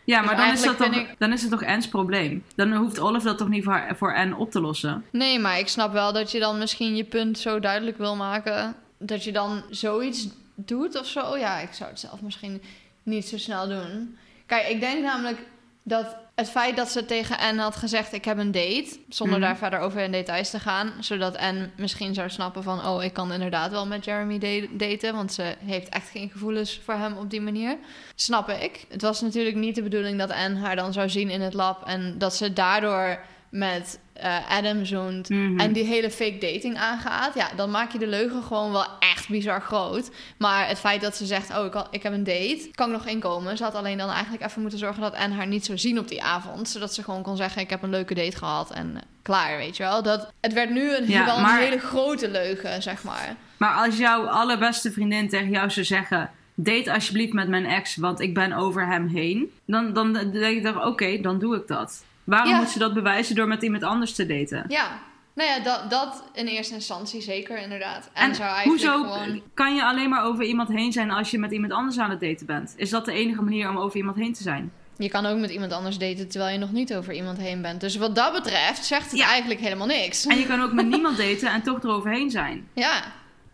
Ja, 0.03 0.17
Dus 0.17 0.27
maar 0.27 0.37
dan 0.37 0.51
is, 0.53 0.61
dat 0.61 0.77
toch, 0.77 0.95
ik- 0.95 1.15
dan 1.17 1.33
is 1.33 1.41
het 1.41 1.51
toch 1.51 1.63
Anne's 1.65 1.87
probleem. 1.87 2.43
Dan 2.55 2.73
hoeft 2.73 2.99
Olive 2.99 3.25
dat 3.25 3.37
toch 3.37 3.47
niet 3.49 3.63
voor, 3.95 4.15
Anne 4.15 4.35
op 4.35 4.51
te 4.51 4.59
lossen. 4.61 5.05
Nee, 5.11 5.39
maar 5.39 5.59
ik 5.59 5.67
snap 5.67 5.91
wel 5.93 6.13
dat 6.13 6.31
je 6.31 6.39
dan 6.39 6.57
misschien 6.57 6.95
je 6.95 7.03
punt 7.03 7.39
zo 7.39 7.59
duidelijk 7.59 7.97
wil 7.97 8.15
maken. 8.15 8.75
Dat 8.99 9.23
je 9.23 9.31
dan 9.31 9.63
zoiets 9.69 10.27
doet 10.55 10.99
of 10.99 11.05
zo. 11.07 11.37
Ja, 11.37 11.59
ik 11.59 11.73
zou 11.73 11.89
het 11.89 11.99
zelf 11.99 12.21
misschien 12.21 12.61
niet 13.03 13.27
zo 13.27 13.37
snel 13.37 13.67
doen. 13.67 14.17
Kijk, 14.45 14.67
ik 14.67 14.79
denk 14.79 15.03
namelijk 15.03 15.39
dat 15.83 16.15
het 16.37 16.49
feit 16.49 16.75
dat 16.75 16.89
ze 16.89 17.05
tegen 17.05 17.37
Anne 17.37 17.61
had 17.61 17.75
gezegd: 17.75 18.13
Ik 18.13 18.25
heb 18.25 18.37
een 18.37 18.51
date. 18.51 18.99
Zonder 19.09 19.37
Mhm. 19.39 19.47
daar 19.47 19.57
verder 19.57 19.79
over 19.79 20.01
in 20.01 20.11
details 20.11 20.49
te 20.49 20.59
gaan. 20.59 20.91
Zodat 20.99 21.37
Anne 21.37 21.69
misschien 21.77 22.13
zou 22.13 22.29
snappen: 22.29 22.63
van... 22.63 22.85
Oh, 22.87 23.03
ik 23.03 23.13
kan 23.13 23.31
inderdaad 23.33 23.71
wel 23.71 23.87
met 23.87 24.05
Jeremy 24.05 24.37
da- 24.37 24.67
daten. 24.71 25.15
Want 25.15 25.33
ze 25.33 25.55
heeft 25.65 25.89
echt 25.89 26.09
geen 26.09 26.29
gevoelens 26.29 26.81
voor 26.83 26.93
hem 26.93 27.17
op 27.17 27.29
die 27.29 27.41
manier. 27.41 27.77
Snap 28.15 28.49
ik. 28.49 28.85
Het 28.89 29.01
was 29.01 29.21
natuurlijk 29.21 29.55
niet 29.55 29.75
de 29.75 29.83
bedoeling 29.83 30.17
dat 30.17 30.31
Anne 30.31 30.59
haar 30.59 30.75
dan 30.75 30.93
zou 30.93 31.09
zien 31.09 31.29
in 31.29 31.41
het 31.41 31.53
lab. 31.53 31.87
En 31.87 32.17
dat 32.17 32.35
ze 32.35 32.53
daardoor 32.53 33.19
met 33.49 33.99
eh, 34.19 34.51
Adam 34.51 34.85
zoent. 34.85 35.29
Mhm. 35.29 35.59
En 35.59 35.71
die 35.73 35.83
hele 35.83 36.11
fake 36.11 36.37
dating 36.37 36.77
aangaat. 36.77 37.35
Ja, 37.35 37.49
dan 37.55 37.71
maak 37.71 37.91
je 37.91 37.99
de 37.99 38.07
leugen 38.07 38.43
gewoon 38.43 38.71
wel 38.71 38.85
echt 38.99 39.29
bizar 39.29 39.61
groot. 39.61 40.11
Maar 40.37 40.67
het 40.67 40.79
feit 40.79 41.01
dat 41.01 41.15
ze 41.15 41.25
zegt: 41.25 41.57
Oh, 41.57 41.65
ik, 41.65 41.73
had- 41.73 41.87
ik 41.91 42.03
heb 42.03 42.13
een 42.13 42.23
date. 42.23 42.69
Kan 42.75 42.87
ik 42.87 42.93
nog 42.93 43.05
inkomen? 43.07 43.57
Ze 43.57 43.63
had 43.63 43.75
alleen 43.75 43.97
dan 43.97 44.09
eigenlijk 44.09 44.43
even 44.43 44.61
moeten 44.61 44.79
zorgen 44.79 45.01
dat 45.01 45.15
Anne 45.15 45.35
haar 45.35 45.47
niet 45.47 45.65
zou 45.65 45.77
zien 45.77 45.99
op 45.99 46.07
die 46.07 46.23
avond. 46.23 46.69
Zodat 46.69 46.93
ze 46.93 47.03
gewoon 47.03 47.21
kon 47.23 47.37
zeggen: 47.37 47.61
Ik 47.61 47.69
heb 47.69 47.83
een 47.83 47.89
leuke 47.89 48.13
date 48.13 48.37
gehad. 48.37 48.71
En 48.71 48.91
eh, 48.95 49.01
klaar, 49.21 49.57
weet 49.57 49.77
je 49.77 49.83
wel. 49.83 50.03
Dat, 50.03 50.31
het 50.41 50.53
werd 50.53 50.69
nu 50.69 50.95
een, 50.95 51.07
Ja, 51.07 51.25
wel 51.25 51.39
maar- 51.39 51.57
een 51.57 51.63
hele 51.63 51.79
grote 51.79 52.29
leugen, 52.29 52.81
zeg 52.81 53.03
maar. 53.03 53.35
Maar 53.57 53.73
als 53.85 53.97
jouw 53.97 54.25
allerbeste 54.27 54.91
vriendin 54.91 55.29
tegen 55.29 55.49
jou 55.49 55.69
zou 55.69 55.85
zeggen... 55.85 56.31
date 56.55 56.93
alsjeblieft 56.93 57.33
met 57.33 57.47
mijn 57.47 57.65
ex, 57.65 57.95
want 57.95 58.19
ik 58.19 58.33
ben 58.33 58.53
over 58.53 58.87
hem 58.87 59.07
heen. 59.07 59.51
Dan, 59.65 59.93
dan 59.93 60.13
denk 60.13 60.33
ik 60.57 60.63
toch, 60.65 60.85
oké, 60.85 61.21
dan 61.21 61.39
doe 61.39 61.55
ik 61.55 61.67
dat. 61.67 62.03
Waarom 62.27 62.49
Ja. 62.49 62.57
moet 62.57 62.69
ze 62.69 62.79
dat 62.79 62.93
bewijzen 62.93 63.35
door 63.35 63.47
met 63.47 63.61
iemand 63.63 63.83
anders 63.83 64.13
te 64.13 64.25
daten? 64.25 64.65
Ja. 64.67 64.99
Nou 65.35 65.49
ja, 65.49 65.59
dat, 65.59 65.89
dat 65.89 66.23
in 66.33 66.45
eerste 66.47 66.73
instantie 66.73 67.21
zeker, 67.21 67.57
inderdaad. 67.61 68.09
En, 68.13 68.29
En 68.29 68.35
zou 68.35 68.49
eigenlijk 68.49 68.83
hoezo 68.83 69.03
gewoon... 69.03 69.41
kan 69.53 69.75
je 69.75 69.83
alleen 69.85 70.09
maar 70.09 70.23
over 70.23 70.43
iemand 70.43 70.69
heen 70.69 70.91
zijn 70.91 71.11
als 71.11 71.31
je 71.31 71.37
met 71.39 71.51
iemand 71.51 71.71
anders 71.73 71.99
aan 71.99 72.09
het 72.09 72.19
daten 72.19 72.45
bent? 72.45 72.73
Is 72.77 72.89
dat 72.89 73.05
de 73.05 73.11
enige 73.13 73.41
manier 73.41 73.69
om 73.69 73.77
over 73.77 73.97
iemand 73.97 74.15
heen 74.17 74.33
te 74.33 74.43
zijn? 74.43 74.71
Je 74.97 75.09
kan 75.09 75.25
ook 75.25 75.37
met 75.39 75.49
iemand 75.51 75.71
anders 75.71 75.97
daten 75.97 76.27
terwijl 76.29 76.51
je 76.53 76.59
nog 76.59 76.71
niet 76.71 76.95
over 76.95 77.13
iemand 77.13 77.37
heen 77.37 77.61
bent. 77.61 77.81
Dus 77.81 77.95
wat 77.95 78.15
dat 78.15 78.33
betreft 78.33 78.85
zegt 78.85 79.11
het 79.11 79.19
Ja. 79.19 79.27
eigenlijk 79.27 79.59
helemaal 79.59 79.87
niks. 79.87 80.25
En 80.25 80.37
je 80.37 80.45
kan 80.45 80.61
ook 80.61 80.73
met 80.73 80.85
niemand 80.95 81.17
daten 81.17 81.51
en 81.51 81.61
toch 81.61 81.83
eroverheen 81.83 82.31
zijn. 82.31 82.67
Ja, 82.73 83.03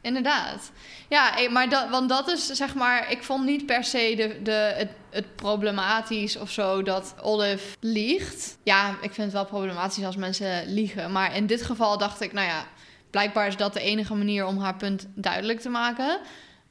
inderdaad. 0.04 0.72
Ja, 1.10 1.34
maar 1.50 1.70
dat, 1.70 1.90
want 1.90 2.10
dat 2.10 2.28
is 2.28 2.46
zeg 2.46 2.76
maar, 2.76 3.12
ik 3.12 3.24
vond 3.24 3.46
niet 3.46 3.66
per 3.66 3.84
se 3.84 4.14
de, 4.16 4.42
de, 4.42 4.74
het, 4.76 4.90
het 5.10 5.36
problematisch 5.36 6.38
of 6.38 6.52
zo 6.52 6.84
dat 6.84 7.16
Olive 7.22 7.76
liegt. 7.80 8.58
Ja, 8.64 8.90
ik 8.90 9.14
vind 9.14 9.18
het 9.18 9.32
wel 9.32 9.46
problematisch 9.46 10.06
als 10.06 10.16
mensen 10.16 10.74
liegen. 10.74 11.12
Maar 11.12 11.36
in 11.36 11.48
dit 11.48 11.64
geval 11.64 11.98
dacht 11.98 12.22
ik, 12.22 12.34
nou 12.34 12.48
ja, 12.48 12.66
blijkbaar 13.10 13.48
is 13.48 13.58
dat 13.58 13.74
de 13.74 13.82
enige 13.82 14.16
manier 14.16 14.46
om 14.46 14.58
haar 14.58 14.76
punt 14.76 15.08
duidelijk 15.16 15.60
te 15.60 15.70
maken. 15.70 16.20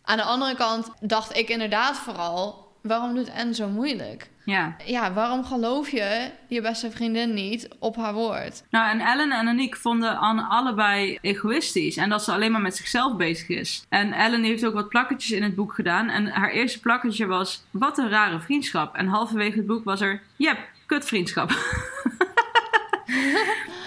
Aan 0.03 0.16
de 0.16 0.22
andere 0.22 0.55
kant 0.55 0.91
dacht 1.01 1.37
ik 1.37 1.49
inderdaad 1.49 1.97
vooral, 1.97 2.62
waarom 2.83 3.14
doet 3.14 3.30
Anne 3.30 3.55
zo 3.55 3.68
moeilijk? 3.68 4.30
Ja. 4.45 4.76
Ja, 4.87 5.12
waarom 5.12 5.45
geloof 5.45 5.91
je 5.91 6.30
je 6.49 6.61
beste 6.61 6.91
vriendin 6.91 7.35
niet 7.35 7.68
op 7.78 7.97
haar 7.97 8.14
woord? 8.14 8.62
Nou, 8.70 8.91
en 8.91 9.01
Ellen 9.01 9.33
en 9.33 9.49
Aniek 9.49 9.76
vonden 9.76 10.18
Anne 10.18 10.43
allebei 10.43 11.18
egoïstisch. 11.20 11.97
En 11.97 12.09
dat 12.09 12.24
ze 12.24 12.33
alleen 12.33 12.53
maar 12.53 12.61
met 12.61 12.76
zichzelf 12.76 13.16
bezig 13.16 13.49
is. 13.49 13.87
En 13.89 14.12
Ellen 14.12 14.43
heeft 14.43 14.66
ook 14.66 14.74
wat 14.74 14.89
plakketjes 14.89 15.30
in 15.30 15.43
het 15.43 15.55
boek 15.55 15.74
gedaan. 15.74 16.09
En 16.09 16.26
haar 16.26 16.51
eerste 16.51 16.80
plakketje 16.80 17.26
was, 17.26 17.64
wat 17.70 17.99
een 17.99 18.09
rare 18.09 18.41
vriendschap. 18.41 18.95
En 18.95 19.07
halverwege 19.07 19.57
het 19.57 19.66
boek 19.66 19.85
was 19.85 20.01
er, 20.01 20.22
yep, 20.37 20.59
kut 20.87 21.05
vriendschap. 21.05 21.51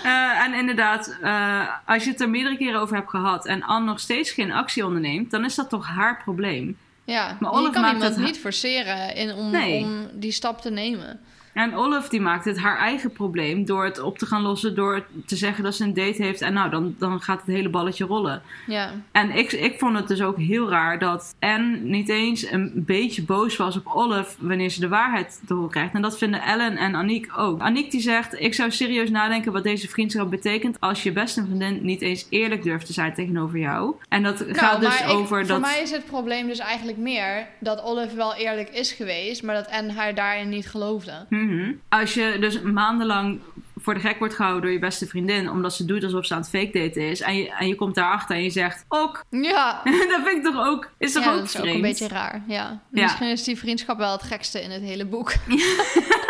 Eh, 0.06 0.44
en 0.44 0.54
inderdaad, 0.54 1.18
eh, 1.22 1.68
als 1.86 2.04
je 2.04 2.10
het 2.10 2.22
er 2.22 2.30
meerdere 2.30 2.58
keren 2.58 2.82
over 2.82 2.96
hebt 2.96 3.10
gehad 3.10 3.46
en 3.46 3.64
Anne 3.64 3.86
nog 3.86 4.00
steeds 4.00 4.32
geen 4.32 4.52
actie 4.52 4.86
onderneemt, 4.86 5.32
dan 5.32 5.46
is 5.46 5.56
dat 5.56 5.70
toch 5.70 5.88
haar 5.88 6.22
probleem. 6.24 6.78
Ja, 7.06 7.38
Maar 7.40 7.52
je 7.52 7.58
Olive 7.58 7.72
kan 7.72 7.82
maakt 7.82 7.94
iemand 7.96 8.16
het- 8.16 8.26
niet 8.26 8.40
forceren 8.40 9.16
in, 9.16 9.34
om, 9.34 9.52
Nee. 9.52 9.84
om 9.84 10.08
die 10.14 10.32
stap 10.32 10.62
te 10.62 10.70
nemen. 10.72 11.20
En 11.56 11.76
Olive 11.76 12.10
die 12.10 12.22
maakt 12.22 12.46
het 12.46 12.58
haar 12.60 12.78
eigen 12.78 13.12
probleem 13.12 13.66
door 13.66 13.84
het 13.84 14.00
op 14.00 14.18
te 14.18 14.26
gaan 14.26 14.42
lossen, 14.42 14.76
door 14.76 15.06
te 15.26 15.36
zeggen 15.36 15.64
dat 15.64 15.76
ze 15.76 15.84
een 15.84 15.94
date 15.94 16.24
heeft. 16.24 16.42
En 16.42 16.54
nou, 16.54 16.70
dan, 16.70 16.96
dan 17.00 17.22
gaat 17.22 17.42
het 17.46 17.56
hele 17.56 17.70
balletje 17.70 18.06
rollen. 18.06 18.42
Ja. 18.68 18.92
En 19.12 19.32
ik, 19.32 19.52
ik 19.52 19.80
vond 19.80 19.96
het 19.98 20.08
dus 20.08 20.22
ook 20.22 20.38
heel 20.38 20.70
raar 20.70 21.00
dat 21.00 21.36
Anne 21.40 21.78
niet 21.78 22.10
eens 22.10 22.52
een 22.52 22.72
beetje 22.76 23.24
boos 23.24 23.56
was 23.58 23.78
op 23.78 23.88
Olive 23.88 24.32
wanneer 24.40 24.70
ze 24.70 24.80
de 24.80 24.88
waarheid 24.88 25.42
te 25.48 25.54
horen 25.54 25.70
krijgt. 25.70 25.94
En 25.94 26.02
dat 26.02 26.18
vinden 26.18 26.42
Ellen 26.42 26.78
en 26.78 26.96
Aniek 26.96 27.38
ook. 27.38 27.62
Aniek 27.62 27.92
die 27.92 28.02
zegt, 28.02 28.40
ik 28.40 28.54
zou 28.54 28.72
serieus 28.72 29.10
nadenken 29.10 29.52
wat 29.52 29.64
deze 29.64 29.88
vriendschap 29.90 30.30
betekent 30.30 30.80
als 30.80 31.04
je 31.04 31.12
beste 31.12 31.44
vriendin 31.46 31.80
niet 31.82 32.02
eens 32.02 32.28
eerlijk 32.30 32.64
durft 32.64 32.86
te 32.86 32.94
zijn 32.94 33.14
tegenover 33.14 33.60
jou. 33.60 33.96
En 34.10 34.24
dat 34.24 34.38
gaat 34.48 34.56
Nou, 34.62 34.80
dus 34.80 35.00
maar 35.00 35.10
ik- 35.10 35.16
over 35.16 35.28
voor 35.28 35.46
dat... 35.48 35.62
mij 35.62 35.82
is 35.82 35.92
het 35.92 36.06
probleem 36.06 36.48
dus 36.48 36.60
eigenlijk 36.60 36.98
meer 36.98 37.48
dat 37.60 37.82
Olive 37.84 38.16
wel 38.16 38.36
eerlijk 38.36 38.70
is 38.70 38.92
geweest, 38.92 39.44
maar 39.44 39.56
dat 39.56 39.70
Anne 39.70 39.94
haar 39.94 40.16
daarin 40.16 40.50
niet 40.50 40.68
geloofde. 40.68 41.26
Mhm. 41.46 41.72
Als 41.90 42.14
je 42.14 42.38
dus 42.40 42.62
maandenlang 42.62 43.40
voor 43.82 43.94
de 43.94 44.00
gek 44.00 44.20
wordt 44.20 44.34
gehouden 44.34 44.62
door 44.64 44.72
je 44.72 44.80
beste 44.80 45.06
vriendin, 45.08 45.50
omdat 45.50 45.74
ze 45.74 45.86
doet 45.86 46.04
alsof 46.04 46.26
ze 46.26 46.34
aan 46.34 46.40
het 46.40 46.50
fake 46.50 46.80
daten 46.80 47.10
is, 47.10 47.22
en 47.22 47.38
je, 47.38 47.52
en 47.52 47.68
je 47.68 47.76
komt 47.76 47.96
daarachter 47.96 48.36
en 48.36 48.44
je 48.44 48.50
zegt, 48.50 48.86
ok, 48.90 49.24
Ja, 49.30 49.82
dat 50.10 50.22
vind 50.24 50.38
ik 50.38 50.44
toch 50.44 50.66
ook, 50.68 50.90
is 50.98 51.12
toch 51.14 51.24
ja 51.24 51.30
ook 51.32 51.36
dat 51.38 51.46
is 51.46 51.52
vreemd? 51.52 51.68
ook 51.70 51.76
een 51.76 51.82
beetje 51.82 52.08
raar. 52.08 52.44
Ja. 52.48 52.82
Ja. 52.92 53.02
Misschien 53.04 53.30
is 53.30 53.44
die 53.44 53.58
vriendschap 53.58 53.98
wel 53.98 54.12
het 54.12 54.24
gekste 54.24 54.62
in 54.62 54.72
het 54.72 54.82
hele 54.82 55.06
boek. 55.06 55.34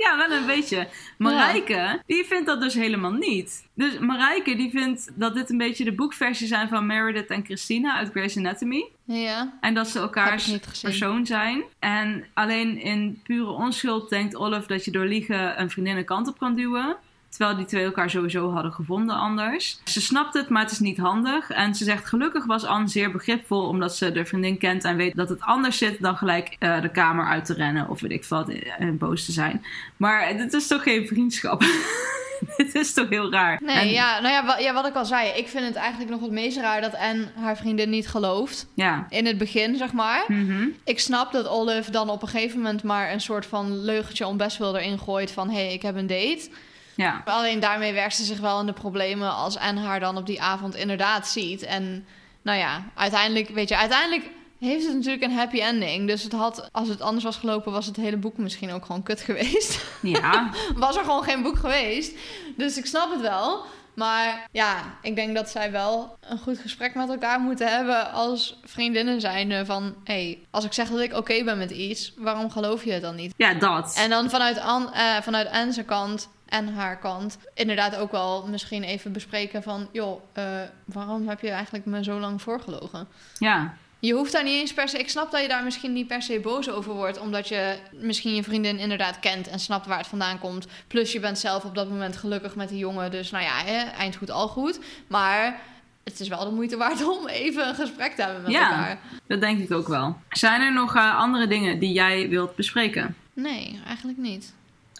Ja, 0.04 0.16
wel 0.16 0.36
een 0.36 0.46
beetje. 0.46 0.88
Marijke, 1.18 2.02
die 2.06 2.24
vindt 2.24 2.46
dat 2.46 2.60
dus 2.60 2.74
helemaal 2.74 3.12
niet. 3.12 3.68
Dus 3.74 3.98
Marijke, 3.98 4.56
die 4.56 4.70
vindt 4.70 5.10
dat 5.14 5.34
dit 5.34 5.50
een 5.50 5.58
beetje 5.58 5.84
de 5.84 5.92
boekversie 5.92 6.46
zijn 6.46 6.68
van 6.68 6.86
Meredith 6.86 7.26
en 7.26 7.44
Christina 7.44 7.96
uit 7.96 8.10
Grey's 8.10 8.36
Anatomy. 8.36 8.88
ja. 9.04 9.52
En 9.60 9.74
dat 9.74 9.88
ze 9.88 9.98
elkaars 9.98 10.58
persoon 10.80 11.26
zijn. 11.26 11.62
En 11.78 12.24
alleen 12.34 12.78
in 12.80 13.20
pure 13.22 13.50
onschuld 13.50 14.08
denkt 14.08 14.36
Olive 14.36 14.66
dat 14.66 14.84
je 14.84 14.90
door 14.90 15.06
liegen 15.06 15.60
een 15.60 15.70
vriendin 15.70 15.96
een 15.96 16.04
kant 16.04 16.28
op 16.28 16.38
kan 16.38 16.54
duwen. 16.54 16.96
Terwijl 17.30 17.56
die 17.56 17.66
twee 17.66 17.84
elkaar 17.84 18.10
sowieso 18.10 18.50
hadden 18.52 18.72
gevonden 18.72 19.16
anders. 19.16 19.78
Ze 19.84 20.00
snapt 20.00 20.34
het, 20.34 20.48
maar 20.48 20.62
het 20.62 20.70
is 20.70 20.78
niet 20.78 20.98
handig. 20.98 21.50
En 21.50 21.74
ze 21.74 21.84
zegt 21.84 22.06
gelukkig 22.06 22.44
was 22.46 22.64
Anne 22.64 22.88
zeer 22.88 23.10
begripvol 23.12 23.66
omdat 23.66 23.96
ze 23.96 24.12
de 24.12 24.24
vriendin 24.24 24.58
kent 24.58 24.84
en 24.84 24.96
weet 24.96 25.16
dat 25.16 25.28
het 25.28 25.40
anders 25.40 25.78
zit 25.78 26.00
dan 26.02 26.16
gelijk 26.16 26.56
eh, 26.58 26.80
de 26.82 26.90
kamer 26.90 27.26
uit 27.26 27.44
te 27.44 27.54
rennen 27.54 27.88
of 27.88 28.00
weet 28.00 28.10
ik 28.10 28.24
wat 28.24 28.48
en 28.78 28.98
boos 28.98 29.24
te 29.24 29.32
zijn. 29.32 29.64
Maar 29.96 30.36
dit 30.36 30.52
is 30.52 30.66
toch 30.66 30.82
geen 30.82 31.06
vriendschap? 31.06 31.60
dit 32.56 32.74
is 32.74 32.92
toch 32.92 33.08
heel 33.08 33.30
raar? 33.32 33.60
Nee, 33.62 33.76
En- 33.76 33.88
ja, 33.90 34.20
nou 34.20 34.32
ja, 34.34 34.44
wa- 34.46 34.58
ja, 34.58 34.72
wat 34.72 34.86
ik 34.86 34.94
al 34.94 35.04
zei. 35.04 35.28
Ik 35.28 35.48
vind 35.48 35.64
het 35.66 35.74
eigenlijk 35.76 36.10
nog 36.10 36.20
het 36.20 36.30
meest 36.30 36.58
raar 36.58 36.80
dat 36.80 36.96
Anne 36.96 37.26
haar 37.34 37.56
vriendin 37.56 37.90
niet 37.90 38.08
gelooft. 38.08 38.66
Ja. 38.74 39.06
In 39.08 39.26
het 39.26 39.38
begin, 39.38 39.76
zeg 39.76 39.92
maar. 39.92 40.24
Mhm. 40.28 40.66
Ik 40.84 41.00
snap 41.00 41.32
dat 41.32 41.48
Olive 41.48 41.90
dan 41.90 42.10
op 42.10 42.22
een 42.22 42.28
gegeven 42.28 42.56
moment 42.58 42.82
maar 42.82 43.12
een 43.12 43.20
soort 43.20 43.46
van 43.46 43.84
leugentje 43.84 44.26
om 44.26 44.36
best 44.36 44.56
wel 44.58 44.76
erin 44.78 44.98
gooit 44.98 45.30
van... 45.30 45.48
hé, 45.50 45.64
hey, 45.64 45.72
ik 45.72 45.82
heb 45.82 45.96
een 45.96 46.06
date. 46.06 46.48
Ja. 46.94 47.22
Alleen 47.24 47.60
daarmee 47.60 47.92
werkt 47.92 48.14
ze 48.14 48.24
zich 48.24 48.40
wel 48.40 48.60
in 48.60 48.66
de 48.66 48.72
problemen 48.72 49.34
als 49.34 49.58
Anne 49.58 49.80
haar 49.80 50.00
dan 50.00 50.16
op 50.16 50.26
die 50.26 50.42
avond 50.42 50.74
inderdaad 50.74 51.28
ziet. 51.28 51.62
En 51.62 52.06
nou 52.42 52.58
ja, 52.58 52.84
uiteindelijk, 52.94 53.48
weet 53.48 53.68
je, 53.68 53.76
uiteindelijk 53.76 54.30
heeft 54.58 54.86
het 54.86 54.94
natuurlijk 54.94 55.22
een 55.22 55.36
happy 55.36 55.60
ending. 55.60 56.06
Dus 56.06 56.22
het 56.22 56.32
had, 56.32 56.68
als 56.72 56.88
het 56.88 57.00
anders 57.00 57.24
was 57.24 57.36
gelopen, 57.36 57.72
was 57.72 57.86
het 57.86 57.96
hele 57.96 58.16
boek 58.16 58.36
misschien 58.36 58.72
ook 58.72 58.84
gewoon 58.84 59.02
kut 59.02 59.20
geweest. 59.20 59.84
Ja. 60.02 60.50
was 60.74 60.96
er 60.96 61.04
gewoon 61.04 61.22
geen 61.22 61.42
boek 61.42 61.58
geweest. 61.58 62.18
Dus 62.56 62.78
ik 62.78 62.86
snap 62.86 63.10
het 63.10 63.20
wel. 63.20 63.64
Maar 63.94 64.48
ja, 64.52 64.76
ik 65.02 65.14
denk 65.14 65.34
dat 65.34 65.50
zij 65.50 65.70
wel 65.70 66.16
een 66.20 66.38
goed 66.38 66.58
gesprek 66.58 66.94
met 66.94 67.08
elkaar 67.08 67.40
moeten 67.40 67.68
hebben 67.76 68.12
als 68.12 68.60
vriendinnen 68.64 69.20
zijn. 69.20 69.66
Van, 69.66 69.94
hé, 70.04 70.12
hey, 70.12 70.46
als 70.50 70.64
ik 70.64 70.72
zeg 70.72 70.88
dat 70.88 71.00
ik 71.00 71.16
oké 71.16 71.44
ben 71.44 71.58
met 71.58 71.70
iets, 71.70 72.12
waarom 72.16 72.50
geloof 72.50 72.84
je 72.84 72.92
het 72.92 73.02
dan 73.02 73.14
niet? 73.14 73.34
ja, 73.36 73.54
dat. 73.54 73.94
En 73.98 74.10
dan 74.10 74.30
vanuit, 74.30 74.60
An, 74.60 74.92
eh, 74.92 75.16
vanuit 75.22 75.48
Anne's 75.50 75.84
kant 75.84 76.28
en 76.50 76.74
haar 76.74 76.98
kant 76.98 77.38
inderdaad 77.54 77.96
ook 77.96 78.10
wel 78.12 78.46
misschien 78.48 78.82
even 78.82 79.12
bespreken 79.12 79.62
van... 79.62 79.88
joh, 79.92 80.20
eh, 80.32 80.44
waarom 80.84 81.28
heb 81.28 81.40
je 81.40 81.50
eigenlijk 81.50 81.84
me 81.86 82.04
zo 82.04 82.18
lang 82.18 82.42
voorgelogen? 82.42 83.08
Ja. 83.38 83.74
Je 83.98 84.12
hoeft 84.14 84.32
daar 84.32 84.44
niet 84.44 84.60
eens 84.60 84.74
per 84.74 84.88
se... 84.88 84.98
Ik 84.98 85.08
snap 85.08 85.30
dat 85.30 85.42
je 85.42 85.48
daar 85.48 85.64
misschien 85.64 85.92
niet 85.92 86.06
per 86.06 86.22
se 86.22 86.40
boos 86.40 86.70
over 86.70 86.92
wordt... 86.92 87.18
omdat 87.20 87.48
je 87.48 87.76
misschien 87.92 88.34
je 88.34 88.42
vriendin 88.42 88.78
inderdaad 88.78 89.18
kent... 89.20 89.48
en 89.48 89.58
snapt 89.58 89.86
waar 89.86 89.98
het 89.98 90.06
vandaan 90.06 90.38
komt. 90.38 90.66
Plus 90.86 91.12
je 91.12 91.20
bent 91.20 91.38
zelf 91.38 91.64
op 91.64 91.74
dat 91.74 91.88
moment 91.88 92.16
gelukkig 92.16 92.54
met 92.54 92.68
die 92.68 92.78
jongen. 92.78 93.10
Dus 93.10 93.30
nou 93.30 93.44
ja, 93.44 93.58
hè, 93.64 93.78
eind 93.90 94.16
goed, 94.16 94.30
al 94.30 94.48
goed. 94.48 94.80
Maar 95.06 95.60
het 96.04 96.20
is 96.20 96.28
wel 96.28 96.44
de 96.44 96.50
moeite 96.54 96.76
waard 96.76 97.06
om 97.18 97.26
even 97.28 97.68
een 97.68 97.74
gesprek 97.74 98.12
te 98.12 98.22
hebben 98.22 98.42
met 98.42 98.52
Ja. 98.52 98.70
elkaar. 98.70 98.98
Dat 99.26 99.40
denk 99.40 99.58
ik 99.58 99.72
ook 99.72 99.88
wel. 99.88 100.16
Zijn 100.30 100.60
er 100.60 100.72
nog 100.72 100.96
eh, 100.96 101.16
andere 101.16 101.46
dingen 101.46 101.78
die 101.78 101.92
jij 101.92 102.28
wilt 102.28 102.54
bespreken? 102.56 103.16
Nee, 103.32 103.80
eigenlijk 103.86 104.18
niet. 104.18 104.54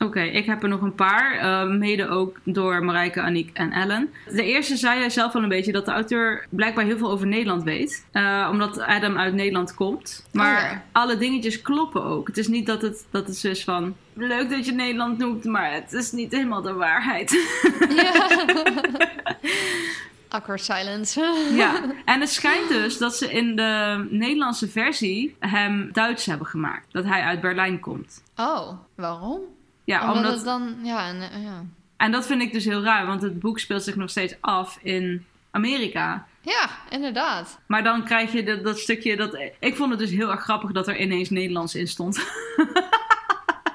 Oké, 0.04 0.20
ik 0.20 0.46
heb 0.46 0.62
er 0.62 0.68
nog 0.68 0.80
een 0.80 0.94
paar. 0.94 1.32
eh, 1.38 1.68
mede 1.68 2.08
ook 2.08 2.36
door 2.44 2.84
Marijke, 2.84 3.20
Aniek 3.20 3.50
en 3.52 3.72
Ellen. 3.72 4.10
De 4.26 4.44
eerste 4.44 4.76
zei 4.76 4.98
jij 4.98 5.10
zelf 5.10 5.34
al 5.34 5.42
een 5.42 5.48
beetje 5.48 5.72
dat 5.72 5.84
de 5.84 5.90
auteur 5.92 6.46
blijkbaar 6.50 6.84
heel 6.84 6.98
veel 6.98 7.10
over 7.10 7.26
Nederland 7.26 7.62
weet. 7.62 8.06
eh, 8.12 8.48
omdat 8.50 8.80
Adam 8.80 9.16
uit 9.18 9.34
Nederland 9.34 9.74
komt. 9.74 10.26
Maar 10.32 10.56
Oh 10.64 10.70
ja. 10.70 10.84
alle 10.92 11.16
dingetjes 11.16 11.62
kloppen 11.62 12.04
ook. 12.04 12.26
Het 12.26 12.38
is 12.38 12.48
niet 12.48 12.66
dat 12.66 12.82
het, 12.82 13.06
dat 13.10 13.26
het 13.26 13.36
zo 13.36 13.48
is 13.48 13.64
van... 13.64 13.96
Leuk 14.14 14.50
dat 14.50 14.66
je 14.66 14.72
Nederland 14.72 15.18
noemt, 15.18 15.44
maar 15.44 15.72
het 15.72 15.92
is 15.92 16.12
niet 16.12 16.32
helemaal 16.32 16.62
de 16.62 16.72
waarheid. 16.72 17.30
Ja. 17.88 18.28
Awkward 20.28 20.60
silence. 20.64 21.20
ja, 21.54 21.80
en 22.04 22.20
het 22.20 22.28
schijnt 22.30 22.68
dus 22.68 22.98
dat 22.98 23.16
ze 23.16 23.32
in 23.32 23.56
de 23.56 24.06
Nederlandse 24.10 24.68
versie 24.68 25.36
hem 25.38 25.88
Duits 25.92 26.26
hebben 26.26 26.46
gemaakt. 26.46 26.86
Dat 26.90 27.04
hij 27.04 27.22
uit 27.22 27.40
Berlijn 27.40 27.80
komt. 27.80 28.22
Oh, 28.36 28.68
waarom? 28.94 29.40
Ja, 29.90 30.00
omdat, 30.00 30.16
omdat, 30.16 30.34
het 30.34 30.44
dan... 30.44 30.76
Ja, 30.82 31.08
en, 31.08 31.20
eh, 31.20 31.44
ja. 31.44 31.64
En 31.96 32.12
dat 32.12 32.26
vind 32.26 32.42
ik 32.42 32.52
dus 32.52 32.64
heel 32.64 32.82
raar, 32.82 33.06
want 33.06 33.22
het 33.22 33.40
boek 33.40 33.58
speelt 33.58 33.82
zich 33.82 33.96
nog 33.96 34.10
steeds 34.10 34.34
af 34.40 34.78
in 34.82 35.26
Amerika. 35.50 36.26
ja, 36.40 36.70
inderdaad. 36.90 37.58
Maar 37.66 37.82
dan 37.82 38.04
krijg 38.04 38.32
je 38.32 38.42
dat, 38.42 38.64
dat 38.64 38.78
stukje 38.78 39.16
dat. 39.16 39.38
Ik 39.60 39.76
vond 39.76 39.90
het 39.90 39.98
dus 39.98 40.10
heel 40.10 40.30
erg 40.30 40.40
grappig 40.40 40.72
dat 40.72 40.88
er 40.88 41.00
ineens 41.00 41.30
Nederlands 41.30 41.74
in 41.74 41.88
stond. 41.88 42.16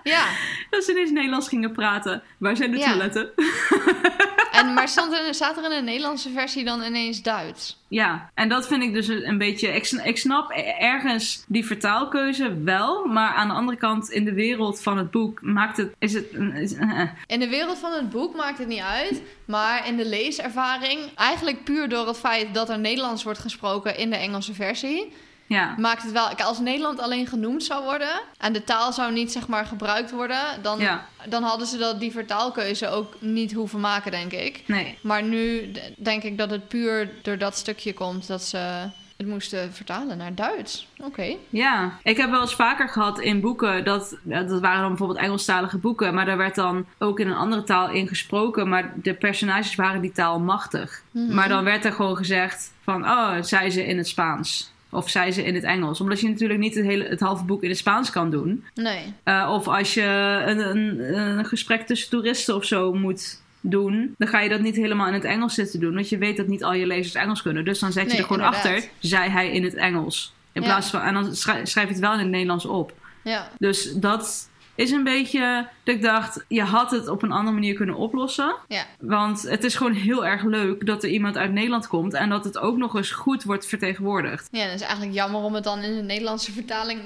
Ja. 0.10 0.26
dat 0.70 0.84
ze 0.84 0.92
ineens 0.92 1.12
Nederlands 1.12 1.48
gingen 1.48 1.72
praten. 1.72 2.24
Waar 2.38 2.56
zijn 2.56 2.72
de 2.72 2.78
Ja. 2.78 2.86
toiletten? 2.86 3.30
En, 4.52 4.74
maar 4.74 4.88
stond 4.88 5.14
er, 5.14 5.34
staat 5.34 5.58
er 5.58 5.64
in 5.64 5.70
de 5.70 5.82
Nederlandse 5.92 6.30
versie 6.30 6.64
dan 6.66 6.82
ineens 6.84 7.22
Duits? 7.22 7.84
ja, 7.88 8.30
en 8.34 8.50
dat 8.50 8.68
vind 8.68 8.84
ik 8.84 8.94
dus 8.94 9.08
een 9.08 9.38
beetje. 9.38 9.68
Ik, 9.68 9.86
sn- 9.86 10.00
ik 10.04 10.18
snap 10.18 10.52
ergens 10.80 11.44
die 11.48 11.66
vertaalkeuze 11.66 12.64
wel. 12.64 13.06
Maar 13.06 13.34
aan 13.34 13.48
de 13.48 13.54
andere 13.54 13.78
kant, 13.78 14.10
in 14.10 14.26
de 14.26 14.34
wereld 14.34 14.82
van 14.82 14.98
het 14.98 15.12
boek 15.12 15.42
maakt 15.42 15.78
het. 15.78 15.96
Is 16.00 16.14
het. 16.14 16.26
Is, 16.54 16.74
eh, 16.74 17.02
eh. 17.02 17.10
In 17.28 17.40
de 17.40 17.50
wereld 17.50 17.78
van 17.78 17.92
het 17.92 18.10
boek 18.10 18.36
maakt 18.36 18.58
het 18.58 18.68
niet 18.68 18.80
uit. 18.82 19.22
Maar 19.46 19.88
in 19.88 19.98
de 19.98 20.06
leeservaring, 20.06 21.00
eigenlijk 21.16 21.64
puur 21.64 21.90
door 21.90 22.08
het 22.08 22.18
feit 22.18 22.54
dat 22.54 22.70
er 22.70 22.80
Nederlands 22.80 23.24
wordt 23.24 23.40
gesproken 23.40 23.98
in 23.98 24.10
de 24.10 24.16
Engelse 24.18 24.54
versie, 24.54 25.14
ja. 25.48 25.76
maakt 25.78 26.04
het 26.04 26.12
wel. 26.12 26.28
Als 26.30 26.60
Nederland 26.60 27.00
alleen 27.00 27.28
genoemd 27.28 27.64
zou 27.64 27.84
worden 27.84 28.22
en 28.38 28.54
de 28.54 28.64
taal 28.64 28.94
zou 28.94 29.14
niet 29.14 29.32
zeg 29.32 29.48
maar 29.48 29.66
gebruikt 29.66 30.12
worden, 30.12 30.44
dan, 30.62 30.80
Ja. 30.80 31.06
dan 31.30 31.44
hadden 31.44 31.68
ze 31.68 31.78
dat, 31.78 32.00
die 32.00 32.12
vertaalkeuze 32.12 32.90
ook 32.90 33.14
niet 33.20 33.54
hoeven 33.54 33.80
maken, 33.80 34.12
denk 34.12 34.32
ik. 34.32 34.64
Nee. 34.68 34.98
Maar 35.02 35.24
nu 35.24 35.72
denk 35.98 36.24
ik 36.24 36.38
dat 36.38 36.50
het 36.50 36.68
puur 36.68 37.10
door 37.22 37.38
dat 37.38 37.58
stukje 37.58 37.94
komt 37.94 38.28
dat 38.28 38.42
ze 38.44 38.90
het 39.18 39.28
moesten 39.28 39.74
vertalen 39.74 40.18
naar 40.18 40.36
Duits. 40.36 40.88
Oké. 40.98 41.36
Ja, 41.50 41.92
ik 42.04 42.18
heb 42.18 42.30
wel 42.30 42.42
eens 42.42 42.56
vaker 42.56 42.90
gehad 42.90 43.20
in 43.20 43.42
boeken 43.42 43.84
dat, 43.84 44.18
dat 44.24 44.60
waren 44.60 44.80
dan 44.80 44.90
bijvoorbeeld 44.90 45.20
Engelstalige 45.20 45.78
boeken, 45.78 46.14
maar 46.14 46.26
daar 46.26 46.38
werd 46.38 46.56
dan 46.56 46.86
ook 46.98 47.20
in 47.20 47.28
een 47.28 47.36
andere 47.36 47.64
taal 47.64 47.90
in 47.90 48.08
gesproken, 48.08 48.70
maar 48.70 48.94
de 48.96 49.14
personages 49.14 49.76
waren 49.76 50.02
die 50.02 50.12
taal 50.12 50.40
machtig. 50.40 51.02
Mhm. 51.12 51.34
Maar 51.34 51.50
dan 51.50 51.64
werd 51.64 51.86
er 51.86 51.94
gewoon 51.94 52.18
gezegd 52.18 52.74
van, 52.84 53.04
oh, 53.04 53.34
zei 53.42 53.70
ze 53.70 53.86
in 53.86 53.98
het 53.98 54.08
Spaans. 54.08 54.74
Of 54.90 55.10
zei 55.10 55.32
ze 55.32 55.44
in 55.44 55.56
het 55.56 55.64
Engels. 55.64 56.02
Omdat 56.02 56.20
je 56.20 56.30
natuurlijk 56.30 56.60
niet 56.60 56.76
het, 56.76 56.86
hele, 56.86 57.04
het 57.04 57.20
halve 57.20 57.44
boek 57.44 57.64
in 57.64 57.70
het 57.70 57.78
Spaans 57.78 58.10
kan 58.10 58.30
doen. 58.32 58.64
Nee. 58.74 59.14
Eh, 59.24 59.50
of 59.54 59.68
als 59.68 59.94
je 59.94 60.04
een, 60.46 60.60
een, 60.60 61.16
een 61.18 61.46
gesprek 61.46 61.82
tussen 61.88 62.10
toeristen 62.10 62.56
of 62.56 62.66
zo 62.66 62.94
moet 62.94 63.42
doen, 63.62 64.16
dan 64.18 64.28
ga 64.28 64.40
je 64.42 64.50
dat 64.50 64.60
niet 64.62 64.76
helemaal 64.76 65.08
in 65.08 65.14
het 65.14 65.24
Engels 65.24 65.54
zitten 65.54 65.80
doen. 65.80 65.94
Want 65.94 66.10
je 66.10 66.18
weet 66.18 66.38
dat 66.38 66.48
niet 66.48 66.64
al 66.64 66.74
je 66.74 66.88
lezers 66.88 67.16
Engels 67.16 67.42
kunnen. 67.42 67.66
Dus 67.66 67.80
dan 67.80 67.92
zet 67.92 68.04
je 68.04 68.10
Nee, 68.10 68.18
er 68.18 68.24
gewoon 68.26 68.44
inderdaad. 68.44 68.66
achter, 68.74 68.90
zei 69.00 69.30
hij 69.30 69.52
in 69.52 69.64
het 69.64 69.74
Engels. 69.74 70.34
In 70.52 70.62
Ja. 70.62 70.68
plaats 70.68 70.90
van, 70.90 71.02
en 71.02 71.14
dan 71.14 71.36
schrij- 71.36 71.66
schrijf 71.66 71.88
je 71.88 71.94
het 71.94 72.02
wel 72.04 72.14
in 72.14 72.20
het 72.20 72.30
Nederlands 72.30 72.66
op. 72.66 72.94
Ja. 73.24 73.50
Dus 73.58 73.94
dat 73.94 74.50
is 74.76 74.92
een 74.92 75.04
beetje 75.04 75.68
dat 75.84 75.96
ik 75.96 76.02
dacht, 76.02 76.46
je 76.48 76.64
had 76.64 76.92
het 76.92 77.08
op 77.08 77.24
een 77.24 77.32
andere 77.32 77.54
manier 77.54 77.76
kunnen 77.76 77.96
oplossen. 77.96 78.56
Ja. 78.68 78.84
Want 79.00 79.42
het 79.42 79.64
is 79.64 79.76
gewoon 79.76 79.94
heel 79.94 80.26
erg 80.26 80.44
leuk 80.44 80.86
dat 80.86 81.04
er 81.04 81.10
iemand 81.10 81.38
uit 81.38 81.52
Nederland 81.52 81.88
komt 81.88 82.14
en 82.14 82.30
dat 82.30 82.44
het 82.44 82.58
ook 82.58 82.78
nog 82.78 82.96
eens 82.96 83.12
goed 83.12 83.44
wordt 83.44 83.66
vertegenwoordigd. 83.68 84.48
Ja, 84.52 84.62
het 84.62 84.74
is 84.74 84.82
eigenlijk 84.82 85.14
jammer 85.14 85.42
om 85.42 85.54
het 85.54 85.64
dan 85.64 85.80
in 85.82 85.96
de 85.96 86.02
Nederlandse 86.02 86.52
vertaling 86.52 87.00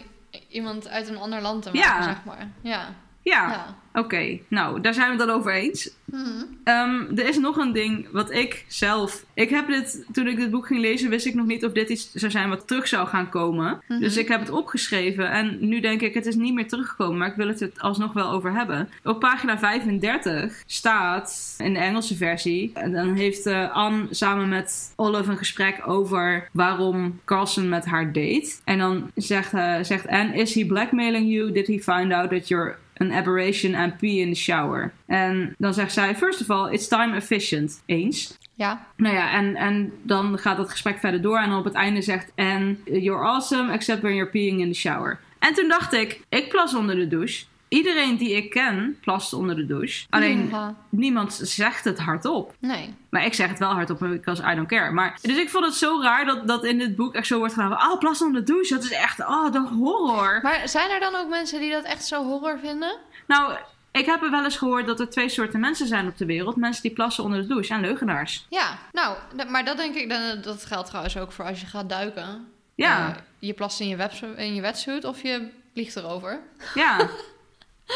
iemand 0.49 0.87
uit 0.87 1.07
een 1.07 1.17
ander 1.17 1.41
land 1.41 1.63
te 1.63 1.69
maken, 1.73 1.89
Ja. 1.89 2.03
zeg 2.03 2.17
maar. 2.25 2.47
Ja. 2.61 2.93
Ja, 3.21 3.49
Ja. 3.49 3.75
oké. 4.01 4.39
Nou, 4.47 4.81
daar 4.81 4.93
zijn 4.93 5.05
we 5.11 5.17
het 5.17 5.27
dan 5.27 5.37
over 5.37 5.53
eens. 5.53 5.89
Mhm. 6.05 6.43
Ehm, 6.63 7.03
er 7.15 7.27
is 7.27 7.37
nog 7.37 7.57
een 7.57 7.71
ding 7.73 8.07
wat 8.11 8.31
ik 8.31 8.65
zelf. 8.67 9.25
Ik 9.33 9.49
heb 9.49 9.67
dit, 9.67 10.05
toen 10.11 10.27
ik 10.27 10.35
dit 10.37 10.51
boek 10.51 10.67
ging 10.67 10.79
lezen, 10.81 11.09
wist 11.09 11.25
ik 11.25 11.33
nog 11.33 11.45
niet 11.45 11.65
of 11.65 11.71
dit 11.71 11.89
iets 11.89 12.13
zou 12.13 12.31
zijn 12.31 12.49
wat 12.49 12.67
terug 12.67 12.87
zou 12.87 13.07
gaan 13.07 13.29
komen. 13.29 13.81
Mhm. 13.87 13.99
Dus 13.99 14.17
ik 14.17 14.27
heb 14.27 14.39
het 14.39 14.49
opgeschreven 14.49 15.29
en 15.31 15.57
nu 15.59 15.79
denk 15.79 16.01
ik, 16.01 16.13
het 16.13 16.25
is 16.25 16.35
niet 16.35 16.53
meer 16.53 16.67
teruggekomen, 16.67 17.17
maar 17.17 17.27
ik 17.27 17.35
wil 17.35 17.47
het 17.47 17.61
er 17.61 17.71
alsnog 17.77 18.13
wel 18.13 18.29
over 18.31 18.53
hebben. 18.53 18.89
Op 19.03 19.19
pagina 19.19 19.57
35 19.59 20.63
staat 20.65 21.55
in 21.57 21.73
de 21.73 21.79
Engelse 21.79 22.15
versie, 22.15 22.71
en 22.73 22.91
dan 22.91 23.13
heeft 23.13 23.45
eh, 23.45 23.71
Anne 23.71 24.07
samen 24.09 24.49
met 24.49 24.93
Olive 24.95 25.31
een 25.31 25.37
gesprek 25.37 25.81
over 25.85 26.49
waarom 26.51 27.19
Carlson 27.25 27.69
met 27.69 27.85
haar 27.85 28.05
date. 28.13 28.51
En 28.63 28.77
dan 28.77 29.11
zegt, 29.15 29.53
eh, 29.53 29.75
zegt 29.81 30.07
Anne, 30.07 30.33
is 30.35 30.53
he 30.53 30.65
blackmailing 30.65 31.31
you? 31.31 31.51
Did 31.51 31.67
he 31.67 31.79
find 31.79 32.13
out 32.13 32.29
that 32.29 32.47
you're 32.47 32.75
an 32.99 33.11
aberration 33.11 33.75
and 33.75 33.97
pee 33.97 34.19
in 34.19 34.33
the 34.33 34.39
shower? 34.39 34.93
En 35.05 35.55
dan 35.57 35.73
zegt 35.73 35.93
zij, 35.93 36.15
first 36.15 36.41
of 36.41 36.49
all, 36.49 36.73
it's 36.73 36.87
time 36.87 37.15
efficient. 37.15 37.83
Eens. 37.85 38.37
Ja. 38.53 38.87
Nou 38.95 39.15
ja, 39.15 39.31
en, 39.33 39.55
en 39.55 39.93
dan 40.03 40.37
gaat 40.37 40.57
het 40.57 40.69
gesprek 40.69 40.99
verder 40.99 41.21
door. 41.21 41.37
En 41.37 41.53
op 41.53 41.63
het 41.63 41.73
einde 41.73 42.01
zegt 42.01 42.31
Anne, 42.35 42.75
you're 42.83 43.25
awesome, 43.25 43.73
except 43.73 44.01
when 44.01 44.15
you're 44.15 44.31
peeing 44.31 44.61
in 44.61 44.71
the 44.71 44.77
shower. 44.77 45.19
En 45.39 45.53
toen 45.53 45.67
dacht 45.67 45.93
ik, 45.93 46.21
ik 46.29 46.49
plas 46.49 46.75
onder 46.75 46.95
de 46.95 47.07
douche. 47.07 47.45
Iedereen 47.69 48.17
die 48.17 48.35
ik 48.35 48.49
ken 48.49 48.97
plast 49.01 49.33
onder 49.33 49.55
de 49.55 49.65
douche. 49.65 50.05
Alleen 50.09 50.49
Ja. 50.51 50.75
niemand 50.89 51.39
zegt 51.43 51.83
het 51.83 51.99
hardop. 51.99 52.53
Nee. 52.59 52.93
Maar 53.09 53.25
ik 53.25 53.33
zeg 53.33 53.49
het 53.49 53.59
wel 53.59 53.69
hardop, 53.73 53.99
because 53.99 54.51
I 54.51 54.55
don't 54.55 54.67
care. 54.67 54.91
Maar, 54.91 55.17
dus 55.21 55.37
ik 55.37 55.49
vond 55.49 55.65
het 55.65 55.73
zo 55.73 55.99
raar 56.01 56.25
dat, 56.25 56.47
dat 56.47 56.63
in 56.65 56.77
dit 56.77 56.95
boek 56.95 57.13
echt 57.13 57.27
zo 57.27 57.37
wordt 57.37 57.53
gedaan. 57.53 57.77
van, 57.79 57.91
Oh, 57.91 57.99
plas 57.99 58.21
onder 58.21 58.45
de 58.45 58.51
douche, 58.51 58.73
dat 58.73 58.83
is 58.83 58.91
echt, 58.91 59.19
oh, 59.19 59.51
de 59.51 59.59
horror. 59.59 60.39
Maar 60.43 60.67
zijn 60.69 60.89
er 60.89 60.99
dan 60.99 61.15
ook 61.15 61.29
mensen 61.29 61.59
die 61.59 61.71
dat 61.71 61.83
echt 61.83 62.05
zo 62.05 62.23
horror 62.25 62.59
vinden? 62.59 62.97
Nou, 63.27 63.53
ik 63.91 64.05
heb 64.05 64.21
er 64.23 64.31
wel 64.31 64.43
eens 64.43 64.57
gehoord 64.57 64.85
dat 64.87 64.99
er 64.99 65.09
twee 65.09 65.29
soorten 65.29 65.59
mensen 65.59 65.87
zijn 65.87 66.07
op 66.07 66.17
de 66.17 66.25
wereld. 66.25 66.55
Mensen 66.55 66.81
die 66.81 66.91
plassen 66.91 67.23
onder 67.23 67.41
de 67.41 67.47
douche 67.47 67.73
en 67.73 67.81
leugenaars. 67.81 68.45
Ja, 68.49 68.77
nou, 68.91 69.17
maar 69.49 69.65
dat 69.65 69.77
denk 69.77 69.95
ik, 69.95 70.09
dat, 70.43 70.65
geldt 70.65 70.87
trouwens 70.87 71.17
ook 71.17 71.31
voor 71.31 71.45
als 71.45 71.61
je 71.61 71.65
gaat 71.67 71.89
duiken. 71.89 72.47
Ja. 72.75 73.09
Eh, 73.09 73.15
je 73.39 73.53
plast 73.53 73.79
in 73.79 73.87
je, 73.87 74.07
in 74.35 74.55
je 74.55 74.61
wetsuit 74.61 75.03
of 75.05 75.21
je 75.21 75.49
vliegt 75.73 75.95
erover. 75.95 76.39
Ja, 76.75 76.97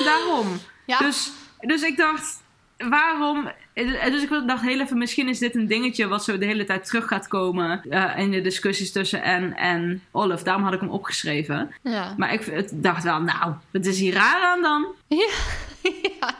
daarom. 0.03 0.59
Ja, 0.85 0.97
Dus, 0.99 1.31
dus 1.59 1.81
ik 1.81 1.97
dacht, 1.97 2.41
waarom... 2.77 3.51
Dus 3.73 4.23
ik 4.23 4.29
dacht 4.47 4.61
heel 4.61 4.79
even, 4.79 4.97
misschien 4.97 5.29
is 5.29 5.39
dit 5.39 5.55
een 5.55 5.67
dingetje 5.67 6.07
wat 6.07 6.23
zo 6.23 6.37
de 6.37 6.45
hele 6.45 6.63
tijd 6.65 6.85
terug 6.85 7.07
gaat 7.07 7.27
komen 7.27 7.81
eh, 7.89 8.11
in 8.17 8.31
de 8.31 8.41
discussies 8.41 8.91
tussen 8.91 9.23
Anne 9.23 9.55
en 9.55 10.03
Olive. 10.11 10.43
Daarom 10.43 10.63
had 10.63 10.73
ik 10.73 10.79
hem 10.79 10.89
opgeschreven. 10.89 11.71
ja. 11.83 12.13
Maar 12.17 12.33
ik 12.33 12.67
dacht 12.83 13.03
wel, 13.03 13.21
nou, 13.21 13.53
wat 13.71 13.85
is 13.85 13.99
hier 13.99 14.13
raar 14.13 14.41
aan 14.41 14.61
dan? 14.61 14.85
ja. 15.07 16.35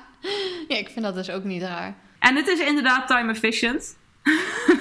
ja, 0.67 0.77
ik 0.77 0.89
vind 0.89 1.05
dat 1.05 1.15
dus 1.15 1.29
ook 1.29 1.43
niet 1.43 1.61
raar. 1.61 1.95
En 2.19 2.35
het 2.35 2.47
is 2.47 2.59
inderdaad 2.59 3.07
time 3.07 3.31
efficient. 3.31 3.97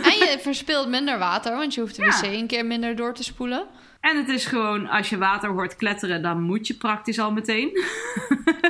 En 0.02 0.12
je 0.18 0.38
verspilt 0.40 0.88
minder 0.88 1.18
water, 1.18 1.56
want 1.56 1.74
je 1.74 1.80
hoeft 1.80 1.96
de 1.96 2.02
Ja. 2.02 2.20
wc 2.20 2.22
een 2.22 2.46
keer 2.46 2.66
minder 2.66 2.96
door 2.96 3.14
te 3.14 3.22
spoelen. 3.24 3.66
En 4.02 4.16
het 4.16 4.28
is 4.28 4.44
gewoon, 4.46 4.88
als 4.88 5.08
je 5.10 5.18
water 5.18 5.50
hoort 5.50 5.76
kletteren, 5.76 6.22
dan 6.22 6.42
moet 6.42 6.66
je 6.66 6.74
praktisch 6.74 7.18
al 7.18 7.32
meteen. 7.32 7.70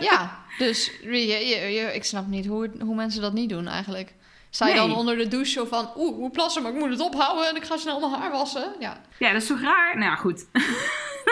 Ja, 0.00 0.38
dus 0.58 0.92
je, 1.02 1.10
je, 1.26 1.46
je- 1.72 1.94
ik 1.94 2.04
snap 2.04 2.26
niet 2.26 2.46
hoe, 2.46 2.70
hoe 2.80 2.94
mensen 2.94 3.22
dat 3.22 3.32
niet 3.32 3.48
doen 3.48 3.66
eigenlijk. 3.66 4.14
Sta 4.50 4.66
je 4.68 4.74
Nee. 4.74 4.88
dan 4.88 4.96
onder 4.96 5.16
de 5.16 5.28
douche 5.28 5.50
zo 5.52 5.64
van... 5.64 5.90
Oeh, 5.96 6.14
hoe 6.16 6.30
plassen, 6.30 6.62
maar 6.62 6.72
ik 6.72 6.78
moet 6.78 6.90
het 6.90 7.00
ophouden 7.00 7.48
en 7.48 7.56
ik 7.56 7.64
ga 7.64 7.76
snel 7.76 8.00
mijn 8.00 8.12
haar 8.20 8.30
wassen. 8.30 8.72
Ja, 8.80 9.00
Ja, 9.18 9.32
dat 9.32 9.42
is 9.42 9.48
toch 9.48 9.60
raar? 9.60 9.98
Nou 9.98 10.10
ja, 10.10 10.14
goed. 10.16 10.46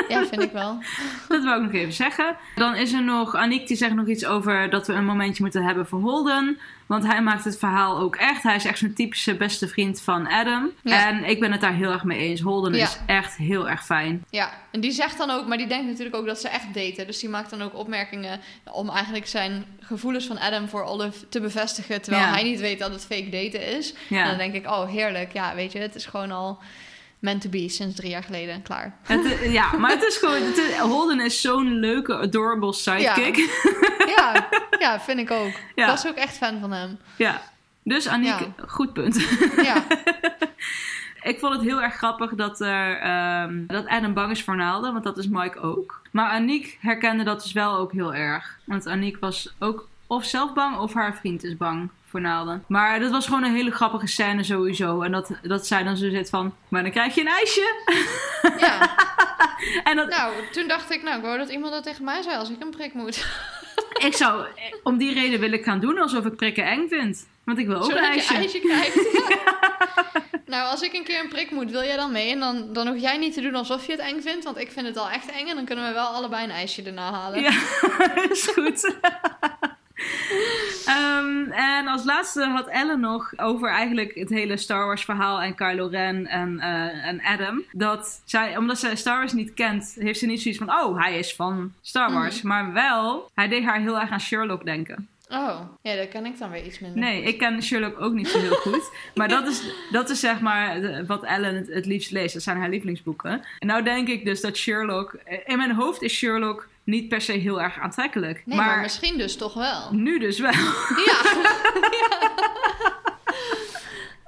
ja 0.08 0.24
vind 0.30 0.42
ik 0.42 0.52
wel. 0.52 0.78
Dat 1.28 1.42
wil 1.42 1.54
ik 1.56 1.62
nog 1.62 1.72
even 1.72 1.92
zeggen. 1.92 2.36
Dan 2.54 2.74
is 2.74 2.92
er 2.92 3.02
nog, 3.02 3.34
Aniek 3.34 3.66
die 3.68 3.76
zegt 3.76 3.94
nog 3.94 4.06
iets 4.08 4.24
over 4.26 4.70
dat 4.70 4.86
we 4.86 4.92
een 4.92 5.04
momentje 5.04 5.42
moeten 5.42 5.64
hebben 5.64 5.86
voor 5.86 6.00
Holden. 6.00 6.58
Want 6.90 7.06
hij 7.06 7.22
maakt 7.22 7.44
het 7.44 7.58
verhaal 7.58 7.98
ook 7.98 8.16
echt. 8.16 8.42
Hij 8.42 8.54
is 8.54 8.64
echt 8.64 8.78
zo'n 8.78 8.92
typische 8.92 9.36
beste 9.36 9.68
vriend 9.68 10.00
van 10.00 10.26
Adam. 10.28 10.70
Ja. 10.82 11.08
En 11.08 11.24
ik 11.24 11.40
ben 11.40 11.52
het 11.52 11.60
daar 11.60 11.74
heel 11.74 11.90
erg 11.90 12.04
mee 12.04 12.18
eens. 12.18 12.40
Holden 12.40 12.74
Ja. 12.74 12.82
is 12.82 12.98
echt 13.06 13.36
heel 13.36 13.68
erg 13.68 13.84
fijn. 13.84 14.24
Ja, 14.30 14.50
en 14.70 14.80
die 14.80 14.90
zegt 14.90 15.18
dan 15.18 15.30
ook... 15.30 15.46
Maar 15.46 15.58
die 15.58 15.66
denkt 15.66 15.86
natuurlijk 15.86 16.16
ook 16.16 16.26
dat 16.26 16.40
ze 16.40 16.48
echt 16.48 16.74
daten. 16.74 17.06
Dus 17.06 17.18
die 17.18 17.28
maakt 17.28 17.50
dan 17.50 17.62
ook 17.62 17.74
opmerkingen... 17.74 18.40
om 18.72 18.88
eigenlijk 18.88 19.26
zijn 19.26 19.64
gevoelens 19.80 20.26
van 20.26 20.38
Adam 20.38 20.68
voor 20.68 20.82
Olive 20.82 21.28
te 21.28 21.40
bevestigen... 21.40 22.02
terwijl 22.02 22.24
Ja. 22.24 22.32
hij 22.32 22.42
niet 22.42 22.60
weet 22.60 22.78
dat 22.78 22.92
het 22.92 23.06
fake 23.06 23.28
daten 23.28 23.66
is. 23.76 23.94
En 24.08 24.24
dan 24.24 24.38
denk 24.38 24.54
ik, 24.54 24.66
oh 24.66 24.88
heerlijk. 24.88 25.32
Ja, 25.32 25.54
weet 25.54 25.72
je, 25.72 25.78
het 25.78 25.94
is 25.94 26.06
gewoon 26.06 26.30
al... 26.30 26.58
meant 27.20 27.40
to 27.40 27.48
be 27.50 27.68
sinds 27.68 27.96
drie 27.96 28.10
jaar 28.10 28.22
geleden. 28.22 28.62
Klaar. 28.62 28.96
Het, 29.02 29.24
i- 29.24 29.50
ja, 29.52 29.72
maar 29.76 29.90
het 29.90 30.02
is 30.02 30.16
gewoon... 30.16 30.42
Het 30.42 30.56
is- 30.56 30.76
Holden 30.78 31.20
is 31.20 31.40
zo'n 31.40 31.72
leuke, 31.74 32.16
adorable 32.18 32.72
sidekick. 32.72 33.36
Ja. 33.36 33.48
Ja, 34.16 34.48
ja 34.78 35.00
vind 35.00 35.18
ik 35.18 35.30
ook. 35.30 35.52
Ja. 35.74 35.84
Ik 35.84 35.90
was 35.90 36.06
ook 36.06 36.14
echt 36.16 36.36
fan 36.36 36.60
van 36.60 36.72
hem. 36.72 36.98
Dus 37.82 38.08
Aniek, 38.08 38.28
Ja. 38.28 38.46
goed 38.66 38.92
punt. 38.92 39.16
Ja, 39.62 39.84
Ik 41.22 41.38
vond 41.38 41.52
het 41.54 41.62
heel 41.62 41.82
erg 41.82 41.94
grappig 41.94 42.34
dat, 42.34 42.60
er, 42.60 42.98
ehm, 42.98 43.66
dat 43.66 43.86
Adam 43.86 44.14
bang 44.14 44.30
is 44.30 44.42
voor 44.44 44.56
naalden, 44.56 44.92
want 44.92 45.04
dat 45.04 45.18
is 45.18 45.28
Mike 45.28 45.58
ook. 45.60 46.00
Maar 46.10 46.30
Aniek 46.30 46.78
herkende 46.80 47.24
dat 47.24 47.42
dus 47.42 47.52
wel 47.52 47.76
ook 47.76 47.92
heel 47.92 48.14
erg. 48.14 48.58
Want 48.64 48.86
Aniek 48.86 49.16
was 49.20 49.54
ook 49.58 49.88
of 50.06 50.24
zelf 50.24 50.52
bang 50.52 50.76
of 50.78 50.94
haar 50.94 51.16
vriend 51.16 51.44
is 51.44 51.56
bang 51.56 51.90
voor 52.10 52.20
naalden. 52.20 52.64
Maar 52.68 53.00
dat 53.00 53.10
was 53.10 53.26
gewoon 53.26 53.44
een 53.44 53.54
hele 53.54 53.70
grappige 53.70 54.06
scène 54.06 54.42
sowieso. 54.42 55.02
En 55.02 55.12
dat, 55.12 55.30
dat 55.42 55.66
zij 55.66 55.82
dan 55.82 55.96
zo 55.96 56.10
zit 56.10 56.30
van, 56.30 56.54
maar 56.68 56.82
dan 56.82 56.90
krijg 56.90 57.14
je 57.14 57.20
een 57.20 57.26
ijsje. 57.26 57.74
ja. 58.58 58.78
En 59.84 59.96
dat, 59.96 60.08
Nou, 60.08 60.32
toen 60.52 60.68
dacht 60.68 60.90
ik, 60.90 61.02
nou, 61.02 61.16
ik 61.16 61.22
wou 61.22 61.38
dat 61.38 61.50
iemand 61.50 61.72
dat 61.72 61.82
tegen 61.82 62.04
mij 62.04 62.22
zei 62.22 62.36
als 62.36 62.50
ik 62.50 62.62
een 62.62 62.70
prik 62.70 62.94
moet. 62.94 63.26
ik 64.06 64.16
zou, 64.16 64.46
om 64.82 64.98
die 64.98 65.14
reden 65.14 65.40
wil 65.40 65.52
ik 65.52 65.64
gaan 65.64 65.80
doen 65.80 65.98
alsof 65.98 66.24
ik 66.24 66.36
prikken 66.36 66.64
eng 66.64 66.88
vind. 66.88 67.28
Want 67.44 67.58
ik 67.58 67.66
wil 67.66 67.82
ook 67.82 67.90
een 67.90 67.96
ijsje. 67.96 68.32
je 68.32 68.38
ijsje 68.38 68.60
krijgt. 68.60 68.98
Nou, 70.46 70.70
als 70.70 70.82
ik 70.82 70.92
een 70.92 71.04
keer 71.04 71.20
een 71.20 71.28
prik 71.28 71.50
moet, 71.50 71.70
wil 71.70 71.82
jij 71.82 71.96
dan 71.96 72.12
mee? 72.12 72.30
En 72.30 72.40
dan, 72.40 72.72
dan 72.72 72.86
hoef 72.86 73.00
jij 73.00 73.18
niet 73.18 73.34
te 73.34 73.40
doen 73.40 73.54
alsof 73.54 73.86
je 73.86 73.92
het 73.92 74.00
eng 74.00 74.20
vindt, 74.20 74.44
want 74.44 74.58
ik 74.58 74.70
vind 74.70 74.86
het 74.86 74.96
al 74.96 75.10
echt 75.10 75.30
eng. 75.30 75.46
En 75.46 75.54
dan 75.54 75.64
kunnen 75.64 75.86
we 75.86 75.92
wel 75.92 76.06
allebei 76.06 76.44
een 76.44 76.50
ijsje 76.50 76.82
erna 76.82 77.12
halen. 77.12 77.40
Ja, 77.40 77.50
is 78.30 78.46
goed. 78.54 78.96
Ehm, 80.86 81.50
en 81.50 81.86
als 81.86 82.04
laatste 82.04 82.44
had 82.44 82.68
Ellen 82.68 83.00
nog 83.00 83.38
over 83.38 83.68
eigenlijk 83.68 84.14
het 84.14 84.28
hele 84.28 84.56
Star 84.56 84.86
Wars 84.86 85.04
verhaal 85.04 85.40
en 85.42 85.54
Kylo 85.54 85.86
Ren 85.86 86.26
en, 86.26 86.60
eh, 86.60 87.06
en 87.06 87.20
Adam. 87.20 87.62
Dat 87.72 88.22
zij, 88.24 88.56
omdat 88.56 88.78
zij 88.78 88.96
Star 88.96 89.18
Wars 89.18 89.32
niet 89.32 89.54
kent, 89.54 89.96
heeft 89.98 90.18
ze 90.18 90.26
niet 90.26 90.42
zoiets 90.42 90.60
van, 90.60 90.70
oh, 90.70 91.02
hij 91.02 91.18
is 91.18 91.34
van 91.34 91.72
Star 91.80 92.12
Wars. 92.12 92.42
Maar 92.42 92.72
wel, 92.72 93.30
hij 93.34 93.48
deed 93.48 93.64
haar 93.64 93.80
heel 93.80 94.00
erg 94.00 94.10
aan 94.10 94.20
Sherlock 94.20 94.64
denken. 94.64 95.08
Oh, 95.28 95.60
ja, 95.82 95.96
dat 95.96 96.08
ken 96.08 96.26
ik 96.26 96.38
dan 96.38 96.50
weer 96.50 96.64
iets 96.64 96.78
minder. 96.78 97.00
Nee, 97.00 97.22
ik 97.22 97.38
ken 97.38 97.62
Sherlock 97.62 98.00
ook 98.00 98.12
niet 98.12 98.28
zo 98.28 98.38
heel 98.38 98.54
goed. 98.54 98.90
Maar 99.14 99.28
dat 99.28 99.46
is, 99.46 99.62
dat 99.90 100.10
is 100.10 100.20
zeg 100.20 100.40
maar 100.40 100.80
wat 101.06 101.22
Ellen 101.22 101.54
het, 101.54 101.68
het 101.68 101.86
liefst 101.86 102.10
leest. 102.10 102.34
Dat 102.34 102.42
zijn 102.42 102.56
haar 102.56 102.68
lievelingsboeken. 102.68 103.42
En 103.58 103.66
nou 103.66 103.82
denk 103.82 104.08
ik 104.08 104.24
dus 104.24 104.40
dat 104.40 104.56
Sherlock... 104.56 105.18
In 105.44 105.56
mijn 105.56 105.74
hoofd 105.74 106.02
is 106.02 106.14
Sherlock 106.14 106.68
niet 106.90 107.08
per 107.08 107.20
se 107.20 107.32
heel 107.32 107.60
erg 107.62 107.78
aantrekkelijk. 107.78 108.42
Nee, 108.44 108.56
maar, 108.56 108.66
maar 108.66 108.80
misschien 108.80 109.18
dus 109.18 109.36
toch 109.36 109.54
wel. 109.54 109.88
nu 109.92 110.18
dus 110.18 110.38
wel. 110.38 110.50
Ja. 111.06 111.20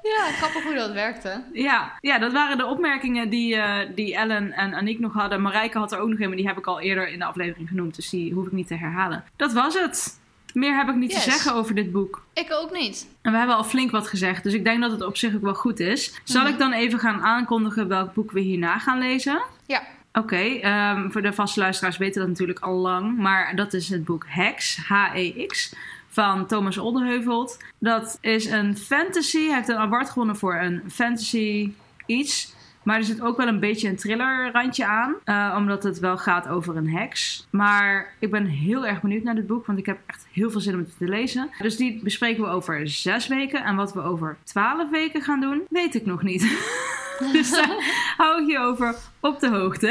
ja, 0.16 0.32
grappig 0.32 0.62
hoe 0.62 0.74
dat 0.74 0.92
werkte. 0.92 1.42
Ja, 1.52 1.92
ja, 2.00 2.18
dat 2.18 2.32
waren 2.32 2.56
de 2.58 2.66
opmerkingen 2.66 3.28
die, 3.28 3.56
eh, 3.56 3.88
die 3.94 4.16
Ellen 4.16 4.52
en 4.52 4.74
Aniek 4.74 4.98
nog 4.98 5.12
hadden. 5.12 5.42
Marijke 5.42 5.78
had 5.78 5.92
er 5.92 5.98
ook 5.98 6.08
nog 6.08 6.18
een, 6.20 6.28
maar 6.28 6.36
die 6.36 6.46
heb 6.46 6.58
ik 6.58 6.66
al 6.66 6.80
eerder 6.80 7.08
in 7.08 7.18
de 7.18 7.24
aflevering 7.24 7.68
genoemd. 7.68 7.94
Dus 7.96 8.10
die 8.10 8.32
hoef 8.32 8.46
ik 8.46 8.52
niet 8.52 8.66
te 8.66 8.74
herhalen. 8.76 9.24
Dat 9.36 9.52
was 9.52 9.74
het. 9.80 10.20
Meer 10.54 10.76
heb 10.76 10.88
ik 10.88 10.94
niet 10.94 11.12
Yes. 11.12 11.24
te 11.24 11.30
zeggen 11.30 11.54
over 11.54 11.74
dit 11.74 11.92
boek. 11.92 12.24
Ik 12.34 12.52
ook 12.52 12.72
niet. 12.72 13.06
En 13.22 13.32
we 13.32 13.38
hebben 13.38 13.56
al 13.56 13.64
flink 13.64 13.90
wat 13.90 14.08
gezegd, 14.08 14.42
dus 14.42 14.52
ik 14.54 14.64
denk 14.64 14.80
dat 14.80 14.90
het 14.90 15.02
op 15.04 15.16
zich 15.16 15.34
ook 15.34 15.42
wel 15.42 15.54
goed 15.54 15.80
is. 15.80 16.20
Zal 16.24 16.42
Mhm. 16.42 16.52
ik 16.52 16.58
dan 16.58 16.72
even 16.72 16.98
gaan 16.98 17.20
aankondigen 17.22 17.88
welk 17.88 18.14
boek 18.14 18.30
we 18.30 18.40
hierna 18.40 18.78
gaan 18.78 18.98
lezen? 18.98 19.42
Ja. 19.66 19.82
Oké, 20.12 20.36
ehm, 20.36 21.10
voor 21.10 21.22
de 21.22 21.32
vaste 21.32 21.60
luisteraars 21.60 21.96
weten 21.96 22.20
dat 22.20 22.28
natuurlijk 22.30 22.58
al 22.58 22.74
lang. 22.74 23.18
Maar 23.18 23.56
dat 23.56 23.72
is 23.72 23.88
het 23.88 24.04
boek 24.04 24.24
Hex, 24.28 24.76
H-E-X, 24.76 25.74
van 26.08 26.46
Thomas 26.46 26.78
Oldeheuvelt. 26.78 27.58
Dat 27.78 28.18
is 28.20 28.46
een 28.50 28.76
fantasy. 28.76 29.46
Hij 29.46 29.54
heeft 29.56 29.68
een 29.68 29.76
award 29.76 30.10
gewonnen 30.10 30.36
voor 30.36 30.54
een 30.56 30.82
fantasy 30.90 31.72
iets. 32.06 32.54
Maar 32.82 32.96
er 32.96 33.04
zit 33.04 33.20
ook 33.20 33.36
wel 33.36 33.46
een 33.46 33.60
beetje 33.60 33.88
een 33.88 33.96
thrillerrandje 33.96 34.86
aan. 34.86 35.14
eh, 35.24 35.54
omdat 35.58 35.82
het 35.82 35.98
wel 35.98 36.18
gaat 36.18 36.48
over 36.48 36.76
een 36.76 36.88
heks. 36.88 37.46
Maar 37.50 38.14
ik 38.18 38.30
ben 38.30 38.46
heel 38.46 38.86
erg 38.86 39.00
benieuwd 39.00 39.22
naar 39.22 39.34
dit 39.34 39.46
boek. 39.46 39.66
Want 39.66 39.78
ik 39.78 39.86
heb 39.86 39.98
echt 40.06 40.26
heel 40.32 40.50
veel 40.50 40.60
zin 40.60 40.74
om 40.74 40.78
het 40.80 40.98
te 40.98 41.08
lezen. 41.08 41.50
Dus 41.58 41.76
die 41.76 42.00
bespreken 42.02 42.42
we 42.42 42.48
over 42.48 42.88
zes 42.88 43.26
weken. 43.26 43.64
En 43.64 43.76
wat 43.76 43.92
we 43.92 44.02
over 44.02 44.36
twaalf 44.44 44.90
weken 44.90 45.22
gaan 45.22 45.40
doen, 45.40 45.62
weet 45.70 45.94
ik 45.94 46.06
nog 46.06 46.22
niet. 46.22 46.42
dus 47.32 47.50
daar 47.50 48.14
hou 48.16 48.42
ik 48.42 48.50
je 48.50 48.58
over 48.58 48.94
op 49.20 49.40
de 49.40 49.48
hoogte. 49.48 49.86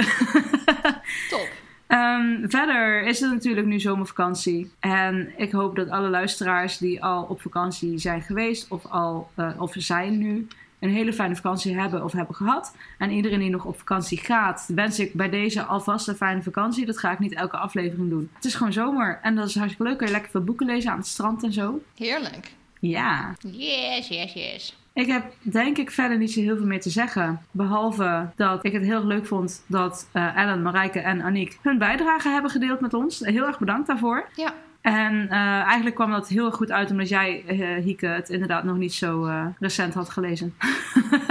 Top. 1.29 1.49
Ehm, 1.87 2.49
verder 2.49 3.03
is 3.03 3.19
het 3.19 3.31
natuurlijk 3.31 3.67
nu 3.67 3.79
zomervakantie. 3.79 4.71
En 4.79 5.33
ik 5.37 5.51
hoop 5.51 5.75
dat 5.75 5.89
alle 5.89 6.09
luisteraars 6.09 6.77
die 6.77 7.03
al 7.03 7.23
op 7.23 7.41
vakantie 7.41 7.97
zijn 7.97 8.21
geweest, 8.21 8.71
of 8.71 8.85
al 8.85 9.29
eh, 9.35 9.61
of 9.61 9.73
zijn 9.77 10.17
nu, 10.17 10.47
een 10.79 10.89
hele 10.89 11.13
fijne 11.13 11.35
vakantie 11.35 11.79
hebben 11.79 12.03
of 12.03 12.11
hebben 12.11 12.35
gehad. 12.35 12.75
En 12.97 13.11
iedereen 13.11 13.39
die 13.39 13.49
nog 13.49 13.65
op 13.65 13.77
vakantie 13.77 14.17
gaat, 14.17 14.69
wens 14.75 14.99
ik 14.99 15.13
bij 15.13 15.29
deze 15.29 15.63
alvast 15.63 16.07
een 16.07 16.15
fijne 16.15 16.41
vakantie. 16.41 16.85
Dat 16.85 16.97
ga 16.97 17.11
ik 17.11 17.19
niet 17.19 17.33
elke 17.33 17.57
aflevering 17.57 18.09
doen. 18.09 18.29
Het 18.33 18.45
is 18.45 18.55
gewoon 18.55 18.73
zomer 18.73 19.19
en 19.21 19.35
dat 19.35 19.47
is 19.47 19.55
hartstikke 19.55 19.89
leuk. 19.89 19.97
Kun 19.97 20.07
je 20.07 20.13
lekker 20.13 20.31
veel 20.31 20.43
boeken 20.43 20.65
lezen 20.65 20.91
aan 20.91 20.97
het 20.97 21.07
strand 21.07 21.43
en 21.43 21.53
zo. 21.53 21.81
Heerlijk. 21.97 22.51
Ja. 22.79 23.35
Yes, 23.39 24.07
yes, 24.07 24.33
yes. 24.33 24.80
Ik 24.93 25.07
heb 25.07 25.33
denk 25.41 25.77
ik 25.77 25.91
verder 25.91 26.17
niet 26.17 26.31
zo 26.31 26.41
heel 26.41 26.57
veel 26.57 26.65
meer 26.65 26.81
te 26.81 26.89
zeggen. 26.89 27.45
Behalve 27.51 28.29
dat 28.35 28.65
ik 28.65 28.71
het 28.71 28.83
heel 28.83 29.05
leuk 29.05 29.25
vond 29.25 29.63
dat 29.67 30.09
eh, 30.11 30.37
Ellen, 30.37 30.61
Marijke 30.61 30.99
en 30.99 31.21
Aniek 31.21 31.59
hun 31.61 31.77
bijdrage 31.77 32.29
hebben 32.29 32.51
gedeeld 32.51 32.79
met 32.79 32.93
ons. 32.93 33.19
Heel 33.19 33.45
erg 33.45 33.59
bedankt 33.59 33.87
daarvoor. 33.87 34.29
Ja. 34.35 34.53
En 34.81 35.29
eh, 35.29 35.61
eigenlijk 35.61 35.95
kwam 35.95 36.11
dat 36.11 36.27
heel 36.27 36.45
erg 36.45 36.55
goed 36.55 36.71
uit 36.71 36.91
omdat 36.91 37.09
jij, 37.09 37.43
eh, 37.47 37.83
Hieke, 37.83 38.05
het 38.05 38.29
inderdaad 38.29 38.63
nog 38.63 38.77
niet 38.77 38.93
zo 38.93 39.25
eh, 39.25 39.45
recent 39.59 39.93
had 39.93 40.09
gelezen. 40.09 40.55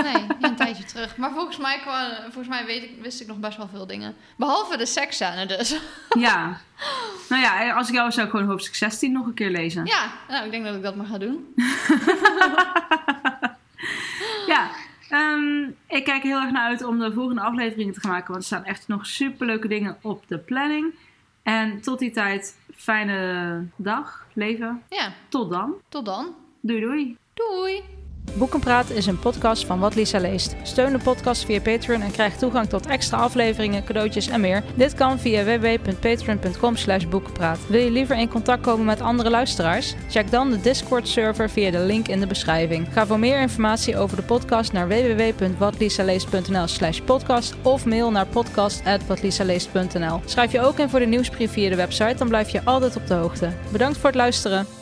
Nee, 0.02 0.26
een 0.40 0.56
tijdje 0.62 0.84
terug. 0.84 1.16
Maar 1.16 1.32
volgens 1.32 1.56
mij, 1.56 1.80
volgens 2.22 2.48
mij 2.48 2.66
weet 2.66 2.82
ik, 2.82 2.90
wist 3.02 3.20
ik 3.20 3.26
nog 3.26 3.38
best 3.38 3.56
wel 3.56 3.68
veel 3.68 3.86
dingen. 3.86 4.14
Behalve 4.36 4.76
de 4.76 4.86
seksscène 4.86 5.46
dus. 5.46 5.80
ja. 6.18 6.60
Nou 7.28 7.42
ja, 7.42 7.72
als 7.72 7.88
ik 7.88 7.94
jou 7.94 8.10
zou 8.10 8.26
ik 8.26 8.32
gewoon 8.32 8.46
hoofdstuk 8.46 8.74
16 8.74 9.12
nog 9.12 9.26
een 9.26 9.34
keer 9.34 9.50
lezen. 9.50 9.86
Ja, 9.86 10.10
nou, 10.28 10.44
ik 10.44 10.50
denk 10.50 10.64
dat 10.64 10.74
ik 10.74 10.82
dat 10.82 10.96
maar 10.96 11.06
ga 11.06 11.18
doen. 11.18 11.54
Ja, 14.50 14.70
ehm, 15.08 15.62
ik 15.88 16.04
kijk 16.04 16.22
heel 16.22 16.40
erg 16.40 16.50
naar 16.50 16.68
uit 16.68 16.84
om 16.84 16.98
de 16.98 17.12
volgende 17.12 17.40
afleveringen 17.40 17.94
te 17.94 18.00
gaan 18.00 18.10
maken. 18.10 18.26
Want 18.30 18.40
er 18.40 18.46
staan 18.46 18.64
echt 18.64 18.88
nog 18.88 19.06
superleuke 19.06 19.68
dingen 19.68 19.96
op 20.02 20.24
de 20.28 20.38
planning. 20.38 20.94
En 21.42 21.80
tot 21.80 21.98
die 21.98 22.10
tijd, 22.10 22.58
fijne 22.74 23.66
dag, 23.76 24.26
leven. 24.32 24.82
Ja, 24.88 25.12
Tot 25.28 25.50
dan. 25.50 25.74
tot 25.88 26.04
dan. 26.04 26.34
Doei 26.60 26.80
doei. 26.80 27.16
Doei! 27.34 27.82
Boekenpraat 28.34 28.90
is 28.90 29.06
een 29.06 29.18
podcast 29.18 29.66
van 29.66 29.78
Wat 29.78 29.94
Lisa 29.94 30.18
leest. 30.18 30.54
Steun 30.62 30.92
de 30.92 30.98
podcast 30.98 31.44
via 31.44 31.60
Patreon 31.60 32.02
en 32.02 32.10
krijg 32.10 32.36
toegang 32.36 32.68
tot 32.68 32.86
extra 32.86 33.16
afleveringen, 33.18 33.84
cadeautjes 33.84 34.28
en 34.28 34.40
meer. 34.40 34.62
Dit 34.74 34.94
kan 34.94 35.18
via 35.18 35.44
www.patreon.com 35.44 36.76
slash 36.76 37.04
boekenpraat. 37.06 37.58
Wil 37.66 37.80
je 37.80 37.90
liever 37.90 38.16
in 38.16 38.28
contact 38.28 38.62
komen 38.62 38.84
met 38.84 39.00
andere 39.00 39.30
luisteraars? 39.30 39.94
Check 40.08 40.30
dan 40.30 40.50
de 40.50 40.60
Discord-server 40.60 41.50
via 41.50 41.70
de 41.70 41.78
link 41.78 42.08
in 42.08 42.20
de 42.20 42.26
beschrijving. 42.26 42.88
Ga 42.92 43.06
voor 43.06 43.18
meer 43.18 43.40
informatie 43.40 43.96
over 43.96 44.16
de 44.16 44.22
podcast 44.22 44.72
naar 44.72 44.88
www.watlisaleest.nl 44.88 46.66
slash 46.66 47.00
podcast 47.00 47.54
of 47.62 47.86
mail 47.86 48.10
naar 48.10 48.26
podcast.watlisaleest.nl. 48.26 50.20
Schrijf 50.24 50.52
je 50.52 50.60
ook 50.60 50.78
in 50.78 50.88
voor 50.88 51.00
de 51.00 51.06
nieuwsbrief 51.06 51.52
via 51.52 51.68
de 51.70 51.76
website, 51.76 52.14
dan 52.16 52.28
blijf 52.28 52.48
je 52.48 52.64
altijd 52.64 52.96
op 52.96 53.06
de 53.06 53.14
hoogte. 53.14 53.52
Bedankt 53.72 53.98
voor 53.98 54.06
het 54.06 54.18
luisteren. 54.18 54.79